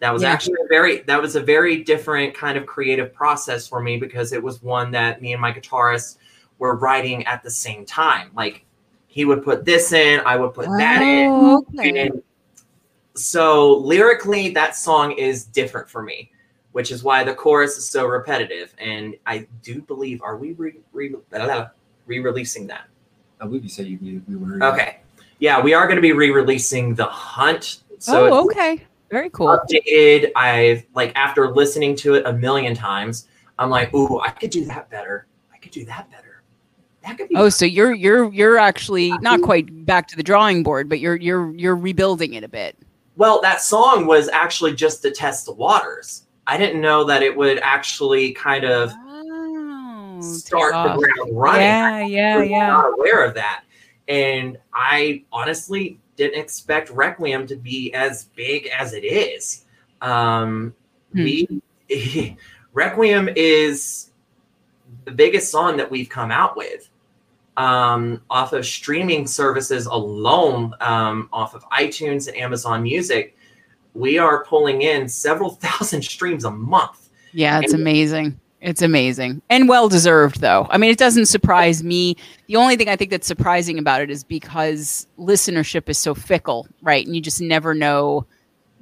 that 0.00 0.12
was 0.12 0.22
yeah. 0.22 0.32
actually 0.32 0.56
a 0.64 0.68
very 0.68 1.02
that 1.02 1.20
was 1.20 1.36
a 1.36 1.40
very 1.40 1.82
different 1.82 2.34
kind 2.34 2.56
of 2.58 2.66
creative 2.66 3.12
process 3.12 3.66
for 3.66 3.80
me 3.80 3.96
because 3.96 4.32
it 4.32 4.42
was 4.42 4.62
one 4.62 4.90
that 4.92 5.22
me 5.22 5.32
and 5.32 5.40
my 5.40 5.52
guitarist 5.52 6.18
were 6.58 6.76
writing 6.76 7.24
at 7.26 7.42
the 7.42 7.50
same 7.50 7.84
time. 7.84 8.30
Like 8.34 8.64
he 9.14 9.24
would 9.24 9.44
put 9.44 9.64
this 9.64 9.92
in, 9.92 10.18
I 10.26 10.34
would 10.34 10.54
put 10.54 10.66
oh, 10.66 10.76
that 10.76 11.00
in. 11.00 11.30
Oh, 11.30 11.64
okay. 11.78 12.06
And 12.06 12.20
so 13.14 13.76
lyrically, 13.76 14.48
that 14.54 14.74
song 14.74 15.12
is 15.12 15.44
different 15.44 15.88
for 15.88 16.02
me, 16.02 16.32
which 16.72 16.90
is 16.90 17.04
why 17.04 17.22
the 17.22 17.32
chorus 17.32 17.78
is 17.78 17.88
so 17.88 18.06
repetitive. 18.06 18.74
And 18.76 19.14
I 19.24 19.46
do 19.62 19.82
believe, 19.82 20.20
are 20.20 20.36
we 20.36 20.54
re, 20.54 20.80
re, 20.92 21.14
re-releasing 22.06 22.66
that? 22.66 22.88
I 23.40 23.44
believe 23.44 23.62
you 23.62 23.68
said 23.68 23.86
you, 23.86 24.20
we 24.26 24.34
were. 24.34 24.60
Okay. 24.64 24.98
Yeah, 25.38 25.60
we 25.60 25.74
are 25.74 25.86
going 25.86 25.94
to 25.94 26.02
be 26.02 26.10
re-releasing 26.10 26.96
The 26.96 27.04
Hunt. 27.04 27.84
So 28.00 28.34
oh, 28.34 28.44
okay. 28.46 28.84
Very 29.12 29.30
cool. 29.30 29.46
Updated. 29.46 30.32
I've 30.34 30.84
like 30.96 31.12
after 31.14 31.54
listening 31.54 31.94
to 31.98 32.14
it 32.14 32.26
a 32.26 32.32
million 32.32 32.74
times, 32.74 33.28
I'm 33.60 33.70
like, 33.70 33.94
ooh, 33.94 34.18
I 34.18 34.30
could 34.30 34.50
do 34.50 34.64
that 34.64 34.90
better. 34.90 35.28
I 35.52 35.58
could 35.58 35.70
do 35.70 35.84
that 35.84 36.10
better. 36.10 36.33
That 37.04 37.18
could 37.18 37.28
be. 37.28 37.36
Oh, 37.36 37.48
so 37.48 37.64
you're 37.64 37.92
you're 37.92 38.32
you're 38.32 38.58
actually 38.58 39.10
not 39.18 39.42
quite 39.42 39.84
back 39.84 40.08
to 40.08 40.16
the 40.16 40.22
drawing 40.22 40.62
board, 40.62 40.88
but 40.88 41.00
you're 41.00 41.16
you're 41.16 41.54
you're 41.54 41.76
rebuilding 41.76 42.34
it 42.34 42.44
a 42.44 42.48
bit. 42.48 42.76
Well, 43.16 43.40
that 43.42 43.60
song 43.60 44.06
was 44.06 44.28
actually 44.28 44.74
just 44.74 45.02
to 45.02 45.10
test 45.10 45.46
the 45.46 45.52
waters. 45.52 46.26
I 46.46 46.56
didn't 46.56 46.80
know 46.80 47.04
that 47.04 47.22
it 47.22 47.36
would 47.36 47.58
actually 47.60 48.32
kind 48.32 48.64
of 48.64 48.92
oh, 48.96 50.20
start 50.20 50.72
the 50.72 50.98
ground 50.98 51.38
running. 51.38 51.62
Yeah, 51.62 52.06
yeah, 52.06 52.42
yeah. 52.42 52.66
Not 52.68 52.92
aware 52.94 53.24
of 53.24 53.34
that, 53.34 53.64
and 54.08 54.56
I 54.72 55.24
honestly 55.32 56.00
didn't 56.16 56.40
expect 56.40 56.90
Requiem 56.90 57.46
to 57.48 57.56
be 57.56 57.92
as 57.92 58.24
big 58.36 58.66
as 58.68 58.94
it 58.94 59.04
is. 59.04 59.64
Um, 60.00 60.74
hmm. 61.12 61.24
We 61.24 62.36
Requiem 62.72 63.28
is 63.36 64.10
the 65.04 65.10
biggest 65.10 65.50
song 65.50 65.76
that 65.76 65.90
we've 65.90 66.08
come 66.08 66.30
out 66.30 66.56
with 66.56 66.88
um, 67.56 68.20
off 68.30 68.52
of 68.52 68.66
streaming 68.66 69.26
services 69.26 69.86
alone, 69.86 70.74
um, 70.80 71.28
off 71.32 71.54
of 71.54 71.64
iTunes 71.70 72.28
and 72.28 72.36
Amazon 72.36 72.82
Music. 72.82 73.36
We 73.94 74.18
are 74.18 74.44
pulling 74.44 74.82
in 74.82 75.08
several 75.08 75.50
thousand 75.62 76.02
streams 76.02 76.44
a 76.44 76.50
month. 76.50 77.10
Yeah, 77.32 77.60
it's 77.60 77.72
and 77.72 77.82
amazing. 77.82 78.40
It's 78.60 78.80
amazing 78.80 79.42
and 79.50 79.68
well 79.68 79.90
deserved, 79.90 80.40
though. 80.40 80.66
I 80.70 80.78
mean, 80.78 80.90
it 80.90 80.96
doesn't 80.96 81.26
surprise 81.26 81.84
me. 81.84 82.16
The 82.46 82.56
only 82.56 82.76
thing 82.76 82.88
I 82.88 82.96
think 82.96 83.10
that's 83.10 83.26
surprising 83.26 83.78
about 83.78 84.00
it 84.00 84.10
is 84.10 84.24
because 84.24 85.06
listenership 85.18 85.90
is 85.90 85.98
so 85.98 86.14
fickle, 86.14 86.66
right? 86.80 87.04
And 87.04 87.14
you 87.14 87.20
just 87.20 87.42
never 87.42 87.74
know 87.74 88.26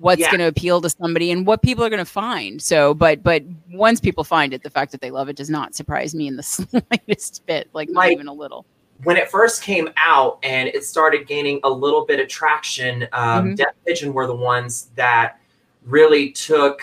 what's 0.03 0.21
yeah. 0.21 0.31
going 0.31 0.41
to 0.41 0.47
appeal 0.47 0.81
to 0.81 0.91
somebody 0.91 1.31
and 1.31 1.47
what 1.47 1.63
people 1.63 1.85
are 1.85 1.89
going 1.89 2.05
to 2.05 2.05
find. 2.05 2.61
So, 2.61 2.93
but 2.93 3.23
but 3.23 3.45
once 3.71 4.01
people 4.01 4.25
find 4.25 4.53
it, 4.53 4.63
the 4.63 4.71
fact 4.71 4.91
that 4.93 5.01
they 5.01 5.11
love 5.11 5.29
it 5.29 5.37
does 5.37 5.49
not 5.49 5.75
surprise 5.75 6.15
me 6.15 6.27
in 6.27 6.37
the 6.37 6.43
slightest 6.43 7.47
bit, 7.47 7.69
like, 7.73 7.89
like 7.89 7.95
not 7.95 8.11
even 8.11 8.27
a 8.29 8.33
little. 8.33 8.67
When 9.05 9.17
it 9.17 9.31
first 9.31 9.63
came 9.63 9.89
out 9.97 10.39
and 10.43 10.69
it 10.69 10.85
started 10.85 11.27
gaining 11.27 11.61
a 11.65 11.71
little 11.71 12.05
bit 12.05 12.21
of 12.21 12.29
traction, 12.29 13.05
um, 13.13 13.47
mm-hmm. 13.47 13.55
Death 13.55 13.75
Pigeon 13.87 14.13
were 14.13 14.27
the 14.27 14.35
ones 14.35 14.91
that 14.97 15.41
really 15.85 16.31
took 16.31 16.83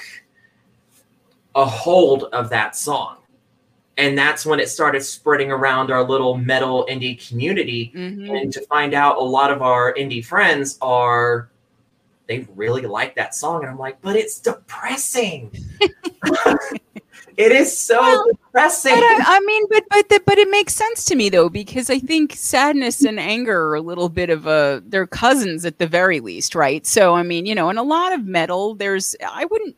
a 1.56 1.66
hold 1.66 2.26
of 2.26 2.50
that 2.50 2.76
song. 2.76 3.18
And 3.98 4.18
that's 4.18 4.46
when 4.46 4.62
it 4.62 4.70
started 4.70 5.04
spreading 5.04 5.52
around 5.52 5.92
our 5.92 6.04
little 6.04 6.38
metal 6.38 6.88
indie 6.90 7.28
community. 7.28 7.92
Mm-hmm. 7.94 8.34
And 8.34 8.54
to 8.54 8.62
find 8.68 8.94
out 8.94 9.18
a 9.18 9.24
lot 9.24 9.52
of 9.52 9.62
our 9.62 9.94
indie 9.94 10.26
friends 10.26 10.78
are, 10.82 11.50
they 12.30 12.48
really 12.56 12.84
like 12.84 13.16
that 13.16 13.34
song. 13.34 13.64
And 13.64 13.72
I'm 13.72 13.78
like, 13.80 14.00
but 14.02 14.16
it's 14.16 14.40
depressing. 14.40 15.52
it 17.38 17.52
is 17.52 17.76
so 17.76 18.00
well, 18.00 18.26
depressing. 18.28 18.94
I, 18.94 19.24
I, 19.26 19.40
mean, 19.40 19.66
but 19.68 19.84
but 19.90 20.10
the, 20.10 20.22
but 20.28 20.38
it 20.38 20.48
makes 20.52 20.76
sense 20.76 21.04
to 21.06 21.16
me 21.16 21.30
though 21.30 21.50
because 21.50 21.90
I 21.90 21.98
think 21.98 22.36
sadness 22.36 23.04
and 23.04 23.20
anger 23.20 23.70
are 23.70 23.76
a 23.76 23.82
little 23.82 24.10
bit 24.10 24.30
of 24.30 24.46
a 24.46 24.84
they're 24.86 25.08
cousins 25.08 25.66
at 25.66 25.80
the 25.80 25.88
very 25.88 26.20
least, 26.20 26.54
right? 26.54 26.86
So 26.86 27.16
I 27.16 27.24
mean, 27.24 27.48
you 27.48 27.56
know, 27.56 27.72
in 27.72 27.80
a 27.80 27.84
lot 27.84 28.14
of 28.14 28.26
metal, 28.26 28.76
there's 28.76 29.16
I 29.28 29.46
wouldn't 29.46 29.76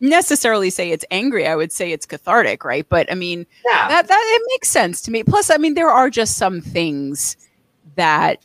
necessarily 0.00 0.70
say 0.70 0.90
it's 0.90 1.04
angry. 1.12 1.46
I 1.46 1.54
would 1.54 1.70
say 1.70 1.92
it's 1.92 2.06
cathartic, 2.06 2.64
right? 2.64 2.86
But 2.88 3.10
I 3.10 3.14
mean, 3.14 3.46
yeah. 3.64 3.86
that 3.86 4.08
that 4.08 4.36
it 4.36 4.42
makes 4.48 4.68
sense 4.68 5.00
to 5.02 5.12
me. 5.12 5.22
Plus, 5.22 5.48
I 5.48 5.58
mean, 5.58 5.74
there 5.74 5.90
are 5.90 6.10
just 6.10 6.36
some 6.36 6.60
things 6.60 7.36
that 7.94 8.44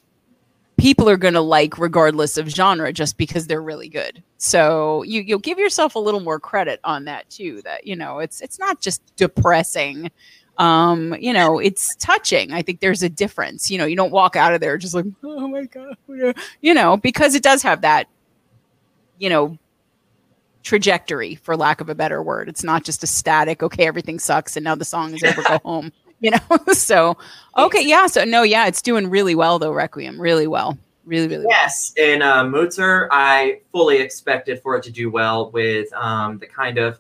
people 0.80 1.10
are 1.10 1.18
going 1.18 1.34
to 1.34 1.41
like 1.41 1.77
regardless 1.77 2.38
of 2.38 2.47
genre 2.47 2.91
just 2.91 3.18
because 3.18 3.45
they're 3.47 3.61
really 3.61 3.89
good. 3.89 4.23
So 4.38 5.03
you 5.03 5.22
you'll 5.22 5.39
give 5.39 5.60
yourself 5.60 5.95
a 5.95 5.99
little 5.99 6.22
more 6.22 6.39
credit 6.39 6.80
on 6.84 7.06
that 7.06 7.30
too 7.30 7.61
that 7.64 7.85
you 7.85 7.95
know, 7.95 8.19
it's 8.19 8.41
it's 8.41 8.57
not 8.57 8.80
just 8.80 9.01
depressing. 9.15 10.10
Um, 10.57 11.15
you 11.19 11.31
know, 11.31 11.60
it's 11.60 11.95
touching. 11.97 12.51
I 12.51 12.61
think 12.61 12.80
there's 12.80 13.03
a 13.03 13.10
difference. 13.10 13.69
You 13.69 13.77
know, 13.77 13.85
you 13.85 13.95
don't 13.95 14.11
walk 14.11 14.35
out 14.35 14.53
of 14.53 14.61
there 14.61 14.77
just 14.77 14.93
like, 14.93 15.06
"Oh 15.23 15.47
my 15.47 15.65
god." 15.65 15.95
You 16.61 16.73
know, 16.73 16.97
because 16.97 17.35
it 17.35 17.43
does 17.43 17.61
have 17.64 17.81
that 17.81 18.07
you 19.19 19.30
know, 19.30 19.57
trajectory 20.64 21.35
for 21.35 21.56
lack 21.56 21.81
of 21.81 21.89
a 21.89 21.95
better 21.95 22.22
word 22.22 22.49
it's 22.49 22.65
not 22.65 22.84
just 22.84 23.01
a 23.01 23.07
static 23.07 23.64
okay 23.64 23.88
everything 23.88 24.19
sucks 24.19 24.57
and 24.57 24.64
now 24.65 24.76
the 24.76 24.84
song 24.84 25.14
is 25.14 25.23
over 25.23 25.41
go 25.41 25.57
home 25.64 25.91
you 26.21 26.31
know 26.31 26.39
so 26.73 27.17
okay 27.57 27.81
yeah 27.81 28.07
so 28.07 28.23
no 28.23 28.43
yeah 28.43 28.67
it's 28.67 28.81
doing 28.81 29.09
really 29.09 29.35
well 29.35 29.57
though 29.57 29.71
requiem 29.71 30.19
really 30.19 30.47
well 30.47 30.77
really 31.05 31.27
really 31.27 31.45
yes 31.47 31.93
well. 31.97 32.07
in 32.07 32.21
uh 32.21 32.43
Mutter, 32.43 33.07
i 33.11 33.61
fully 33.71 33.99
expected 33.99 34.61
for 34.61 34.75
it 34.75 34.83
to 34.83 34.91
do 34.91 35.09
well 35.09 35.49
with 35.51 35.91
um 35.93 36.37
the 36.39 36.47
kind 36.47 36.77
of 36.77 36.99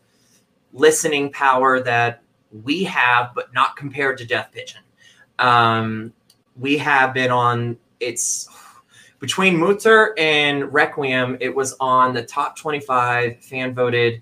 listening 0.71 1.31
power 1.31 1.81
that 1.81 2.21
we 2.63 2.83
have 2.83 3.31
but 3.35 3.53
not 3.53 3.75
compared 3.75 4.17
to 4.17 4.25
death 4.25 4.49
pigeon 4.53 4.81
um 5.39 6.13
we 6.55 6.77
have 6.77 7.13
been 7.13 7.31
on 7.31 7.77
it's 7.99 8.47
between 9.19 9.57
Mutter 9.57 10.17
and 10.17 10.71
Requiem, 10.73 11.37
it 11.41 11.53
was 11.53 11.75
on 11.79 12.13
the 12.13 12.23
top 12.23 12.57
25 12.57 13.43
fan 13.43 13.73
voted. 13.73 14.21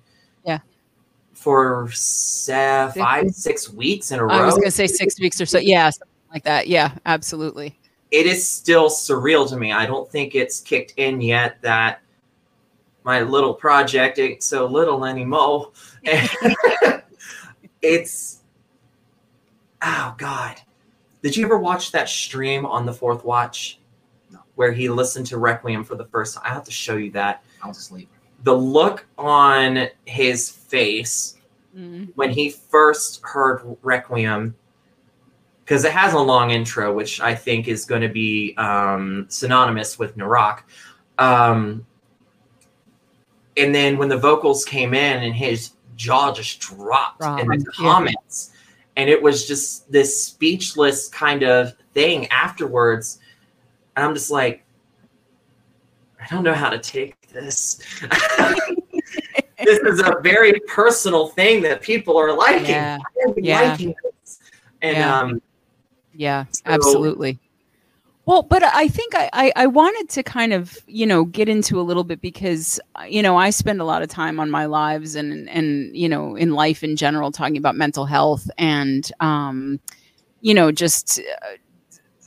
Yeah. 1.48 1.54
For 1.54 1.92
se- 1.92 2.92
five, 2.96 3.32
six 3.32 3.70
weeks 3.70 4.12
in 4.12 4.20
a 4.20 4.26
row. 4.26 4.34
I 4.34 4.46
was 4.46 4.56
going 4.56 4.66
to 4.66 4.72
say 4.72 4.88
six 4.88 5.20
weeks 5.20 5.40
or 5.40 5.46
so. 5.46 5.60
Yeah, 5.60 5.90
something 5.90 6.08
like 6.34 6.44
that. 6.44 6.68
Yeah, 6.68 6.92
absolutely. 7.06 7.78
It 8.12 8.26
is 8.26 8.50
still 8.50 8.90
surreal 8.90 9.48
to 9.50 9.58
me. 9.58 9.72
I 9.72 9.86
don't 9.86 10.10
think 10.10 10.36
it's 10.36 10.60
kicked 10.60 10.94
in 10.98 11.22
yet 11.22 11.62
that 11.62 12.02
my 13.04 13.22
little 13.22 13.54
project 13.54 14.20
ain't 14.20 14.44
so 14.44 14.66
little 14.66 15.06
anymore. 15.06 15.72
it's, 17.82 18.42
oh 19.82 20.16
God. 20.18 20.62
Did 21.22 21.36
you 21.36 21.46
ever 21.46 21.58
watch 21.58 21.92
that 21.92 22.10
stream 22.10 22.66
on 22.66 22.86
the 22.86 22.94
Fourth 22.94 23.24
Watch? 23.24 23.80
where 24.58 24.72
he 24.72 24.90
listened 24.90 25.28
to 25.28 25.38
Requiem 25.38 25.84
for 25.84 25.96
the 25.96 26.06
first 26.06 26.34
time. 26.36 26.44
I 26.44 26.50
have 26.50 26.64
to 26.64 26.72
show 26.72 26.98
you 26.98 27.12
that. 27.12 27.44
I 27.64 27.68
was 27.68 27.78
asleep. 27.78 28.10
The 28.44 28.56
look 28.56 29.06
on 29.20 29.88
his 30.06 30.50
face 30.50 31.37
mm. 31.78 32.10
when 32.16 32.32
he 32.32 32.50
first 32.50 33.22
heard 33.24 33.62
Requiem, 33.84 34.56
because 35.64 35.86
it 35.86 35.92
has 35.92 36.14
a 36.14 36.20
long 36.20 36.52
intro, 36.52 36.94
which 36.94 37.22
I 37.22 37.36
think 37.36 37.68
is 37.68 37.86
going 37.86 38.02
to 38.02 38.10
be 38.10 38.56
um, 38.58 39.26
synonymous 39.30 40.00
with 40.00 40.18
Narok. 40.18 40.62
Um, 41.18 41.86
and 43.58 43.74
then 43.74 43.98
when 43.98 44.08
the 44.08 44.18
vocals 44.18 44.64
came 44.64 44.94
in 44.94 45.24
and 45.24 45.34
his 45.34 45.72
jaw 45.98 46.32
just 46.32 46.60
dropped 46.60 47.24
in 47.24 47.48
the 47.48 47.66
comments. 47.76 48.52
Yeah. 48.52 48.58
And 48.98 49.10
it 49.10 49.22
was 49.22 49.48
just 49.48 49.92
this 49.92 50.24
speechless 50.24 51.10
kind 51.10 51.44
of 51.44 51.74
thing 51.94 52.28
afterwards. 52.28 53.20
And 53.96 54.06
I'm 54.06 54.14
just 54.14 54.32
like, 54.32 54.64
I 56.20 56.28
don't 56.34 56.44
know 56.44 56.54
how 56.54 56.70
to 56.70 56.80
take 56.80 57.28
this. 57.28 57.80
this 59.68 59.80
is 59.80 60.00
a 60.00 60.16
very 60.22 60.60
personal 60.68 61.28
thing 61.28 61.62
that 61.62 61.82
people 61.82 62.18
are 62.18 62.34
liking. 62.34 62.70
Yeah. 62.72 62.98
yeah. 63.36 63.62
Liking 63.62 63.96
and 64.82 64.98
yeah. 64.98 65.20
um 65.20 65.42
yeah, 66.14 66.46
so, 66.50 66.62
absolutely. 66.66 67.40
Well, 68.26 68.42
but 68.44 68.64
I 68.64 68.88
think 68.88 69.16
I, 69.16 69.30
I, 69.32 69.54
I, 69.56 69.68
wanted 69.68 70.10
to 70.10 70.24
kind 70.24 70.52
of, 70.52 70.78
you 70.86 71.06
know, 71.06 71.24
get 71.24 71.48
into 71.48 71.80
a 71.80 71.84
little 71.84 72.04
bit 72.04 72.20
because, 72.20 72.78
you 73.08 73.22
know, 73.22 73.38
I 73.38 73.52
spend 73.52 73.80
a 73.80 73.86
lot 73.86 74.02
of 74.02 74.10
time 74.10 74.38
on 74.40 74.50
my 74.50 74.66
lives 74.66 75.16
and, 75.16 75.48
and, 75.48 75.96
you 75.96 76.10
know, 76.10 76.36
in 76.36 76.52
life 76.52 76.84
in 76.84 76.98
general, 76.98 77.32
talking 77.32 77.56
about 77.56 77.76
mental 77.76 78.06
health 78.06 78.50
and, 78.58 79.10
um, 79.22 79.80
you 80.42 80.54
know, 80.54 80.74
just 80.74 81.20
uh, 81.20 81.48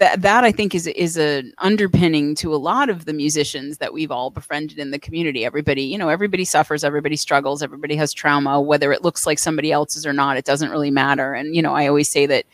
that, 0.00 0.22
that 0.22 0.44
I 0.44 0.50
think 0.50 0.74
is, 0.74 0.86
is 0.88 1.16
an 1.18 1.52
underpinning 1.58 2.34
to 2.36 2.54
a 2.54 2.56
lot 2.56 2.88
of 2.88 3.04
the 3.04 3.12
musicians 3.12 3.78
that 3.78 3.92
we've 3.92 4.10
all 4.10 4.30
befriended 4.30 4.78
in 4.78 4.90
the 4.90 4.98
community. 4.98 5.44
Everybody, 5.44 5.82
you 5.82 5.98
know, 5.98 6.08
everybody 6.08 6.44
suffers, 6.44 6.82
everybody 6.82 7.16
struggles, 7.16 7.62
everybody 7.62 7.94
has 7.96 8.12
trauma, 8.14 8.60
whether 8.60 8.92
it 8.92 9.04
looks 9.04 9.26
like 9.26 9.38
somebody 9.38 9.70
else's 9.70 10.06
or 10.06 10.14
not, 10.14 10.38
it 10.38 10.46
doesn't 10.46 10.70
really 10.70 10.90
matter. 10.90 11.34
And, 11.34 11.54
you 11.54 11.60
know, 11.60 11.74
I 11.74 11.86
always 11.86 12.08
say 12.08 12.24
that, 12.26 12.46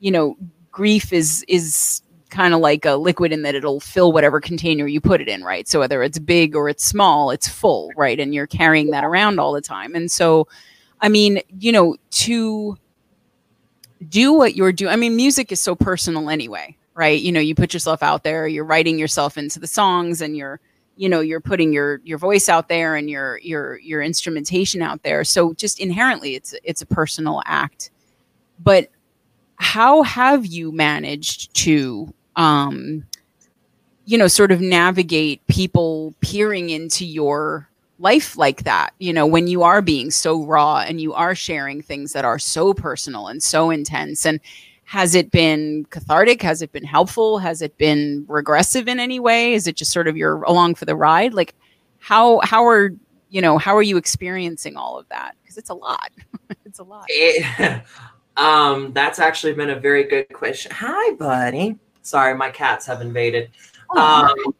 you 0.00 0.10
know, 0.10 0.36
grief 0.72 1.12
is, 1.12 1.44
is, 1.46 2.00
kind 2.30 2.52
of 2.52 2.58
like 2.58 2.84
a 2.84 2.94
liquid 2.94 3.32
in 3.32 3.42
that 3.42 3.54
it'll 3.54 3.78
fill 3.78 4.10
whatever 4.10 4.40
container 4.40 4.88
you 4.88 5.00
put 5.00 5.20
it 5.20 5.28
in, 5.28 5.44
right? 5.44 5.68
So 5.68 5.78
whether 5.78 6.02
it's 6.02 6.18
big 6.18 6.56
or 6.56 6.68
it's 6.68 6.84
small, 6.84 7.30
it's 7.30 7.46
full, 7.46 7.92
right? 7.96 8.18
And 8.18 8.34
you're 8.34 8.48
carrying 8.48 8.90
that 8.90 9.04
around 9.04 9.38
all 9.38 9.52
the 9.52 9.60
time. 9.60 9.94
And 9.94 10.10
so, 10.10 10.48
I 11.00 11.08
mean, 11.08 11.40
you 11.60 11.70
know, 11.70 11.96
to 12.10 12.76
do 14.08 14.32
what 14.32 14.56
you're 14.56 14.72
doing, 14.72 14.92
I 14.92 14.96
mean, 14.96 15.14
music 15.14 15.52
is 15.52 15.60
so 15.60 15.76
personal 15.76 16.28
anyway, 16.28 16.76
right? 16.94 17.20
You 17.20 17.32
know, 17.32 17.40
you 17.40 17.54
put 17.54 17.74
yourself 17.74 18.02
out 18.02 18.24
there, 18.24 18.46
you're 18.46 18.64
writing 18.64 18.98
yourself 18.98 19.36
into 19.36 19.58
the 19.58 19.66
songs 19.66 20.20
and 20.20 20.36
you're, 20.36 20.60
you 20.96 21.08
know, 21.08 21.20
you're 21.20 21.40
putting 21.40 21.72
your 21.72 22.00
your 22.04 22.18
voice 22.18 22.48
out 22.48 22.68
there 22.68 22.94
and 22.96 23.10
your 23.10 23.38
your 23.38 23.78
your 23.78 24.02
instrumentation 24.02 24.80
out 24.82 25.02
there. 25.02 25.24
So 25.24 25.54
just 25.54 25.80
inherently 25.80 26.34
it's 26.34 26.54
it's 26.62 26.82
a 26.82 26.86
personal 26.86 27.42
act. 27.46 27.90
But 28.60 28.90
how 29.56 30.02
have 30.02 30.46
you 30.46 30.70
managed 30.72 31.54
to 31.54 32.12
um, 32.36 33.04
you 34.06 34.18
know, 34.18 34.28
sort 34.28 34.52
of 34.52 34.60
navigate 34.60 35.46
people 35.46 36.14
peering 36.20 36.70
into 36.70 37.06
your 37.06 37.68
life 37.98 38.36
like 38.36 38.64
that, 38.64 38.92
you 38.98 39.12
know, 39.12 39.26
when 39.26 39.46
you 39.46 39.62
are 39.62 39.80
being 39.80 40.10
so 40.10 40.44
raw 40.44 40.78
and 40.78 41.00
you 41.00 41.14
are 41.14 41.34
sharing 41.34 41.80
things 41.80 42.12
that 42.12 42.24
are 42.24 42.38
so 42.38 42.74
personal 42.74 43.28
and 43.28 43.42
so 43.42 43.70
intense. 43.70 44.26
And 44.26 44.40
has 44.84 45.14
it 45.14 45.30
been 45.30 45.86
cathartic? 45.90 46.42
Has 46.42 46.62
it 46.62 46.72
been 46.72 46.84
helpful? 46.84 47.38
Has 47.38 47.62
it 47.62 47.76
been 47.78 48.24
regressive 48.28 48.86
in 48.86 49.00
any 49.00 49.18
way? 49.18 49.54
Is 49.54 49.66
it 49.66 49.76
just 49.76 49.92
sort 49.92 50.08
of 50.08 50.16
you're 50.16 50.42
along 50.42 50.74
for 50.74 50.84
the 50.84 50.94
ride? 50.94 51.34
Like 51.34 51.54
how 51.98 52.40
how 52.40 52.66
are 52.66 52.90
you 53.30 53.40
know 53.40 53.58
how 53.58 53.76
are 53.76 53.82
you 53.82 53.96
experiencing 53.96 54.76
all 54.76 54.98
of 54.98 55.08
that? 55.08 55.34
Because 55.42 55.56
it's 55.56 55.70
a 55.70 55.74
lot. 55.74 56.10
it's 56.64 56.78
a 56.78 56.84
lot. 56.84 57.06
It, 57.08 57.82
um, 58.36 58.92
that's 58.92 59.18
actually 59.18 59.54
been 59.54 59.70
a 59.70 59.80
very 59.80 60.04
good 60.04 60.32
question. 60.32 60.70
Hi, 60.74 61.14
buddy. 61.14 61.78
Sorry, 62.02 62.34
my 62.34 62.50
cats 62.50 62.84
have 62.86 63.00
invaded. 63.00 63.50
Oh, 63.90 63.98
um, 63.98 64.54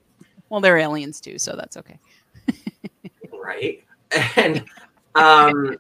well, 0.49 0.61
they're 0.61 0.79
aliens 0.79 1.21
too, 1.21 1.39
so 1.39 1.55
that's 1.57 1.77
okay. 1.77 1.99
right. 3.33 3.85
And 4.37 4.65
um, 5.15 5.77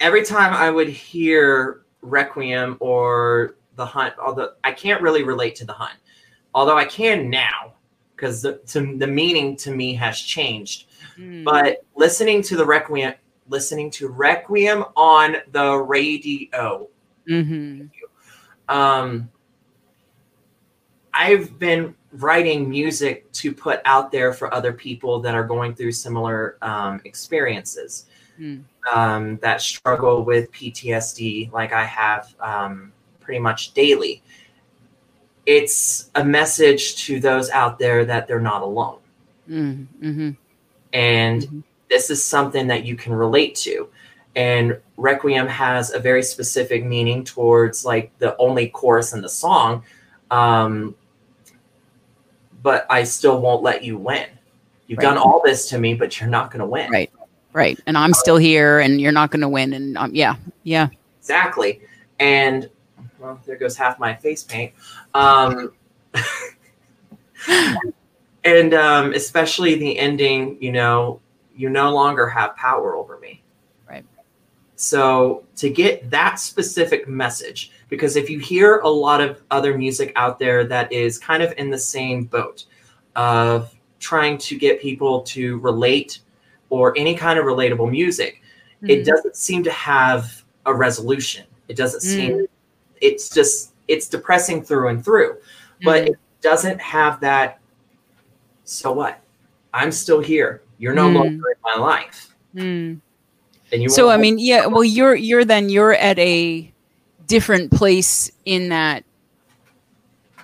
every 0.00 0.24
time 0.24 0.54
I 0.54 0.70
would 0.70 0.88
hear 0.88 1.82
Requiem 2.02 2.76
or 2.80 3.56
The 3.76 3.86
Hunt, 3.86 4.14
although 4.18 4.52
I 4.64 4.72
can't 4.72 5.02
really 5.02 5.22
relate 5.22 5.54
to 5.56 5.64
The 5.64 5.72
Hunt, 5.72 5.98
although 6.54 6.76
I 6.76 6.84
can 6.84 7.30
now 7.30 7.74
because 8.16 8.42
the, 8.42 8.60
the 8.98 9.06
meaning 9.06 9.56
to 9.56 9.70
me 9.70 9.94
has 9.94 10.18
changed. 10.18 10.86
Mm. 11.18 11.44
But 11.44 11.84
listening 11.94 12.42
to 12.42 12.56
the 12.56 12.64
Requiem, 12.64 13.14
listening 13.48 13.90
to 13.92 14.08
Requiem 14.08 14.84
on 14.96 15.36
the 15.52 15.76
radio. 15.76 16.88
Mm-hmm. 17.28 17.86
Um, 18.68 19.30
I've 21.12 21.58
been 21.58 21.94
writing 22.12 22.68
music 22.68 23.30
to 23.32 23.52
put 23.52 23.80
out 23.84 24.10
there 24.10 24.32
for 24.32 24.52
other 24.52 24.72
people 24.72 25.20
that 25.20 25.34
are 25.34 25.44
going 25.44 25.74
through 25.74 25.92
similar 25.92 26.56
um, 26.62 27.00
experiences 27.04 28.06
mm. 28.40 28.62
um, 28.92 29.38
that 29.38 29.60
struggle 29.60 30.24
with 30.24 30.50
PTSD, 30.52 31.52
like 31.52 31.72
I 31.72 31.84
have 31.84 32.34
um, 32.40 32.92
pretty 33.20 33.40
much 33.40 33.74
daily. 33.74 34.22
It's 35.44 36.10
a 36.14 36.24
message 36.24 36.96
to 37.04 37.20
those 37.20 37.50
out 37.50 37.78
there 37.78 38.04
that 38.04 38.26
they're 38.26 38.40
not 38.40 38.62
alone. 38.62 38.98
Mm. 39.48 39.86
Mm-hmm. 40.02 40.30
And 40.92 41.42
mm-hmm. 41.42 41.60
this 41.88 42.10
is 42.10 42.22
something 42.22 42.66
that 42.66 42.84
you 42.84 42.96
can 42.96 43.12
relate 43.12 43.54
to. 43.56 43.88
And 44.34 44.78
Requiem 44.96 45.46
has 45.46 45.92
a 45.92 45.98
very 45.98 46.22
specific 46.22 46.84
meaning 46.84 47.24
towards 47.24 47.84
like 47.84 48.16
the 48.18 48.36
only 48.36 48.68
chorus 48.68 49.12
in 49.12 49.22
the 49.22 49.28
song. 49.28 49.82
Um, 50.30 50.94
but 52.62 52.86
I 52.90 53.04
still 53.04 53.40
won't 53.40 53.62
let 53.62 53.84
you 53.84 53.96
win. 53.96 54.26
You've 54.88 54.98
right. 54.98 55.04
done 55.04 55.18
all 55.18 55.40
this 55.44 55.68
to 55.70 55.78
me, 55.78 55.94
but 55.94 56.20
you're 56.20 56.28
not 56.28 56.50
going 56.50 56.60
to 56.60 56.66
win. 56.66 56.90
Right. 56.90 57.10
Right. 57.56 57.80
And 57.86 57.96
I'm 57.96 58.12
still 58.12 58.36
here 58.36 58.80
and 58.80 59.00
you're 59.00 59.12
not 59.12 59.30
going 59.30 59.40
to 59.40 59.48
win. 59.48 59.72
And 59.72 59.96
um, 59.96 60.14
yeah. 60.14 60.36
Yeah. 60.64 60.90
Exactly. 61.18 61.80
And 62.20 62.68
well, 63.18 63.40
there 63.46 63.56
goes 63.56 63.78
half 63.78 63.98
my 63.98 64.14
face 64.14 64.42
paint. 64.42 64.74
Um, 65.14 65.72
and 68.44 68.74
um, 68.74 69.14
especially 69.14 69.74
the 69.76 69.98
ending, 69.98 70.58
you 70.60 70.70
know, 70.70 71.18
you 71.56 71.70
no 71.70 71.94
longer 71.94 72.28
have 72.28 72.54
power 72.56 72.94
over 72.94 73.18
me. 73.20 73.42
Right. 73.88 74.04
So 74.74 75.42
to 75.56 75.70
get 75.70 76.10
that 76.10 76.38
specific 76.38 77.08
message, 77.08 77.70
because 77.88 78.16
if 78.16 78.28
you 78.28 78.38
hear 78.38 78.80
a 78.80 78.90
lot 78.90 79.22
of 79.22 79.42
other 79.50 79.78
music 79.78 80.12
out 80.16 80.38
there 80.38 80.64
that 80.64 80.92
is 80.92 81.16
kind 81.16 81.42
of 81.42 81.54
in 81.56 81.70
the 81.70 81.78
same 81.78 82.24
boat 82.24 82.66
of 83.14 83.74
trying 83.98 84.36
to 84.36 84.58
get 84.58 84.78
people 84.78 85.22
to 85.22 85.58
relate 85.60 86.18
or 86.80 86.96
any 86.96 87.14
kind 87.14 87.38
of 87.38 87.44
relatable 87.44 87.90
music, 87.90 88.42
mm-hmm. 88.76 88.90
it 88.90 89.04
doesn't 89.04 89.36
seem 89.36 89.62
to 89.64 89.70
have 89.70 90.44
a 90.66 90.74
resolution. 90.74 91.44
It 91.68 91.76
doesn't 91.76 92.00
mm. 92.00 92.14
seem 92.14 92.46
it's 93.00 93.28
just 93.28 93.72
it's 93.88 94.08
depressing 94.08 94.62
through 94.62 94.88
and 94.88 95.04
through. 95.04 95.34
Mm-hmm. 95.34 95.84
But 95.84 96.08
it 96.08 96.18
doesn't 96.40 96.80
have 96.80 97.20
that 97.20 97.60
so 98.64 98.92
what? 98.92 99.20
I'm 99.72 99.92
still 99.92 100.20
here. 100.20 100.62
You're 100.78 100.94
no 100.94 101.08
mm. 101.08 101.14
longer 101.14 101.50
in 101.50 101.56
my 101.62 101.76
life. 101.76 102.34
Mm. 102.54 103.00
And 103.72 103.82
you 103.82 103.88
So 103.88 104.10
I 104.10 104.16
mean, 104.16 104.38
yeah, 104.38 104.66
well 104.66 104.84
you're 104.98 105.14
you're 105.14 105.44
then 105.44 105.68
you're 105.68 105.94
at 105.94 106.18
a 106.18 106.72
different 107.26 107.72
place 107.72 108.30
in 108.44 108.68
that 108.68 109.04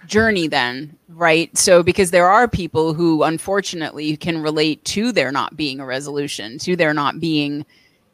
journey 0.07 0.49
then 0.49 0.97
right? 1.15 1.57
So 1.57 1.83
because 1.83 2.11
there 2.11 2.29
are 2.29 2.49
people 2.49 2.95
who 2.95 3.23
unfortunately 3.23 4.17
can 4.17 4.43
relate 4.43 4.85
to 4.87 5.13
there 5.13 5.33
not 5.33 5.57
being 5.57 5.81
a 5.81 5.87
resolution 5.87 6.59
to 6.61 6.77
there 6.77 6.95
not 6.95 7.21
being 7.21 7.65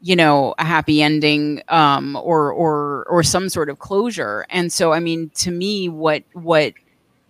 you 0.01 0.15
know 0.15 0.55
a 0.59 0.63
happy 0.63 1.01
ending 1.01 1.61
um 1.67 2.15
or 2.15 2.51
or 2.53 3.05
or 3.09 3.23
some 3.23 3.49
sort 3.49 3.69
of 3.69 3.79
closure. 3.79 4.45
And 4.49 4.71
so 4.71 4.93
i 4.93 4.99
mean 4.99 5.29
to 5.35 5.51
me 5.51 5.89
what 5.89 6.23
what 6.33 6.73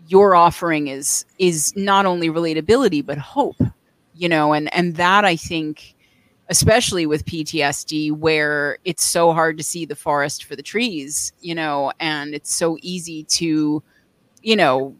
you're 0.07 0.35
offering 0.35 0.87
is 0.87 1.25
is 1.39 1.75
not 1.75 2.05
only 2.05 2.29
relatability 2.29 3.05
but 3.05 3.17
hope 3.17 3.61
you 4.15 4.29
know? 4.29 4.53
And 4.53 4.73
and 4.73 4.95
that 4.97 5.25
i 5.25 5.35
think 5.35 5.95
especially 6.49 7.05
with 7.05 7.25
PTSD, 7.25 8.11
where 8.11 8.79
it's 8.83 9.03
so 9.05 9.33
hard 9.33 9.57
to 9.59 9.63
see 9.63 9.85
the 9.85 9.95
forest 9.95 10.45
for 10.45 10.55
the 10.55 10.63
trees, 10.63 11.31
you 11.41 11.53
know, 11.53 11.93
and 11.99 12.33
it's 12.33 12.51
so 12.53 12.75
easy 12.81 13.23
to, 13.25 13.83
you 14.41 14.55
know, 14.55 14.95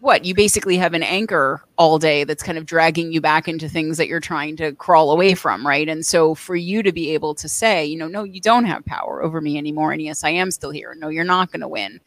what 0.00 0.24
you 0.24 0.34
basically 0.34 0.76
have 0.76 0.94
an 0.94 1.02
anchor 1.02 1.62
all 1.76 1.98
day 1.98 2.24
that's 2.24 2.42
kind 2.42 2.56
of 2.56 2.64
dragging 2.66 3.12
you 3.12 3.20
back 3.20 3.48
into 3.48 3.68
things 3.68 3.96
that 3.96 4.06
you're 4.06 4.20
trying 4.20 4.56
to 4.56 4.72
crawl 4.72 5.10
away 5.10 5.34
from, 5.34 5.66
right? 5.66 5.88
And 5.88 6.06
so 6.06 6.34
for 6.34 6.54
you 6.54 6.82
to 6.82 6.92
be 6.92 7.12
able 7.14 7.34
to 7.34 7.48
say, 7.48 7.84
you 7.84 7.96
know, 7.96 8.06
no, 8.06 8.22
you 8.22 8.40
don't 8.40 8.64
have 8.64 8.84
power 8.84 9.22
over 9.22 9.40
me 9.40 9.58
anymore. 9.58 9.92
And 9.92 10.00
yes, 10.00 10.22
I 10.22 10.30
am 10.30 10.50
still 10.50 10.70
here. 10.70 10.94
No, 10.96 11.08
you're 11.08 11.24
not 11.24 11.50
going 11.50 11.62
to 11.62 11.68
win. 11.68 12.00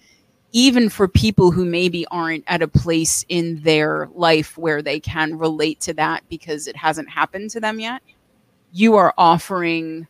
Even 0.53 0.89
for 0.89 1.07
people 1.07 1.51
who 1.51 1.65
maybe 1.65 2.05
aren't 2.11 2.43
at 2.47 2.61
a 2.61 2.67
place 2.67 3.25
in 3.27 3.61
their 3.61 4.09
life 4.13 4.57
where 4.57 4.81
they 4.81 4.99
can 4.99 5.37
relate 5.37 5.79
to 5.81 5.93
that 5.93 6.23
because 6.29 6.67
it 6.67 6.75
hasn't 6.75 7.09
happened 7.09 7.49
to 7.51 7.59
them 7.59 7.79
yet 7.79 8.01
you 8.71 8.95
are 8.95 9.13
offering 9.17 10.07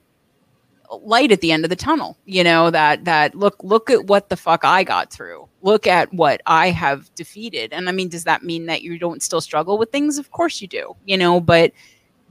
light 1.02 1.32
at 1.32 1.41
the 1.41 1.52
end 1.52 1.64
of 1.64 1.70
the 1.70 1.76
tunnel 1.76 2.18
you 2.26 2.44
know 2.44 2.70
that 2.70 3.06
that 3.06 3.34
look 3.34 3.56
look 3.64 3.90
at 3.90 4.06
what 4.08 4.30
the 4.30 4.36
fuck 4.36 4.66
i 4.66 4.84
got 4.84 5.12
through 5.12 5.48
look 5.62 5.88
at 5.88 6.12
what 6.14 6.42
i 6.46 6.70
have 6.70 7.14
defeated 7.16 7.72
and 7.74 7.88
i 7.88 7.92
mean 7.92 8.10
does 8.10 8.24
that 8.24 8.44
mean 8.44 8.66
that 8.66 8.82
you 8.82 8.98
don't 8.98 9.22
still 9.22 9.42
struggle 9.42 9.78
with 9.78 9.92
things 9.92 10.18
of 10.18 10.32
course 10.32 10.62
you 10.62 10.68
do 10.68 10.96
you 11.06 11.18
know 11.18 11.40
but 11.40 11.72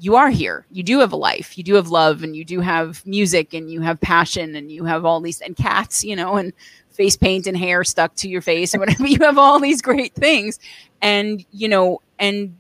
you 0.01 0.16
are 0.16 0.31
here. 0.31 0.66
You 0.70 0.82
do 0.82 0.98
have 1.01 1.12
a 1.12 1.16
life. 1.16 1.59
You 1.59 1.62
do 1.62 1.74
have 1.74 1.89
love 1.89 2.23
and 2.23 2.35
you 2.35 2.43
do 2.43 2.61
have 2.61 3.07
music 3.07 3.52
and 3.52 3.70
you 3.70 3.82
have 3.82 4.01
passion 4.01 4.57
and 4.57 4.73
you 4.73 4.85
have 4.85 5.05
all 5.05 5.20
these 5.20 5.43
and 5.43 5.55
cats, 5.55 6.02
you 6.02 6.16
know, 6.16 6.36
and 6.36 6.55
face 6.90 7.16
paint 7.16 7.47
and 7.47 7.57
hair 7.57 7.85
stuck 7.85 8.15
to 8.16 8.28
your 8.28 8.40
face 8.40 8.73
and 8.73 8.81
whatever. 8.81 9.07
you 9.07 9.19
have 9.20 9.36
all 9.36 9.61
these 9.61 9.82
great 9.82 10.15
things. 10.15 10.59
And, 11.02 11.44
you 11.52 11.69
know, 11.69 12.01
and 12.19 12.57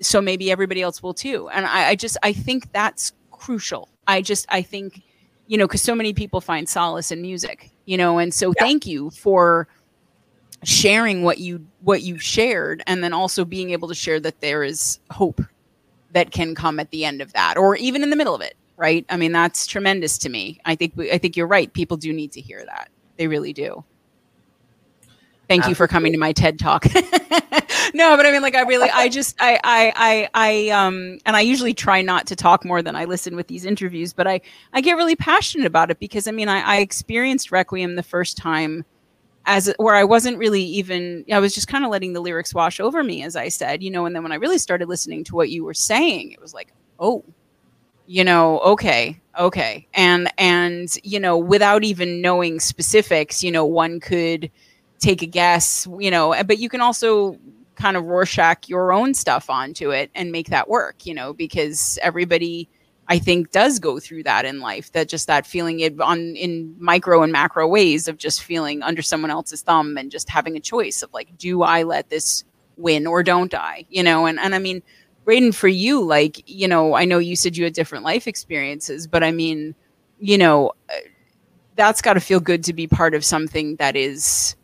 so 0.00 0.22
maybe 0.22 0.50
everybody 0.50 0.80
else 0.80 1.02
will 1.02 1.12
too. 1.12 1.50
And 1.50 1.66
I, 1.66 1.90
I 1.90 1.94
just 1.94 2.16
I 2.22 2.32
think 2.32 2.72
that's 2.72 3.12
crucial. 3.30 3.90
I 4.06 4.22
just 4.22 4.46
I 4.48 4.62
think, 4.62 5.02
you 5.48 5.58
know, 5.58 5.66
because 5.66 5.82
so 5.82 5.94
many 5.94 6.14
people 6.14 6.40
find 6.40 6.66
solace 6.66 7.12
in 7.12 7.20
music, 7.20 7.70
you 7.84 7.98
know, 7.98 8.16
and 8.16 8.32
so 8.32 8.48
yeah. 8.48 8.64
thank 8.64 8.86
you 8.86 9.10
for 9.10 9.68
sharing 10.64 11.22
what 11.22 11.38
you 11.38 11.66
what 11.80 12.02
you 12.02 12.18
shared 12.18 12.82
and 12.86 13.02
then 13.02 13.12
also 13.12 13.44
being 13.44 13.70
able 13.70 13.88
to 13.88 13.94
share 13.94 14.20
that 14.20 14.40
there 14.40 14.62
is 14.62 15.00
hope 15.10 15.40
that 16.12 16.30
can 16.30 16.54
come 16.54 16.78
at 16.78 16.90
the 16.90 17.04
end 17.04 17.20
of 17.20 17.32
that 17.32 17.56
or 17.56 17.76
even 17.76 18.02
in 18.02 18.10
the 18.10 18.16
middle 18.16 18.34
of 18.34 18.40
it 18.40 18.54
right? 18.76 19.04
I 19.08 19.16
mean 19.16 19.32
that's 19.32 19.66
tremendous 19.66 20.18
to 20.18 20.28
me. 20.28 20.58
I 20.64 20.74
think 20.74 20.98
i 20.98 21.18
think 21.18 21.36
you're 21.36 21.46
right. 21.46 21.72
People 21.72 21.96
do 21.96 22.12
need 22.12 22.32
to 22.32 22.40
hear 22.40 22.64
that. 22.64 22.90
They 23.16 23.28
really 23.28 23.52
do. 23.52 23.84
Thank 25.48 25.68
you 25.68 25.74
for 25.74 25.86
coming 25.86 26.12
to 26.12 26.18
my 26.18 26.32
ted 26.32 26.58
talk. 26.58 26.86
No 27.94 28.16
but 28.16 28.24
i 28.24 28.30
mean 28.30 28.42
like 28.42 28.54
i 28.54 28.62
really 28.62 28.88
i 28.90 29.08
just 29.08 29.36
I, 29.38 29.58
I 29.64 29.92
i 29.96 30.28
i 30.34 30.68
um 30.70 31.18
and 31.26 31.36
i 31.36 31.40
usually 31.40 31.74
try 31.74 32.00
not 32.00 32.26
to 32.28 32.36
talk 32.36 32.64
more 32.64 32.80
than 32.80 32.96
i 32.96 33.04
listen 33.04 33.36
with 33.36 33.48
these 33.48 33.64
interviews 33.64 34.12
but 34.12 34.26
i 34.26 34.40
i 34.72 34.80
get 34.80 34.96
really 34.96 35.16
passionate 35.16 35.66
about 35.66 35.90
it 35.90 35.98
because 35.98 36.26
i 36.26 36.30
mean 36.30 36.48
i, 36.48 36.60
I 36.60 36.76
experienced 36.78 37.52
requiem 37.52 37.96
the 37.96 38.02
first 38.02 38.36
time 38.38 38.84
as 39.46 39.72
where 39.78 39.94
I 39.94 40.04
wasn't 40.04 40.38
really 40.38 40.62
even 40.62 41.24
I 41.32 41.38
was 41.38 41.54
just 41.54 41.68
kind 41.68 41.84
of 41.84 41.90
letting 41.90 42.12
the 42.12 42.20
lyrics 42.20 42.54
wash 42.54 42.80
over 42.80 43.02
me 43.02 43.22
as 43.22 43.36
I 43.36 43.48
said, 43.48 43.82
you 43.82 43.90
know, 43.90 44.06
and 44.06 44.14
then 44.14 44.22
when 44.22 44.32
I 44.32 44.36
really 44.36 44.58
started 44.58 44.88
listening 44.88 45.24
to 45.24 45.34
what 45.34 45.50
you 45.50 45.64
were 45.64 45.74
saying, 45.74 46.32
it 46.32 46.40
was 46.40 46.54
like, 46.54 46.72
"Oh, 46.98 47.24
you 48.06 48.24
know, 48.24 48.60
okay, 48.60 49.20
okay." 49.38 49.86
And 49.94 50.32
and 50.38 50.88
you 51.02 51.20
know, 51.20 51.38
without 51.38 51.84
even 51.84 52.20
knowing 52.20 52.60
specifics, 52.60 53.42
you 53.42 53.50
know, 53.50 53.64
one 53.64 54.00
could 54.00 54.50
take 54.98 55.22
a 55.22 55.26
guess, 55.26 55.86
you 55.98 56.10
know, 56.10 56.34
but 56.46 56.58
you 56.58 56.68
can 56.68 56.80
also 56.80 57.38
kind 57.74 57.96
of 57.96 58.04
Rorschach 58.04 58.68
your 58.68 58.92
own 58.92 59.14
stuff 59.14 59.50
onto 59.50 59.90
it 59.90 60.10
and 60.14 60.30
make 60.30 60.48
that 60.48 60.68
work, 60.68 61.04
you 61.06 61.14
know, 61.14 61.32
because 61.32 61.98
everybody 62.02 62.68
I 63.12 63.18
think 63.18 63.50
does 63.50 63.78
go 63.78 64.00
through 64.00 64.22
that 64.22 64.46
in 64.46 64.60
life. 64.60 64.90
That 64.92 65.06
just 65.06 65.26
that 65.26 65.46
feeling 65.46 65.80
it 65.80 66.00
on 66.00 66.34
in 66.34 66.74
micro 66.78 67.22
and 67.22 67.30
macro 67.30 67.68
ways 67.68 68.08
of 68.08 68.16
just 68.16 68.42
feeling 68.42 68.80
under 68.80 69.02
someone 69.02 69.30
else's 69.30 69.60
thumb 69.60 69.98
and 69.98 70.10
just 70.10 70.30
having 70.30 70.56
a 70.56 70.60
choice 70.60 71.02
of 71.02 71.12
like, 71.12 71.36
do 71.36 71.62
I 71.62 71.82
let 71.82 72.08
this 72.08 72.42
win 72.78 73.06
or 73.06 73.22
don't 73.22 73.52
I? 73.52 73.84
You 73.90 74.02
know, 74.02 74.24
and 74.24 74.40
and 74.40 74.54
I 74.54 74.58
mean, 74.58 74.82
Brayden, 75.26 75.54
for 75.54 75.68
you, 75.68 76.02
like, 76.02 76.42
you 76.48 76.66
know, 76.66 76.94
I 76.94 77.04
know 77.04 77.18
you 77.18 77.36
said 77.36 77.54
you 77.54 77.64
had 77.64 77.74
different 77.74 78.02
life 78.02 78.26
experiences, 78.26 79.06
but 79.06 79.22
I 79.22 79.30
mean, 79.30 79.74
you 80.18 80.38
know, 80.38 80.72
uh, 80.88 80.94
that's 81.76 82.00
got 82.00 82.14
to 82.14 82.20
feel 82.20 82.40
good 82.40 82.64
to 82.64 82.72
be 82.72 82.86
part 82.86 83.14
of 83.14 83.26
something 83.26 83.76
that 83.76 83.94
is 83.94 84.56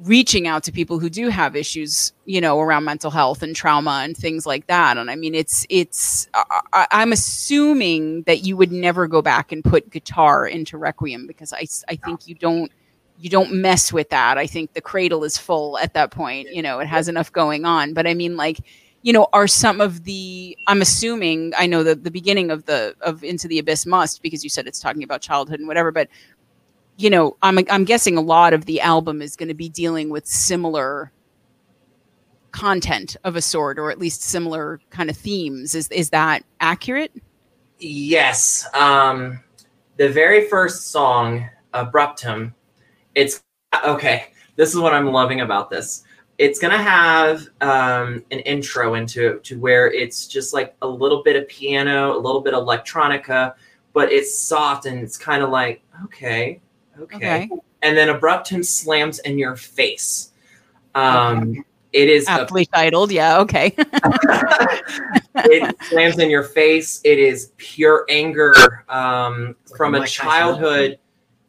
reaching 0.00 0.46
out 0.46 0.64
to 0.64 0.72
people 0.72 0.98
who 0.98 1.08
do 1.08 1.28
have 1.28 1.54
issues 1.54 2.12
you 2.24 2.40
know 2.40 2.58
around 2.60 2.84
mental 2.84 3.10
health 3.10 3.42
and 3.42 3.54
trauma 3.54 4.00
and 4.02 4.16
things 4.16 4.46
like 4.46 4.66
that. 4.66 4.96
And 4.96 5.10
i 5.10 5.16
mean 5.16 5.34
it's 5.34 5.66
it's 5.68 6.28
I, 6.72 6.86
am 6.90 7.12
assuming 7.12 8.22
that 8.22 8.44
you 8.44 8.56
would 8.56 8.72
never 8.72 9.06
go 9.06 9.22
back 9.22 9.52
and 9.52 9.62
put 9.62 9.90
guitar 9.90 10.46
into 10.46 10.78
requiem 10.78 11.26
because 11.26 11.52
i 11.52 11.66
i 11.88 11.96
think 11.96 12.26
you 12.26 12.34
don't 12.34 12.72
you 13.18 13.30
don't 13.30 13.52
mess 13.52 13.92
with 13.92 14.08
that. 14.08 14.36
I 14.36 14.48
think 14.48 14.72
the 14.72 14.80
cradle 14.80 15.22
is 15.22 15.38
full 15.38 15.78
at 15.78 15.94
that 15.94 16.10
point 16.10 16.48
you 16.52 16.62
know 16.62 16.80
it 16.80 16.86
has 16.86 17.08
enough 17.08 17.32
going 17.32 17.64
on. 17.64 17.94
But 17.94 18.06
i 18.06 18.14
mean 18.14 18.36
like 18.36 18.60
you 19.02 19.12
know 19.12 19.28
are 19.32 19.46
some 19.46 19.80
of 19.80 20.04
the 20.04 20.56
i'm 20.68 20.80
assuming 20.80 21.52
i 21.58 21.66
know 21.66 21.82
that 21.82 22.04
the 22.04 22.10
beginning 22.10 22.50
of 22.50 22.64
the 22.64 22.94
of 23.00 23.22
into 23.22 23.48
the 23.48 23.58
abyss 23.58 23.84
must 23.84 24.22
because 24.22 24.42
you 24.42 24.50
said 24.50 24.66
it's 24.66 24.80
talking 24.80 25.02
about 25.02 25.20
childhood 25.20 25.58
and 25.58 25.68
whatever 25.68 25.90
but 25.90 26.08
you 27.02 27.10
know, 27.10 27.36
I'm 27.42 27.58
I'm 27.68 27.84
guessing 27.84 28.16
a 28.16 28.20
lot 28.20 28.52
of 28.52 28.66
the 28.66 28.80
album 28.80 29.22
is 29.22 29.34
going 29.34 29.48
to 29.48 29.54
be 29.54 29.68
dealing 29.68 30.08
with 30.08 30.24
similar 30.24 31.10
content 32.52 33.16
of 33.24 33.34
a 33.34 33.42
sort, 33.42 33.76
or 33.76 33.90
at 33.90 33.98
least 33.98 34.22
similar 34.22 34.78
kind 34.90 35.10
of 35.10 35.16
themes. 35.16 35.74
Is 35.74 35.88
is 35.88 36.10
that 36.10 36.44
accurate? 36.60 37.12
Yes. 37.80 38.68
Um, 38.72 39.40
the 39.96 40.08
very 40.08 40.48
first 40.48 40.92
song, 40.92 41.50
Abruptum, 41.74 42.54
it's 43.16 43.42
okay. 43.84 44.28
This 44.54 44.72
is 44.72 44.78
what 44.78 44.94
I'm 44.94 45.06
loving 45.06 45.40
about 45.40 45.70
this. 45.70 46.04
It's 46.38 46.60
gonna 46.60 46.80
have 46.80 47.48
um, 47.62 48.24
an 48.30 48.38
intro 48.40 48.94
into 48.94 49.40
to 49.40 49.58
where 49.58 49.90
it's 49.90 50.28
just 50.28 50.54
like 50.54 50.76
a 50.82 50.86
little 50.86 51.24
bit 51.24 51.34
of 51.34 51.48
piano, 51.48 52.16
a 52.16 52.20
little 52.20 52.42
bit 52.42 52.54
of 52.54 52.64
electronica, 52.64 53.54
but 53.92 54.12
it's 54.12 54.38
soft 54.38 54.86
and 54.86 55.00
it's 55.00 55.18
kind 55.18 55.42
of 55.42 55.50
like 55.50 55.82
okay, 56.04 56.61
Okay. 57.00 57.16
okay. 57.16 57.50
And 57.82 57.96
then 57.96 58.08
abrupt 58.08 58.50
Abruptum 58.50 58.64
slams 58.64 59.18
in 59.20 59.38
your 59.38 59.56
face. 59.56 60.32
Um, 60.94 61.50
okay. 61.50 61.62
It 61.92 62.08
is 62.08 62.26
aptly 62.26 62.62
a, 62.62 62.66
titled. 62.66 63.12
Yeah. 63.12 63.38
Okay. 63.40 63.74
it 65.36 65.76
slams 65.84 66.18
in 66.18 66.30
your 66.30 66.44
face. 66.44 67.00
It 67.04 67.18
is 67.18 67.52
pure 67.58 68.06
anger 68.08 68.54
um, 68.88 69.56
like 69.68 69.76
from 69.76 69.94
a, 69.94 70.00
a 70.00 70.06
childhood. 70.06 70.98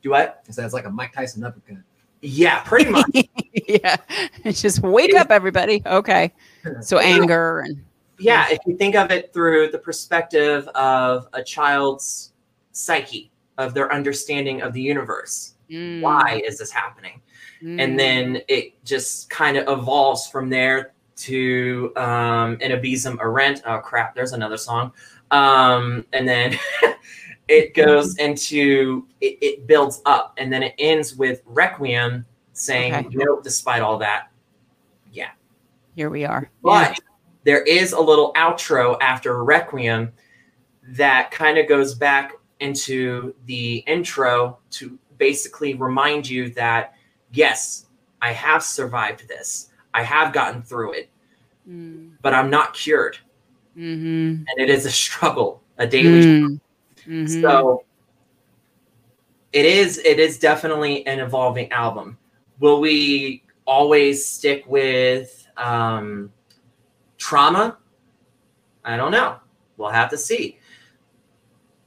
Do 0.01 0.09
what? 0.09 0.43
It 0.47 0.53
sounds 0.53 0.73
like 0.73 0.85
a 0.85 0.89
Mike 0.89 1.13
Tyson 1.13 1.43
uppercut. 1.43 1.77
Yeah, 2.21 2.61
pretty 2.61 2.89
much. 2.89 3.05
yeah. 3.67 3.97
It's 4.43 4.61
just 4.61 4.81
wake 4.81 5.11
it, 5.11 5.15
up, 5.15 5.31
everybody. 5.31 5.81
Okay. 5.85 6.33
So 6.81 6.97
anger 6.99 7.61
and. 7.61 7.83
Yeah, 8.19 8.45
if 8.51 8.59
you 8.65 8.77
think 8.77 8.95
of 8.95 9.11
it 9.11 9.33
through 9.33 9.71
the 9.71 9.79
perspective 9.79 10.67
of 10.69 11.27
a 11.33 11.43
child's 11.43 12.31
psyche, 12.71 13.31
of 13.57 13.73
their 13.73 13.91
understanding 13.91 14.61
of 14.61 14.73
the 14.73 14.81
universe. 14.81 15.53
Mm. 15.69 16.01
Why 16.01 16.41
is 16.45 16.57
this 16.57 16.71
happening? 16.71 17.21
Mm. 17.61 17.81
And 17.81 17.99
then 17.99 18.41
it 18.47 18.83
just 18.83 19.29
kind 19.29 19.57
of 19.57 19.67
evolves 19.67 20.27
from 20.27 20.49
there 20.49 20.93
to 21.15 21.91
um, 21.95 22.57
an 22.61 22.71
Abysm 22.71 23.17
Arent. 23.19 23.61
Oh 23.65 23.79
crap, 23.79 24.15
there's 24.15 24.33
another 24.33 24.57
song. 24.57 24.91
Um, 25.31 26.05
and 26.13 26.27
then 26.27 26.57
it 27.47 27.73
goes 27.73 28.17
into 28.19 29.07
it, 29.21 29.37
it, 29.41 29.67
builds 29.67 30.01
up, 30.05 30.33
and 30.37 30.51
then 30.51 30.63
it 30.63 30.73
ends 30.77 31.15
with 31.15 31.41
Requiem 31.45 32.25
saying, 32.53 32.93
okay. 32.93 33.07
"Nope, 33.11 33.43
despite 33.43 33.81
all 33.81 33.97
that, 33.99 34.31
yeah, 35.11 35.31
here 35.95 36.09
we 36.09 36.25
are." 36.25 36.49
But 36.61 36.91
yeah. 36.91 36.95
there 37.45 37.63
is 37.63 37.93
a 37.93 37.99
little 37.99 38.33
outro 38.33 38.97
after 39.01 39.43
Requiem 39.43 40.11
that 40.89 41.31
kind 41.31 41.57
of 41.57 41.67
goes 41.67 41.95
back 41.95 42.33
into 42.63 43.35
the 43.45 43.77
intro 43.87 44.57
to 44.71 44.97
basically 45.17 45.73
remind 45.73 46.27
you 46.27 46.49
that 46.51 46.95
yes, 47.33 47.87
I 48.21 48.31
have 48.31 48.63
survived 48.63 49.27
this. 49.27 49.69
I 49.93 50.01
have 50.03 50.33
gotten 50.33 50.61
through 50.61 50.93
it, 50.93 51.09
mm. 51.69 52.13
but 52.21 52.33
I'm 52.33 52.49
not 52.49 52.73
cured. 52.73 53.17
Mm-hmm. 53.77 54.43
And 54.47 54.57
it 54.57 54.69
is 54.69 54.85
a 54.85 54.91
struggle, 54.91 55.61
a 55.77 55.85
daily 55.85 56.21
mm. 56.21 56.59
mm-hmm. 57.05 57.41
So 57.41 57.83
it 59.51 59.65
is 59.65 59.99
it 59.99 60.19
is 60.19 60.39
definitely 60.39 61.05
an 61.05 61.19
evolving 61.19 61.71
album. 61.71 62.17
Will 62.59 62.79
we 62.79 63.43
always 63.65 64.25
stick 64.25 64.63
with 64.67 65.47
um, 65.57 66.31
trauma? 67.17 67.77
I 68.85 68.95
don't 68.95 69.11
know. 69.11 69.37
We'll 69.77 69.89
have 69.89 70.09
to 70.11 70.17
see. 70.17 70.59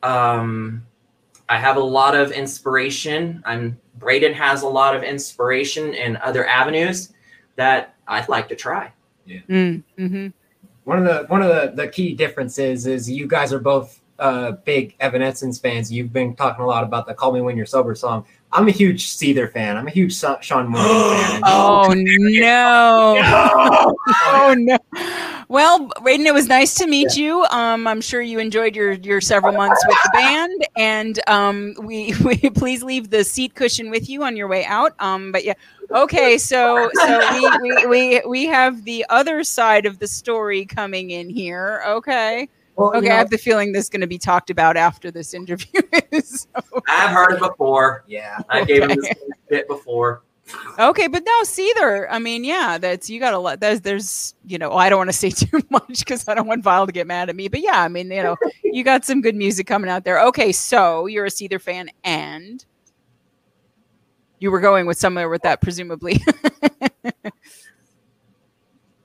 Um, 0.02 0.86
I 1.48 1.59
have 1.59 1.77
a 1.77 1.81
lot 1.81 2.16
of 2.16 2.32
inspiration. 2.32 3.43
I'm 3.44 3.78
Brayden 3.98 4.35
has 4.35 4.62
a 4.62 4.68
lot 4.68 4.94
of 4.94 5.02
inspiration 5.02 5.94
in 5.94 6.16
other 6.18 6.47
avenues 6.47 7.12
that 7.56 7.94
I'd 8.06 8.28
like 8.28 8.48
to 8.48 8.56
try. 8.56 8.93
Yeah. 9.24 9.40
Mm, 9.48 9.82
hmm 9.97 10.28
One 10.85 10.98
of 10.98 11.05
the 11.05 11.24
one 11.28 11.43
of 11.43 11.48
the, 11.48 11.82
the 11.82 11.89
key 11.89 12.14
differences 12.14 12.86
is 12.86 13.10
you 13.10 13.27
guys 13.27 13.52
are 13.52 13.59
both 13.59 14.01
uh, 14.18 14.52
big 14.64 14.97
Evanescence 15.01 15.59
fans. 15.59 15.93
You've 15.93 16.12
been 16.12 16.35
talking 16.36 16.64
a 16.64 16.66
lot 16.66 16.85
about 16.85 17.06
the 17.06 17.14
"Call 17.14 17.32
Me 17.32 17.40
When 17.40 17.56
You're 17.56 17.66
Sober" 17.66 17.94
song. 17.94 18.24
I'm 18.52 18.68
a 18.68 18.73
huge 18.73 19.09
Seether 19.09 19.52
fan. 19.52 19.77
I'm 19.77 19.86
a 19.86 19.90
huge 19.90 20.14
Sean 20.14 20.68
Mooney 20.68 20.85
fan. 20.85 21.43
Oh 21.44 21.93
no! 21.97 23.14
no! 23.14 23.97
oh 24.09 24.55
no! 24.56 24.78
Well, 25.48 25.89
Brayden, 25.89 26.27
it 26.27 26.35
was 26.35 26.48
nice 26.48 26.74
to 26.74 26.86
meet 26.86 27.16
yeah. 27.16 27.23
you. 27.23 27.44
Um, 27.51 27.86
I'm 27.86 28.01
sure 28.01 28.20
you 28.20 28.39
enjoyed 28.39 28.74
your 28.74 28.93
your 28.93 29.20
several 29.20 29.52
months 29.52 29.85
with 29.86 29.97
the 30.02 30.10
band, 30.12 30.66
and 30.77 31.20
um, 31.28 31.74
we, 31.81 32.14
we 32.24 32.36
please 32.51 32.82
leave 32.82 33.10
the 33.10 33.23
seat 33.23 33.55
cushion 33.55 33.90
with 33.90 34.09
you 34.09 34.24
on 34.24 34.36
your 34.36 34.48
way 34.48 34.64
out. 34.64 34.94
Um, 34.98 35.31
but 35.31 35.44
yeah, 35.44 35.55
okay. 35.90 36.36
So 36.36 36.90
so 36.94 37.32
we, 37.32 37.59
we 37.62 37.86
we 37.86 38.23
we 38.27 38.47
have 38.47 38.85
the 38.85 39.06
other 39.09 39.44
side 39.44 39.86
of 39.86 40.01
the 40.01 40.09
story 40.09 40.64
coming 40.66 41.10
in 41.10 41.31
here. 41.31 41.82
Okay. 41.86 42.48
Well, 42.74 42.89
okay, 42.89 42.98
you 42.98 43.09
know, 43.09 43.14
I 43.14 43.18
have 43.18 43.31
the 43.31 43.39
feeling 43.39 43.73
this 43.73 43.85
is 43.85 43.89
going 43.89 44.02
to 44.02 44.06
be 44.06 44.18
talked 44.18 44.51
about 44.51 44.77
after 44.77 45.10
this 45.10 45.32
interview. 45.32 45.81
so. 46.23 46.48
I've 46.89 47.10
heard 47.10 47.32
it 47.32 47.40
before. 47.40 48.05
Yeah, 48.06 48.39
I 48.51 48.60
okay. 48.62 48.81
gave 48.81 48.90
him 48.90 49.01
this 49.01 49.14
bit 49.48 49.68
before. 49.68 50.23
Okay, 50.78 51.09
but 51.09 51.24
no, 51.24 51.43
Seether. 51.43 52.06
I 52.10 52.18
mean, 52.18 52.44
yeah, 52.44 52.78
that's 52.78 53.10
you 53.10 53.18
got 53.18 53.32
to 53.32 53.39
let. 53.39 53.60
There's, 53.60 53.81
there's, 53.81 54.35
you 54.44 54.59
know, 54.59 54.73
I 54.73 54.89
don't 54.89 54.98
want 54.98 55.10
to 55.10 55.12
say 55.16 55.31
too 55.31 55.60
much 55.70 56.01
because 56.01 56.28
I 56.28 56.35
don't 56.35 56.47
want 56.47 56.62
Vyle 56.62 56.86
to 56.86 56.93
get 56.93 57.06
mad 57.06 57.28
at 57.28 57.36
me. 57.36 57.48
But 57.48 57.60
yeah, 57.60 57.82
I 57.82 57.89
mean, 57.89 58.10
you 58.10 58.23
know, 58.23 58.36
you 58.64 58.85
got 58.85 59.05
some 59.05 59.20
good 59.20 59.35
music 59.35 59.66
coming 59.66 59.90
out 59.90 60.05
there. 60.05 60.20
Okay, 60.27 60.52
so 60.52 61.06
you're 61.06 61.27
a 61.27 61.31
Seether 61.31 61.60
fan, 61.60 61.90
and 62.05 62.64
you 64.39 64.51
were 64.51 64.60
going 64.60 64.86
with 64.86 64.98
somewhere 64.98 65.28
with 65.28 65.43
that, 65.43 65.60
presumably. 65.60 66.20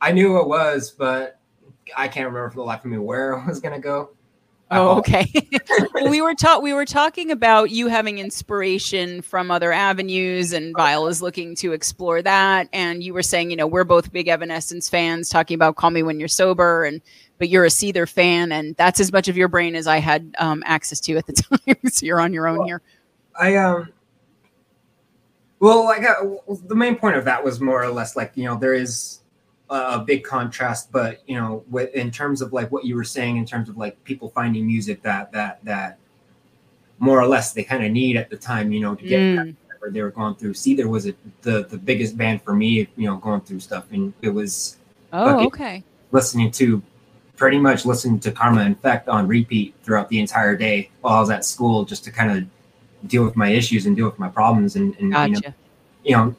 I 0.02 0.12
knew 0.12 0.40
it 0.40 0.48
was, 0.48 0.92
but 0.92 1.40
I 1.96 2.08
can't 2.08 2.26
remember 2.26 2.50
for 2.50 2.56
the 2.58 2.64
life 2.64 2.84
of 2.84 2.92
me 2.92 2.98
where 2.98 3.38
I 3.38 3.48
was 3.48 3.60
gonna 3.60 3.80
go. 3.80 4.12
Oh, 4.74 4.98
okay. 5.00 5.30
we 6.10 6.22
were 6.22 6.34
taught 6.34 6.64
we 6.64 6.74
were 6.74 6.86
talking 6.86 7.30
about 7.30 7.72
you 7.72 7.88
having 7.88 8.20
inspiration 8.20 9.22
from 9.22 9.52
other 9.52 9.74
avenues, 9.74 10.54
and 10.54 10.74
Vyle 10.76 11.08
is 11.08 11.22
looking 11.22 11.56
to 11.56 11.74
explore 11.74 12.22
that. 12.22 12.70
And 12.72 13.04
you 13.04 13.14
were 13.14 13.22
saying, 13.22 13.52
you 13.52 13.58
know, 13.58 13.68
we're 13.68 13.84
both 13.84 14.14
big 14.14 14.30
Evanescence 14.30 14.88
fans, 14.88 15.28
talking 15.28 15.56
about 15.56 15.76
"Call 15.76 15.90
Me 15.90 16.04
When 16.04 16.20
You're 16.20 16.30
Sober," 16.30 16.86
and 16.86 17.02
but 17.38 17.50
you're 17.50 17.66
a 17.66 17.70
Seether 17.70 18.08
fan, 18.08 18.54
and 18.54 18.74
that's 18.78 19.02
as 19.02 19.12
much 19.12 19.28
of 19.28 19.36
your 19.36 19.50
brain 19.50 19.76
as 19.76 19.88
I 19.88 19.98
had 19.98 20.34
um, 20.40 20.64
access 20.66 21.02
to 21.02 21.18
at 21.18 21.26
the 21.28 21.34
time. 21.66 21.90
so 21.90 22.06
you're 22.06 22.22
on 22.22 22.32
your 22.32 22.48
own 22.48 22.60
well, 22.60 22.68
here. 22.68 22.82
I 23.38 23.58
um. 23.58 23.92
Well, 25.60 25.84
like 25.84 26.04
uh, 26.04 26.56
the 26.66 26.76
main 26.76 26.96
point 26.96 27.18
of 27.18 27.26
that 27.26 27.44
was 27.44 27.60
more 27.60 27.84
or 27.84 27.90
less 27.90 28.16
like 28.16 28.32
you 28.36 28.46
know 28.46 28.56
there 28.56 28.74
is 28.74 29.21
a 29.72 30.00
big 30.00 30.24
contrast 30.24 30.92
but 30.92 31.22
you 31.28 31.36
know 31.36 31.64
with, 31.70 31.94
in 31.96 32.12
terms 32.12 32.42
of 32.42 32.52
like 32.52 32.70
what 32.74 32.84
you 32.84 32.94
were 32.94 33.06
saying 33.06 33.38
in 33.38 33.46
terms 33.46 33.70
of 33.70 33.78
like 33.78 34.02
people 34.04 34.30
finding 34.30 34.68
music 34.68 35.02
that 35.02 35.32
that 35.32 35.64
that 35.64 35.98
more 37.00 37.20
or 37.22 37.26
less 37.26 37.54
they 37.54 37.64
kind 37.64 37.84
of 37.84 37.90
need 37.90 38.18
at 38.18 38.30
the 38.30 38.36
time 38.36 38.74
you 38.74 38.82
know 38.82 38.94
to 38.94 39.06
get 39.06 39.20
mm. 39.20 39.56
where 39.80 39.90
they 39.90 40.02
were 40.02 40.12
going 40.12 40.36
through 40.36 40.54
Seether 40.54 40.86
was 40.86 41.08
a, 41.08 41.14
the 41.42 41.66
the 41.70 41.78
biggest 41.78 42.18
band 42.18 42.42
for 42.42 42.54
me 42.54 42.86
you 42.98 43.08
know 43.08 43.16
going 43.16 43.40
through 43.42 43.62
stuff 43.62 43.86
and 43.92 44.14
it 44.22 44.30
was 44.30 44.78
oh 45.14 45.46
okay 45.46 45.84
listening 46.12 46.52
to 46.52 46.84
pretty 47.38 47.58
much 47.58 47.86
listening 47.86 48.20
to 48.20 48.32
Karma 48.32 48.62
and 48.62 48.76
Effect 48.76 49.08
on 49.08 49.26
repeat 49.26 49.74
throughout 49.84 50.10
the 50.10 50.20
entire 50.20 50.56
day 50.58 50.90
while 51.00 51.16
i 51.16 51.20
was 51.22 51.30
at 51.30 51.46
school 51.46 51.86
just 51.86 52.04
to 52.04 52.12
kind 52.12 52.38
of 52.38 53.08
deal 53.08 53.24
with 53.24 53.38
my 53.38 53.50
issues 53.50 53.86
and 53.86 53.96
deal 53.96 54.06
with 54.06 54.20
my 54.20 54.28
problems 54.28 54.76
and, 54.76 54.96
and 54.98 55.14
gotcha. 55.14 55.30
you 55.30 55.40
know 55.40 55.54
you 56.04 56.16
know 56.18 56.36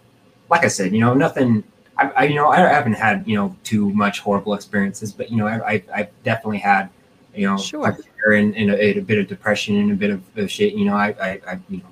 like 0.51 0.65
i 0.65 0.69
said 0.69 0.93
you 0.93 1.01
know 1.01 1.15
nothing 1.15 1.65
I, 1.97 2.09
I, 2.09 2.25
you 2.25 2.35
know, 2.35 2.49
I 2.49 2.59
haven't 2.59 2.95
had, 2.95 3.27
you 3.27 3.37
know, 3.37 3.57
too 3.65 3.91
much 3.91 4.21
horrible 4.21 4.55
experiences, 4.55 5.13
but 5.13 5.31
you 5.31 5.37
know, 5.37 5.47
I, 5.47 5.75
I, 5.75 5.85
I've 5.95 6.23
definitely 6.25 6.59
had, 6.59 6.89
you 7.35 7.49
know, 7.49 7.57
sure. 7.59 7.99
and, 8.33 8.57
and 8.57 8.71
a, 8.71 8.99
a, 8.99 9.01
bit 9.01 9.19
of 9.19 9.29
depression 9.29 9.77
and 9.77 9.93
a 9.93 9.95
bit 9.95 10.11
of, 10.11 10.23
of 10.37 10.51
shit. 10.51 10.75
You 10.75 10.87
know, 10.87 10.97
I, 10.97 11.09
I, 11.21 11.41
I, 11.47 11.59
you 11.69 11.79
know, 11.79 11.85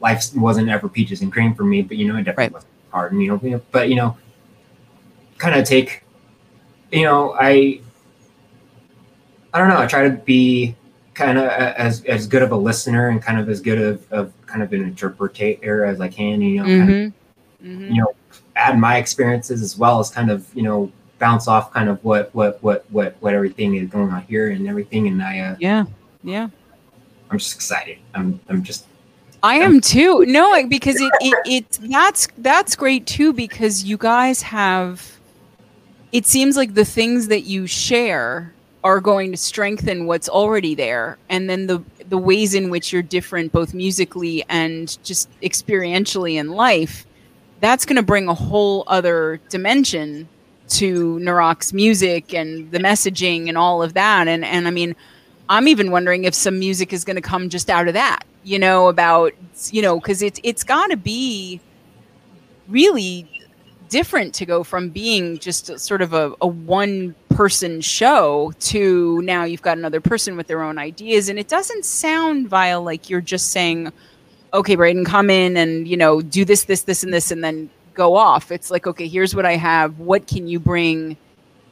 life 0.00 0.24
wasn't 0.34 0.68
ever 0.68 0.88
peaches 0.88 1.22
and 1.22 1.32
cream 1.32 1.54
for 1.54 1.64
me, 1.64 1.82
but 1.82 1.96
you 1.96 2.06
know, 2.06 2.18
it 2.18 2.24
definitely 2.24 2.44
right. 2.44 2.52
was 2.54 2.66
hard. 2.90 3.12
And 3.12 3.22
you 3.22 3.28
know, 3.28 3.40
you 3.42 3.50
know, 3.50 3.62
but 3.70 3.88
you 3.88 3.96
know, 3.96 4.16
kind 5.38 5.58
of 5.58 5.64
take, 5.66 6.02
you 6.90 7.04
know, 7.04 7.34
I, 7.38 7.80
I 9.52 9.58
don't 9.58 9.68
know. 9.68 9.78
I 9.78 9.86
try 9.86 10.08
to 10.08 10.10
be 10.10 10.74
kind 11.14 11.38
of 11.38 11.44
as 11.44 12.04
as 12.04 12.26
good 12.26 12.42
of 12.42 12.50
a 12.50 12.56
listener 12.56 13.08
and 13.08 13.22
kind 13.22 13.38
of 13.38 13.48
as 13.48 13.60
good 13.60 13.78
of, 13.78 14.12
of 14.12 14.32
kind 14.46 14.62
of 14.62 14.72
an 14.72 14.82
interpreter 14.82 15.84
as 15.84 16.00
I 16.00 16.08
can. 16.08 16.42
You 16.42 16.56
know, 16.56 16.64
mm-hmm. 16.64 16.86
kind 16.86 16.90
of, 16.90 17.12
mm-hmm. 17.64 17.94
you 17.94 18.02
know 18.02 18.14
add 18.56 18.78
my 18.78 18.98
experiences 18.98 19.62
as 19.62 19.76
well 19.76 20.00
as 20.00 20.10
kind 20.10 20.30
of 20.30 20.46
you 20.54 20.62
know 20.62 20.90
bounce 21.18 21.48
off 21.48 21.72
kind 21.72 21.88
of 21.88 22.02
what 22.04 22.34
what 22.34 22.62
what 22.62 22.84
what 22.90 23.16
what 23.20 23.34
everything 23.34 23.76
is 23.76 23.88
going 23.88 24.10
on 24.10 24.22
here 24.22 24.50
and 24.50 24.68
everything. 24.68 25.08
And 25.08 25.22
i 25.22 25.38
uh 25.40 25.56
yeah 25.58 25.84
yeah. 26.22 26.48
I'm 27.30 27.38
just 27.38 27.54
excited. 27.54 27.98
I'm 28.14 28.40
i'm 28.48 28.62
just 28.62 28.86
I 29.42 29.56
am 29.56 29.82
too. 29.82 30.24
No, 30.24 30.66
because 30.68 30.98
it, 30.98 31.12
it 31.20 31.34
it 31.44 31.78
that's 31.90 32.28
that's 32.38 32.74
great 32.74 33.06
too 33.06 33.32
because 33.34 33.84
you 33.84 33.98
guys 33.98 34.40
have 34.40 35.18
it 36.12 36.24
seems 36.24 36.56
like 36.56 36.74
the 36.74 36.84
things 36.84 37.28
that 37.28 37.42
you 37.42 37.66
share 37.66 38.54
are 38.84 39.00
going 39.00 39.32
to 39.32 39.36
strengthen 39.36 40.06
what's 40.06 40.28
already 40.28 40.74
there. 40.74 41.18
And 41.28 41.50
then 41.50 41.66
the 41.66 41.82
the 42.08 42.16
ways 42.16 42.54
in 42.54 42.70
which 42.70 42.92
you're 42.92 43.02
different 43.02 43.52
both 43.52 43.74
musically 43.74 44.44
and 44.48 44.96
just 45.04 45.28
experientially 45.40 46.34
in 46.34 46.52
life 46.52 47.06
that's 47.64 47.86
going 47.86 47.96
to 47.96 48.02
bring 48.02 48.28
a 48.28 48.34
whole 48.34 48.84
other 48.86 49.40
dimension 49.48 50.28
to 50.68 51.18
Narok's 51.20 51.72
music 51.72 52.34
and 52.34 52.70
the 52.70 52.78
messaging 52.78 53.48
and 53.48 53.56
all 53.56 53.82
of 53.82 53.94
that. 53.94 54.28
And 54.28 54.44
and 54.44 54.68
I 54.68 54.70
mean, 54.70 54.94
I'm 55.48 55.66
even 55.68 55.90
wondering 55.90 56.24
if 56.24 56.34
some 56.34 56.58
music 56.58 56.92
is 56.92 57.04
going 57.04 57.16
to 57.16 57.22
come 57.22 57.48
just 57.48 57.70
out 57.70 57.88
of 57.88 57.94
that. 57.94 58.24
You 58.42 58.58
know, 58.58 58.88
about 58.88 59.32
you 59.70 59.80
know, 59.80 59.98
because 59.98 60.20
it's 60.20 60.38
it's 60.42 60.62
got 60.62 60.88
to 60.88 60.96
be 60.96 61.60
really 62.68 63.28
different 63.88 64.34
to 64.34 64.46
go 64.46 64.64
from 64.64 64.90
being 64.90 65.38
just 65.38 65.78
sort 65.78 66.02
of 66.02 66.12
a, 66.12 66.34
a 66.40 66.46
one 66.46 67.14
person 67.28 67.80
show 67.80 68.52
to 68.58 69.20
now 69.22 69.44
you've 69.44 69.62
got 69.62 69.76
another 69.78 70.00
person 70.00 70.36
with 70.36 70.46
their 70.46 70.62
own 70.62 70.78
ideas 70.78 71.28
and 71.28 71.38
it 71.38 71.48
doesn't 71.48 71.84
sound 71.84 72.48
vile 72.48 72.82
like 72.82 73.10
you're 73.10 73.20
just 73.20 73.52
saying 73.52 73.92
okay, 74.54 74.76
Brayden, 74.76 75.04
come 75.04 75.28
in 75.28 75.56
and, 75.56 75.86
you 75.86 75.96
know, 75.96 76.22
do 76.22 76.44
this, 76.44 76.64
this, 76.64 76.82
this, 76.82 77.02
and 77.02 77.12
this, 77.12 77.30
and 77.30 77.42
then 77.42 77.68
go 77.92 78.16
off. 78.16 78.50
It's 78.50 78.70
like, 78.70 78.86
okay, 78.86 79.08
here's 79.08 79.34
what 79.34 79.44
I 79.44 79.56
have. 79.56 79.98
What 79.98 80.26
can 80.26 80.46
you 80.46 80.60
bring? 80.60 81.16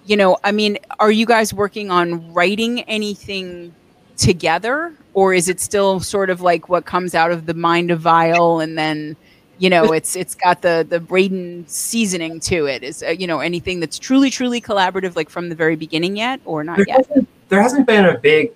You 0.05 0.17
know, 0.17 0.37
I 0.43 0.53
mean, 0.53 0.79
are 0.99 1.13
you 1.13 1.25
guys 1.25 1.55
working 1.55 1.91
on 1.91 2.33
writing 2.33 2.83
anything 2.83 3.73
together? 4.17 4.93
Or 5.15 5.33
is 5.33 5.49
it 5.49 5.61
still 5.61 6.01
sort 6.01 6.29
of 6.29 6.41
like 6.41 6.69
what 6.69 6.85
comes 6.85 7.15
out 7.15 7.31
of 7.31 7.47
the 7.47 7.55
mind 7.55 7.91
of 7.91 8.01
Vyle 8.01 8.61
and 8.61 8.77
then, 8.77 9.17
you 9.59 9.71
know, 9.71 9.93
it's 9.93 10.17
it's 10.17 10.35
got 10.35 10.63
the 10.63 10.85
the 10.89 10.99
Brayden 10.99 11.69
seasoning 11.69 12.41
to 12.41 12.67
it. 12.67 12.83
Is 12.83 13.03
uh, 13.05 13.11
you 13.11 13.29
know 13.29 13.39
anything 13.39 13.79
that's 13.79 13.97
truly 13.97 14.29
truly 14.29 14.61
collaborative 14.61 15.15
like 15.15 15.31
from 15.31 15.51
the 15.51 15.55
very 15.55 15.77
beginning 15.77 16.17
yet 16.17 16.41
or 16.45 16.65
not 16.65 16.79
there 16.79 16.87
yet? 16.89 17.07
Hasn't, 17.07 17.29
there 17.49 17.63
hasn't 17.63 17.87
been 17.87 18.07
a 18.07 18.19
big 18.19 18.51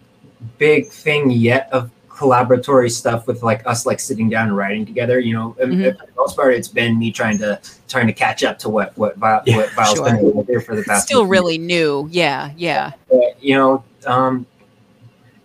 big 0.59 0.89
thing 0.89 1.31
yet 1.31 1.69
of 1.71 1.91
collaboratory 2.17 2.91
stuff 2.91 3.27
with 3.27 3.43
like 3.43 3.67
us 3.67 3.87
like 3.87 4.01
sitting 4.01 4.29
down 4.29 4.49
and 4.49 4.57
writing 4.57 4.87
together. 4.87 5.21
You 5.21 5.35
know, 5.35 5.57
mm-hmm. 5.61 5.83
for 5.99 6.07
the 6.07 6.13
most 6.17 6.37
part, 6.37 6.55
it's 6.55 6.69
been 6.69 6.99
me 6.99 7.13
trying 7.13 7.39
to 7.39 7.61
trying 7.89 8.07
to 8.07 8.13
catch 8.13 8.43
up 8.43 8.59
to 8.61 8.69
what 8.69 8.97
what 8.97 9.17
Vi- 9.17 9.43
yeah, 9.47 9.57
what 9.57 9.71
Vyle's 9.73 9.97
sure. 9.97 10.05
been 10.05 10.45
there 10.47 10.61
for 10.61 10.75
the 10.75 10.83
past. 10.83 11.07
Still 11.07 11.27
really 11.27 11.59
new, 11.59 12.09
yeah, 12.11 12.53
yeah. 12.57 12.93
But, 13.11 13.43
you 13.43 13.55
know, 13.55 13.85
um, 14.07 14.47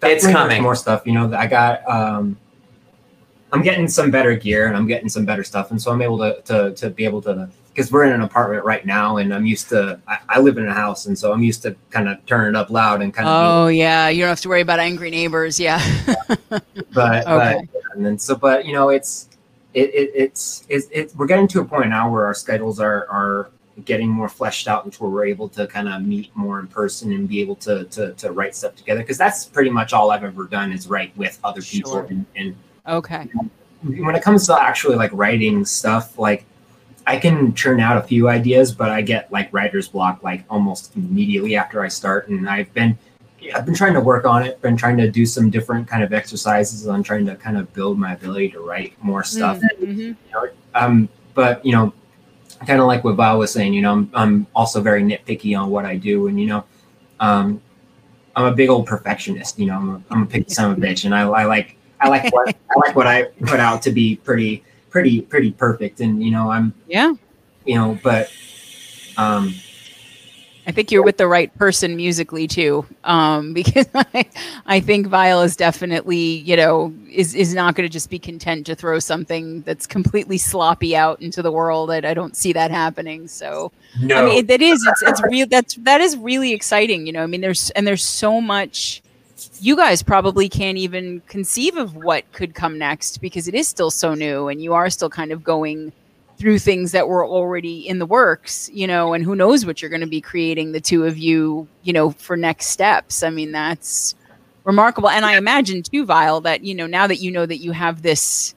it's 0.01 0.25
coming. 0.25 0.63
More 0.63 0.75
stuff. 0.75 1.03
You 1.05 1.13
know, 1.13 1.33
I 1.33 1.47
got. 1.47 1.87
um 1.89 2.37
I'm 3.53 3.61
getting 3.61 3.89
some 3.89 4.11
better 4.11 4.33
gear 4.33 4.67
and 4.67 4.77
I'm 4.77 4.87
getting 4.87 5.09
some 5.09 5.25
better 5.25 5.43
stuff, 5.43 5.71
and 5.71 5.81
so 5.81 5.91
I'm 5.91 6.01
able 6.01 6.17
to 6.19 6.41
to, 6.43 6.73
to 6.73 6.89
be 6.89 7.03
able 7.03 7.21
to 7.23 7.49
because 7.73 7.91
we're 7.91 8.03
in 8.03 8.13
an 8.13 8.21
apartment 8.21 8.65
right 8.65 8.85
now 8.85 9.17
and 9.17 9.33
I'm 9.33 9.45
used 9.45 9.69
to 9.69 9.99
I, 10.07 10.19
I, 10.27 10.39
live 10.39 10.57
in 10.57 10.67
a 10.67 10.73
house 10.73 11.05
and 11.05 11.17
so 11.17 11.31
I'm 11.31 11.41
used 11.41 11.61
to 11.63 11.75
kind 11.89 12.09
of 12.09 12.23
turning 12.25 12.49
it 12.49 12.55
up 12.55 12.69
loud 12.69 13.01
and 13.01 13.13
kind 13.13 13.27
of 13.27 13.33
Oh 13.33 13.67
yeah, 13.67 14.09
you 14.09 14.21
don't 14.21 14.29
have 14.29 14.41
to 14.41 14.49
worry 14.49 14.61
about 14.61 14.79
angry 14.79 15.09
neighbors, 15.09 15.59
yeah. 15.59 15.81
but 16.93 17.27
okay. 17.27 17.67
but 17.73 17.81
and 17.93 18.05
then 18.05 18.19
so 18.19 18.35
but 18.35 18.65
you 18.65 18.73
know 18.73 18.89
it's 18.89 19.29
it, 19.73 19.89
it 19.93 20.11
it's 20.13 20.65
it's 20.69 20.87
it, 20.91 21.13
we're 21.15 21.27
getting 21.27 21.47
to 21.49 21.61
a 21.61 21.65
point 21.65 21.89
now 21.89 22.11
where 22.11 22.25
our 22.25 22.33
schedules 22.33 22.79
are 22.79 23.07
are 23.09 23.51
getting 23.85 24.09
more 24.09 24.29
fleshed 24.29 24.67
out 24.67 24.99
where 24.99 25.09
we're 25.09 25.25
able 25.25 25.47
to 25.49 25.65
kind 25.67 25.87
of 25.87 26.03
meet 26.03 26.35
more 26.35 26.59
in 26.59 26.67
person 26.67 27.13
and 27.13 27.27
be 27.27 27.39
able 27.41 27.55
to 27.55 27.85
to, 27.85 28.13
to 28.13 28.31
write 28.31 28.55
stuff 28.55 28.75
together 28.75 28.99
because 28.99 29.17
that's 29.17 29.45
pretty 29.45 29.69
much 29.69 29.93
all 29.93 30.11
I've 30.11 30.23
ever 30.23 30.45
done 30.45 30.71
is 30.71 30.87
write 30.87 31.15
with 31.17 31.39
other 31.43 31.61
people 31.61 31.93
sure. 31.93 32.05
and, 32.09 32.25
and 32.35 32.55
okay 32.87 33.29
when 33.83 34.15
it 34.15 34.21
comes 34.21 34.45
to 34.45 34.61
actually 34.61 34.95
like 34.95 35.09
writing 35.13 35.65
stuff 35.65 36.19
like 36.19 36.45
I 37.07 37.17
can 37.17 37.53
churn 37.53 37.79
out 37.79 37.97
a 37.97 38.01
few 38.01 38.29
ideas, 38.29 38.71
but 38.71 38.89
I 38.89 39.01
get 39.01 39.31
like 39.31 39.51
writer's 39.51 39.87
block 39.87 40.23
like 40.23 40.43
almost 40.49 40.95
immediately 40.95 41.55
after 41.55 41.83
I 41.83 41.87
start. 41.87 42.27
And 42.29 42.49
I've 42.49 42.73
been 42.73 42.97
I've 43.55 43.65
been 43.65 43.75
trying 43.75 43.93
to 43.95 44.01
work 44.01 44.25
on 44.25 44.43
it, 44.43 44.61
been 44.61 44.77
trying 44.77 44.97
to 44.97 45.09
do 45.09 45.25
some 45.25 45.49
different 45.49 45.87
kind 45.87 46.03
of 46.03 46.13
exercises 46.13 46.87
on 46.87 47.01
trying 47.01 47.25
to 47.25 47.35
kind 47.35 47.57
of 47.57 47.73
build 47.73 47.97
my 47.97 48.13
ability 48.13 48.49
to 48.51 48.59
write 48.59 48.93
more 49.03 49.23
stuff. 49.23 49.59
Mm-hmm. 49.59 49.99
You 49.99 50.15
know, 50.33 50.49
um, 50.75 51.09
but 51.33 51.65
you 51.65 51.71
know, 51.71 51.93
kind 52.67 52.79
of 52.79 52.87
like 52.87 53.03
what 53.03 53.15
Val 53.15 53.39
was 53.39 53.51
saying, 53.51 53.73
you 53.73 53.81
know, 53.81 53.91
I'm, 53.91 54.11
I'm 54.13 54.47
also 54.55 54.81
very 54.81 55.01
nitpicky 55.01 55.59
on 55.59 55.69
what 55.69 55.85
I 55.85 55.95
do, 55.95 56.27
and 56.27 56.39
you 56.39 56.47
know, 56.47 56.63
um, 57.19 57.61
I'm 58.35 58.45
a 58.45 58.53
big 58.53 58.69
old 58.69 58.85
perfectionist. 58.85 59.57
You 59.57 59.67
know, 59.67 59.75
I'm 59.75 59.89
a, 59.89 60.01
I'm 60.11 60.23
a 60.23 60.25
picky 60.25 60.53
son 60.53 60.71
of 60.71 60.77
a 60.77 60.81
bitch, 60.81 61.05
and 61.05 61.15
I, 61.15 61.21
I 61.21 61.45
like 61.45 61.77
I 61.99 62.09
like 62.09 62.31
what 62.33 62.49
I 62.49 62.79
like 62.79 62.95
what 62.95 63.07
I 63.07 63.23
put 63.45 63.59
out 63.59 63.81
to 63.83 63.91
be 63.91 64.17
pretty 64.17 64.63
pretty 64.91 65.21
pretty 65.21 65.51
perfect 65.51 65.99
and 66.01 66.23
you 66.23 66.29
know 66.29 66.51
i'm 66.51 66.73
yeah 66.87 67.13
you 67.65 67.75
know 67.75 67.97
but 68.03 68.31
um 69.17 69.53
I 70.67 70.71
think 70.71 70.91
you're 70.91 71.03
with 71.03 71.17
the 71.17 71.27
right 71.27 71.53
person 71.57 71.95
musically 71.95 72.47
too, 72.47 72.85
um, 73.03 73.53
because 73.61 73.87
I, 73.93 74.25
I 74.65 74.79
think 74.79 75.07
Vyle 75.07 75.41
is 75.41 75.55
definitely, 75.55 76.17
you 76.17 76.55
know, 76.55 76.93
is 77.09 77.33
is 77.33 77.53
not 77.53 77.75
going 77.75 77.87
to 77.87 77.91
just 77.91 78.09
be 78.09 78.19
content 78.19 78.65
to 78.67 78.75
throw 78.75 78.99
something 78.99 79.61
that's 79.61 79.87
completely 79.87 80.37
sloppy 80.37 80.95
out 80.95 81.21
into 81.21 81.41
the 81.41 81.51
world. 81.51 81.89
I, 81.89 81.97
I 81.97 82.13
don't 82.13 82.35
see 82.35 82.53
that 82.53 82.71
happening. 82.71 83.27
So, 83.27 83.71
no. 84.01 84.15
I 84.15 84.25
mean, 84.25 84.45
that 84.45 84.61
is 84.61 84.85
it's 84.85 85.01
it's 85.01 85.23
real. 85.23 85.47
That's 85.47 85.75
that 85.75 86.01
is 86.01 86.15
really 86.17 86.53
exciting. 86.53 87.07
You 87.07 87.13
know, 87.13 87.23
I 87.23 87.27
mean, 87.27 87.41
there's 87.41 87.71
and 87.71 87.87
there's 87.87 88.05
so 88.05 88.39
much 88.39 89.01
you 89.61 89.75
guys 89.75 90.01
probably 90.01 90.49
can't 90.49 90.79
even 90.79 91.21
conceive 91.27 91.77
of 91.77 91.95
what 91.95 92.29
could 92.31 92.55
come 92.55 92.79
next 92.79 93.21
because 93.21 93.47
it 93.47 93.53
is 93.53 93.67
still 93.67 93.91
so 93.91 94.15
new 94.15 94.47
and 94.47 94.61
you 94.61 94.73
are 94.73 94.89
still 94.89 95.09
kind 95.09 95.31
of 95.31 95.43
going 95.43 95.93
through 96.37 96.57
things 96.57 96.91
that 96.91 97.07
were 97.07 97.23
already 97.23 97.87
in 97.87 97.99
the 97.99 98.05
works, 98.05 98.71
you 98.73 98.87
know, 98.87 99.13
and 99.13 99.23
who 99.23 99.35
knows 99.35 99.63
what 99.63 99.79
you're 99.79 99.91
going 99.91 100.01
to 100.01 100.07
be 100.07 100.19
creating 100.19 100.71
the 100.71 100.81
two 100.81 101.05
of 101.05 101.15
you, 101.15 101.67
you 101.83 101.93
know, 101.93 102.09
for 102.09 102.35
next 102.35 102.67
steps. 102.67 103.21
I 103.21 103.29
mean, 103.29 103.51
that's 103.51 104.15
remarkable. 104.63 105.09
And 105.09 105.23
I 105.23 105.37
imagine 105.37 105.83
too, 105.83 106.05
Vyle, 106.05 106.41
that, 106.41 106.63
you 106.63 106.73
know, 106.73 106.87
now 106.87 107.05
that 107.05 107.17
you 107.17 107.29
know 107.29 107.45
that 107.45 107.57
you 107.57 107.71
have 107.71 108.01
this, 108.01 108.55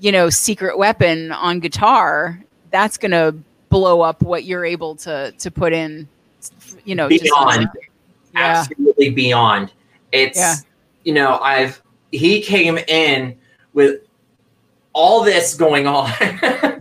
you 0.00 0.10
know, 0.10 0.30
secret 0.30 0.76
weapon 0.76 1.30
on 1.30 1.60
guitar, 1.60 2.42
that's 2.72 2.96
going 2.96 3.12
to 3.12 3.36
blow 3.68 4.00
up 4.00 4.20
what 4.20 4.42
you're 4.42 4.64
able 4.64 4.96
to 4.96 5.30
to 5.38 5.50
put 5.52 5.72
in, 5.72 6.08
you 6.84 6.96
know, 6.96 7.08
beyond, 7.08 7.68
yeah. 8.34 8.64
absolutely 8.66 9.10
beyond. 9.10 9.72
It's, 10.14 10.38
yeah. 10.38 10.54
you 11.04 11.12
know, 11.12 11.38
I've, 11.38 11.82
he 12.12 12.40
came 12.40 12.78
in 12.78 13.36
with 13.72 14.02
all 14.92 15.24
this 15.24 15.54
going 15.54 15.86
on. 15.86 16.12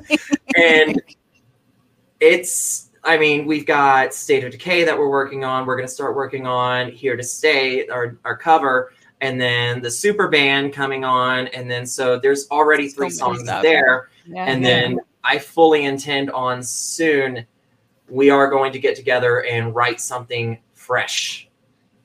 and 0.56 1.02
it's, 2.20 2.92
I 3.04 3.18
mean, 3.18 3.46
we've 3.46 3.66
got 3.66 4.14
State 4.14 4.44
of 4.44 4.52
Decay 4.52 4.86
that 4.86 4.98
we're 4.98 5.10
working 5.10 5.44
on. 5.44 5.66
We're 5.66 5.76
going 5.76 5.88
to 5.88 5.94
start 5.94 6.16
working 6.16 6.48
on 6.48 6.92
Here 6.92 7.18
to 7.18 7.24
Stay, 7.24 7.88
our, 7.88 8.18
our 8.24 8.38
cover, 8.38 8.94
and 9.20 9.42
then 9.42 9.82
the 9.82 9.92
super 9.92 10.28
band 10.28 10.74
coming 10.74 11.04
on. 11.04 11.48
And 11.48 11.70
then 11.70 11.86
so 11.86 12.20
there's 12.20 12.48
already 12.50 12.88
three 12.88 13.10
so 13.10 13.34
songs 13.34 13.44
there. 13.46 14.10
Yeah, 14.26 14.46
and 14.46 14.62
yeah. 14.62 14.68
then 14.70 15.00
I 15.24 15.40
fully 15.40 15.86
intend 15.86 16.30
on 16.32 16.62
soon, 16.62 17.46
we 18.10 18.30
are 18.30 18.50
going 18.50 18.72
to 18.74 18.80
get 18.80 18.96
together 18.96 19.44
and 19.44 19.74
write 19.74 20.00
something 20.00 20.60
fresh. 20.74 21.50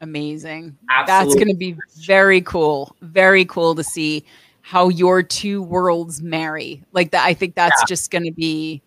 Amazing. 0.00 0.76
Absolutely. 0.90 1.06
That's 1.06 1.34
going 1.34 1.48
to 1.48 1.58
be 1.58 1.76
very 1.96 2.40
cool. 2.40 2.94
Very 3.02 3.44
cool 3.44 3.74
to 3.74 3.82
see 3.82 4.24
how 4.62 4.88
your 4.88 5.22
two 5.22 5.62
worlds 5.62 6.22
marry. 6.22 6.82
Like 6.92 7.10
that, 7.12 7.24
I 7.24 7.34
think 7.34 7.54
that's 7.54 7.80
yeah. 7.80 7.86
just 7.86 8.10
going 8.10 8.24
to 8.24 8.32
be. 8.32 8.82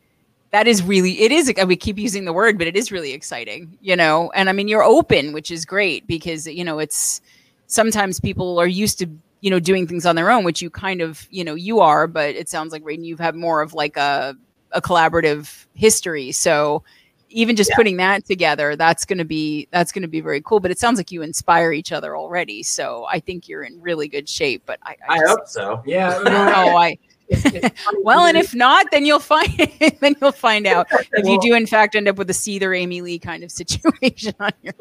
That 0.51 0.67
is 0.67 0.83
really 0.83 1.21
it 1.21 1.31
is. 1.31 1.51
We 1.65 1.75
keep 1.77 1.97
using 1.97 2.25
the 2.25 2.33
word, 2.33 2.57
but 2.57 2.67
it 2.67 2.75
is 2.75 2.91
really 2.91 3.13
exciting, 3.13 3.77
you 3.81 3.95
know. 3.95 4.31
And 4.35 4.49
I 4.49 4.51
mean, 4.51 4.67
you're 4.67 4.83
open, 4.83 5.31
which 5.31 5.49
is 5.49 5.65
great 5.65 6.05
because 6.07 6.45
you 6.45 6.63
know 6.63 6.79
it's 6.79 7.21
sometimes 7.67 8.19
people 8.19 8.59
are 8.59 8.67
used 8.67 8.99
to 8.99 9.09
you 9.39 9.49
know 9.49 9.59
doing 9.59 9.87
things 9.87 10.05
on 10.05 10.15
their 10.15 10.29
own, 10.29 10.43
which 10.43 10.61
you 10.61 10.69
kind 10.69 11.01
of 11.01 11.25
you 11.31 11.43
know 11.43 11.55
you 11.55 11.79
are. 11.79 12.05
But 12.05 12.35
it 12.35 12.49
sounds 12.49 12.73
like 12.73 12.83
Brayden, 12.83 13.05
you've 13.05 13.19
had 13.19 13.33
more 13.33 13.61
of 13.61 13.73
like 13.73 13.95
a 13.95 14.35
a 14.73 14.81
collaborative 14.81 15.65
history, 15.73 16.31
so 16.33 16.83
even 17.31 17.55
just 17.55 17.69
yeah. 17.71 17.75
putting 17.75 17.97
that 17.97 18.25
together 18.25 18.75
that's 18.75 19.05
going 19.05 19.17
to 19.17 19.25
be 19.25 19.67
that's 19.71 19.91
going 19.91 20.01
to 20.01 20.07
be 20.07 20.21
very 20.21 20.41
cool 20.41 20.59
but 20.59 20.71
it 20.71 20.79
sounds 20.79 20.97
like 20.97 21.11
you 21.11 21.21
inspire 21.21 21.71
each 21.71 21.91
other 21.91 22.15
already 22.15 22.63
so 22.63 23.05
i 23.09 23.19
think 23.19 23.47
you're 23.47 23.63
in 23.63 23.79
really 23.81 24.07
good 24.07 24.27
shape 24.27 24.63
but 24.65 24.79
i 24.83 24.95
i, 25.09 25.15
I 25.15 25.19
hope 25.27 25.47
so. 25.47 25.81
Yeah 25.85 26.19
no 26.23 26.31
i 26.77 26.97
well 28.03 28.25
and 28.25 28.37
if 28.37 28.53
not 28.53 28.87
then 28.91 29.05
you'll 29.05 29.19
find 29.19 29.49
then 30.01 30.15
you'll 30.19 30.33
find 30.33 30.67
out 30.67 30.87
if 31.13 31.25
you 31.25 31.39
do 31.39 31.55
in 31.55 31.65
fact 31.65 31.95
end 31.95 32.09
up 32.09 32.17
with 32.17 32.29
a 32.29 32.33
Seether 32.33 32.77
amy 32.77 33.01
lee 33.01 33.17
kind 33.17 33.43
of 33.43 33.51
situation 33.51 34.33
on 34.39 34.51
your 34.61 34.73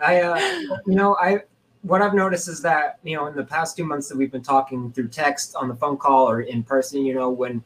i 0.00 0.22
uh 0.22 0.38
you 0.86 0.94
know 0.94 1.16
i 1.16 1.42
what 1.84 2.00
I've 2.00 2.14
noticed 2.14 2.48
is 2.48 2.62
that 2.62 2.98
you 3.02 3.14
know 3.14 3.26
in 3.26 3.36
the 3.36 3.44
past 3.44 3.76
two 3.76 3.84
months 3.84 4.08
that 4.08 4.16
we've 4.16 4.32
been 4.32 4.42
talking 4.42 4.90
through 4.92 5.08
text 5.08 5.54
on 5.54 5.68
the 5.68 5.74
phone 5.74 5.96
call 5.96 6.28
or 6.28 6.40
in 6.40 6.62
person, 6.62 7.04
you 7.04 7.14
know, 7.14 7.30
when 7.30 7.62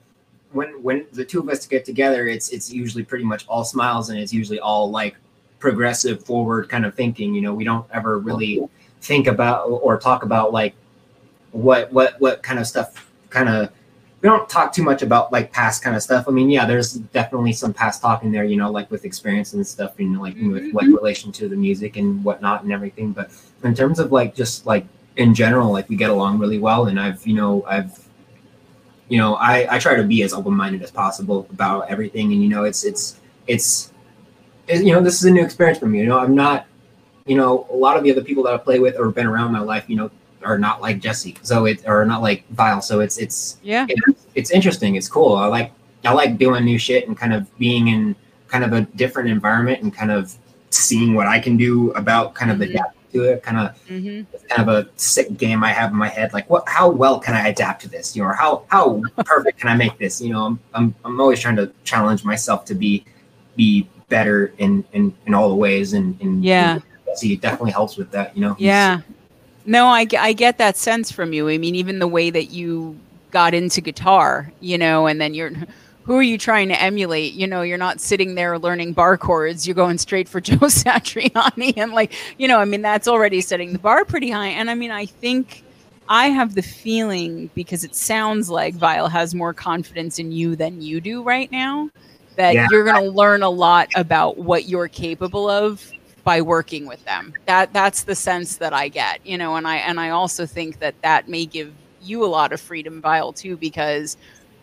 when 0.53 0.83
when 0.83 1.07
the 1.13 1.25
two 1.25 1.41
of 1.41 1.49
us 1.49 1.67
get 1.67 1.85
together, 1.85 2.27
it's 2.27 2.51
it's 2.51 2.73
usually 2.73 3.05
pretty 3.05 3.25
much 3.25 3.47
all 3.49 3.65
smiles 3.65 4.11
and 4.11 4.19
it's 4.19 4.33
usually 4.33 4.61
all 4.61 4.91
like 4.91 5.17
progressive, 5.59 6.25
forward 6.25 6.69
kind 6.69 6.87
of 6.87 6.95
thinking. 6.95 7.35
You 7.35 7.43
know, 7.43 7.55
we 7.55 7.65
don't 7.65 7.87
ever 7.93 8.19
really 8.19 8.67
think 9.01 9.27
about 9.27 9.67
or 9.67 9.99
talk 9.99 10.23
about 10.23 10.53
like 10.53 10.75
what 11.53 11.93
what 11.93 12.21
what 12.21 12.43
kind 12.43 12.59
of 12.59 12.67
stuff 12.67 13.11
kind 13.31 13.49
of 13.49 13.71
we 14.21 14.29
don't 14.29 14.49
talk 14.49 14.73
too 14.73 14.83
much 14.83 15.03
about 15.03 15.31
like 15.31 15.53
past 15.53 15.83
kind 15.83 15.95
of 15.95 16.03
stuff. 16.03 16.27
I 16.27 16.33
mean, 16.33 16.51
yeah, 16.51 16.67
there's 16.67 16.95
definitely 16.95 17.53
some 17.53 17.73
past 17.73 18.03
talking 18.03 18.33
there, 18.33 18.45
you 18.45 18.57
know, 18.57 18.71
like 18.71 18.91
with 18.91 19.05
experience 19.05 19.53
and 19.53 19.65
stuff, 19.65 19.95
you 19.99 20.09
know, 20.09 20.21
like 20.21 20.35
mm-hmm. 20.35 20.53
with 20.53 20.73
what 20.73 20.87
relation 20.87 21.31
to 21.33 21.49
the 21.49 21.55
music 21.55 21.97
and 21.97 22.25
whatnot 22.25 22.65
and 22.65 22.73
everything. 22.73 23.13
But 23.13 23.31
in 23.63 23.75
terms 23.77 24.01
of 24.01 24.11
like 24.11 24.35
just 24.35 24.67
like 24.67 24.87
in 25.17 25.35
general, 25.35 25.71
like 25.71 25.89
we 25.89 25.95
get 25.95 26.11
along 26.11 26.39
really 26.39 26.59
well. 26.59 26.87
And 26.87 26.99
I've, 26.99 27.25
you 27.25 27.35
know, 27.35 27.65
I've 27.65 28.08
you 29.09 29.19
know, 29.19 29.35
I, 29.37 29.77
I 29.77 29.79
try 29.79 29.97
to 29.97 30.03
be 30.03 30.23
as 30.23 30.33
open 30.33 30.55
minded 30.55 30.83
as 30.83 30.91
possible 30.91 31.47
about 31.51 31.89
everything. 31.89 32.33
And, 32.33 32.43
you 32.43 32.49
know, 32.49 32.65
it's, 32.65 32.85
it's, 32.85 33.21
it's, 33.47 33.93
it, 34.67 34.85
you 34.85 34.93
know, 34.93 35.01
this 35.01 35.15
is 35.15 35.25
a 35.25 35.31
new 35.31 35.43
experience 35.43 35.79
for 35.79 35.87
me. 35.87 35.99
You 36.01 36.07
know, 36.07 36.19
I'm 36.19 36.35
not, 36.35 36.67
you 37.27 37.37
know, 37.37 37.67
a 37.71 37.77
lot 37.77 37.97
of 37.97 38.05
the 38.05 38.11
other 38.11 38.23
people 38.23 38.43
that 38.45 38.55
I 38.55 38.59
play 38.59 38.79
with 38.79 38.99
or 38.99 39.11
been 39.11 39.27
around 39.27 39.53
my 39.53 39.61
life, 39.61 39.89
you 39.89 39.97
know, 39.97 40.11
are 40.45 40.59
not 40.59 40.81
like 40.81 41.01
Jesse. 41.01 41.37
So 41.43 41.65
it, 41.65 41.83
or 41.87 42.05
not 42.05 42.23
like 42.23 42.47
Vyle. 42.51 42.83
So 42.83 43.01
it's, 43.01 43.19
it's, 43.19 43.59
yeah, 43.63 43.87
it, 43.89 43.99
it's 44.35 44.51
interesting. 44.51 44.95
It's 44.95 45.09
cool. 45.09 45.35
I 45.37 45.47
like, 45.47 45.73
I 46.05 46.13
like 46.13 46.39
doing 46.39 46.65
new 46.65 46.79
shit 46.79 47.09
and 47.09 47.17
kind 47.17 47.33
of 47.33 47.59
being 47.59 47.89
in 47.89 48.15
kind 48.47 48.65
of 48.65 48.73
a 48.73 48.83
different 48.83 49.31
environment 49.31 49.83
and 49.83 49.95
kind 49.95 50.11
of 50.11 50.35
seeing 50.71 51.15
what 51.15 51.27
I 51.27 51.41
can 51.41 51.57
do 51.57 51.91
about 51.93 52.35
kind 52.35 52.51
of 52.51 52.59
the 52.59 52.67
mm-hmm. 52.67 52.77
depth 52.77 52.98
to 53.13 53.25
it. 53.25 53.43
Kind 53.43 53.59
of, 53.59 53.87
mm-hmm. 53.87 54.37
kind 54.49 54.69
of 54.69 54.87
a 54.87 54.89
sick 54.97 55.37
game 55.37 55.65
I 55.65 55.73
have 55.73 55.91
in 55.91 55.97
my 55.97 56.09
head. 56.09 56.33
Like, 56.33 56.49
what? 56.51 56.69
How 56.69 56.89
well 56.89 57.19
can 57.19 57.35
I 57.35 57.49
adapt 57.49 57.83
to 57.83 57.89
this? 57.89 58.17
You 58.17 58.23
know, 58.23 58.29
or 58.29 58.35
how 58.35 58.65
how 58.69 59.03
perfect 59.25 59.61
can 59.61 59.69
I 59.69 59.77
make 59.77 59.99
this? 59.99 60.21
You 60.21 60.33
know, 60.33 60.45
I'm 60.45 60.61
I'm 60.75 60.95
I'm 61.05 61.21
always 61.21 61.41
trying 61.41 61.57
to 61.57 61.73
challenge 61.85 62.25
myself 62.25 62.65
to 62.67 62.75
be 62.75 63.05
be 63.57 63.89
better 64.09 64.53
in 64.59 64.85
in 64.93 65.15
in 65.27 65.35
all 65.35 65.49
the 65.49 65.55
ways. 65.55 65.93
And, 65.93 66.21
and 66.21 66.45
yeah, 66.45 66.79
see, 67.15 67.35
it 67.35 67.41
definitely 67.41 67.73
helps 67.73 67.97
with 67.97 68.11
that. 68.13 68.37
You 68.37 68.43
know. 68.43 68.57
Yeah. 68.59 69.01
No, 69.67 69.87
I, 69.87 70.07
I 70.19 70.33
get 70.33 70.57
that 70.59 70.79
sense 70.79 71.13
from 71.13 71.35
you. 71.35 71.51
I 71.51 71.59
mean, 71.59 71.75
even 71.75 71.99
the 71.99 72.09
way 72.09 72.31
that 72.31 72.47
you 72.47 72.99
got 73.31 73.53
into 73.53 73.83
guitar, 73.83 74.51
you 74.61 74.79
know, 74.79 75.07
and 75.07 75.21
then 75.21 75.35
you're 75.35 75.53
who 76.09 76.17
are 76.17 76.23
you 76.23 76.39
trying 76.39 76.69
to 76.69 76.83
emulate? 76.83 77.35
You 77.35 77.47
know, 77.47 77.61
you're 77.61 77.77
not 77.77 78.01
sitting 78.01 78.35
there 78.35 78.59
learning 78.59 78.95
bar 78.95 79.19
chords. 79.19 79.67
You're 79.67 79.75
going 79.75 79.99
straight 79.99 80.27
for 80.27 80.41
Joe 80.41 80.57
Satriani. 80.57 81.75
And 81.77 81.93
like, 81.93 82.15
you 82.39 82.49
know, 82.49 82.59
I 82.59 82.65
mean, 82.65 82.81
that's 82.81 83.07
already 83.07 83.43
setting 83.43 83.75
the 83.75 83.79
bar 83.79 84.07
pretty 84.07 84.31
high. 84.31 84.49
And 84.49 84.71
I 84.71 84.75
mean, 84.75 84.91
I 84.91 85.05
think 85.05 85.63
I 86.09 86.29
have 86.29 86.55
the 86.55 86.63
feeling 86.63 87.51
because 87.55 87.85
it 87.85 87.95
sounds 87.95 88.49
like 88.49 88.75
Vyle 88.75 89.09
has 89.09 89.35
more 89.35 89.53
confidence 89.53 90.19
in 90.19 90.33
you 90.33 90.57
than 90.57 90.81
you 90.81 91.03
do 91.03 91.23
right 91.23 91.53
now, 91.53 91.91
that 92.37 92.55
yeah. 92.55 92.69
you're 92.71 92.85
going 92.85 93.05
to 93.05 93.11
learn 93.11 93.43
a 93.43 93.51
lot 93.51 93.91
about 93.95 94.39
what 94.39 94.67
you're 94.67 94.89
capable 94.89 95.51
of 95.51 95.93
by 96.25 96.41
working 96.41 96.87
with 96.87 97.05
them. 97.05 97.35
That 97.45 97.75
that's 97.75 98.05
the 98.05 98.15
sense 98.15 98.57
that 98.57 98.73
I 98.73 98.89
get, 98.89 99.27
you 99.27 99.37
know, 99.37 99.57
and 99.57 99.69
I 99.69 99.77
and 99.77 100.01
I 100.01 100.09
also 100.09 100.47
think 100.47 100.79
that 100.79 100.95
that 101.03 101.29
may 101.29 101.45
give 101.45 101.71
you 102.01 102.25
a 102.25 102.29
lot 102.29 102.55
of 102.55 102.61
freedom, 102.63 103.03
Vyle, 103.03 103.35
too, 103.35 103.59
because 103.59 104.17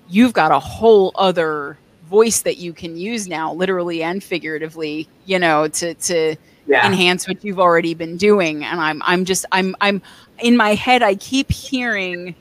you've 0.09 0.33
got 0.33 0.51
a 0.51 0.59
whole 0.59 1.11
other 1.15 1.77
voice 2.07 2.41
that 2.41 2.57
you 2.57 2.73
can 2.73 2.97
use 2.97 3.27
now, 3.27 3.53
literally 3.53 4.03
and 4.03 4.23
figuratively, 4.23 5.07
you 5.25 5.39
know, 5.39 5.67
to 5.67 5.93
to 5.95 6.35
yeah. 6.67 6.85
enhance 6.85 7.27
what 7.27 7.43
you've 7.43 7.59
already 7.59 7.93
been 7.93 8.17
doing. 8.17 8.63
And 8.63 8.79
I'm 8.79 9.01
I'm 9.05 9.25
just 9.25 9.45
I'm 9.51 9.75
I'm 9.81 10.01
in 10.39 10.57
my 10.57 10.75
head 10.75 11.01
I 11.01 11.15
keep 11.15 11.51
hearing 11.51 12.35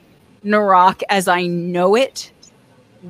narok 0.45 1.03
as 1.09 1.29
I 1.29 1.47
know 1.47 1.95
it 1.95 2.31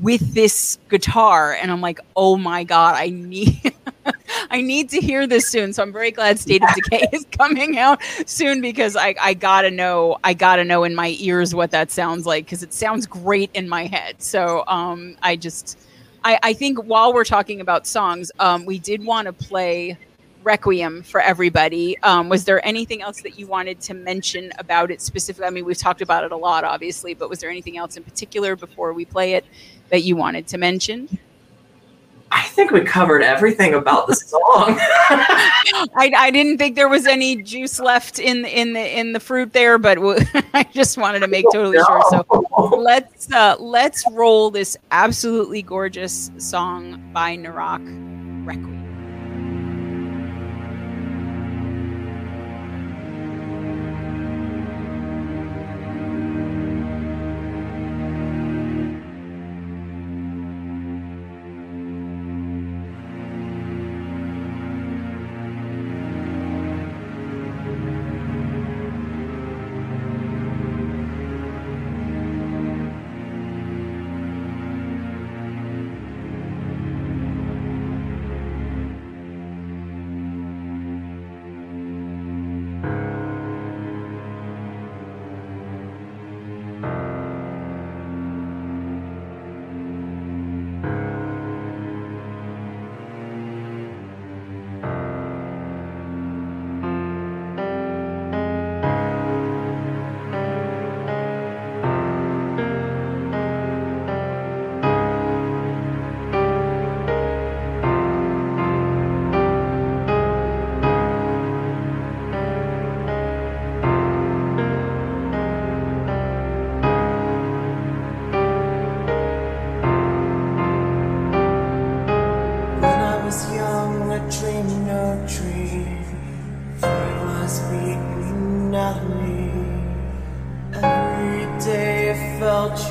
with 0.03 0.35
this 0.35 0.79
guitar 0.89 1.53
and 1.55 1.71
I'm 1.71 1.81
like, 1.81 2.01
"Oh 2.17 2.37
my 2.37 2.65
god, 2.65 2.97
I 2.97 3.11
need 3.11 3.75
I 4.51 4.61
need 4.61 4.91
to 4.91 5.01
hear 5.01 5.27
this 5.27 5.49
soon." 5.49 5.73
So 5.73 5.83
I'm 5.83 5.93
very 5.93 6.11
glad 6.11 6.39
State 6.39 6.63
of 6.63 6.69
Decay 6.75 7.09
is 7.13 7.27
coming 7.31 7.79
out 7.79 8.01
soon 8.27 8.61
because 8.61 8.97
I 8.97 9.15
I 9.21 9.35
got 9.35 9.63
to 9.63 9.71
know 9.71 10.19
I 10.25 10.35
got 10.35 10.57
to 10.57 10.65
know 10.65 10.85
in 10.85 10.95
my 10.95 11.17
ears 11.19 11.55
what 11.55 11.71
that 11.71 11.91
sounds 11.91 12.27
like 12.27 12.47
cuz 12.49 12.63
it 12.63 12.73
sounds 12.73 13.07
great 13.07 13.51
in 13.55 13.69
my 13.69 13.87
head. 13.87 14.17
So 14.23 14.65
um 14.67 15.17
I 15.23 15.37
just 15.37 15.79
I 16.25 16.39
I 16.43 16.53
think 16.55 16.79
while 16.79 17.13
we're 17.13 17.25
talking 17.25 17.61
about 17.61 17.87
songs, 17.87 18.33
um 18.41 18.65
we 18.65 18.79
did 18.79 19.05
want 19.05 19.27
to 19.27 19.33
play 19.33 19.97
Requiem 20.45 21.03
for 21.03 21.21
everybody. 21.23 21.99
Um, 22.03 22.29
was 22.29 22.45
there 22.45 22.65
anything 22.67 23.01
else 23.01 23.23
that 23.23 23.39
you 23.39 23.47
wanted 23.47 23.81
to 23.81 23.95
mention 23.95 24.53
about 24.59 24.91
it 24.91 25.01
specifically? 25.01 25.47
I 25.47 25.51
mean, 25.51 25.65
we've 25.65 25.79
talked 25.79 26.03
about 26.03 26.23
it 26.23 26.33
a 26.33 26.37
lot, 26.37 26.65
obviously, 26.65 27.15
but 27.15 27.31
was 27.31 27.41
there 27.41 27.49
anything 27.49 27.79
else 27.79 27.97
in 27.97 28.03
particular 28.05 28.55
before 28.55 28.93
we 28.93 29.07
play 29.07 29.33
it 29.33 29.45
that 29.95 30.01
you 30.01 30.17
wanted 30.17 30.49
to 30.49 30.59
mention? 30.59 31.21
I 32.33 32.43
think 32.43 32.73
we 32.73 32.81
covered 32.81 33.23
everything 33.23 33.75
about 33.75 34.09
the 34.09 34.17
song. 34.17 34.41
I, 34.81 36.11
I 36.17 36.33
didn't 36.33 36.59
think 36.59 36.75
there 36.75 36.89
was 36.89 37.07
any 37.07 37.41
juice 37.41 37.79
left 37.79 38.19
in 38.19 38.45
in 38.45 38.73
the 38.73 38.99
in 38.99 39.13
the 39.13 39.21
fruit 39.21 39.53
there, 39.53 39.79
but 39.79 39.99
I 40.53 40.65
just 40.73 40.99
wanted 40.99 41.21
to 41.21 41.29
make 41.29 41.45
totally 41.53 41.77
no. 41.77 41.85
sure. 41.85 42.03
So 42.11 42.77
let's 42.77 43.31
uh, 43.31 43.55
let's 43.61 44.05
roll 44.11 44.51
this 44.51 44.77
absolutely 44.91 45.63
gorgeous 45.63 46.33
song 46.39 47.01
by 47.13 47.37
Narok 47.37 47.85
Requiem. 48.45 48.74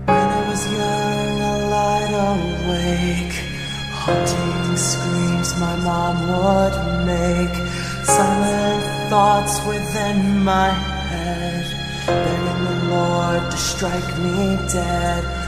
When 0.08 0.28
I 0.38 0.42
was 0.50 0.64
young, 0.80 1.34
I 1.52 1.56
lied 1.76 2.16
awake, 2.32 3.38
haunting 4.02 4.78
screams 4.90 5.50
my 5.66 5.76
mom 5.88 6.16
would 6.32 6.76
make, 7.12 7.56
silent 8.04 8.84
thoughts 9.10 9.56
within 9.72 10.18
my 10.44 10.72
head, 11.12 11.66
begging 12.08 12.62
the 12.70 12.78
Lord 12.96 13.44
to 13.52 13.58
strike 13.58 14.12
me 14.20 14.58
dead 14.74 15.39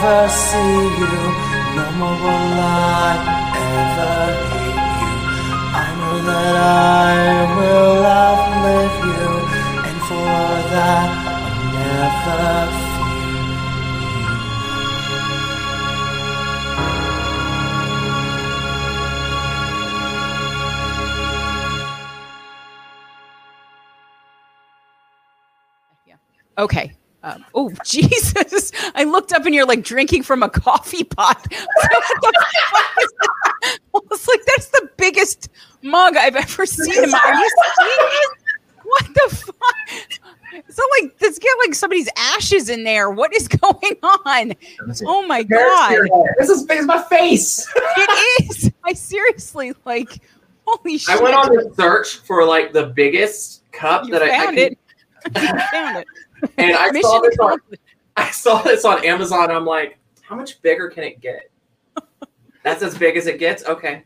ever 0.00 0.28
see 0.28 0.78
you, 1.00 1.14
no 1.74 1.84
more 1.98 2.18
will 2.22 2.58
I 2.62 3.18
ever 3.66 4.14
hate 4.52 4.86
you. 5.02 5.14
I 5.74 5.86
know 5.98 6.16
that 6.28 6.54
I 6.54 7.14
will 7.58 8.06
outlive 8.06 8.96
you, 9.10 9.26
and 9.88 9.98
for 10.06 10.38
that 10.72 11.08
I'll 11.34 11.66
never 11.74 12.42
fear 12.78 13.26
you. 26.06 26.22
Okay. 26.58 26.97
Um, 27.22 27.44
oh 27.54 27.72
Jesus! 27.84 28.70
I 28.94 29.04
looked 29.04 29.32
up 29.32 29.44
and 29.44 29.54
you're 29.54 29.66
like 29.66 29.82
drinking 29.82 30.22
from 30.22 30.42
a 30.42 30.48
coffee 30.48 31.04
pot. 31.04 31.46
What 31.70 31.88
the 32.20 32.28
fuck 32.68 32.96
is 33.02 33.12
that? 33.20 33.78
It's 34.12 34.28
like 34.28 34.40
that's 34.46 34.68
the 34.68 34.90
biggest 34.96 35.48
mug 35.82 36.16
I've 36.16 36.36
ever 36.36 36.66
seen. 36.66 37.14
Are 37.14 37.34
you 37.34 37.50
this? 38.10 38.28
What 38.84 39.04
the 39.06 39.36
fuck? 39.36 40.20
It's 40.52 40.78
not 40.78 40.88
like 41.00 41.14
let's 41.20 41.38
get 41.38 41.50
like 41.64 41.74
somebody's 41.74 42.08
ashes 42.16 42.68
in 42.68 42.84
there. 42.84 43.10
What 43.10 43.34
is 43.34 43.48
going 43.48 43.96
on? 44.02 44.52
Oh 45.06 45.26
my 45.26 45.42
god! 45.42 45.96
This 46.38 46.48
is, 46.48 46.66
is 46.68 46.86
my 46.86 47.02
face. 47.04 47.66
It 47.96 48.44
is. 48.50 48.70
I 48.84 48.92
seriously 48.92 49.72
like. 49.84 50.20
Holy 50.66 50.98
shit! 50.98 51.16
I 51.18 51.22
went 51.22 51.34
on 51.34 51.58
a 51.58 51.74
search 51.74 52.16
for 52.18 52.44
like 52.44 52.72
the 52.72 52.86
biggest 52.86 53.62
cup 53.72 54.04
You 54.04 54.12
that 54.12 54.22
I, 54.22 54.26
I 54.26 54.44
found 54.44 54.56
could- 54.56 54.72
it. 54.72 54.78
You 55.34 55.60
found 55.72 55.96
it. 55.98 56.06
And 56.58 56.76
I 56.76 57.00
saw 57.00 57.20
this 57.20 57.38
on. 57.38 57.58
I 58.16 58.30
saw 58.30 58.62
this 58.62 58.84
on 58.84 59.04
Amazon. 59.04 59.50
I'm 59.50 59.64
like, 59.64 59.98
how 60.22 60.34
much 60.34 60.60
bigger 60.62 60.88
can 60.88 61.04
it 61.04 61.20
get? 61.20 61.50
That's 62.64 62.82
as 62.82 62.98
big 62.98 63.16
as 63.16 63.26
it 63.26 63.38
gets. 63.38 63.64
Okay, 63.64 64.04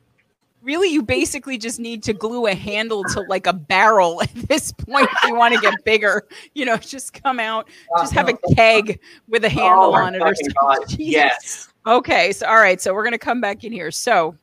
really 0.62 0.88
you 0.88 1.02
basically 1.02 1.58
just 1.58 1.78
need 1.78 2.02
to 2.04 2.12
glue 2.12 2.46
a 2.46 2.54
handle 2.54 3.04
to 3.04 3.20
like 3.22 3.46
a 3.46 3.52
barrel 3.52 4.22
at 4.22 4.32
this 4.34 4.72
point 4.72 5.08
if 5.10 5.28
you 5.28 5.34
want 5.34 5.54
to 5.54 5.60
get 5.60 5.74
bigger. 5.84 6.26
You 6.54 6.64
know, 6.64 6.76
just 6.76 7.12
come 7.12 7.38
out, 7.40 7.68
just 7.98 8.12
have 8.12 8.28
a 8.28 8.38
keg 8.54 9.00
with 9.28 9.44
a 9.44 9.48
oh 9.48 9.50
handle 9.50 9.84
Oh 9.84 9.94
on 9.94 10.14
it 10.14 10.22
or 10.22 10.34
something. 10.34 10.96
Yes. 10.98 11.68
Okay, 11.86 12.32
so 12.32 12.46
all 12.46 12.56
right, 12.56 12.80
so 12.80 12.94
we're 12.94 13.04
gonna 13.04 13.18
come 13.18 13.40
back 13.40 13.64
in 13.64 13.72
here. 13.72 13.90
So 13.90 14.36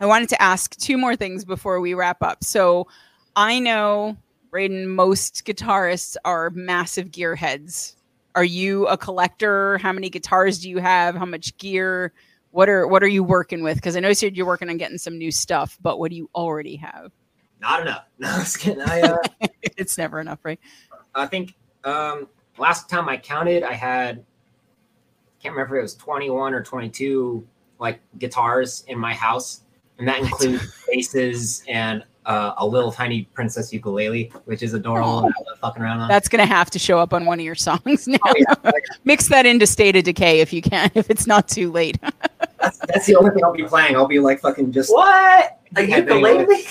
I 0.00 0.06
wanted 0.06 0.28
to 0.30 0.42
ask 0.42 0.76
two 0.76 0.96
more 0.96 1.16
things 1.16 1.44
before 1.44 1.80
we 1.80 1.94
wrap 1.94 2.22
up. 2.22 2.44
So 2.44 2.86
I 3.36 3.58
know, 3.58 4.16
Brayden, 4.54 4.86
most 4.86 5.44
guitarists 5.44 6.16
are 6.24 6.50
massive 6.50 7.10
gearheads. 7.10 7.96
Are 8.36 8.44
you 8.44 8.86
a 8.86 8.96
collector? 8.96 9.78
How 9.78 9.92
many 9.92 10.08
guitars 10.08 10.60
do 10.60 10.70
you 10.70 10.78
have? 10.78 11.16
How 11.16 11.24
much 11.24 11.56
gear? 11.58 12.12
What 12.52 12.68
are 12.68 12.86
what 12.86 13.02
are 13.02 13.08
you 13.08 13.24
working 13.24 13.64
with? 13.64 13.76
Because 13.76 13.96
I 13.96 14.00
know 14.00 14.08
you 14.08 14.14
said 14.14 14.36
you're 14.36 14.46
working 14.46 14.70
on 14.70 14.76
getting 14.76 14.98
some 14.98 15.18
new 15.18 15.32
stuff, 15.32 15.76
but 15.82 15.98
what 15.98 16.10
do 16.10 16.16
you 16.16 16.30
already 16.36 16.76
have? 16.76 17.10
Not 17.60 17.80
enough. 17.80 18.04
No, 18.20 18.28
I 18.28 18.38
was 18.38 18.56
kidding. 18.56 18.80
I, 18.80 19.00
uh, 19.00 19.18
It's 19.76 19.98
never 19.98 20.20
enough, 20.20 20.38
right? 20.44 20.60
I 21.16 21.26
think 21.26 21.54
um, 21.82 22.28
last 22.56 22.88
time 22.88 23.08
I 23.08 23.16
counted, 23.16 23.64
I 23.64 23.72
had 23.72 24.24
can't 25.42 25.52
remember 25.52 25.76
if 25.76 25.80
it 25.80 25.82
was 25.82 25.94
21 25.96 26.54
or 26.54 26.62
22 26.62 27.44
like 27.80 28.00
guitars 28.18 28.84
in 28.86 29.00
my 29.00 29.14
house, 29.14 29.62
and 29.98 30.06
that 30.06 30.20
includes 30.20 30.80
basses 30.86 31.64
and 31.66 32.04
uh, 32.26 32.54
a 32.58 32.66
little 32.66 32.90
tiny 32.92 33.24
princess 33.34 33.72
ukulele, 33.72 34.32
which 34.46 34.62
is 34.62 34.74
adorable. 34.74 35.24
and 35.26 35.34
fucking 35.60 35.82
around 35.82 36.00
on. 36.00 36.08
That's 36.08 36.28
gonna 36.28 36.46
have 36.46 36.70
to 36.70 36.78
show 36.78 36.98
up 36.98 37.12
on 37.12 37.24
one 37.26 37.38
of 37.38 37.44
your 37.44 37.54
songs 37.54 38.06
now. 38.08 38.18
Oh, 38.24 38.34
yeah. 38.36 38.70
Mix 39.04 39.28
that 39.28 39.46
into 39.46 39.66
State 39.66 39.96
of 39.96 40.04
Decay 40.04 40.40
if 40.40 40.52
you 40.52 40.62
can, 40.62 40.90
if 40.94 41.10
it's 41.10 41.26
not 41.26 41.48
too 41.48 41.70
late. 41.70 41.98
that's, 42.60 42.78
that's 42.78 43.06
the 43.06 43.16
only 43.16 43.30
thing 43.30 43.44
I'll 43.44 43.52
be 43.52 43.64
playing. 43.64 43.96
I'll 43.96 44.06
be 44.06 44.18
like 44.20 44.40
fucking 44.40 44.72
just. 44.72 44.90
What? 44.92 45.58
A 45.76 45.82
Yeah, 45.82 45.98
ukulele? 45.98 46.64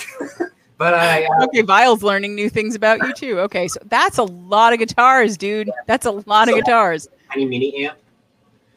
But 0.77 0.95
I, 0.95 1.23
uh, 1.25 1.45
Okay, 1.45 1.61
Vyle's 1.61 2.01
learning 2.03 2.33
new 2.35 2.49
things 2.49 2.73
about 2.75 2.99
you 3.05 3.13
too. 3.13 3.39
Okay, 3.41 3.67
so 3.67 3.79
that's 3.85 4.17
a 4.17 4.23
lot 4.23 4.73
of 4.73 4.79
guitars, 4.79 5.37
dude. 5.37 5.69
That's 5.85 6.05
a 6.05 6.11
lot 6.11 6.47
of 6.49 6.53
So- 6.53 6.61
guitars. 6.61 7.07
tiny 7.31 7.45
mini 7.45 7.85
amp. 7.85 7.97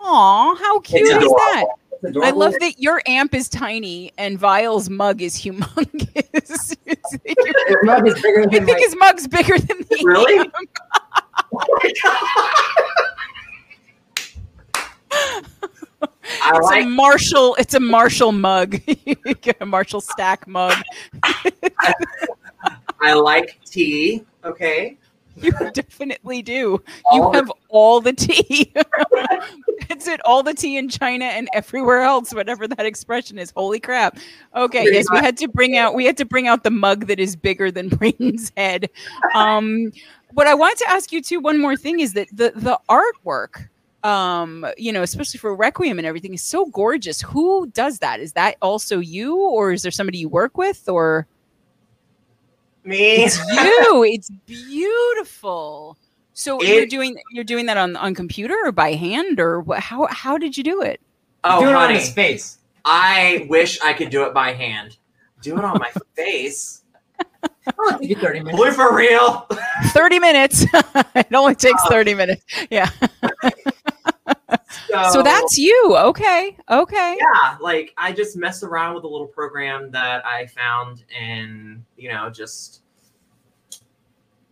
Aw, 0.00 0.54
how 0.56 0.78
cute 0.80 1.00
It's 1.02 1.10
is 1.10 1.16
adorable. 1.16 1.36
that? 1.36 1.64
It's 2.02 2.16
I 2.22 2.30
love 2.30 2.54
that 2.60 2.78
your 2.78 3.02
amp 3.06 3.34
is 3.34 3.48
tiny 3.48 4.12
and 4.18 4.38
Vyle's 4.38 4.88
mug 4.90 5.22
is 5.22 5.36
humongous. 5.36 6.76
His 6.86 7.76
mug 7.82 8.06
is 8.06 8.14
bigger 8.22 8.42
I 8.42 8.46
think 8.46 8.66
my, 8.66 8.78
his 8.78 8.96
mug's 8.96 9.26
bigger 9.26 9.58
than 9.58 9.78
the 9.78 10.02
Really? 10.04 10.38
amp. 10.38 10.54
My 11.52 11.92
God. 12.02 12.16
I 16.42 16.56
It's 16.56 16.66
like 16.66 16.84
a 16.84 16.88
Marshall. 16.88 17.56
It's 17.58 17.74
a 17.74 17.80
Marshall 17.80 18.32
mug. 18.32 18.76
You 19.04 19.14
get 19.40 19.56
a 19.60 19.66
Marshall 19.66 20.00
stack 20.00 20.46
mug. 20.46 20.74
I 23.00 23.12
like 23.14 23.58
tea. 23.64 24.24
Okay. 24.44 24.98
You 25.42 25.52
definitely 25.72 26.42
do. 26.42 26.82
You 27.12 27.22
All 27.22 27.30
the- 27.30 27.38
have 27.38 27.52
all 27.68 28.00
the 28.00 28.12
tea. 28.12 28.72
That's 29.88 30.08
it. 30.08 30.20
All 30.24 30.42
the 30.42 30.54
tea 30.54 30.76
in 30.76 30.88
China 30.88 31.26
and 31.26 31.48
everywhere 31.52 32.00
else, 32.00 32.34
whatever 32.34 32.66
that 32.66 32.86
expression 32.86 33.38
is. 33.38 33.52
Holy 33.56 33.78
crap. 33.80 34.18
Okay, 34.54 34.82
Pretty 34.84 34.96
yes, 34.96 35.06
we 35.10 35.18
had 35.18 35.36
to 35.38 35.48
bring 35.48 35.76
out 35.76 35.94
we 35.94 36.04
had 36.04 36.16
to 36.16 36.24
bring 36.24 36.48
out 36.48 36.64
the 36.64 36.70
mug 36.70 37.06
that 37.06 37.20
is 37.20 37.36
bigger 37.36 37.70
than 37.70 37.90
Brayden's 37.96 38.50
head. 38.56 38.88
Um 39.34 39.92
what 40.32 40.46
I 40.46 40.54
wanted 40.54 40.78
to 40.78 40.90
ask 40.90 41.12
you 41.12 41.22
too, 41.22 41.40
one 41.40 41.60
more 41.60 41.76
thing 41.76 42.00
is 42.00 42.14
that 42.14 42.28
the 42.32 42.52
the 42.56 42.78
artwork, 42.88 43.68
um, 44.04 44.66
you 44.76 44.92
know, 44.92 45.02
especially 45.02 45.38
for 45.38 45.54
Requiem 45.54 45.98
and 45.98 46.06
everything, 46.06 46.34
is 46.34 46.42
so 46.42 46.66
gorgeous. 46.66 47.20
Who 47.22 47.66
does 47.68 48.00
that? 48.00 48.20
Is 48.20 48.32
that 48.32 48.56
also 48.60 48.98
you, 48.98 49.36
or 49.36 49.72
is 49.72 49.82
there 49.82 49.92
somebody 49.92 50.18
you 50.18 50.28
work 50.28 50.58
with, 50.58 50.88
or 50.88 51.26
Me. 52.86 53.24
it's 53.24 53.38
you? 53.52 54.04
it's 54.04 54.30
beautiful. 54.46 55.96
So 56.34 56.62
you're 56.62 56.86
doing 56.86 57.18
you're 57.32 57.44
doing 57.44 57.66
that 57.66 57.76
on 57.76 57.96
on 57.96 58.14
computer 58.14 58.56
or 58.64 58.72
by 58.72 58.92
hand 58.92 59.40
or 59.40 59.60
what, 59.60 59.80
how 59.80 60.06
how 60.06 60.38
did 60.38 60.56
you 60.56 60.62
do 60.62 60.82
it? 60.82 61.00
Oh, 61.44 61.60
do 61.60 61.68
it 61.68 61.74
on 61.74 61.88
honey. 61.88 61.98
his 61.98 62.12
face. 62.12 62.58
I 62.84 63.46
wish 63.48 63.80
I 63.82 63.92
could 63.92 64.10
do 64.10 64.24
it 64.24 64.32
by 64.34 64.52
hand. 64.52 64.96
Do 65.42 65.56
it 65.58 65.64
on 65.64 65.78
my 65.78 65.90
face. 66.14 66.82
Oh, 67.78 67.88
it'll 67.88 67.98
take 68.00 68.10
you 68.10 68.16
30 68.16 68.40
minutes. 68.40 68.56
Boy, 68.58 68.70
for 68.72 68.94
real. 68.94 69.46
30 69.86 70.18
minutes. 70.20 70.64
it 70.74 71.34
only 71.34 71.54
takes 71.54 71.80
Oh. 71.86 71.90
30 71.90 72.14
minutes. 72.14 72.44
Yeah. 72.70 72.90
So, 74.88 75.10
So 75.10 75.22
that's 75.22 75.56
you. 75.58 75.94
Okay. 75.96 76.56
Okay. 76.70 77.16
yeah, 77.18 77.56
like 77.60 77.92
I 77.96 78.12
just 78.12 78.36
messed 78.36 78.62
around 78.62 78.94
with 78.94 79.04
a 79.04 79.08
little 79.08 79.26
program 79.26 79.90
that 79.92 80.24
I 80.26 80.46
found, 80.46 81.04
and 81.18 81.84
you 81.96 82.08
know, 82.12 82.30
just 82.30 82.82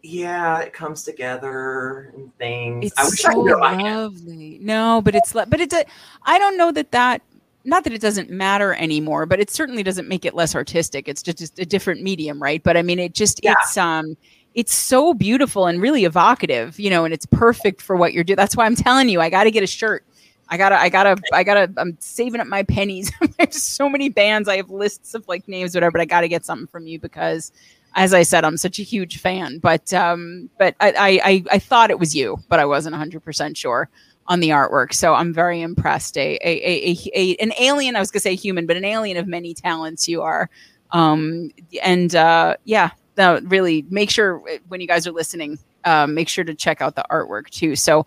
yeah, 0.03 0.61
it 0.61 0.73
comes 0.73 1.03
together 1.03 2.13
and 2.15 2.37
things. 2.37 2.87
It's 2.87 2.99
I 2.99 3.05
wish 3.05 3.21
so 3.23 3.29
I 3.31 3.35
could 3.35 3.47
do 3.47 3.57
it 3.59 3.81
hand. 3.81 3.97
lovely. 3.97 4.59
No, 4.61 5.01
but 5.03 5.15
it's 5.15 5.35
le- 5.35 5.47
but 5.47 5.61
it's 5.61 5.75
a, 5.75 5.85
I 6.25 6.39
don't 6.39 6.59
know 6.59 6.71
that 6.73 6.91
that 6.93 7.23
not 7.65 7.85
that 7.85 7.95
it 7.95 8.03
doesn't 8.03 8.29
matter 8.29 8.75
anymore, 8.75 9.25
but 9.25 9.41
it 9.41 9.51
certainly 9.51 9.83
doesn't 9.83 10.07
make 10.07 10.27
it 10.27 10.35
less 10.35 10.55
artistic. 10.55 11.09
It's 11.09 11.23
just, 11.23 11.39
just 11.39 11.59
a 11.59 11.65
different 11.65 12.03
medium, 12.03 12.43
right? 12.43 12.63
But 12.63 12.77
I 12.77 12.83
mean, 12.83 12.99
it 12.99 13.15
just 13.15 13.41
Yeah. 13.43 13.55
it's 13.63 13.77
um 13.79 14.17
it's 14.55 14.75
so 14.75 15.15
beautiful 15.15 15.67
and 15.67 15.81
really 15.81 16.05
evocative, 16.05 16.79
you 16.79 16.91
know, 16.91 17.05
and 17.05 17.13
it's 17.15 17.27
perfect 17.27 17.81
for 17.83 17.97
what 17.97 18.13
you're 18.13 18.23
doing. 18.25 18.37
That's 18.37 18.57
why 18.57 18.67
I'm 18.67 18.77
telling 18.77 19.09
you, 19.09 19.21
I 19.21 19.29
got 19.31 19.45
to 19.45 19.51
get 19.51 19.63
a 19.65 19.67
shirt. 19.67 20.05
I 20.49 20.57
gotta, 20.57 20.79
I 20.79 20.89
gotta, 20.89 21.21
I 21.33 21.43
gotta. 21.43 21.73
I'm 21.77 21.97
saving 22.01 22.41
up 22.41 22.47
my 22.47 22.63
pennies. 22.63 23.11
There's 23.39 23.63
so 23.63 23.89
many 23.89 24.09
bands. 24.09 24.49
I 24.49 24.57
have 24.57 24.71
lists 24.71 25.15
of 25.15 25.27
like 25.27 25.49
names, 25.49 25.75
whatever. 25.75 25.93
But 25.93 26.01
I 26.03 26.05
got 26.05 26.21
to 26.21 26.29
get 26.29 26.45
something 26.45 26.67
from 26.67 26.87
you 26.87 26.99
because, 26.99 27.51
as 27.95 28.13
I 28.13 28.23
said, 28.23 28.45
I'm 28.45 28.57
such 28.57 28.79
a 28.79 28.83
huge 28.83 29.19
fan. 29.19 29.59
But, 29.59 29.93
um, 29.95 30.51
but 30.59 30.75
I, 30.81 31.21
I, 31.25 31.45
I, 31.51 31.59
thought 31.59 31.91
it 31.91 31.99
was 31.99 32.15
you, 32.15 32.39
but 32.49 32.61
I 32.61 32.67
wasn't 32.67 32.93
100 32.93 33.25
percent 33.25 33.57
sure 33.57 33.89
on 34.27 34.41
the 34.41 34.51
artwork. 34.51 34.93
So 34.93 35.15
I'm 35.15 35.33
very 35.33 35.61
impressed. 35.61 36.17
A, 36.19 36.39
a, 36.43 36.91
a, 36.91 36.97
a, 37.15 37.37
an 37.37 37.53
alien. 37.59 37.97
I 37.97 38.01
was 38.01 38.11
gonna 38.11 38.21
say 38.21 38.35
human, 38.35 38.67
but 38.67 38.77
an 38.77 38.85
alien 38.85 39.17
of 39.17 39.27
many 39.27 39.55
talents. 39.55 40.09
You 40.09 40.23
are. 40.23 40.51
Um, 40.91 41.51
and 41.83 42.15
uh, 42.15 42.57
yeah, 42.65 42.91
no, 43.17 43.41
really 43.45 43.85
make 43.91 44.11
sure 44.11 44.43
when 44.69 44.81
you 44.81 44.87
guys 44.87 45.07
are 45.07 45.13
listening, 45.13 45.59
uh, 45.85 46.07
make 46.07 46.29
sure 46.29 46.45
to 46.45 46.55
check 46.55 46.81
out 46.81 46.95
the 46.95 47.05
artwork 47.11 47.51
too. 47.51 47.77
So, 47.77 48.07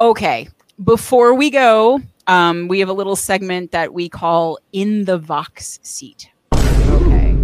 okay, 0.00 0.48
before 0.82 1.34
we 1.34 1.50
go, 1.50 2.00
um, 2.26 2.68
we 2.68 2.80
have 2.80 2.88
a 2.88 2.92
little 2.92 3.16
segment 3.16 3.72
that 3.72 3.92
we 3.92 4.08
call 4.08 4.58
"In 4.72 5.04
the 5.04 5.18
Vox 5.18 5.78
Seat." 5.82 6.30
Okay, 6.54 7.36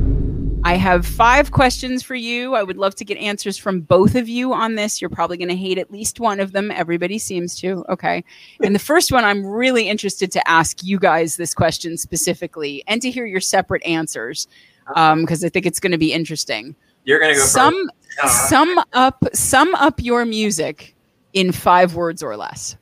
I 0.65 0.75
have 0.77 1.07
five 1.07 1.51
questions 1.51 2.03
for 2.03 2.15
you. 2.15 2.55
I 2.55 2.63
would 2.63 2.77
love 2.77 2.95
to 2.97 3.05
get 3.05 3.19
answers 3.19 3.57
from 3.57 3.81
both 3.81 4.15
of 4.15 4.29
you 4.29 4.53
on 4.53 4.75
this. 4.75 5.01
You're 5.01 5.11
probably 5.11 5.37
going 5.37 5.49
to 5.49 5.57
hate 5.57 5.79
at 5.79 5.91
least 5.91 6.21
one 6.21 6.41
of 6.41 6.53
them. 6.53 6.71
Everybody 6.71 7.19
seems 7.19 7.59
to. 7.61 7.85
Okay, 7.89 8.25
and 8.63 8.75
the 8.75 8.81
first 8.81 9.11
one, 9.11 9.25
I'm 9.25 9.45
really 9.45 9.89
interested 9.89 10.31
to 10.33 10.49
ask 10.49 10.83
you 10.83 10.99
guys 10.99 11.37
this 11.37 11.55
question 11.55 11.97
specifically, 11.97 12.85
and 12.87 13.01
to 13.03 13.11
hear 13.11 13.27
your 13.27 13.41
separate 13.41 13.85
answers 13.85 14.47
because 14.87 15.43
I 15.43 15.49
think 15.49 15.67
it's 15.67 15.81
going 15.81 15.93
to 15.93 15.99
be 15.99 16.13
interesting. 16.13 16.77
You're 17.05 17.21
gonna 17.21 17.35
go 17.35 17.41
Sum 17.41 17.75
first. 17.75 17.91
Uh, 18.23 18.29
sum 18.29 18.81
up 18.93 19.25
sum 19.33 19.75
up 19.75 20.01
your 20.01 20.25
music 20.25 20.95
in 21.33 21.53
five 21.53 21.95
words 21.95 22.23
or 22.23 22.37
less. 22.37 22.77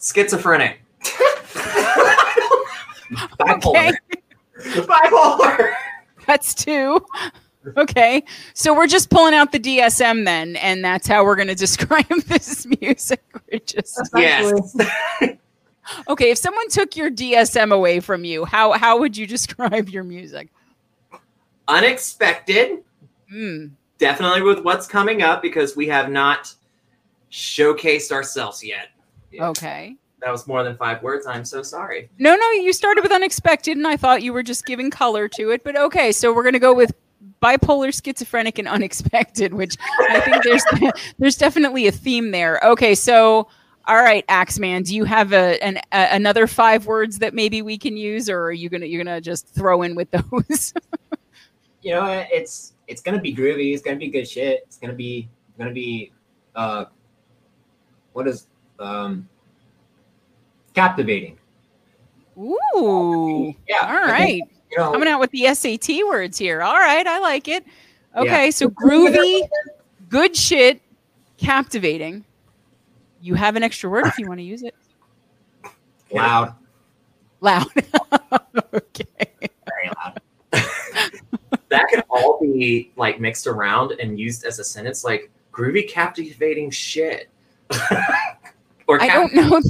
Schizophrenic. 0.00 0.80
Bipolar. 3.38 3.64
Okay, 3.66 3.92
Bipolar. 4.58 5.72
that's 6.26 6.54
two. 6.54 7.04
Okay, 7.76 8.24
so 8.54 8.74
we're 8.74 8.86
just 8.86 9.10
pulling 9.10 9.34
out 9.34 9.52
the 9.52 9.60
DSM 9.60 10.24
then, 10.24 10.56
and 10.56 10.82
that's 10.84 11.06
how 11.06 11.24
we're 11.24 11.36
going 11.36 11.48
to 11.54 11.54
describe 11.54 12.06
this 12.26 12.66
music. 12.80 13.22
We're 13.52 13.58
just 13.60 14.00
Yes. 14.14 14.76
okay. 16.08 16.30
If 16.30 16.38
someone 16.38 16.68
took 16.70 16.96
your 16.96 17.10
DSM 17.10 17.72
away 17.72 18.00
from 18.00 18.24
you, 18.24 18.44
how 18.44 18.72
how 18.72 18.98
would 18.98 19.16
you 19.16 19.26
describe 19.26 19.88
your 19.88 20.04
music? 20.04 20.48
Unexpected. 21.68 22.82
Mm, 23.32 23.70
Definitely 23.98 24.42
with 24.42 24.60
what's 24.64 24.86
coming 24.86 25.22
up 25.22 25.42
because 25.42 25.76
we 25.76 25.86
have 25.88 26.10
not 26.10 26.52
showcased 27.30 28.10
ourselves 28.10 28.64
yet. 28.64 28.88
Okay. 29.38 29.96
That 30.20 30.30
was 30.30 30.46
more 30.46 30.62
than 30.62 30.76
five 30.76 31.02
words. 31.02 31.26
I'm 31.26 31.44
so 31.44 31.62
sorry. 31.62 32.10
No, 32.18 32.36
no, 32.36 32.50
you 32.50 32.72
started 32.72 33.02
with 33.02 33.12
unexpected, 33.12 33.76
and 33.76 33.86
I 33.86 33.96
thought 33.96 34.22
you 34.22 34.32
were 34.32 34.42
just 34.42 34.66
giving 34.66 34.90
color 34.90 35.28
to 35.28 35.50
it. 35.50 35.64
But 35.64 35.76
okay, 35.76 36.12
so 36.12 36.32
we're 36.32 36.44
gonna 36.44 36.58
go 36.58 36.74
with 36.74 36.92
bipolar, 37.42 37.92
schizophrenic, 37.92 38.58
and 38.58 38.68
unexpected, 38.68 39.54
which 39.54 39.76
I 40.10 40.20
think 40.20 40.44
there's 40.44 40.64
there's 41.18 41.36
definitely 41.36 41.86
a 41.86 41.92
theme 41.92 42.32
there. 42.32 42.60
Okay, 42.62 42.94
so 42.94 43.48
all 43.86 43.96
right, 43.96 44.24
Axeman, 44.28 44.82
do 44.82 44.94
you 44.94 45.04
have 45.04 45.32
a 45.32 45.62
an 45.64 45.78
a, 45.92 46.08
another 46.12 46.46
five 46.46 46.86
words 46.86 47.18
that 47.18 47.34
maybe 47.34 47.62
we 47.62 47.78
can 47.78 47.96
use, 47.96 48.28
or 48.28 48.44
are 48.44 48.52
you 48.52 48.68
gonna 48.68 48.86
you're 48.86 49.02
gonna 49.02 49.20
just 49.20 49.48
throw 49.48 49.82
in 49.82 49.94
with 49.94 50.10
those? 50.10 50.74
you 51.82 51.94
know, 51.94 52.26
it's 52.30 52.74
it's 52.88 53.00
gonna 53.00 53.20
be 53.20 53.34
groovy. 53.34 53.72
It's 53.72 53.82
gonna 53.82 53.96
be 53.96 54.08
good 54.08 54.28
shit. 54.28 54.64
It's 54.66 54.76
gonna 54.76 54.92
be 54.92 55.28
gonna 55.58 55.72
be 55.72 56.12
uh, 56.54 56.86
what 58.12 58.28
is 58.28 58.46
um, 58.80 59.28
captivating. 60.74 61.38
Ooh, 62.38 63.54
Yeah. 63.68 63.80
All 63.82 64.08
right. 64.08 64.40
Think- 64.40 64.50
you 64.70 64.78
know, 64.78 64.92
Coming 64.92 65.08
out 65.08 65.18
with 65.18 65.32
the 65.32 65.52
SAT 65.52 65.88
words 66.06 66.38
here. 66.38 66.62
All 66.62 66.78
right, 66.78 67.04
I 67.04 67.18
like 67.18 67.48
it. 67.48 67.64
Okay, 68.16 68.52
so 68.52 68.68
groovy, 68.68 69.40
good 70.08 70.36
shit, 70.36 70.80
captivating. 71.38 72.24
You 73.20 73.34
have 73.34 73.56
an 73.56 73.64
extra 73.64 73.90
word 73.90 74.06
if 74.06 74.16
you 74.18 74.28
want 74.28 74.38
to 74.38 74.44
use 74.44 74.62
it. 74.62 74.74
loud, 76.12 76.54
Loud. 77.40 77.66
okay. 78.74 79.04
very 79.40 79.90
loud. 79.96 80.20
that 81.68 81.86
could 81.90 82.04
all 82.08 82.38
be 82.40 82.92
like 82.96 83.20
mixed 83.20 83.46
around 83.48 83.92
and 84.00 84.20
used 84.20 84.44
as 84.44 84.60
a 84.60 84.64
sentence, 84.64 85.02
like 85.04 85.30
groovy, 85.52 85.88
captivating 85.88 86.70
shit. 86.70 87.28
or 88.90 89.00
I 89.00 89.06
don't 89.06 89.32
know. 89.32 89.60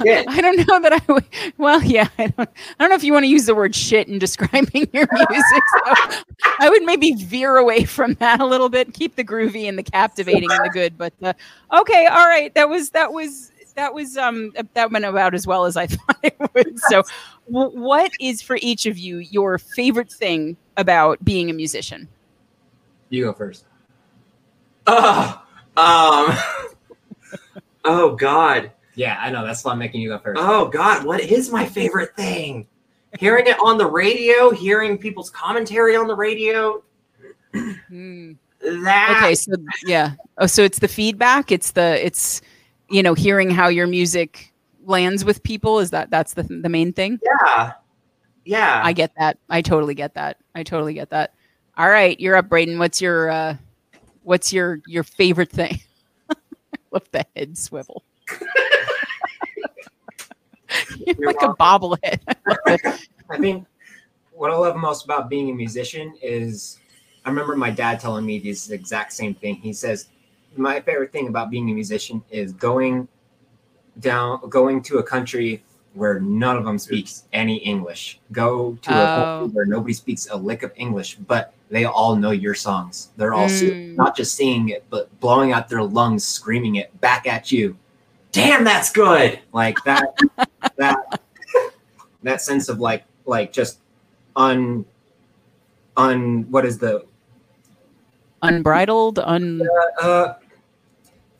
shit. 0.00 0.24
I 0.28 0.40
don't 0.40 0.56
know 0.56 0.80
that 0.80 0.92
I 0.92 1.12
would. 1.12 1.24
Well, 1.56 1.82
yeah, 1.82 2.08
I 2.16 2.28
don't, 2.28 2.48
I 2.48 2.74
don't 2.78 2.90
know 2.90 2.94
if 2.94 3.02
you 3.02 3.12
want 3.12 3.24
to 3.24 3.28
use 3.28 3.46
the 3.46 3.54
word 3.56 3.74
shit 3.74 4.06
in 4.06 4.20
describing 4.20 4.88
your 4.92 5.08
music. 5.12 5.62
So 5.84 6.20
I 6.60 6.68
would 6.70 6.84
maybe 6.84 7.12
veer 7.14 7.56
away 7.56 7.84
from 7.84 8.14
that 8.14 8.38
a 8.38 8.46
little 8.46 8.68
bit. 8.68 8.94
Keep 8.94 9.16
the 9.16 9.24
groovy 9.24 9.68
and 9.68 9.76
the 9.76 9.82
captivating 9.82 10.48
and 10.52 10.64
the 10.64 10.70
good. 10.70 10.96
But 10.96 11.12
uh, 11.20 11.32
okay, 11.72 12.06
all 12.06 12.28
right. 12.28 12.54
That 12.54 12.68
was 12.68 12.90
that 12.90 13.12
was 13.12 13.50
that 13.74 13.92
was 13.92 14.16
um 14.16 14.52
that 14.74 14.92
went 14.92 15.04
about 15.04 15.34
as 15.34 15.44
well 15.44 15.64
as 15.64 15.76
I 15.76 15.86
thought 15.88 16.16
it 16.22 16.36
would. 16.54 16.78
So, 16.78 17.02
w- 17.50 17.80
what 17.80 18.12
is 18.20 18.40
for 18.42 18.58
each 18.62 18.86
of 18.86 18.96
you 18.96 19.18
your 19.18 19.58
favorite 19.58 20.12
thing 20.12 20.56
about 20.76 21.24
being 21.24 21.50
a 21.50 21.52
musician? 21.52 22.06
You 23.08 23.24
go 23.24 23.32
first. 23.32 23.64
Ugh. 24.86 25.38
um. 25.76 26.38
Oh 27.88 28.14
God. 28.14 28.70
Yeah, 28.94 29.16
I 29.18 29.30
know. 29.30 29.46
That's 29.46 29.64
why 29.64 29.72
I'm 29.72 29.78
making 29.78 30.02
you 30.02 30.10
go 30.10 30.18
first. 30.18 30.38
Oh 30.40 30.68
God. 30.68 31.04
What 31.04 31.20
is 31.20 31.50
my 31.50 31.64
favorite 31.64 32.14
thing? 32.16 32.66
Hearing 33.18 33.46
it 33.46 33.56
on 33.64 33.78
the 33.78 33.86
radio, 33.86 34.50
hearing 34.50 34.98
people's 34.98 35.30
commentary 35.30 35.96
on 35.96 36.06
the 36.06 36.14
radio. 36.14 36.82
Hmm. 37.88 38.32
That 38.60 39.22
Okay, 39.22 39.34
so 39.34 39.52
yeah. 39.86 40.12
Oh, 40.36 40.46
so 40.46 40.62
it's 40.62 40.80
the 40.80 40.88
feedback. 40.88 41.50
It's 41.50 41.70
the 41.70 42.04
it's 42.04 42.42
you 42.90 43.02
know 43.02 43.14
hearing 43.14 43.48
how 43.48 43.68
your 43.68 43.86
music 43.86 44.52
lands 44.84 45.24
with 45.24 45.42
people. 45.42 45.78
Is 45.78 45.90
that 45.90 46.10
that's 46.10 46.34
the 46.34 46.42
the 46.42 46.68
main 46.68 46.92
thing? 46.92 47.18
yeah, 47.24 47.72
yeah. 48.44 48.82
I 48.84 48.92
get 48.92 49.12
that. 49.18 49.38
I 49.48 49.62
totally 49.62 49.94
get 49.94 50.14
that. 50.14 50.36
I 50.54 50.62
totally 50.62 50.92
get 50.92 51.08
that. 51.10 51.32
All 51.78 51.88
right, 51.88 52.18
you're 52.20 52.36
up, 52.36 52.48
Brayden. 52.48 52.78
What's 52.78 53.00
your 53.00 53.30
uh 53.30 53.56
what's 54.24 54.52
your 54.52 54.80
your 54.86 55.04
favorite 55.04 55.50
thing? 55.50 55.80
Love 56.90 57.08
the 57.12 57.26
head 57.36 57.56
swivel. 57.58 58.04
you're, 61.06 61.16
You're 61.18 61.32
like 61.32 61.42
a 61.42 61.54
bobblehead. 61.54 62.20
I. 62.66 62.98
I 63.30 63.36
think 63.36 63.66
what 64.32 64.50
I 64.50 64.56
love 64.56 64.76
most 64.76 65.04
about 65.04 65.28
being 65.28 65.50
a 65.50 65.52
musician 65.52 66.14
is 66.22 66.78
I 67.24 67.28
remember 67.30 67.56
my 67.56 67.70
dad 67.70 68.00
telling 68.00 68.24
me 68.24 68.38
this 68.38 68.70
exact 68.70 69.12
same 69.12 69.34
thing. 69.34 69.56
He 69.56 69.72
says, 69.72 70.08
My 70.56 70.80
favorite 70.80 71.12
thing 71.12 71.28
about 71.28 71.50
being 71.50 71.68
a 71.68 71.74
musician 71.74 72.22
is 72.30 72.52
going 72.52 73.06
down, 74.00 74.48
going 74.48 74.82
to 74.84 74.98
a 74.98 75.02
country 75.02 75.62
where 75.98 76.20
none 76.20 76.56
of 76.56 76.64
them 76.64 76.78
speaks 76.78 77.24
any 77.32 77.56
English. 77.58 78.20
Go 78.30 78.78
to 78.82 78.90
a 78.90 78.94
Oh. 78.94 79.16
country 79.40 79.54
where 79.56 79.66
nobody 79.66 79.92
speaks 79.92 80.28
a 80.30 80.36
lick 80.36 80.62
of 80.62 80.70
English, 80.76 81.16
but 81.26 81.52
they 81.70 81.84
all 81.84 82.14
know 82.14 82.30
your 82.30 82.54
songs. 82.54 83.08
They're 83.16 83.34
all 83.34 83.48
sing- 83.48 83.70
Mm. 83.92 83.96
not 83.96 84.16
just 84.16 84.36
singing 84.36 84.68
it, 84.68 84.84
but 84.90 85.08
blowing 85.20 85.52
out 85.52 85.68
their 85.68 85.82
lungs, 85.82 86.24
screaming 86.24 86.76
it 86.76 86.98
back 87.00 87.26
at 87.26 87.50
you. 87.50 87.76
Damn, 88.30 88.62
that's 88.62 88.90
good. 88.92 89.40
Like 89.52 89.76
that, 89.84 90.14
that, 90.76 91.20
that 92.22 92.40
sense 92.42 92.68
of 92.68 92.78
like, 92.78 93.04
like 93.26 93.52
just 93.52 93.80
un, 94.36 94.84
un, 95.96 96.46
what 96.50 96.64
is 96.64 96.78
the, 96.78 97.04
Unbridled, 98.40 99.18
un 99.18 99.60
uh, 100.00 100.34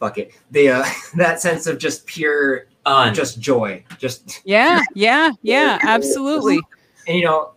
fuck 0.00 0.18
it. 0.18 0.32
The, 0.50 0.68
uh, 0.70 0.84
that 1.16 1.40
sense 1.40 1.68
of 1.68 1.78
just 1.78 2.04
pure, 2.06 2.66
Un. 2.88 3.14
just 3.14 3.40
joy, 3.40 3.84
just, 3.98 4.40
yeah, 4.44 4.82
yeah, 4.94 5.32
yeah, 5.42 5.78
absolutely. 5.82 6.60
and 7.06 7.16
you 7.18 7.24
know, 7.24 7.52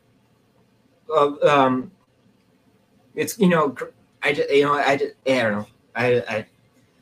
uh, 1.13 1.33
um, 1.47 1.91
it's, 3.15 3.37
you 3.39 3.49
know, 3.49 3.75
I 4.23 4.33
just, 4.33 4.49
you 4.49 4.63
know, 4.63 4.73
I 4.73 4.95
just, 4.97 5.13
I 5.27 5.41
don't 5.41 5.51
know. 5.53 5.67
I, 5.95 6.15
I, 6.27 6.45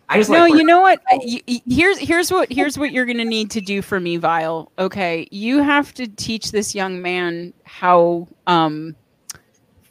I 0.09 0.17
just 0.17 0.31
no 0.31 0.39
like, 0.39 0.53
you 0.53 0.63
know 0.63 0.81
what 0.81 0.99
Y- 1.11 1.41
y- 1.47 1.61
here's 1.69 1.99
here's 1.99 2.31
what 2.31 2.51
here's 2.51 2.79
what 2.79 2.91
you're 2.91 3.05
gonna 3.05 3.23
need 3.23 3.51
to 3.51 3.61
do 3.61 3.83
for 3.83 3.99
me 3.99 4.17
Vyle 4.17 4.71
okay 4.79 5.27
you 5.29 5.61
have 5.61 5.93
to 5.93 6.07
teach 6.07 6.51
this 6.51 6.73
young 6.73 6.99
man 7.03 7.53
how 7.63 8.27
um 8.47 8.95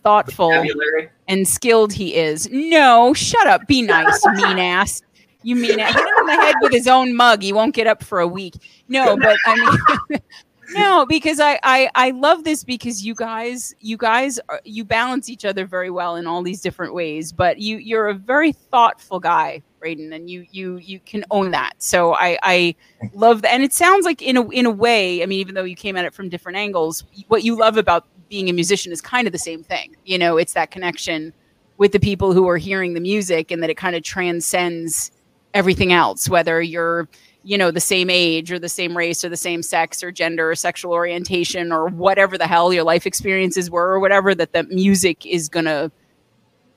thoughtful 0.02 0.50
vocabulary. 0.50 1.08
and 1.28 1.46
skilled 1.46 1.92
he 1.92 2.16
is 2.16 2.48
no 2.50 3.14
shut 3.14 3.46
up 3.46 3.64
be 3.68 3.80
nice 3.80 4.26
mean 4.26 4.58
ass 4.58 5.02
you 5.48 5.56
mean 5.56 5.78
it? 5.78 5.86
hit 5.86 5.96
him 5.96 6.18
in 6.20 6.26
the 6.26 6.34
head 6.34 6.54
with 6.60 6.72
his 6.72 6.86
own 6.86 7.16
mug. 7.16 7.42
He 7.42 7.52
won't 7.52 7.74
get 7.74 7.86
up 7.86 8.02
for 8.02 8.20
a 8.20 8.28
week. 8.28 8.54
No 8.88 9.16
but 9.16 9.36
i 9.46 9.54
mean 10.10 10.20
no 10.70 11.06
because 11.06 11.40
I, 11.40 11.58
I 11.62 11.90
i 11.94 12.10
love 12.10 12.44
this 12.44 12.64
because 12.64 13.04
you 13.04 13.14
guys 13.14 13.74
you 13.80 13.96
guys 13.96 14.38
are, 14.48 14.60
you 14.64 14.84
balance 14.84 15.30
each 15.30 15.44
other 15.44 15.64
very 15.66 15.90
well 15.90 16.16
in 16.16 16.26
all 16.26 16.42
these 16.42 16.60
different 16.60 16.92
ways 16.92 17.32
but 17.32 17.58
you 17.58 17.78
you're 17.78 18.08
a 18.08 18.14
very 18.14 18.52
thoughtful 18.52 19.20
guy 19.20 19.62
Brayden, 19.80 20.14
and 20.14 20.28
you 20.28 20.44
you 20.50 20.76
you 20.78 20.98
can 21.00 21.24
own 21.30 21.52
that. 21.52 21.74
So 21.78 22.14
i 22.14 22.38
i 22.42 22.74
love 23.14 23.42
that. 23.42 23.52
And 23.52 23.62
it 23.62 23.72
sounds 23.72 24.04
like 24.04 24.20
in 24.20 24.36
a 24.36 24.48
in 24.50 24.66
a 24.66 24.70
way 24.70 25.22
i 25.22 25.26
mean 25.26 25.40
even 25.40 25.54
though 25.54 25.64
you 25.64 25.76
came 25.76 25.96
at 25.96 26.04
it 26.04 26.12
from 26.12 26.28
different 26.28 26.58
angles 26.58 27.04
what 27.28 27.44
you 27.44 27.56
love 27.56 27.76
about 27.76 28.06
being 28.28 28.50
a 28.50 28.52
musician 28.52 28.92
is 28.92 29.00
kind 29.00 29.26
of 29.26 29.32
the 29.32 29.38
same 29.38 29.62
thing. 29.62 29.96
You 30.04 30.18
know 30.18 30.36
it's 30.36 30.52
that 30.54 30.70
connection 30.70 31.32
with 31.78 31.92
the 31.92 32.00
people 32.00 32.32
who 32.32 32.48
are 32.48 32.58
hearing 32.58 32.94
the 32.94 33.00
music 33.00 33.50
and 33.50 33.62
that 33.62 33.70
it 33.70 33.76
kind 33.76 33.94
of 33.94 34.02
transcends 34.02 35.12
everything 35.54 35.92
else 35.92 36.28
whether 36.28 36.60
you're 36.60 37.08
you 37.42 37.56
know 37.56 37.70
the 37.70 37.80
same 37.80 38.10
age 38.10 38.52
or 38.52 38.58
the 38.58 38.68
same 38.68 38.96
race 38.96 39.24
or 39.24 39.28
the 39.28 39.36
same 39.36 39.62
sex 39.62 40.02
or 40.02 40.12
gender 40.12 40.50
or 40.50 40.54
sexual 40.54 40.92
orientation 40.92 41.72
or 41.72 41.86
whatever 41.86 42.36
the 42.36 42.46
hell 42.46 42.72
your 42.72 42.84
life 42.84 43.06
experiences 43.06 43.70
were 43.70 43.88
or 43.88 44.00
whatever 44.00 44.34
that 44.34 44.52
the 44.52 44.64
music 44.64 45.24
is 45.24 45.48
going 45.48 45.64
to 45.64 45.90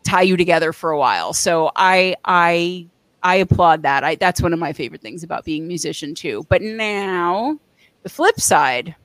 tie 0.04 0.22
you 0.22 0.38
together 0.38 0.74
for 0.74 0.92
a 0.92 0.98
while. 0.98 1.34
So 1.34 1.72
i 1.76 2.16
i 2.26 2.88
i 3.24 3.36
applaud 3.36 3.84
that. 3.84 4.04
I 4.04 4.16
that's 4.16 4.42
one 4.42 4.54
of 4.54 4.60
my 4.60 4.74
favorite 4.74 5.02
things 5.02 5.24
about 5.24 5.46
being 5.46 5.64
a 5.64 5.68
musician 5.68 6.16
too. 6.16 6.46
But 6.50 6.62
now 6.62 7.60
the 8.04 8.10
flip 8.10 8.40
side 8.40 8.96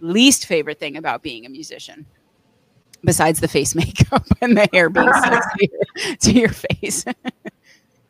least 0.00 0.46
favorite 0.46 0.78
thing 0.78 0.96
about 0.96 1.22
being 1.22 1.46
a 1.46 1.48
musician 1.48 2.04
besides 3.04 3.40
the 3.40 3.48
face 3.48 3.74
makeup 3.74 4.26
and 4.42 4.56
the 4.56 4.68
hair 4.72 4.90
being 4.90 5.08
stuck 5.08 5.56
to 5.56 5.68
your, 5.70 6.16
to 6.16 6.32
your 6.32 6.48
face. 6.50 7.04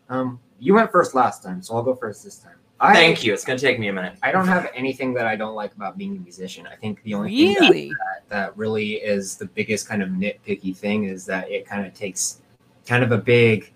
Um, 0.08 0.40
you 0.58 0.74
went 0.74 0.90
first 0.90 1.14
last 1.14 1.42
time, 1.42 1.62
so 1.62 1.74
I'll 1.76 1.82
go 1.82 1.94
first 1.94 2.24
this 2.24 2.38
time. 2.38 2.54
I, 2.78 2.92
Thank 2.92 3.24
you. 3.24 3.32
It's 3.32 3.44
gonna 3.44 3.58
take 3.58 3.78
me 3.78 3.88
a 3.88 3.92
minute. 3.92 4.18
I 4.22 4.32
don't 4.32 4.46
have 4.46 4.70
anything 4.74 5.14
that 5.14 5.26
I 5.26 5.34
don't 5.34 5.54
like 5.54 5.74
about 5.74 5.96
being 5.96 6.16
a 6.16 6.20
musician. 6.20 6.66
I 6.66 6.76
think 6.76 7.02
the 7.04 7.14
only 7.14 7.30
thing 7.30 7.54
that 7.54 7.70
really 7.70 7.92
that 8.28 8.56
really 8.56 8.92
is 8.94 9.36
the 9.36 9.46
biggest 9.46 9.88
kind 9.88 10.02
of 10.02 10.10
nitpicky 10.10 10.76
thing 10.76 11.04
is 11.04 11.24
that 11.26 11.50
it 11.50 11.66
kind 11.66 11.86
of 11.86 11.94
takes 11.94 12.40
kind 12.86 13.02
of 13.02 13.12
a 13.12 13.18
big 13.18 13.72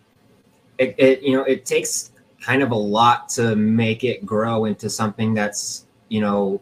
it, 0.79 0.95
it 0.99 1.23
you 1.23 1.33
know 1.37 1.45
it 1.45 1.65
takes 1.65 2.13
kind 2.41 2.63
of 2.63 2.73
a 2.73 2.77
lot 2.77 3.29
to 3.31 3.55
make 3.57 4.05
it 4.05 4.25
grow 4.27 4.65
into 4.67 4.91
something 4.91 5.35
that's 5.35 5.87
you 6.09 6.21
know 6.21 6.61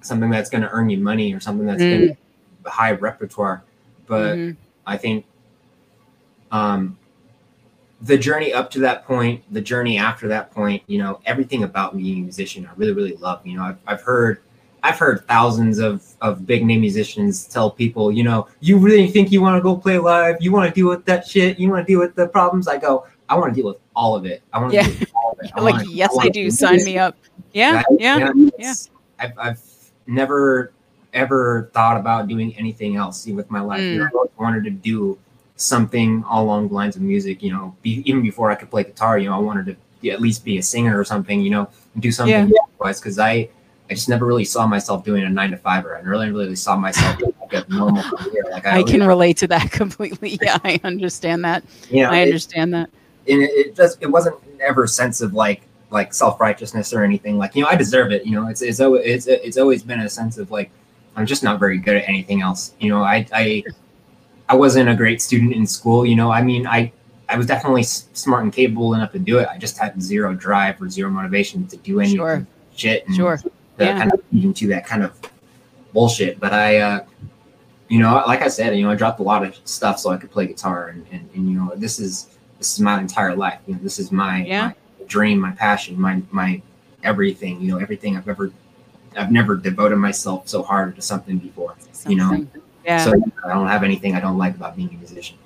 something 0.00 0.30
that's 0.30 0.50
going 0.50 0.62
to 0.62 0.70
earn 0.70 0.90
you 0.90 0.98
money 0.98 1.32
or 1.32 1.40
something 1.40 1.66
that's 1.66 1.82
going 1.82 2.16
to 2.64 2.70
high 2.70 2.92
repertoire 2.92 3.62
but 4.06 4.36
Mhm. 4.36 4.56
i 4.86 4.96
think 4.96 5.24
um 6.50 6.96
the 8.02 8.18
journey 8.18 8.52
up 8.52 8.70
to 8.70 8.80
that 8.80 9.06
point 9.06 9.42
the 9.52 9.60
journey 9.60 9.96
after 9.96 10.28
that 10.28 10.50
point 10.50 10.82
you 10.86 10.98
know 10.98 11.20
everything 11.24 11.62
about 11.62 11.96
being 11.96 12.18
a 12.18 12.22
musician 12.22 12.66
i 12.66 12.70
really 12.76 12.92
really 12.92 13.16
love 13.16 13.44
you 13.46 13.56
know 13.56 13.62
i've, 13.62 13.78
I've 13.86 14.02
heard 14.02 14.42
I've 14.84 14.98
heard 14.98 15.24
thousands 15.28 15.78
of, 15.78 16.04
of 16.20 16.44
big 16.44 16.64
name 16.64 16.80
musicians 16.80 17.46
tell 17.46 17.70
people, 17.70 18.10
you 18.10 18.24
know, 18.24 18.48
you 18.58 18.78
really 18.78 19.06
think 19.06 19.30
you 19.30 19.40
want 19.40 19.56
to 19.56 19.62
go 19.62 19.76
play 19.76 19.98
live? 19.98 20.38
You 20.40 20.50
want 20.50 20.68
to 20.68 20.74
deal 20.74 20.88
with 20.88 21.04
that 21.04 21.26
shit? 21.26 21.58
You 21.58 21.70
want 21.70 21.86
to 21.86 21.92
deal 21.92 22.00
with 22.00 22.16
the 22.16 22.26
problems? 22.26 22.66
I 22.66 22.78
go, 22.78 23.06
I 23.28 23.36
want 23.36 23.54
to 23.54 23.60
deal 23.60 23.68
with 23.68 23.78
all 23.94 24.16
of 24.16 24.26
it. 24.26 24.42
I 24.52 24.58
want 24.58 24.72
to 24.72 24.76
Yeah. 24.78 24.88
deal 24.88 24.98
with 24.98 25.12
all 25.14 25.32
of 25.32 25.38
it. 25.44 25.52
I 25.56 25.60
like 25.60 25.74
wanna- 25.74 25.88
yes 25.88 26.10
i 26.10 26.14
wanna 26.16 26.30
do 26.30 26.50
sign 26.50 26.74
this. 26.78 26.84
me 26.84 26.98
up 26.98 27.16
yeah 27.52 27.76
Right? 27.76 27.84
yeah 28.00 28.28
it's- 28.58 28.90
I've, 29.20 29.38
I've 29.38 29.60
never 30.08 30.72
ever 31.12 31.70
thought 31.72 31.96
about 31.96 32.26
doing 32.26 32.56
anything 32.56 32.96
else 32.96 33.26
with 33.26 33.50
my 33.50 33.60
life. 33.60 33.80
You 33.82 34.00
mm. 34.00 34.12
know, 34.12 34.26
I 34.38 34.42
wanted 34.42 34.64
to 34.64 34.70
do 34.70 35.18
something 35.56 36.24
all 36.24 36.44
along 36.44 36.68
the 36.68 36.74
lines 36.74 36.96
of 36.96 37.02
music. 37.02 37.42
You 37.42 37.52
know, 37.52 37.76
be, 37.82 38.02
even 38.08 38.22
before 38.22 38.50
I 38.50 38.54
could 38.54 38.70
play 38.70 38.84
guitar, 38.84 39.18
you 39.18 39.28
know, 39.28 39.36
I 39.36 39.38
wanted 39.38 39.76
to 40.02 40.10
at 40.10 40.20
least 40.20 40.44
be 40.44 40.58
a 40.58 40.62
singer 40.62 40.98
or 40.98 41.04
something. 41.04 41.40
You 41.40 41.50
know, 41.50 41.68
and 41.94 42.02
do 42.02 42.12
something 42.12 42.52
because 42.78 43.18
I. 43.18 43.48
I 43.90 43.94
just 43.94 44.08
never 44.08 44.24
really 44.24 44.44
saw 44.44 44.66
myself 44.66 45.04
doing 45.04 45.22
a 45.24 45.28
nine 45.28 45.50
to 45.50 45.56
five, 45.58 45.84
or 45.84 45.94
I 45.96 46.00
really, 46.00 46.30
really 46.30 46.56
saw 46.56 46.76
myself 46.76 47.20
like 47.20 47.52
a 47.52 47.70
normal 47.70 48.02
career. 48.02 48.44
Like 48.50 48.64
I, 48.64 48.78
I 48.78 48.82
can 48.84 49.06
relate 49.06 49.36
to 49.38 49.46
that 49.48 49.70
completely. 49.80 50.38
Yeah, 50.40 50.56
I 50.64 50.80
understand 50.82 51.44
that. 51.44 51.62
know, 51.90 52.04
I 52.04 52.18
it- 52.20 52.28
understand 52.28 52.72
that. 52.72 52.88
and 53.28 53.42
it, 53.42 53.50
it 53.50 53.76
just 53.76 54.00
it 54.00 54.06
wasn't 54.06 54.36
ever 54.60 54.84
a 54.84 54.88
sense 54.88 55.20
of 55.20 55.34
like 55.34 55.62
like 55.90 56.14
self 56.14 56.40
righteousness 56.40 56.94
or 56.94 57.04
anything. 57.04 57.36
Like 57.36 57.54
you 57.54 57.62
know, 57.64 57.68
I 57.68 57.76
deserve 57.76 58.12
it. 58.12 58.24
You 58.24 58.32
know, 58.40 58.46
it's 58.46 58.62
it's 58.62 58.80
always 58.80 59.04
it's 59.04 59.26
it's 59.26 59.58
always 59.58 59.82
been 59.82 60.00
a 60.00 60.08
sense 60.08 60.38
of 60.38 60.50
like 60.50 60.70
I'm 61.14 61.26
just 61.26 61.42
not 61.42 61.60
very 61.60 61.76
good 61.76 61.96
at 61.96 62.08
anything 62.08 62.40
else. 62.40 62.72
You 62.80 62.88
know, 62.88 63.02
I 63.02 63.26
I 63.34 63.62
I 64.52 64.54
wasn't 64.54 64.90
a 64.90 64.94
great 64.94 65.22
student 65.22 65.54
in 65.54 65.66
school. 65.66 66.04
You 66.04 66.14
know, 66.14 66.30
I 66.30 66.42
mean, 66.42 66.66
I 66.66 66.92
I 67.30 67.38
was 67.38 67.46
definitely 67.46 67.84
smart 67.84 68.44
and 68.44 68.52
capable 68.52 68.92
enough 68.92 69.10
to 69.12 69.18
do 69.18 69.38
it. 69.38 69.48
I 69.50 69.56
just 69.56 69.78
had 69.78 70.00
zero 70.02 70.34
drive 70.34 70.80
or 70.82 70.90
zero 70.90 71.10
motivation 71.10 71.66
to 71.68 71.78
do 71.78 72.00
any 72.00 72.14
Sure. 72.16 72.46
shit. 72.76 73.06
And 73.06 73.16
Sure. 73.16 73.38
to 73.38 73.50
Yeah. 73.78 73.98
kind 73.98 74.12
of 74.12 74.20
into 74.30 74.66
that 74.68 74.84
kind 74.86 75.02
of 75.02 75.12
bullshit. 75.94 76.38
But 76.38 76.52
I, 76.52 76.78
uh, 76.80 77.00
you 77.88 77.98
know, 78.00 78.22
like 78.26 78.42
I 78.42 78.48
said, 78.48 78.76
you 78.76 78.82
know, 78.84 78.90
I 78.90 78.94
dropped 78.94 79.20
a 79.20 79.22
lot 79.22 79.42
of 79.42 79.56
stuff 79.64 79.98
so 79.98 80.10
I 80.10 80.18
could 80.18 80.30
play 80.30 80.46
guitar, 80.46 80.88
and, 80.88 81.06
and, 81.10 81.26
and 81.34 81.48
you 81.48 81.56
know, 81.58 81.72
this 81.74 81.98
is 81.98 82.26
this 82.58 82.74
is 82.74 82.80
my 82.80 83.00
entire 83.00 83.34
life. 83.34 83.60
You 83.66 83.74
know, 83.74 83.80
this 83.82 83.98
is 83.98 84.12
my, 84.12 84.44
Yeah. 84.44 84.66
my 84.66 84.74
dream, 85.06 85.38
my 85.40 85.52
passion, 85.52 85.98
my 85.98 86.20
my 86.30 86.60
everything. 87.02 87.62
You 87.62 87.68
know, 87.72 87.78
everything 87.78 88.18
I've 88.18 88.28
ever, 88.28 88.50
I've 89.16 89.32
never 89.32 89.56
devoted 89.56 89.96
myself 89.96 90.48
so 90.48 90.62
hard 90.62 90.96
to 90.96 91.02
something 91.02 91.38
before. 91.38 91.76
You 92.06 92.16
know, 92.16 92.28
Something. 92.28 92.62
Yeah. 92.84 93.04
So 93.04 93.12
I 93.44 93.52
don't 93.52 93.68
have 93.68 93.82
anything 93.82 94.14
I 94.14 94.20
don't 94.20 94.38
like 94.38 94.54
about 94.54 94.76
being 94.76 94.88
a 94.90 94.98
musician. 94.98 95.38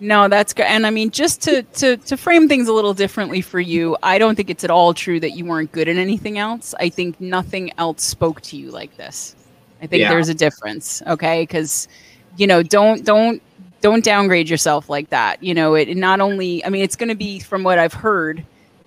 No, 0.00 0.26
that's 0.26 0.52
good. 0.52 0.66
And 0.66 0.84
I 0.86 0.90
mean, 0.90 1.10
just 1.10 1.42
to 1.42 1.62
to 1.62 1.96
to 1.96 2.16
frame 2.16 2.48
things 2.48 2.66
a 2.66 2.72
little 2.72 2.94
differently 2.94 3.40
for 3.40 3.60
you, 3.60 3.96
I 4.02 4.18
don't 4.18 4.34
think 4.34 4.50
it's 4.50 4.64
at 4.64 4.70
all 4.70 4.94
true 4.94 5.20
that 5.20 5.32
you 5.32 5.44
weren't 5.44 5.70
good 5.70 5.88
at 5.88 5.96
anything 5.96 6.38
else. 6.38 6.74
I 6.80 6.88
think 6.88 7.20
nothing 7.20 7.72
else 7.78 8.02
spoke 8.02 8.40
to 8.42 8.56
you 8.56 8.70
like 8.70 8.96
this. 8.96 9.36
I 9.80 9.86
think 9.86 10.00
Yeah. 10.00 10.10
there's 10.10 10.28
a 10.28 10.34
difference, 10.34 11.02
okay? 11.06 11.42
Because 11.42 11.86
you 12.36 12.46
know, 12.48 12.62
don't 12.64 13.04
don't 13.04 13.40
don't 13.80 14.02
downgrade 14.02 14.48
yourself 14.48 14.88
like 14.88 15.10
that. 15.10 15.40
You 15.42 15.54
know, 15.54 15.74
it 15.74 15.96
not 15.96 16.20
only. 16.20 16.64
I 16.64 16.68
mean, 16.68 16.82
it's 16.82 16.96
going 16.96 17.08
to 17.08 17.14
be 17.14 17.38
from 17.38 17.62
what 17.62 17.78
I've 17.78 17.94
heard 17.94 18.44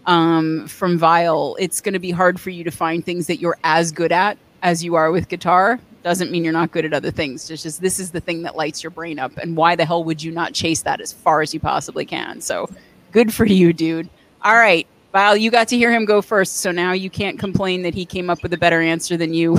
um, 0.07 0.67
from 0.67 0.97
Vyle, 0.97 1.55
it's 1.59 1.81
going 1.81 1.93
to 1.93 1.99
be 1.99 2.11
hard 2.11 2.39
for 2.39 2.49
you 2.49 2.63
to 2.63 2.71
find 2.71 3.05
things 3.05 3.27
that 3.27 3.37
you're 3.37 3.57
as 3.63 3.91
good 3.91 4.11
at 4.11 4.37
as 4.61 4.83
you 4.83 4.95
are 4.95 5.11
with 5.11 5.29
guitar. 5.29 5.79
Doesn't 6.05 6.29
mean 6.29 6.43
you're 6.43 6.53
not 6.53 6.69
good 6.69 6.85
at 6.85 6.93
other 6.93 7.09
things. 7.09 7.49
It's 7.49 7.63
just 7.63 7.81
this 7.81 7.99
is 7.99 8.11
the 8.11 8.19
thing 8.21 8.43
that 8.43 8.55
lights 8.55 8.83
your 8.83 8.91
brain 8.91 9.17
up, 9.17 9.35
and 9.37 9.57
why 9.57 9.75
the 9.75 9.85
hell 9.85 10.03
would 10.03 10.21
you 10.21 10.31
not 10.31 10.53
chase 10.53 10.83
that 10.83 11.01
as 11.01 11.11
far 11.11 11.41
as 11.41 11.51
you 11.51 11.59
possibly 11.59 12.05
can? 12.05 12.39
So, 12.41 12.69
good 13.11 13.33
for 13.33 13.43
you, 13.43 13.73
dude. 13.73 14.07
All 14.43 14.53
right, 14.53 14.85
Vyle, 15.13 15.35
you 15.35 15.49
got 15.49 15.67
to 15.69 15.75
hear 15.75 15.91
him 15.91 16.05
go 16.05 16.21
first, 16.21 16.57
so 16.57 16.69
now 16.69 16.91
you 16.91 17.09
can't 17.09 17.39
complain 17.39 17.81
that 17.81 17.95
he 17.95 18.05
came 18.05 18.29
up 18.29 18.43
with 18.43 18.53
a 18.53 18.57
better 18.57 18.81
answer 18.81 19.17
than 19.17 19.33
you, 19.33 19.57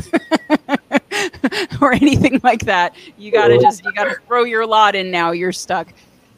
or 1.80 1.92
anything 1.94 2.40
like 2.44 2.60
that. 2.60 2.94
You 3.18 3.32
gotta 3.32 3.58
just 3.58 3.84
you 3.84 3.92
gotta 3.92 4.14
throw 4.28 4.44
your 4.44 4.64
lot 4.64 4.94
in 4.94 5.10
now. 5.10 5.32
You're 5.32 5.50
stuck. 5.50 5.92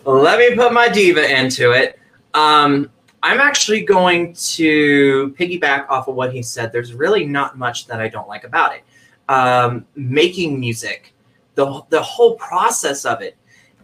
Let 0.07 0.39
me 0.39 0.57
put 0.57 0.73
my 0.73 0.89
diva 0.89 1.39
into 1.39 1.73
it. 1.73 1.99
Um, 2.33 2.89
I'm 3.23 3.41
actually 3.41 3.83
going 3.85 4.33
to 4.33 5.35
piggyback 5.39 5.87
off 5.91 6.09
of 6.09 6.15
what 6.15 6.33
he 6.33 6.43
said. 6.43 6.73
There's 6.73 6.95
really 6.95 7.27
not 7.27 7.59
much 7.59 7.87
that 7.89 8.01
I 8.01 8.09
don't 8.09 8.27
like 8.27 8.45
about 8.45 8.75
it. 8.75 8.85
Um, 9.29 9.85
making 9.95 10.59
music, 10.59 11.15
the 11.55 11.83
the 11.91 12.03
whole 12.03 12.37
process 12.37 13.05
of 13.05 13.21
it, 13.21 13.37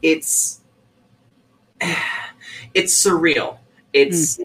it's 0.02 0.62
it's 2.74 2.94
surreal. 3.04 3.58
It's 3.92 4.40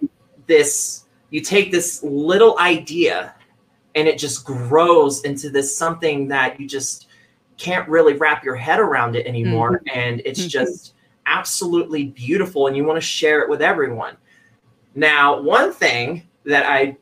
this. 0.47 1.05
You 1.31 1.41
take 1.41 1.71
this 1.71 2.03
little 2.03 2.57
idea, 2.59 3.35
and 3.95 4.07
it 4.07 4.17
just 4.17 4.45
grows 4.45 5.23
into 5.23 5.49
this 5.49 5.75
something 5.75 6.27
that 6.29 6.59
you 6.59 6.67
just 6.67 7.07
can't 7.57 7.87
really 7.87 8.13
wrap 8.13 8.43
your 8.43 8.55
head 8.55 8.79
around 8.79 9.15
it 9.15 9.25
anymore, 9.27 9.81
and 9.93 10.21
it's 10.25 10.41
Mhm. 10.41 10.49
just 10.49 10.93
absolutely 11.25 12.05
beautiful 12.05 12.65
and 12.67 12.75
you 12.75 12.83
want 12.83 12.97
to 12.97 13.01
share 13.01 13.41
it 13.41 13.49
with 13.49 13.61
everyone. 13.61 14.17
Now, 14.95 15.39
one 15.39 15.71
thing 15.71 16.27
that 16.45 16.65
I 16.65 16.97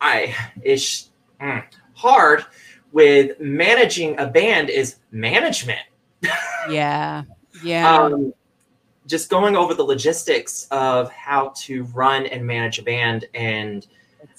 I 0.00 0.34
is 0.62 1.10
mm, 1.40 1.62
hard 1.94 2.46
with 2.98 3.38
managing 3.38 4.18
a 4.18 4.26
band 4.26 4.70
is 4.70 4.96
management. 5.12 5.86
Yeah, 6.68 7.22
yeah. 7.62 7.96
Um, 7.96 8.34
just 9.06 9.30
going 9.30 9.54
over 9.54 9.72
the 9.72 9.84
logistics 9.84 10.66
of 10.72 11.10
how 11.12 11.52
to 11.58 11.84
run 11.94 12.26
and 12.26 12.44
manage 12.44 12.80
a 12.80 12.82
band 12.82 13.26
and 13.34 13.86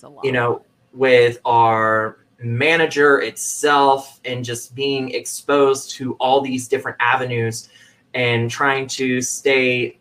a 0.03 0.11
you 0.21 0.33
know, 0.33 0.61
with 0.93 1.39
our 1.45 2.17
manager 2.39 3.21
itself 3.21 4.19
and 4.25 4.43
just 4.43 4.75
being 4.75 5.11
exposed 5.11 5.91
to 5.91 6.15
all 6.15 6.41
these 6.41 6.67
different 6.67 6.97
avenues 6.99 7.69
and 8.13 8.51
trying 8.51 8.87
to 8.87 9.21
stay 9.21 9.97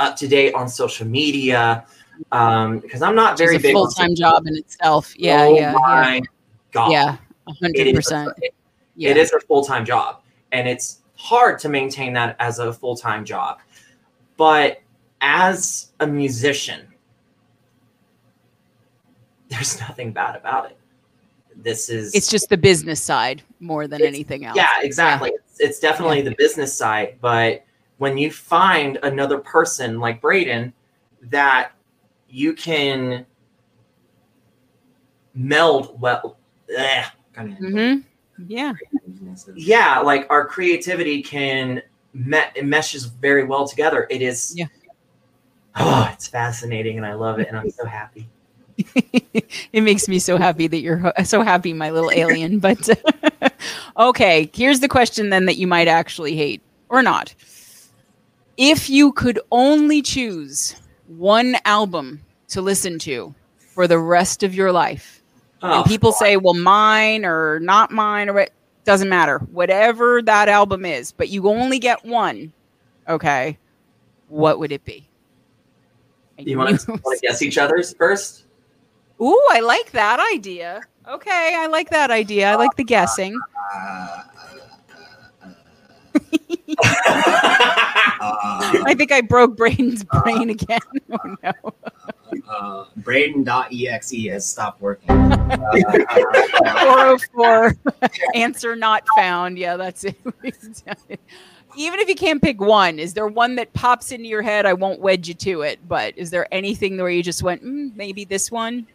up 0.00 0.16
to 0.16 0.26
date 0.26 0.52
on 0.54 0.68
social 0.68 1.06
media 1.06 1.86
um, 2.32 2.80
because 2.80 3.02
I'm 3.02 3.14
not 3.14 3.38
very 3.38 3.58
big 3.58 3.72
full-time 3.72 4.16
job 4.16 4.48
in 4.48 4.56
itself. 4.56 5.14
Yeah, 5.16 5.44
oh 5.44 5.56
yeah, 5.56 5.72
my 5.72 6.22
god, 6.72 6.90
yeah, 6.90 7.16
yeah, 7.46 7.54
hundred 7.60 7.86
is- 7.88 7.94
percent. 7.94 8.32
it- 8.42 8.54
Yeah, 8.96 9.10
it 9.10 9.16
is 9.16 9.32
a 9.32 9.40
full 9.40 9.64
time 9.64 9.84
job, 9.84 10.22
and 10.52 10.68
it's 10.68 11.00
hard 11.16 11.58
to 11.60 11.68
maintain 11.68 12.12
that 12.14 12.36
as 12.38 12.58
a 12.58 12.72
full 12.72 12.96
time 12.96 13.24
job. 13.24 13.58
But 14.36 14.80
as 15.20 15.92
a 16.00 16.06
musician, 16.06 16.86
there's 19.48 19.80
nothing 19.80 20.12
bad 20.12 20.36
about 20.36 20.70
it. 20.70 20.78
This 21.56 21.88
is 21.88 22.14
It's 22.14 22.28
just 22.28 22.48
the 22.48 22.56
business 22.56 23.00
side 23.00 23.42
more 23.60 23.86
than 23.86 24.02
anything 24.02 24.44
else. 24.44 24.56
yeah, 24.56 24.80
exactly. 24.82 25.30
It's, 25.30 25.60
it's 25.60 25.78
definitely 25.78 26.20
the 26.22 26.34
business 26.36 26.76
side, 26.76 27.18
but 27.20 27.64
when 27.98 28.18
you 28.18 28.30
find 28.30 28.98
another 29.04 29.38
person 29.38 30.00
like 30.00 30.20
Brayden 30.20 30.72
that 31.22 31.70
you 32.28 32.54
can 32.54 33.24
meld 35.34 36.00
well, 36.00 36.36
eh, 36.76 37.04
Kind 37.34 37.52
of. 37.52 37.58
hmm 37.58 37.94
Yeah. 38.46 38.72
yeah, 39.54 39.98
like 39.98 40.26
our 40.30 40.46
creativity 40.46 41.22
can 41.22 41.82
meshes 42.14 43.04
very 43.04 43.44
well 43.44 43.66
together. 43.66 44.06
It 44.10 44.22
is, 44.22 44.54
Yeah. 44.56 44.66
Oh, 45.76 46.08
it's 46.12 46.28
fascinating, 46.28 46.96
and 46.98 47.06
I 47.06 47.14
love 47.14 47.40
it, 47.40 47.48
and 47.48 47.56
I'm 47.56 47.70
so 47.70 47.84
happy. 47.84 48.28
it 49.72 49.82
makes 49.82 50.08
me 50.08 50.18
so 50.18 50.36
happy 50.36 50.66
that 50.68 50.78
you're 50.78 51.12
so 51.24 51.42
happy, 51.42 51.72
my 51.72 51.90
little 51.90 52.10
alien. 52.14 52.60
But 52.60 52.88
okay, 53.96 54.50
here's 54.54 54.80
the 54.80 54.88
question 54.88 55.30
then 55.30 55.46
that 55.46 55.56
you 55.56 55.66
might 55.66 55.88
actually 55.88 56.36
hate 56.36 56.62
or 56.88 57.02
not. 57.02 57.34
If 58.56 58.88
you 58.88 59.12
could 59.12 59.40
only 59.50 60.00
choose 60.00 60.76
one 61.08 61.56
album 61.64 62.24
to 62.48 62.62
listen 62.62 63.00
to 63.00 63.34
for 63.58 63.88
the 63.88 63.98
rest 63.98 64.44
of 64.44 64.54
your 64.54 64.70
life, 64.70 65.13
Oh, 65.64 65.78
and 65.78 65.84
people 65.86 66.12
say, 66.12 66.36
well, 66.36 66.52
mine 66.52 67.24
or 67.24 67.58
not 67.60 67.90
mine 67.90 68.28
or 68.28 68.38
it 68.38 68.52
doesn't 68.84 69.08
matter, 69.08 69.38
whatever 69.50 70.20
that 70.20 70.46
album 70.46 70.84
is, 70.84 71.10
but 71.10 71.30
you 71.30 71.48
only 71.48 71.78
get 71.78 72.04
one, 72.04 72.52
okay, 73.08 73.56
what 74.28 74.58
would 74.58 74.72
it 74.72 74.84
be? 74.84 75.08
And 76.36 76.46
you 76.46 76.58
want 76.58 76.78
to 76.78 77.00
guess 77.22 77.40
each 77.40 77.56
other's 77.56 77.94
first? 77.94 78.44
Ooh, 79.22 79.42
I 79.52 79.60
like 79.60 79.92
that 79.92 80.20
idea. 80.34 80.82
Okay, 81.08 81.54
I 81.56 81.66
like 81.68 81.88
that 81.90 82.10
idea. 82.10 82.50
I 82.50 82.56
like 82.56 82.76
the 82.76 82.84
guessing. 82.84 83.34
Uh, 83.74 84.20
I 88.86 88.94
think 88.98 89.12
I 89.12 89.22
broke 89.22 89.56
Brayden's 89.56 90.04
brain 90.04 90.50
again. 90.50 90.80
Oh 91.10 91.36
no. 91.42 91.52
Uh, 92.48 92.84
Brayden.exe 93.00 94.30
has 94.30 94.46
stopped 94.46 94.80
working. 94.80 95.10
Uh, 95.54 97.18
404 97.18 97.74
answer 98.34 98.74
not 98.76 99.04
found. 99.16 99.58
Yeah, 99.58 99.76
that's 99.76 100.04
it. 100.04 100.16
Even 101.76 102.00
if 102.00 102.08
you 102.08 102.14
can't 102.14 102.40
pick 102.40 102.60
one, 102.60 102.98
is 102.98 103.14
there 103.14 103.26
one 103.26 103.56
that 103.56 103.72
pops 103.72 104.12
into 104.12 104.26
your 104.26 104.42
head? 104.42 104.64
I 104.66 104.72
won't 104.72 105.00
wedge 105.00 105.28
you 105.28 105.34
to 105.34 105.62
it, 105.62 105.80
but 105.88 106.16
is 106.16 106.30
there 106.30 106.52
anything 106.52 106.96
where 106.96 107.10
you 107.10 107.22
just 107.22 107.42
went, 107.42 107.64
mm, 107.64 107.94
maybe 107.96 108.24
this 108.24 108.50
one? 108.50 108.86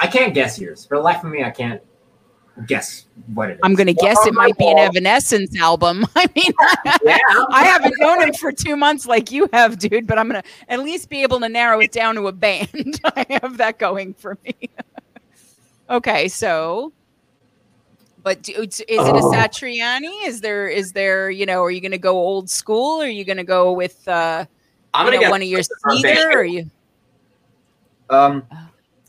I 0.00 0.06
can't 0.06 0.34
guess 0.34 0.58
yours. 0.58 0.84
For 0.84 0.96
the 0.96 1.02
life 1.02 1.22
of 1.24 1.30
me, 1.30 1.44
I 1.44 1.50
can't 1.50 1.82
guess 2.66 3.04
what 3.34 3.50
it 3.50 3.54
is. 3.54 3.60
I'm 3.62 3.74
going 3.74 3.86
to 3.86 3.94
guess 3.94 4.16
it 4.26 4.32
might 4.34 4.56
be 4.56 4.66
an 4.66 4.78
Evanescence 4.78 5.58
album. 5.58 6.06
I 6.16 6.26
mean, 6.34 6.52
yeah, 7.04 7.18
I 7.50 7.64
haven't 7.64 7.94
known 7.98 8.22
him 8.22 8.32
for 8.34 8.52
two 8.52 8.76
months 8.76 9.06
like 9.06 9.30
you 9.30 9.48
have, 9.52 9.78
dude, 9.78 10.06
but 10.06 10.18
I'm 10.18 10.28
going 10.28 10.42
to 10.42 10.48
at 10.68 10.80
least 10.80 11.10
be 11.10 11.22
able 11.22 11.40
to 11.40 11.48
narrow 11.48 11.80
it 11.80 11.92
down 11.92 12.14
to 12.14 12.28
a 12.28 12.32
band. 12.32 13.00
I 13.04 13.26
have 13.42 13.58
that 13.58 13.78
going 13.78 14.14
for 14.14 14.38
me. 14.44 14.54
okay, 15.90 16.28
so. 16.28 16.92
But 18.22 18.42
do, 18.42 18.54
is 18.62 18.80
it 18.80 18.88
a 18.90 19.02
Oh. 19.02 19.32
Satriani? 19.32 20.26
Is 20.26 20.40
there, 20.40 20.66
is 20.68 20.92
there, 20.92 21.30
you 21.30 21.46
know, 21.46 21.62
are 21.62 21.70
you 21.70 21.80
going 21.80 21.92
to 21.92 21.98
go 21.98 22.16
old 22.16 22.50
school? 22.50 23.00
Or 23.00 23.04
are 23.04 23.08
you 23.08 23.24
going 23.24 23.36
to 23.36 23.44
go 23.44 23.72
with 23.72 24.08
uh, 24.08 24.44
I'm 24.94 25.06
gonna 25.06 25.20
know, 25.22 25.30
one 25.30 25.42
of 25.42 25.48
your 25.48 25.60
our 25.84 25.94
Cedar? 25.94 26.08
band. 26.14 26.34
Or 26.34 26.44
you, 26.44 26.70
Um, 28.10 28.42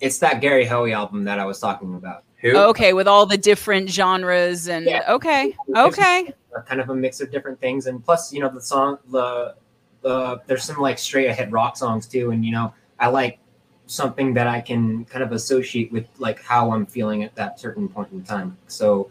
it's 0.01 0.19
that 0.19 0.41
Gary 0.41 0.65
Hoey 0.65 0.93
album 0.93 1.23
that 1.23 1.39
I 1.39 1.45
was 1.45 1.59
talking 1.59 1.95
about. 1.95 2.23
Who? 2.41 2.55
Oh, 2.55 2.69
okay, 2.69 2.93
with 2.93 3.07
all 3.07 3.25
the 3.25 3.37
different 3.37 3.89
genres 3.89 4.67
and 4.67 4.85
Yeah. 4.85 5.03
okay, 5.13 5.55
okay. 5.75 6.33
Kind 6.65 6.81
of 6.81 6.89
a 6.89 6.95
mix 6.95 7.21
of 7.21 7.31
different 7.31 7.59
things, 7.59 7.87
and 7.87 8.03
plus, 8.03 8.33
you 8.33 8.39
know, 8.39 8.49
the 8.49 8.61
song, 8.61 8.97
the 9.11 9.55
the 10.01 10.41
there's 10.47 10.63
some 10.63 10.77
like 10.77 10.97
straight 10.97 11.27
ahead 11.27 11.51
rock 11.51 11.77
songs 11.77 12.07
too, 12.07 12.31
and 12.31 12.43
you 12.45 12.51
know, 12.51 12.73
I 12.99 13.07
like 13.07 13.39
something 13.85 14.33
that 14.33 14.47
I 14.47 14.61
can 14.61 15.05
kind 15.05 15.23
of 15.23 15.31
associate 15.31 15.91
with 15.91 16.07
like 16.17 16.41
how 16.43 16.71
I'm 16.71 16.85
feeling 16.85 17.23
at 17.23 17.35
that 17.35 17.59
certain 17.59 17.87
point 17.87 18.11
in 18.11 18.23
time. 18.23 18.57
So 18.67 19.09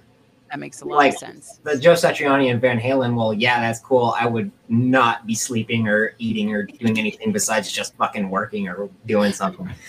That 0.56 0.60
makes 0.60 0.80
a 0.80 0.86
lot 0.86 0.96
Like- 0.96 1.12
of 1.12 1.18
sense. 1.18 1.60
the 1.64 1.76
Joe 1.76 1.92
Satriani 1.92 2.50
and 2.50 2.58
Van 2.58 2.80
Halen, 2.80 3.14
well, 3.14 3.34
yeah, 3.34 3.60
that's 3.60 3.78
cool. 3.78 4.14
I 4.18 4.24
would 4.24 4.50
not 4.70 5.26
be 5.26 5.34
sleeping 5.34 5.86
or 5.86 6.14
eating 6.18 6.50
or 6.50 6.62
doing 6.62 6.98
anything 6.98 7.30
besides 7.30 7.70
just 7.70 7.94
fucking 7.96 8.30
working 8.30 8.68
or 8.68 8.88
doing 9.04 9.32
something. 9.34 9.68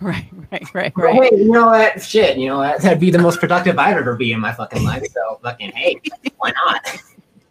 Right, 0.00 0.26
right, 0.52 0.74
right, 0.74 0.92
right. 0.94 1.14
hey, 1.14 1.30
you 1.38 1.50
know 1.50 1.66
what? 1.66 2.00
Shit, 2.02 2.36
you 2.38 2.46
know 2.46 2.58
what? 2.58 2.82
That'd 2.82 3.00
be 3.00 3.10
the 3.10 3.18
most 3.18 3.40
productive 3.40 3.78
I'd 3.80 3.96
ever 3.96 4.14
be 4.14 4.30
in 4.32 4.38
my 4.38 4.52
fucking 4.52 4.84
life. 4.84 5.06
So 5.12 5.40
fucking 5.42 5.72
hey, 5.72 6.00
why 6.36 6.52
not? 6.52 7.02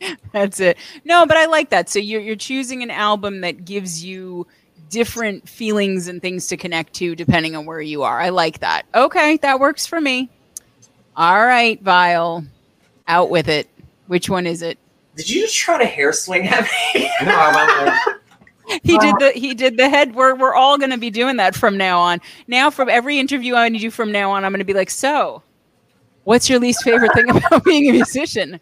That's 0.32 0.60
it. 0.62 0.78
No, 1.04 1.26
but 1.26 1.36
I 1.36 1.48
like 1.48 1.72
that. 1.72 1.90
So 1.90 2.00
you're 2.00 2.22
you're 2.22 2.36
choosing 2.38 2.84
an 2.84 2.92
album 2.92 3.42
that 3.42 3.66
gives 3.66 4.06
you 4.06 4.48
different 4.90 5.50
feelings 5.50 6.08
and 6.08 6.22
things 6.22 6.48
to 6.48 6.58
connect 6.58 6.94
to 6.94 7.16
depending 7.16 7.56
on 7.56 7.66
where 7.66 7.82
you 7.82 8.04
are. 8.04 8.22
I 8.22 8.30
like 8.30 8.60
that. 8.60 8.86
Okay, 8.96 9.38
that 9.38 9.60
works 9.60 9.86
for 9.86 10.00
me. 10.00 10.30
All 11.18 11.46
right, 11.46 11.82
Vyle. 11.82 12.46
Out 13.12 13.30
with 13.30 13.50
it. 13.50 13.68
Which 14.08 14.30
one 14.30 14.48
is 14.48 14.62
it? 14.62 14.80
Did 15.18 15.30
you 15.30 15.42
just 15.42 15.58
try 15.58 15.78
to 15.78 15.86
hair 15.86 16.14
swing 16.14 16.48
at 16.48 16.64
me? 16.96 17.12
No, 17.26 17.32
I 17.36 17.54
went 17.54 17.88
like, 17.88 18.82
He 18.84 18.98
did 18.98 19.16
oh. 19.16 19.20
the 19.20 19.32
he 19.38 19.54
did 19.54 19.76
the 19.76 19.90
head. 19.90 20.16
We're 20.16 20.34
we're 20.34 20.56
all 20.56 20.78
gonna 20.78 20.98
be 20.98 21.10
doing 21.10 21.36
that 21.36 21.54
from 21.54 21.78
now 21.78 22.00
on. 22.00 22.22
Now 22.48 22.70
from 22.70 22.88
every 22.88 23.20
interview 23.20 23.54
I'm 23.54 23.72
gonna 23.72 23.80
do 23.80 23.92
from 23.92 24.14
now 24.14 24.32
on, 24.32 24.46
I'm 24.46 24.54
gonna 24.54 24.64
be 24.64 24.74
like, 24.74 24.90
so 24.90 25.44
what's 26.24 26.50
your 26.50 26.60
least 26.60 26.84
favorite 26.84 27.12
thing 27.14 27.30
about 27.36 27.66
being 27.66 27.90
a 27.90 27.92
musician? 27.92 28.62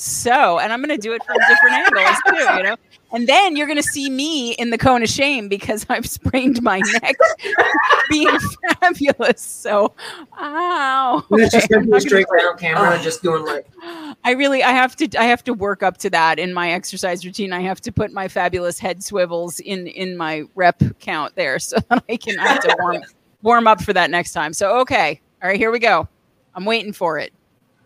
So, 0.00 0.60
and 0.60 0.72
I'm 0.72 0.80
gonna 0.80 0.96
do 0.96 1.12
it 1.12 1.24
from 1.24 1.36
different 1.48 1.74
angles 1.74 2.16
too, 2.28 2.56
you 2.56 2.62
know. 2.62 2.76
And 3.10 3.26
then 3.26 3.56
you're 3.56 3.66
gonna 3.66 3.82
see 3.82 4.08
me 4.08 4.52
in 4.52 4.70
the 4.70 4.78
cone 4.78 5.02
of 5.02 5.08
shame 5.08 5.48
because 5.48 5.84
I've 5.88 6.06
sprained 6.06 6.62
my 6.62 6.78
neck 7.02 7.16
being 8.08 8.38
fabulous. 8.80 9.42
So, 9.42 9.96
ow. 10.38 11.26
it's 11.32 11.52
just 11.52 11.66
I'm 11.72 11.80
gonna 11.80 11.86
be 11.86 11.90
not 11.90 12.02
straight 12.02 12.26
down 12.38 12.56
camera, 12.58 13.00
just 13.02 13.24
doing 13.24 13.44
like 13.44 13.66
I 14.24 14.34
really 14.36 14.62
I 14.62 14.70
have 14.70 14.94
to 14.96 15.08
I 15.18 15.24
have 15.24 15.42
to 15.44 15.52
work 15.52 15.82
up 15.82 15.98
to 15.98 16.10
that 16.10 16.38
in 16.38 16.54
my 16.54 16.70
exercise 16.70 17.26
routine. 17.26 17.52
I 17.52 17.60
have 17.62 17.80
to 17.80 17.90
put 17.90 18.12
my 18.12 18.28
fabulous 18.28 18.78
head 18.78 19.02
swivels 19.02 19.58
in 19.58 19.88
in 19.88 20.16
my 20.16 20.44
rep 20.54 20.80
count 21.00 21.34
there 21.34 21.58
so 21.58 21.76
that 21.88 22.04
I 22.08 22.16
can 22.16 22.38
I 22.38 22.46
have 22.46 22.60
to 22.60 22.76
warm 22.78 23.02
warm 23.42 23.66
up 23.66 23.82
for 23.82 23.92
that 23.94 24.12
next 24.12 24.32
time. 24.32 24.52
So 24.52 24.78
okay. 24.78 25.20
All 25.42 25.48
right, 25.48 25.58
here 25.58 25.72
we 25.72 25.80
go. 25.80 26.06
I'm 26.54 26.64
waiting 26.64 26.92
for 26.92 27.18
it. 27.18 27.32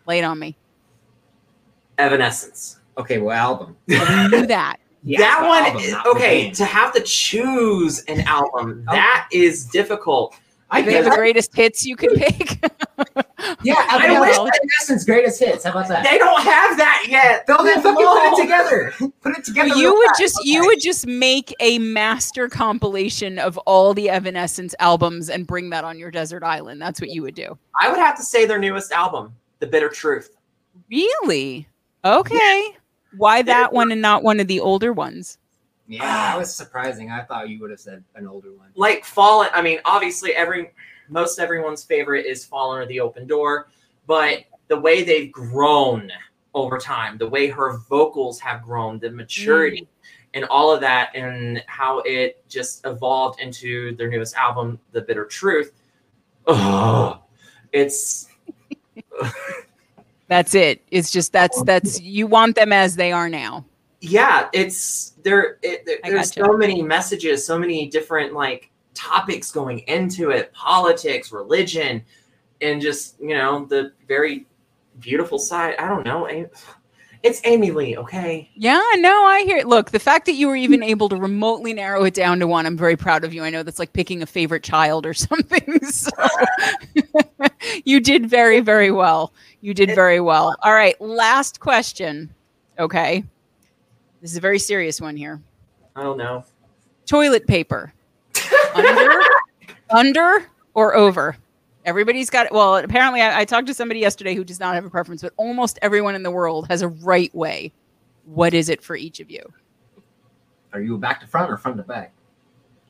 It 0.09 0.25
on 0.25 0.39
me. 0.39 0.59
Evanescence. 1.99 2.79
okay, 2.99 3.19
well, 3.19 3.37
album. 3.37 3.77
I 3.91 4.29
knew 4.29 4.47
that. 4.47 4.77
Yeah, 5.05 5.19
that 5.19 5.49
one, 5.49 5.65
album, 5.65 5.83
is- 5.83 5.95
okay, 6.15 6.51
to 6.53 6.65
have 6.65 6.93
to 6.95 7.01
choose 7.01 8.05
an 8.05 8.21
album, 8.21 8.85
that 8.91 9.29
is 9.33 9.65
difficult. 9.67 10.37
I 10.71 10.81
They 10.81 10.95
have 10.95 11.05
the 11.05 11.11
greatest 11.11 11.55
hits 11.57 11.85
you 11.85 11.97
could 11.97 12.15
pick. 12.15 12.59
yeah, 13.63 13.75
I 13.91 14.07
I 14.17 14.21
wish- 14.21 14.37
Evanescence 14.39 15.05
greatest 15.05 15.39
hits. 15.41 15.65
How 15.65 15.71
about 15.71 15.89
that? 15.89 16.05
They 16.05 16.19
don't 16.19 16.41
have 16.43 16.77
that 16.79 17.05
yet. 17.09 17.47
They'll 17.47 17.63
then 17.65 17.83
fucking 17.83 18.07
put 18.07 18.25
it 18.33 18.43
together. 18.43 18.95
Put 19.23 19.39
it 19.39 19.45
together. 19.45 19.75
you 19.75 19.93
would 19.93 20.07
fast. 20.11 20.21
just 20.21 20.45
you 20.45 20.65
would 20.65 20.81
just 20.81 21.07
make 21.07 21.53
a 21.61 21.79
master 21.81 22.49
compilation 22.49 23.39
of 23.41 23.59
all 23.59 23.93
the 23.95 24.09
Evanescence 24.09 24.75
albums 24.79 25.29
and 25.29 25.47
bring 25.47 25.69
that 25.71 25.85
on 25.85 25.99
your 25.99 26.11
desert 26.13 26.43
island. 26.45 26.81
That's 26.81 27.01
what 27.01 27.11
you 27.11 27.23
would 27.23 27.35
do. 27.35 27.59
I 27.79 27.89
would 27.91 27.99
have 27.99 28.17
to 28.17 28.23
say 28.23 28.47
their 28.47 28.59
newest 28.61 28.93
album, 28.93 29.35
The 29.59 29.67
Bitter 29.67 29.89
Truth. 29.91 30.31
Really? 30.89 31.67
Okay. 32.05 32.77
Why 33.17 33.43
that 33.43 33.73
one 33.73 33.93
and 33.93 34.03
not 34.03 34.23
one 34.23 34.41
of 34.41 34.47
the 34.47 34.61
older 34.61 34.93
ones? 34.93 35.39
Yeah, 35.87 36.07
that 36.07 36.39
was 36.39 36.55
surprising. 36.55 37.11
I 37.11 37.23
thought 37.23 37.49
you 37.49 37.61
would 37.61 37.71
have 37.71 37.81
said 37.81 38.03
an 38.15 38.27
older 38.27 38.53
one. 38.53 38.69
Like 38.75 39.05
Fallen, 39.05 39.51
I 39.53 39.63
mean, 39.63 39.79
obviously 39.85 40.33
every 40.33 40.71
most 41.09 41.39
everyone's 41.39 41.85
favorite 41.85 42.25
is 42.25 42.45
Fallen 42.45 42.83
or 42.83 42.87
The 42.87 43.01
Open 43.01 43.27
Door, 43.27 43.69
but 44.07 44.45
the 44.69 44.81
way 44.81 45.03
they've 45.03 45.31
grown 45.31 46.11
over 46.55 46.79
time, 46.79 47.19
the 47.19 47.29
way 47.29 47.49
her 47.49 47.79
vocals 47.89 48.41
have 48.41 48.63
grown, 48.63 48.99
the 48.99 49.11
maturity 49.11 49.83
mm. 49.83 49.87
and 50.35 50.45
all 50.47 50.73
of 50.73 50.81
that 50.81 51.15
and 51.15 51.63
how 51.67 52.01
it 52.01 52.43
just 52.49 52.87
evolved 52.87 53.41
into 53.41 53.95
their 53.97 54.09
newest 54.09 54.35
album, 54.37 54.79
The 54.93 55.03
Bitter 55.03 55.27
Truth. 55.27 55.73
Oh, 56.47 57.23
it's 57.73 58.29
That's 60.33 60.55
it. 60.55 60.83
It's 60.91 61.11
just 61.11 61.31
that's 61.31 61.59
oh, 61.59 61.65
that's 61.65 62.01
you 62.01 62.27
want 62.27 62.57
them 62.57 62.73
as 62.73 62.97
they 62.97 63.13
are 63.13 63.29
now. 63.29 63.67
yeah 64.01 64.49
it's 64.55 65.11
there 65.23 65.59
it, 65.63 65.85
there- 65.85 65.99
there's 66.05 66.31
gotcha. 66.33 66.51
so 66.51 66.57
many 66.57 66.81
messages 66.81 67.47
so 67.47 67.59
many 67.59 67.87
different 67.89 68.33
like 68.33 68.71
topics 68.95 69.53
going 69.53 69.81
into 69.81 70.31
it 70.31 70.51
politics 70.55 71.31
religion 71.33 72.03
and 72.63 72.81
just 72.81 73.21
you 73.21 73.35
know 73.37 73.65
the 73.67 73.93
very 74.09 74.47
beautiful 75.01 75.39
side 75.39 75.75
i 75.79 75.87
don't 75.87 76.05
know 76.05 76.27
it's 77.23 77.41
amy 77.45 77.71
lee 77.71 77.97
okay 77.97 78.49
Yeah, 78.55 78.83
no, 78.97 79.25
I 79.25 79.43
hear. 79.45 79.59
it. 79.59 79.67
Look, 79.69 79.91
the 79.93 79.99
fact 79.99 80.27
that 80.27 80.33
you 80.33 80.49
were 80.49 80.57
even 80.57 80.83
able 80.83 81.09
to 81.09 81.17
remotely 81.17 81.73
narrow 81.73 82.05
it 82.05 82.15
down 82.15 82.41
to 82.41 82.47
one, 82.47 82.67
I'm 82.67 82.77
very 82.77 82.97
proud 82.97 83.23
of 83.25 83.33
you. 83.33 83.45
I 83.45 83.51
know 83.51 83.63
that's 83.63 83.79
like 83.79 83.93
picking 83.93 84.23
a 84.23 84.27
favorite 84.27 84.63
child 84.65 85.07
or 85.07 85.15
something. 85.29 85.81
So 85.85 86.11
you 87.85 88.01
did 88.01 88.27
very, 88.29 88.61
very 88.61 88.91
well. 88.91 89.33
You 89.61 89.73
did 89.75 89.95
very 89.95 90.21
well. 90.21 90.57
All 90.63 90.73
right, 90.75 91.01
last 91.01 91.61
question. 91.61 92.33
Okay, 92.79 93.23
this 94.21 94.31
is 94.33 94.37
a 94.37 94.41
very 94.41 94.59
serious 94.59 95.01
one 95.01 95.17
here. 95.17 95.41
i 95.95 96.03
don't 96.03 96.17
know 96.17 96.45
Toilet 97.07 97.47
paper, 97.47 97.93
under, 98.75 99.11
under 99.91 100.47
or 100.75 100.95
over? 100.97 101.37
Everybody's 101.85 102.31
got 102.31 102.53
well. 102.53 102.77
Apparently, 102.77 103.21
I, 103.21 103.41
I 103.41 103.45
talked 103.45 103.67
to 103.67 103.75
somebody 103.75 104.01
yesterday 104.01 104.35
who 104.35 104.45
does 104.45 104.61
not 104.61 104.75
have 104.75 104.85
a 104.85 104.91
preference, 104.91 105.23
but 105.23 105.33
almost 105.37 105.79
everyone 105.83 106.15
in 106.15 106.23
the 106.23 106.31
world 106.31 106.69
has 106.69 106.83
a 106.83 106.89
right 106.89 107.35
way. 107.35 107.73
What 108.25 108.55
is 108.55 108.69
it 108.69 108.83
for 108.83 108.95
each 108.95 109.19
of 109.21 109.31
you? 109.31 109.43
Are 110.73 110.81
you 110.81 110.97
back 110.99 111.21
to 111.21 111.27
front 111.27 111.51
or 111.51 111.57
front 111.57 111.77
to 111.79 111.83
back? 111.83 112.13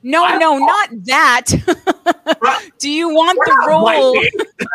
No, 0.02 0.24
I- 0.24 0.36
no, 0.36 0.58
not 0.58 0.90
that. 1.04 1.46
Do 2.78 2.90
you 2.90 3.08
want 3.14 3.38
We're 3.38 3.46
the 3.46 3.64
role? 3.68 4.14
wiping. 4.14 4.30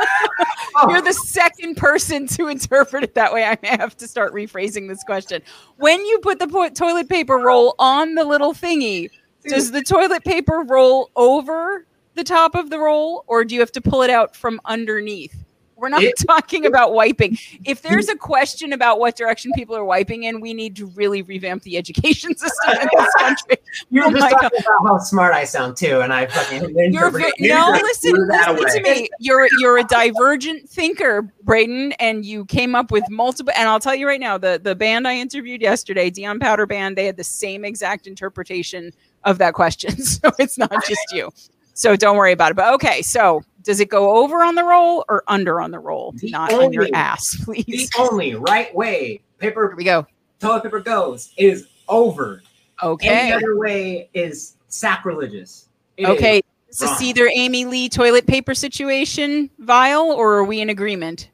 Oh. 0.79 0.91
You're 0.91 1.01
the 1.01 1.13
second 1.13 1.75
person 1.75 2.27
to 2.27 2.49
interpret 2.49 3.03
it 3.03 3.15
that 3.15 3.33
way. 3.33 3.43
I 3.43 3.57
may 3.63 3.69
have 3.69 3.97
to 3.97 4.07
start 4.07 4.31
rephrasing 4.31 4.87
this 4.87 5.03
question. 5.03 5.41
When 5.77 6.05
you 6.05 6.19
put 6.19 6.37
the 6.37 6.47
po- 6.47 6.69
toilet 6.69 7.09
paper 7.09 7.37
roll 7.37 7.73
on 7.79 8.13
the 8.13 8.23
little 8.23 8.53
thingy, 8.53 9.09
does 9.47 9.71
the 9.71 9.81
toilet 9.81 10.23
paper 10.23 10.63
roll 10.67 11.09
over 11.15 11.87
the 12.17 12.23
top 12.25 12.55
of 12.55 12.69
the 12.69 12.79
roll, 12.79 13.23
or 13.27 13.45
do 13.45 13.55
you 13.55 13.61
have 13.61 13.71
to 13.73 13.81
pull 13.81 14.01
it 14.01 14.09
out 14.09 14.35
from 14.35 14.59
underneath? 14.65 15.33
We're 15.77 15.89
not 15.89 16.01
It- 16.01 16.15
talking 16.27 16.65
about 16.65 16.93
wiping. 16.93 17.37
If 17.63 17.83
there's 17.83 18.09
a 18.09 18.15
question 18.15 18.73
about 18.73 18.99
what 18.99 19.15
direction 19.15 19.51
people 19.55 19.75
are 19.75 19.85
wiping 19.85 20.23
in, 20.23 20.41
we 20.41 20.55
need 20.55 20.75
to 20.77 20.87
really 20.87 21.21
revamp 21.21 21.61
the 21.61 21.77
education 21.77 22.35
system 22.37 22.71
in 22.81 22.89
this 22.91 23.13
country. 23.19 23.57
You're 23.91 24.05
Oh 24.05 24.11
just 24.11 24.29
talking 24.31 24.59
about 24.59 24.87
how 24.87 24.97
smart 24.97 25.35
I 25.35 25.43
sound 25.43 25.77
too, 25.77 26.01
and 26.01 26.11
I 26.11 26.25
fucking 26.25 26.75
You're 26.91 27.11
no, 27.39 27.69
listen, 27.71 28.11
listen 28.27 28.55
to 28.55 28.81
me. 28.81 29.07
You're 29.19 29.47
you're 29.59 29.77
a 29.77 29.83
divergent 29.83 30.67
thinker, 30.67 31.31
Brayden, 31.45 31.93
and 31.99 32.25
you 32.25 32.45
came 32.45 32.73
up 32.73 32.89
with 32.89 33.03
multiple. 33.11 33.53
And 33.55 33.69
I'll 33.69 33.79
tell 33.79 33.93
you 33.93 34.07
right 34.07 34.19
now, 34.19 34.39
the 34.39 34.59
the 34.61 34.73
band 34.73 35.07
I 35.07 35.17
interviewed 35.17 35.61
yesterday, 35.61 36.09
Dion 36.09 36.39
Powder 36.39 36.65
Band, 36.65 36.97
they 36.97 37.05
had 37.05 37.17
the 37.17 37.23
same 37.23 37.63
exact 37.63 38.07
interpretation 38.07 38.91
of 39.25 39.37
that 39.37 39.53
question. 39.53 39.91
So 40.07 40.31
it's 40.39 40.57
not 40.57 40.71
just 40.87 41.01
you. 41.13 41.29
So 41.77 41.95
don't 41.95 42.17
worry 42.17 42.31
about 42.31 42.51
it. 42.51 42.55
But 42.55 42.73
okay, 42.73 43.03
so 43.03 43.43
does 43.61 43.79
it 43.79 43.87
go 43.89 44.17
over 44.17 44.43
on 44.43 44.55
the 44.55 44.63
roll 44.63 45.05
or 45.09 45.23
under 45.27 45.61
on 45.61 45.69
the 45.69 45.77
roll, 45.77 46.13
The 46.17 46.31
not 46.31 46.51
on 46.51 46.73
your 46.73 46.83
only- 46.85 46.93
ass, 46.93 47.23
the 47.37 47.45
please? 47.63 47.89
only 47.99 48.33
right 48.33 48.73
way 48.73 49.21
paper 49.37 49.67
Here 49.69 49.75
we 49.75 49.83
go. 49.83 50.07
toilet 50.39 50.63
paper 50.63 50.79
goes 50.79 51.31
is 51.37 51.67
over. 51.87 52.41
Okay. 52.81 53.07
Any 53.09 53.31
other 53.33 53.57
way 53.57 54.09
is 54.15 54.55
sacrilegious. 54.69 55.69
It 55.97 56.03
is. 56.03 56.09
Okay. 56.17 56.41
Is 56.69 56.79
this 56.79 56.89
wrong. 56.89 57.03
either 57.03 57.29
Amy 57.33 57.65
Lee 57.65 57.89
toilet 57.89 58.25
paper 58.25 58.53
situation, 58.55 59.49
Vyle, 59.59 60.11
or 60.11 60.33
are 60.37 60.43
we 60.43 60.59
in 60.61 60.69
agreement? 60.69 61.29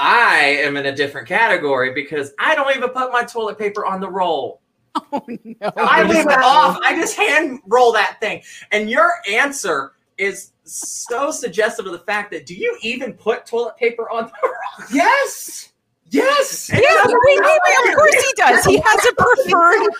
i 0.00 0.38
am 0.62 0.76
in 0.76 0.86
a 0.86 0.94
different 0.94 1.26
category 1.26 1.92
because 1.92 2.32
i 2.38 2.54
don't 2.54 2.72
even 2.76 2.88
put 2.90 3.10
my 3.10 3.24
toilet 3.24 3.58
paper 3.58 3.84
on 3.84 3.98
the 4.00 4.08
roll 4.08 4.60
Oh 5.12 5.22
no. 5.26 5.72
I 5.76 6.02
leave 6.02 6.26
it 6.26 6.38
off. 6.38 6.78
I 6.82 6.94
just 6.96 7.16
hand 7.16 7.60
roll 7.66 7.92
that 7.92 8.18
thing. 8.20 8.42
And 8.72 8.88
your 8.90 9.10
answer 9.30 9.92
is 10.18 10.52
so 10.64 11.30
suggestive 11.30 11.86
of 11.86 11.92
the 11.92 11.98
fact 12.00 12.30
that 12.32 12.44
do 12.46 12.54
you 12.54 12.76
even 12.82 13.12
put 13.14 13.46
toilet 13.46 13.76
paper 13.76 14.10
on 14.10 14.24
the 14.26 14.32
roll? 14.42 14.88
Yes. 14.92 15.72
Yes. 16.10 16.70
Yeah, 16.72 16.78
wait, 16.80 17.40
wait, 17.40 17.40
wait. 17.66 17.88
Of 17.90 17.94
course 17.96 18.14
he 18.24 18.32
does. 18.36 18.64
He 18.64 18.76
has 18.84 19.06
a 19.06 19.12
preferred. 19.18 19.90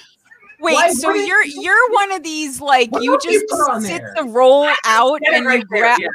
Wait, 0.60 0.74
Why 0.74 0.90
so 0.90 1.12
you're 1.14 1.44
you- 1.44 1.62
you're 1.62 1.90
one 1.92 2.12
of 2.12 2.22
these 2.22 2.60
like 2.60 2.90
What 2.90 3.02
you 3.02 3.12
would 3.12 3.22
you 3.24 3.46
just 3.48 3.82
sit 3.86 3.98
there? 3.98 4.14
the 4.16 4.24
roll 4.24 4.66
out 4.84 5.20
and 5.32 5.46
right 5.46 5.60
you 5.60 5.66
there, 5.70 5.80
grab. 5.82 6.00
yeah. 6.00 6.08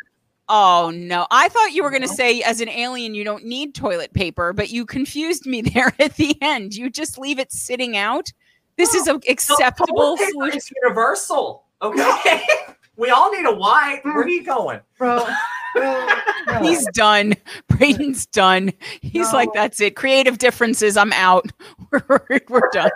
Oh 0.49 0.91
no! 0.93 1.25
I 1.31 1.47
thought 1.47 1.71
you 1.71 1.83
were 1.83 1.89
going 1.89 2.01
to 2.01 2.07
No. 2.09 2.13
say, 2.15 2.41
as 2.41 2.59
an 2.59 2.67
alien, 2.67 3.15
you 3.15 3.23
don't 3.23 3.45
need 3.45 3.73
toilet 3.73 4.11
paper, 4.13 4.51
but 4.51 4.69
you 4.71 4.85
confused 4.85 5.45
me 5.45 5.61
there 5.61 5.93
at 5.99 6.17
the 6.17 6.35
end. 6.41 6.75
You 6.75 6.89
just 6.89 7.17
leave 7.17 7.39
it 7.39 7.51
sitting 7.53 7.95
out. 7.95 8.29
This 8.77 8.93
is 8.95 9.07
an 9.07 9.15
No, 9.15 9.21
acceptable 9.29 10.17
toilet 10.17 10.29
solution. 10.31 10.57
is 10.57 10.71
universal. 10.83 11.65
Okay. 11.81 12.41
we 12.97 13.09
all 13.09 13.31
need 13.31 13.45
a 13.45 13.53
Why? 13.53 14.01
Mm. 14.05 14.13
Where 14.15 14.23
are 14.23 14.27
you 14.27 14.43
going? 14.43 14.79
bro. 14.97 15.25
bro, 15.75 16.07
bro. 16.45 16.59
He's 16.63 16.85
done. 16.93 17.33
Brayden's 17.71 18.25
done. 18.27 18.71
He's 19.01 19.31
No. 19.31 19.37
like, 19.37 19.49
that's 19.53 19.81
it. 19.81 19.95
Creative 19.95 20.37
differences. 20.37 20.95
I'm 20.97 21.11
out. 21.13 21.45
We're, 21.91 22.39
we're 22.49 22.69
done. 22.71 22.89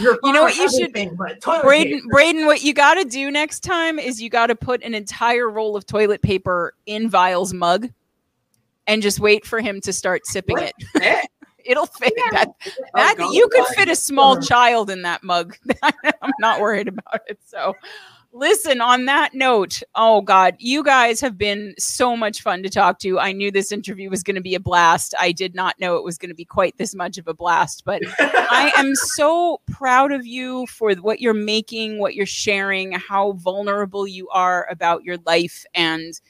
You're 0.00 0.18
know 0.24 0.42
what 0.42 0.56
you 0.56 0.68
should- 0.68 0.82
everything 0.82 1.14
but 1.16 1.40
toilet 1.40 1.64
Brayden, 1.64 1.92
paper. 1.92 2.06
Brayden, 2.12 2.46
what 2.46 2.62
you 2.62 2.74
got 2.74 2.94
to 2.94 3.04
do 3.04 3.30
next 3.30 3.60
time 3.60 3.98
is 3.98 4.20
you 4.20 4.28
got 4.30 4.48
to 4.48 4.54
put 4.56 4.82
an 4.82 4.94
entire 4.94 5.48
roll 5.48 5.76
of 5.76 5.86
toilet 5.86 6.20
paper 6.22 6.74
in 6.86 7.08
Vyle's 7.08 7.54
mug 7.54 7.88
and 8.88 9.00
just 9.02 9.20
wait 9.20 9.44
for 9.46 9.60
him 9.60 9.80
to 9.82 9.92
start 9.92 10.26
sipping 10.26 10.56
What? 10.56 10.72
it. 10.96 11.28
It'll 11.68 11.86
fit. 11.86 12.14
That, 12.32 12.48
oh, 12.48 12.70
that 12.94 13.16
God, 13.18 13.32
you 13.34 13.48
could 13.52 13.66
fit 13.76 13.88
a 13.88 13.96
small 13.96 14.40
child 14.40 14.88
in 14.90 15.02
that 15.02 15.22
mug. 15.22 15.56
I'm 15.82 16.32
not 16.40 16.60
worried 16.60 16.88
about 16.88 17.20
it. 17.28 17.38
So, 17.44 17.74
listen, 18.32 18.80
on 18.80 19.04
that 19.06 19.34
note, 19.34 19.82
oh 19.94 20.20
God, 20.20 20.56
you 20.58 20.82
guys 20.82 21.20
have 21.20 21.36
been 21.36 21.74
so 21.78 22.16
much 22.16 22.42
fun 22.42 22.62
to 22.62 22.70
talk 22.70 22.98
to. 23.00 23.18
I 23.18 23.32
knew 23.32 23.50
this 23.50 23.72
interview 23.72 24.08
was 24.10 24.22
going 24.22 24.36
to 24.36 24.40
be 24.40 24.54
a 24.54 24.60
blast. 24.60 25.14
I 25.20 25.32
did 25.32 25.54
not 25.54 25.78
know 25.78 25.96
it 25.96 26.04
was 26.04 26.18
going 26.18 26.30
to 26.30 26.34
be 26.34 26.44
quite 26.44 26.76
this 26.78 26.94
much 26.94 27.18
of 27.18 27.28
a 27.28 27.34
blast, 27.34 27.84
but 27.84 28.02
I 28.18 28.72
am 28.76 28.94
so 28.94 29.60
proud 29.70 30.12
of 30.12 30.26
you 30.26 30.66
for 30.66 30.94
what 30.94 31.20
you're 31.20 31.34
making, 31.34 31.98
what 31.98 32.14
you're 32.14 32.26
sharing, 32.26 32.92
how 32.92 33.32
vulnerable 33.32 34.06
you 34.06 34.28
are 34.30 34.66
about 34.70 35.04
your 35.04 35.18
life 35.26 35.64
and 35.74 36.20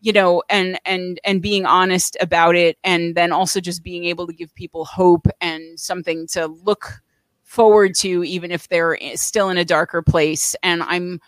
you 0.00 0.12
know 0.12 0.42
and 0.48 0.78
and 0.84 1.20
and 1.24 1.42
being 1.42 1.66
honest 1.66 2.16
about 2.20 2.54
it 2.54 2.76
and 2.84 3.14
then 3.14 3.32
also 3.32 3.60
just 3.60 3.82
being 3.82 4.04
able 4.04 4.26
to 4.26 4.32
give 4.32 4.54
people 4.54 4.84
hope 4.84 5.26
and 5.40 5.78
something 5.80 6.26
to 6.28 6.46
look 6.46 7.02
forward 7.46 7.94
to 7.94 8.24
even 8.24 8.50
if 8.50 8.68
they're 8.68 8.98
eh, 9.00 9.16
still 9.16 9.48
in 9.48 9.56
a 9.56 9.64
darker 9.64 10.02
place. 10.02 10.54
And 10.62 10.82
I'm 10.82 11.20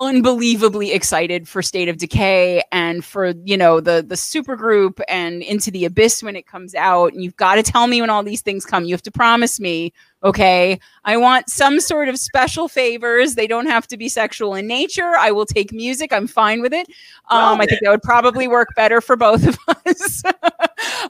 unbelievably 0.00 0.92
excited 0.92 1.48
for 1.48 1.62
State 1.62 1.88
of 1.88 1.98
Decay 1.98 2.62
and 2.72 3.04
for 3.04 3.32
you 3.44 3.56
know 3.56 3.80
the 3.80 4.04
the 4.06 4.16
super 4.16 4.56
group 4.56 5.00
and 5.08 5.42
Into 5.42 5.70
the 5.70 5.84
Abyss 5.84 6.22
when 6.22 6.36
it 6.36 6.46
comes 6.46 6.74
out. 6.74 7.12
And 7.12 7.22
you've 7.22 7.36
got 7.36 7.56
to 7.56 7.62
tell 7.62 7.86
me 7.86 8.00
when 8.00 8.10
all 8.10 8.22
these 8.22 8.42
things 8.42 8.64
come. 8.64 8.84
You 8.84 8.94
have 8.94 9.02
to 9.02 9.10
promise 9.10 9.58
me 9.60 9.92
okay? 10.22 10.80
I 11.04 11.16
want 11.16 11.48
some 11.48 11.80
sort 11.80 12.08
of 12.08 12.18
special 12.18 12.68
favors. 12.68 13.34
They 13.34 13.46
don't 13.46 13.66
have 13.66 13.86
to 13.88 13.96
be 13.96 14.08
sexual 14.08 14.54
in 14.54 14.66
nature. 14.66 15.12
I 15.16 15.30
will 15.30 15.46
take 15.46 15.72
music. 15.72 16.12
I'm 16.12 16.26
fine 16.26 16.60
with 16.60 16.72
it. 16.72 16.88
Um 17.30 17.60
I 17.60 17.66
think 17.66 17.80
that 17.82 17.90
would 17.90 18.02
probably 18.02 18.48
work 18.48 18.68
better 18.74 19.00
for 19.00 19.16
both 19.16 19.46
of 19.46 19.58
us. 19.86 20.22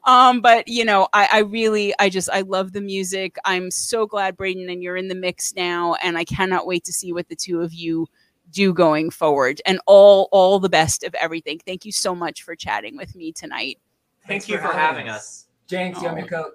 Um 0.05 0.41
but 0.41 0.69
you 0.69 0.85
know 0.85 1.09
I 1.13 1.29
I 1.33 1.39
really 1.41 1.95
I 1.99 2.09
just 2.09 2.29
I 2.33 2.43
love 2.43 2.73
the 2.73 2.81
music. 2.81 3.37
I'm 3.45 3.71
so 3.71 4.07
glad 4.07 4.37
Brayden 4.37 4.71
and 4.71 4.83
you're 4.83 4.97
in 4.97 5.09
the 5.09 5.15
mix 5.15 5.55
now 5.55 5.95
and 6.03 6.19
I 6.19 6.25
cannot 6.25 6.67
wait 6.67 6.85
to 6.85 6.93
see 6.93 7.13
what 7.13 7.29
the 7.29 7.37
two 7.37 7.61
of 7.61 7.73
you 7.73 8.07
do 8.51 8.73
going 8.73 9.11
forward 9.11 9.61
and 9.67 9.79
all 9.87 10.29
all 10.33 10.59
the 10.59 10.69
best 10.69 11.03
of 11.05 11.15
everything 11.15 11.59
thank 11.67 11.85
you 11.85 11.93
so 11.93 12.15
much 12.15 12.43
for 12.43 12.55
chatting 12.57 12.97
with 12.97 13.15
me 13.15 13.33
tonight 13.33 13.79
Thank 14.27 14.49
you 14.49 14.59
for 14.59 14.73
having 14.73 15.09
us. 15.09 15.47
Jinx, 15.69 16.03
you 16.03 16.09
have 16.09 16.17
Oh. 16.17 16.21
your 16.21 16.29
coat. 16.29 16.53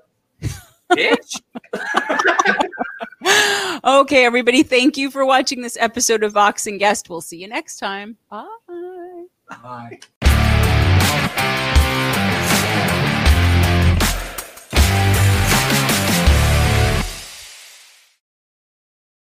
Bitch. 0.92 1.42
okay 3.84 4.26
everybody 4.26 4.62
thank 4.64 4.96
you 4.98 5.10
for 5.10 5.26
watching 5.26 5.62
this 5.62 5.78
episode 5.80 6.24
of 6.24 6.34
vox 6.34 6.68
and 6.68 6.78
guest 6.78 7.10
we'll 7.10 7.22
see 7.22 7.38
you 7.38 7.48
next 7.48 7.78
time 7.78 8.18
bye 8.30 8.48
Bye. 9.62 10.00